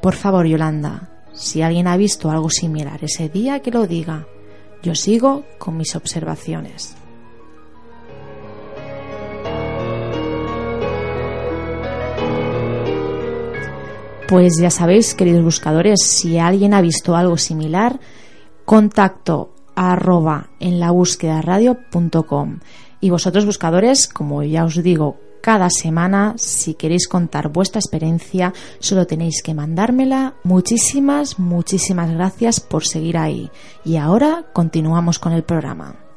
Por 0.00 0.14
favor, 0.14 0.46
Yolanda, 0.46 1.10
si 1.40 1.62
alguien 1.62 1.86
ha 1.86 1.96
visto 1.96 2.30
algo 2.30 2.50
similar 2.50 3.02
ese 3.02 3.30
día, 3.30 3.60
que 3.60 3.70
lo 3.70 3.86
diga. 3.86 4.26
Yo 4.82 4.94
sigo 4.94 5.44
con 5.58 5.78
mis 5.78 5.96
observaciones. 5.96 6.94
Pues 14.28 14.52
ya 14.60 14.70
sabéis, 14.70 15.14
queridos 15.14 15.42
buscadores, 15.42 16.00
si 16.04 16.38
alguien 16.38 16.74
ha 16.74 16.82
visto 16.82 17.16
algo 17.16 17.38
similar, 17.38 17.98
contacto 18.66 19.54
arroba 19.74 20.50
en 20.60 20.78
la 20.78 20.90
búsqueda 20.90 21.40
radio.com. 21.40 22.60
Y 23.00 23.08
vosotros 23.08 23.46
buscadores, 23.46 24.08
como 24.08 24.42
ya 24.42 24.64
os 24.64 24.80
digo, 24.82 25.18
cada 25.40 25.70
semana, 25.70 26.34
si 26.36 26.74
queréis 26.74 27.08
contar 27.08 27.48
vuestra 27.48 27.80
experiencia, 27.80 28.52
solo 28.78 29.06
tenéis 29.06 29.42
que 29.42 29.54
mandármela. 29.54 30.34
Muchísimas, 30.44 31.38
muchísimas 31.38 32.10
gracias 32.10 32.60
por 32.60 32.84
seguir 32.84 33.16
ahí. 33.16 33.50
Y 33.84 33.96
ahora 33.96 34.46
continuamos 34.52 35.18
con 35.18 35.32
el 35.32 35.42
programa. 35.42 36.09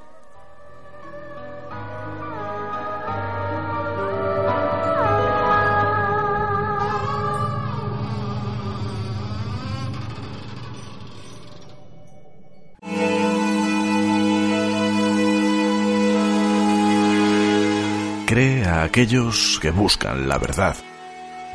Aquellos 18.94 19.58
que 19.60 19.72
buscan 19.72 20.28
la 20.28 20.38
verdad. 20.38 20.76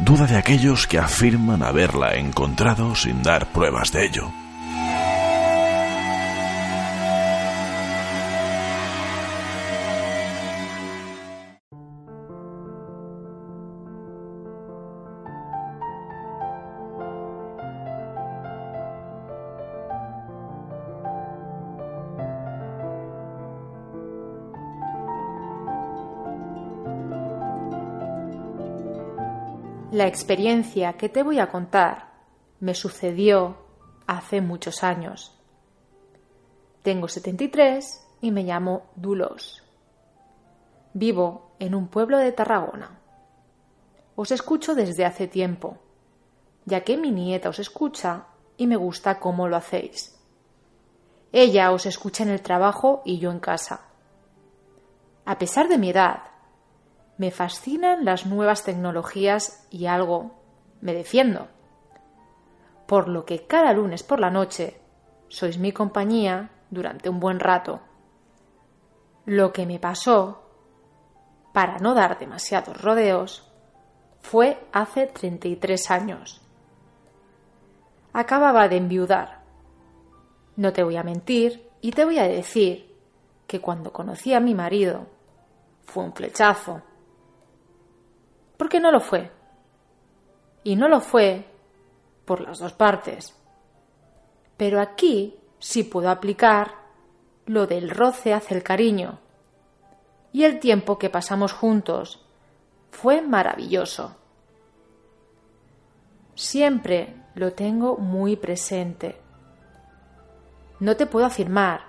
Duda 0.01 0.27
de 0.27 0.36
aquellos 0.36 0.89
que 0.89 0.98
afirman 0.98 1.62
haberla 1.62 2.16
encontrado 2.16 2.97
sin 2.97 3.23
dar 3.23 3.47
pruebas 3.52 3.93
de 3.93 4.06
ello. 4.06 4.32
La 29.99 30.07
experiencia 30.07 30.93
que 30.93 31.09
te 31.09 31.25
voy 31.25 31.41
a 31.41 31.49
contar 31.49 32.12
me 32.61 32.77
sucedió 32.77 33.57
hace 34.07 34.41
muchos 34.41 34.85
años. 34.85 35.37
Tengo 36.85 37.09
73 37.09 38.07
y 38.20 38.31
me 38.31 38.45
llamo 38.45 38.93
Dulos. 38.95 39.65
Vivo 40.93 41.51
en 41.59 41.75
un 41.75 41.89
pueblo 41.89 42.16
de 42.19 42.31
Tarragona. 42.31 43.01
Os 44.15 44.31
escucho 44.31 44.77
desde 44.77 45.05
hace 45.05 45.27
tiempo, 45.27 45.79
ya 46.65 46.85
que 46.85 46.97
mi 46.97 47.11
nieta 47.11 47.49
os 47.49 47.59
escucha 47.59 48.27
y 48.57 48.69
me 48.69 48.77
gusta 48.77 49.19
cómo 49.19 49.49
lo 49.49 49.57
hacéis. 49.57 50.16
Ella 51.33 51.73
os 51.73 51.87
escucha 51.87 52.23
en 52.23 52.29
el 52.29 52.43
trabajo 52.43 53.03
y 53.05 53.19
yo 53.19 53.33
en 53.33 53.41
casa. 53.41 53.81
A 55.25 55.39
pesar 55.39 55.66
de 55.66 55.77
mi 55.77 55.91
edad, 55.91 56.23
me 57.19 57.32
fascinan 57.32 58.05
las 58.05 58.27
nuevas 58.27 58.65
tecnologías 58.65 59.66
y 59.70 59.86
algo 59.86 60.31
me 60.81 60.95
defiendo. 60.95 61.49
Por 62.86 63.09
lo 63.09 63.27
que 63.27 63.47
cada 63.47 63.73
lunes 63.73 64.03
por 64.03 64.20
la 64.20 64.31
noche 64.31 64.81
sois 65.28 65.59
mi 65.59 65.73
compañía 65.73 66.51
durante 66.70 67.11
un 67.11 67.20
buen 67.20 67.40
rato. 67.40 67.81
Lo 69.27 69.53
que 69.53 69.66
me 69.66 69.78
pasó, 69.78 70.43
para 71.53 71.78
no 71.78 71.95
dar 71.95 72.19
demasiados 72.19 72.81
rodeos, 72.81 73.51
fue 74.20 74.59
hace 74.73 75.07
33 75.07 75.90
años. 75.90 76.40
Acababa 78.12 78.69
de 78.69 78.77
enviudar. 78.77 79.43
No 80.57 80.73
te 80.73 80.82
voy 80.82 80.97
a 80.97 81.03
mentir 81.03 81.69
y 81.81 81.93
te 81.93 82.05
voy 82.05 82.19
a 82.19 82.28
decir 82.28 82.97
que 83.47 83.61
cuando 83.61 83.93
conocí 83.93 84.35
a 84.35 84.40
mi 84.40 84.55
marido 84.55 85.07
fue 85.82 86.05
un 86.05 86.12
flechazo 86.12 86.82
porque 88.59 88.80
no 88.80 88.90
lo 88.90 89.01
fue. 89.01 89.30
Y 90.64 90.76
no 90.76 90.89
lo 90.89 91.01
fue 91.01 91.47
por 92.26 92.43
las 92.43 92.59
dos 92.59 92.74
partes. 92.74 93.35
Pero 94.59 94.80
aquí 94.80 95.36
sí 95.59 95.85
puedo 95.85 96.10
aplicar 96.10 96.74
lo 97.47 97.66
del 97.66 97.89
roce 97.89 98.35
hace 98.35 98.55
el 98.55 98.62
cariño. 98.62 99.20
Y 100.32 100.44
el 100.44 100.60
tiempo 100.60 100.98
que 100.98 101.09
pasamos 101.09 101.55
juntos 101.55 102.26
fue 102.90 103.22
maravilloso. 103.22 104.16
Siempre 106.35 107.14
lo 107.35 107.52
tengo 107.52 107.97
muy 107.97 108.36
presente. 108.36 109.18
No 110.80 110.97
te 110.97 111.06
puedo 111.06 111.24
afirmar 111.24 111.86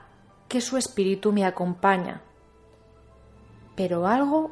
que 0.48 0.62
su 0.62 0.78
espíritu 0.78 1.32
me 1.32 1.46
acompaña, 1.46 2.22
pero 3.76 4.08
algo 4.08 4.52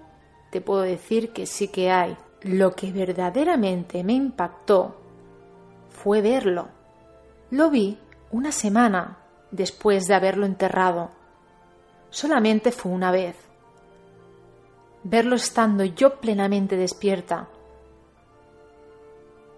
te 0.49 0.61
puedo 0.61 0.81
decir 0.81 1.33
que 1.33 1.45
sí 1.45 1.67
que 1.67 1.91
hay. 1.91 2.17
Lo 2.41 2.75
que 2.75 2.91
verdaderamente 2.91 4.03
me 4.03 4.13
impactó 4.13 4.95
fue 5.89 6.21
verlo. 6.21 6.69
Lo 7.49 7.69
vi 7.69 7.97
una 8.31 8.51
semana 8.51 9.17
después 9.51 10.05
de 10.07 10.13
haberlo 10.13 10.45
enterrado. 10.45 11.09
Solamente 12.09 12.71
fue 12.71 12.91
una 12.91 13.11
vez. 13.11 13.35
Verlo 15.03 15.35
estando 15.35 15.83
yo 15.83 16.19
plenamente 16.19 16.75
despierta. 16.75 17.47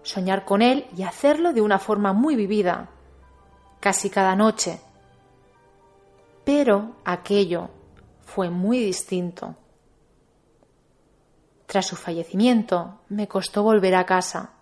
Soñar 0.02 0.44
con 0.44 0.62
él 0.62 0.86
y 0.96 1.02
hacerlo 1.02 1.52
de 1.52 1.60
una 1.60 1.78
forma 1.78 2.12
muy 2.12 2.34
vivida, 2.34 2.88
casi 3.80 4.08
cada 4.10 4.34
noche. 4.34 4.80
Pero 6.44 6.96
aquello 7.04 7.68
fue 8.22 8.48
muy 8.50 8.78
distinto. 8.78 9.54
Tras 11.70 11.86
su 11.86 11.94
fallecimiento, 11.94 12.98
me 13.10 13.28
costó 13.28 13.62
volver 13.62 13.94
a 13.94 14.04
casa. 14.04 14.54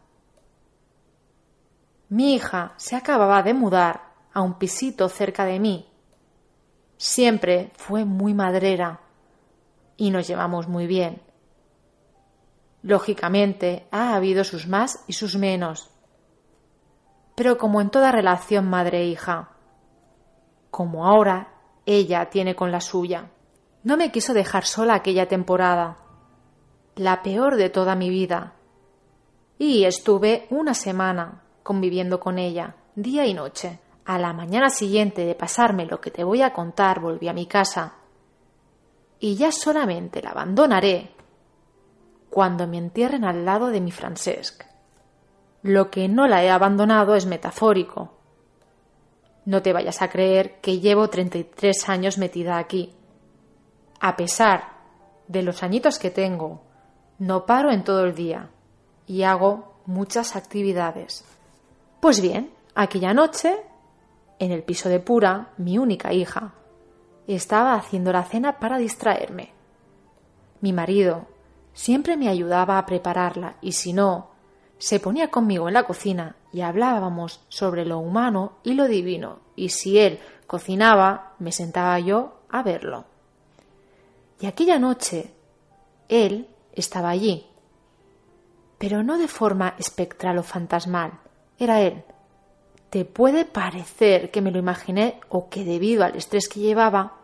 Mi 2.10 2.35
hija 2.35 2.74
se 2.76 2.97
acababa 2.97 3.43
de 3.43 3.55
mudar 3.55 4.12
a 4.35 4.43
un 4.43 4.59
pisito 4.59 5.09
cerca 5.09 5.47
de 5.47 5.59
mí. 5.59 5.89
Siempre 6.98 7.72
fue 7.78 8.05
muy 8.05 8.35
madrera 8.35 9.01
y 9.97 10.10
nos 10.10 10.28
llevamos 10.28 10.68
muy 10.68 10.86
bien. 10.86 11.22
Lógicamente, 12.82 13.89
ha 13.90 14.14
habido 14.14 14.44
sus 14.44 14.66
más 14.66 15.02
y 15.06 15.14
sus 15.14 15.35
menos. 15.35 15.89
Pero 17.35 17.56
como 17.56 17.80
en 17.80 17.89
toda 17.89 18.12
relación 18.12 18.68
madre-hija, 18.68 19.52
como 20.70 21.06
ahora 21.06 21.55
ella 21.86 22.28
tiene 22.28 22.55
con 22.55 22.70
la 22.70 22.82
suya. 22.82 23.30
No 23.82 23.97
me 23.97 24.12
quiso 24.12 24.35
dejar 24.35 24.66
sola 24.66 24.97
aquella 24.97 25.26
temporada 25.26 26.05
la 26.98 27.22
peor 27.22 27.56
de 27.56 27.70
toda 27.70 27.94
mi 27.94 28.10
vida. 28.10 28.54
Y 29.58 29.84
estuve 29.84 30.46
una 30.50 30.74
semana 30.74 31.42
conviviendo 31.62 32.20
con 32.20 32.38
ella, 32.38 32.74
día 32.94 33.26
y 33.26 33.34
noche, 33.34 33.80
A 34.04 34.18
la 34.18 34.32
mañana 34.32 34.70
siguiente 34.70 35.26
de 35.26 35.34
pasarme 35.34 35.84
lo 35.84 36.00
que 36.00 36.10
te 36.10 36.24
voy 36.24 36.40
a 36.40 36.54
contar, 36.54 36.98
volví 36.98 37.28
a 37.28 37.34
mi 37.34 37.44
casa. 37.44 37.96
Y 39.20 39.34
ya 39.34 39.52
solamente 39.52 40.22
la 40.22 40.30
abandonaré 40.30 41.10
cuando 42.30 42.66
me 42.66 42.78
entierren 42.78 43.24
al 43.24 43.44
lado 43.44 43.68
de 43.68 43.82
mi 43.82 43.90
Francesc. 43.90 44.64
Lo 45.60 45.90
que 45.90 46.08
no 46.08 46.26
la 46.26 46.42
he 46.42 46.48
abandonado 46.48 47.16
es 47.16 47.26
metafórico. 47.26 48.14
No 49.44 49.60
te 49.60 49.74
vayas 49.74 50.00
a 50.00 50.08
creer 50.08 50.58
que 50.62 50.80
llevo 50.80 51.10
33 51.10 51.88
años 51.90 52.16
metida 52.16 52.56
aquí. 52.56 52.94
A 54.00 54.16
pesar 54.16 54.72
de 55.26 55.42
los 55.42 55.62
añitos 55.62 55.98
que 55.98 56.10
tengo, 56.10 56.62
no 57.18 57.46
paro 57.46 57.70
en 57.70 57.84
todo 57.84 58.04
el 58.04 58.14
día 58.14 58.50
y 59.06 59.22
hago 59.22 59.74
muchas 59.86 60.36
actividades. 60.36 61.24
Pues 62.00 62.20
bien, 62.20 62.50
aquella 62.74 63.12
noche, 63.12 63.56
en 64.38 64.52
el 64.52 64.62
piso 64.62 64.88
de 64.88 65.00
Pura, 65.00 65.50
mi 65.56 65.78
única 65.78 66.12
hija, 66.12 66.52
estaba 67.26 67.74
haciendo 67.74 68.12
la 68.12 68.24
cena 68.24 68.58
para 68.58 68.78
distraerme. 68.78 69.52
Mi 70.60 70.72
marido 70.72 71.26
siempre 71.72 72.16
me 72.16 72.28
ayudaba 72.28 72.78
a 72.78 72.86
prepararla 72.86 73.56
y 73.60 73.72
si 73.72 73.92
no, 73.92 74.28
se 74.78 75.00
ponía 75.00 75.30
conmigo 75.30 75.68
en 75.68 75.74
la 75.74 75.82
cocina 75.82 76.36
y 76.52 76.60
hablábamos 76.60 77.40
sobre 77.48 77.84
lo 77.84 77.98
humano 77.98 78.58
y 78.62 78.74
lo 78.74 78.86
divino, 78.86 79.40
y 79.56 79.70
si 79.70 79.98
él 79.98 80.20
cocinaba, 80.46 81.34
me 81.40 81.52
sentaba 81.52 81.98
yo 81.98 82.40
a 82.48 82.62
verlo. 82.62 83.04
Y 84.40 84.46
aquella 84.46 84.78
noche, 84.78 85.34
él 86.08 86.48
estaba 86.80 87.10
allí, 87.10 87.46
pero 88.78 89.02
no 89.02 89.18
de 89.18 89.28
forma 89.28 89.74
espectral 89.78 90.38
o 90.38 90.42
fantasmal, 90.42 91.18
era 91.59 91.80
él. 91.80 92.05
Te 92.90 93.05
puede 93.05 93.44
parecer 93.44 94.30
que 94.30 94.40
me 94.40 94.50
lo 94.50 94.59
imaginé 94.59 95.20
o 95.28 95.48
que 95.48 95.64
debido 95.64 96.05
al 96.05 96.16
estrés 96.16 96.48
que 96.48 96.60
llevaba, 96.60 97.18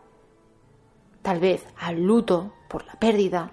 tal 1.22 1.40
vez 1.40 1.64
al 1.78 2.02
luto 2.02 2.52
por 2.68 2.84
la 2.84 2.94
pérdida, 2.94 3.52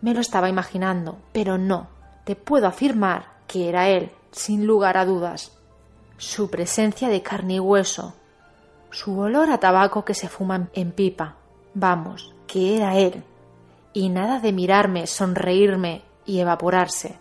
me 0.00 0.14
lo 0.14 0.20
estaba 0.20 0.48
imaginando, 0.48 1.18
pero 1.32 1.58
no, 1.58 1.88
te 2.24 2.36
puedo 2.36 2.66
afirmar 2.66 3.38
que 3.48 3.68
era 3.68 3.88
él, 3.88 4.12
sin 4.30 4.66
lugar 4.66 4.96
a 4.96 5.06
dudas. 5.06 5.58
Su 6.18 6.50
presencia 6.50 7.08
de 7.08 7.22
carne 7.22 7.54
y 7.54 7.60
hueso, 7.60 8.14
su 8.90 9.18
olor 9.18 9.50
a 9.50 9.58
tabaco 9.58 10.04
que 10.04 10.14
se 10.14 10.28
fuma 10.28 10.68
en 10.72 10.92
pipa, 10.92 11.36
vamos, 11.72 12.32
que 12.46 12.76
era 12.76 12.96
él, 12.96 13.24
y 13.94 14.08
nada 14.10 14.40
de 14.40 14.52
mirarme, 14.52 15.06
sonreírme 15.06 16.02
y 16.26 16.40
evaporarse. 16.40 17.18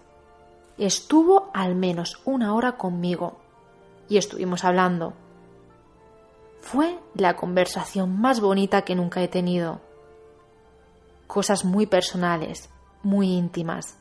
Estuvo 0.77 1.51
al 1.53 1.75
menos 1.75 2.19
una 2.25 2.55
hora 2.55 2.73
conmigo 2.77 3.37
y 4.09 4.17
estuvimos 4.17 4.65
hablando. 4.65 5.13
Fue 6.61 6.99
la 7.13 7.35
conversación 7.35 8.19
más 8.19 8.41
bonita 8.41 8.81
que 8.81 8.95
nunca 8.95 9.21
he 9.21 9.27
tenido. 9.27 9.81
Cosas 11.27 11.63
muy 11.63 11.85
personales, 11.85 12.69
muy 13.03 13.27
íntimas. 13.29 13.99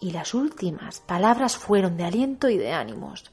Y 0.00 0.12
las 0.12 0.34
últimas 0.34 1.00
palabras 1.00 1.56
fueron 1.56 1.96
de 1.96 2.04
aliento 2.04 2.48
y 2.48 2.56
de 2.56 2.72
ánimos. 2.72 3.32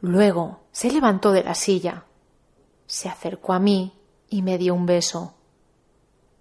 Luego 0.00 0.60
se 0.72 0.90
levantó 0.90 1.30
de 1.32 1.44
la 1.44 1.54
silla, 1.54 2.04
se 2.86 3.08
acercó 3.08 3.52
a 3.52 3.58
mí 3.58 3.92
y 4.30 4.40
me 4.40 4.56
dio 4.56 4.74
un 4.74 4.86
beso. 4.86 5.34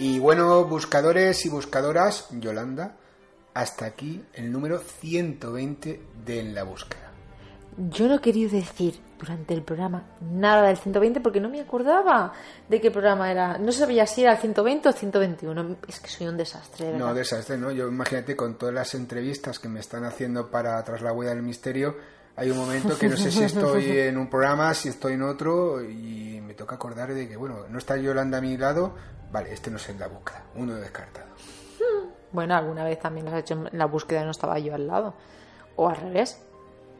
Y 0.01 0.21
bueno, 0.21 0.65
buscadores 0.65 1.45
y 1.45 1.49
buscadoras, 1.49 2.29
Yolanda, 2.31 2.95
hasta 3.59 3.87
aquí 3.87 4.25
el 4.35 4.53
número 4.53 4.79
120 4.79 6.01
de 6.25 6.41
En 6.41 6.55
la 6.55 6.63
búsqueda. 6.63 7.11
Yo 7.91 8.07
no 8.07 8.21
quería 8.21 8.49
decir 8.49 9.01
durante 9.19 9.53
el 9.53 9.63
programa 9.63 10.05
nada 10.21 10.69
del 10.69 10.77
120 10.77 11.21
porque 11.21 11.41
no 11.41 11.49
me 11.49 11.61
acordaba 11.61 12.33
de 12.69 12.81
qué 12.81 12.93
programa 12.93 13.33
era. 13.33 13.59
No 13.59 13.73
sabía 13.73 14.07
si 14.07 14.23
era 14.23 14.35
el 14.35 14.39
120 14.39 14.89
o 14.89 14.93
121. 14.93 15.77
Es 15.89 15.99
que 15.99 16.09
soy 16.09 16.29
un 16.29 16.37
desastre, 16.37 16.93
verdad. 16.93 16.99
No, 17.01 17.15
desastre, 17.15 17.59
¿no? 17.59 17.73
Yo 17.73 17.89
imagínate 17.89 18.37
con 18.37 18.57
todas 18.57 18.77
las 18.77 18.95
entrevistas 18.95 19.59
que 19.59 19.69
me 19.69 19.81
están 19.81 20.05
haciendo 20.05 20.53
para 20.53 20.81
Tras 20.85 21.03
la 21.03 21.13
huella 21.13 21.35
del 21.35 21.43
misterio, 21.43 21.97
hay 22.37 22.53
un 22.53 22.59
momento 22.59 22.97
que 22.97 23.09
no 23.09 23.17
sé 23.17 23.33
si 23.33 23.43
estoy 23.43 23.91
en 23.99 24.19
un 24.19 24.31
programa, 24.31 24.73
si 24.73 24.89
estoy 24.89 25.15
en 25.15 25.23
otro 25.23 25.83
y 25.83 26.41
me 26.47 26.55
toca 26.55 26.77
acordar 26.77 27.13
de 27.13 27.29
que, 27.29 27.37
bueno, 27.37 27.67
no 27.69 27.79
está 27.79 27.97
Yolanda 27.97 28.39
a 28.39 28.41
mi 28.41 28.57
lado, 28.57 28.95
vale, 29.33 29.53
este 29.53 29.69
no 29.69 29.79
es 29.79 29.89
en 29.89 29.99
la 29.99 30.07
búsqueda, 30.07 30.45
uno 30.55 30.77
descartado. 30.77 31.27
Bueno, 32.33 32.55
alguna 32.57 32.85
vez 32.85 32.99
también 32.99 33.27
lo 33.27 33.33
has 33.33 33.41
hecho 33.41 33.55
en 33.55 33.79
la 33.79 33.87
búsqueda 33.87 34.23
y 34.23 34.25
no 34.25 34.31
estaba 34.33 34.59
yo 34.59 34.75
al 34.75 34.87
lado. 34.87 35.15
O 35.77 35.89
al 35.89 35.97
revés. 35.97 36.43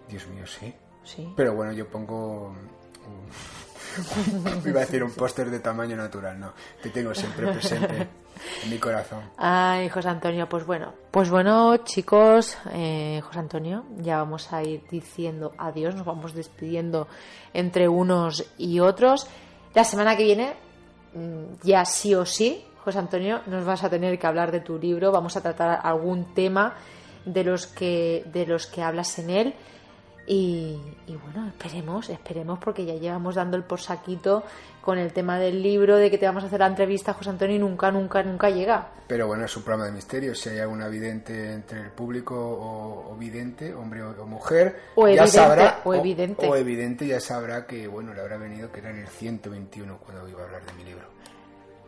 Dios 0.09 0.27
mío, 0.29 0.47
sí. 0.47 0.75
Sí. 1.05 1.33
Pero 1.37 1.55
bueno, 1.55 1.73
yo 1.73 1.87
pongo... 1.89 2.47
un- 2.49 3.59
Iba 4.69 4.81
a 4.81 4.85
decir 4.85 5.03
un 5.03 5.13
póster 5.13 5.51
de 5.51 5.61
tamaño 5.61 5.97
natural, 5.97 6.39
no. 6.39 6.53
Te 6.83 6.91
tengo 6.91 7.15
siempre 7.15 7.51
presente 7.53 8.09
en 8.65 8.71
mi 8.71 8.79
corazón. 8.79 9.23
Ay, 9.37 9.89
José 9.89 10.09
Antonio, 10.09 10.49
pues 10.49 10.65
bueno. 10.67 10.93
Pues 11.11 11.31
bueno, 11.31 11.79
chicos, 11.79 12.57
eh, 12.73 13.21
José 13.25 13.39
Antonio, 13.41 13.85
ya 13.97 14.19
vamos 14.19 14.53
a 14.53 14.63
ir 14.63 14.85
diciendo 14.91 15.53
adiós, 15.59 15.95
nos 15.95 16.05
vamos 16.07 16.35
despidiendo 16.35 17.09
entre 17.53 17.89
unos 17.89 18.45
y 18.59 18.79
otros. 18.81 19.27
La 19.75 19.85
semana 19.85 20.17
que 20.17 20.25
viene, 20.25 20.55
mm, 21.15 21.45
ya 21.65 21.85
sí 21.85 22.15
o 22.15 22.25
sí, 22.25 22.65
José 22.89 23.01
Antonio, 23.01 23.43
nos 23.45 23.67
vas 23.67 23.85
a 23.85 23.91
tener 23.91 24.19
que 24.19 24.27
hablar 24.27 24.51
de 24.51 24.61
tu 24.61 24.79
libro, 24.79 25.13
vamos 25.13 25.37
a 25.37 25.43
tratar 25.43 25.81
algún 25.83 26.33
tema 26.33 26.75
de 27.27 27.45
los 27.45 27.67
que, 27.67 28.25
de 28.33 28.47
los 28.47 28.67
que 28.67 28.83
hablas 28.83 29.19
en 29.19 29.29
él. 29.29 29.55
Y, 30.27 30.79
y 31.07 31.17
bueno, 31.17 31.49
esperemos, 31.49 32.09
esperemos, 32.09 32.59
porque 32.59 32.87
ya 32.87 32.95
llevamos 32.95 33.35
dando 33.35 33.59
el 33.59 33.63
por 33.65 33.81
saquito 33.81 34.43
con 34.81 34.97
el 34.97 35.13
tema 35.13 35.39
del 35.39 35.63
libro, 35.63 35.97
de 35.99 36.11
que 36.11 36.17
te 36.17 36.25
vamos 36.25 36.45
a 36.45 36.47
hacer 36.47 36.61
la 36.61 36.67
entrevista, 36.67 37.13
José 37.13 37.29
Antonio, 37.29 37.57
y 37.57 37.59
nunca, 37.59 37.91
nunca, 37.91 38.23
nunca 38.23 38.49
llega. 38.49 38.89
Pero 39.07 39.27
bueno, 39.27 39.45
es 39.45 39.55
un 39.55 39.65
programa 39.65 39.85
de 39.85 39.93
misterio. 39.93 40.35
Si 40.35 40.49
hay 40.49 40.61
alguna 40.61 40.89
vidente 40.89 41.53
entre 41.53 41.81
el 41.81 41.91
público 41.91 42.35
o, 42.35 43.13
o 43.13 43.17
vidente, 43.17 43.75
hombre 43.75 44.03
o, 44.03 44.23
o 44.23 44.27
mujer, 44.27 44.81
O 44.95 45.03
ya 45.07 45.25
evidente, 45.25 45.31
sabrá. 45.31 45.81
o 45.85 45.95
evidente. 45.95 46.49
O, 46.49 46.57
evidente 46.57 47.07
ya 47.07 47.21
sabrá 47.21 47.67
que, 47.67 47.87
bueno, 47.87 48.15
le 48.15 48.23
habrá 48.23 48.39
venido 48.39 48.73
que 48.73 48.81
era 48.81 48.89
en 48.89 49.01
el 49.01 49.09
121 49.09 49.99
cuando 49.99 50.27
iba 50.27 50.41
a 50.41 50.45
hablar 50.47 50.63
de 50.65 50.73
mi 50.73 50.85
libro. 50.85 51.19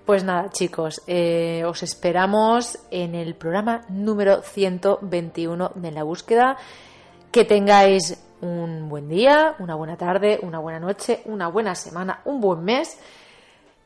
Pues 0.05 0.25
nada, 0.25 0.51
chicos, 0.51 1.03
eh, 1.07 1.63
os 1.67 1.83
esperamos 1.83 2.79
en 2.91 3.15
el 3.15 3.35
programa 3.35 3.83
número 3.89 4.43
121 4.43 5.73
de 5.75 5.93
La 5.93 6.03
Búsqueda. 6.03 6.57
Que 7.31 7.45
tengáis 7.45 8.19
un 8.41 8.89
buen 8.89 9.09
día, 9.09 9.55
una 9.59 9.75
buena 9.75 9.97
tarde, 9.97 10.41
una 10.43 10.59
buena 10.59 10.81
noche, 10.81 11.23
una 11.27 11.49
buena 11.49 11.75
semana, 11.75 12.23
un 12.25 12.41
buen 12.41 12.65
mes. 12.65 12.99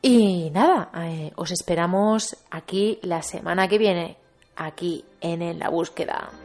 Y 0.01 0.49
nada, 0.51 0.89
eh, 1.03 1.31
os 1.35 1.51
esperamos 1.51 2.37
aquí 2.49 2.99
la 3.03 3.21
semana 3.21 3.67
que 3.67 3.77
viene, 3.77 4.17
aquí 4.55 5.03
en 5.21 5.41
En 5.41 5.59
La 5.59 5.69
Búsqueda. 5.69 6.44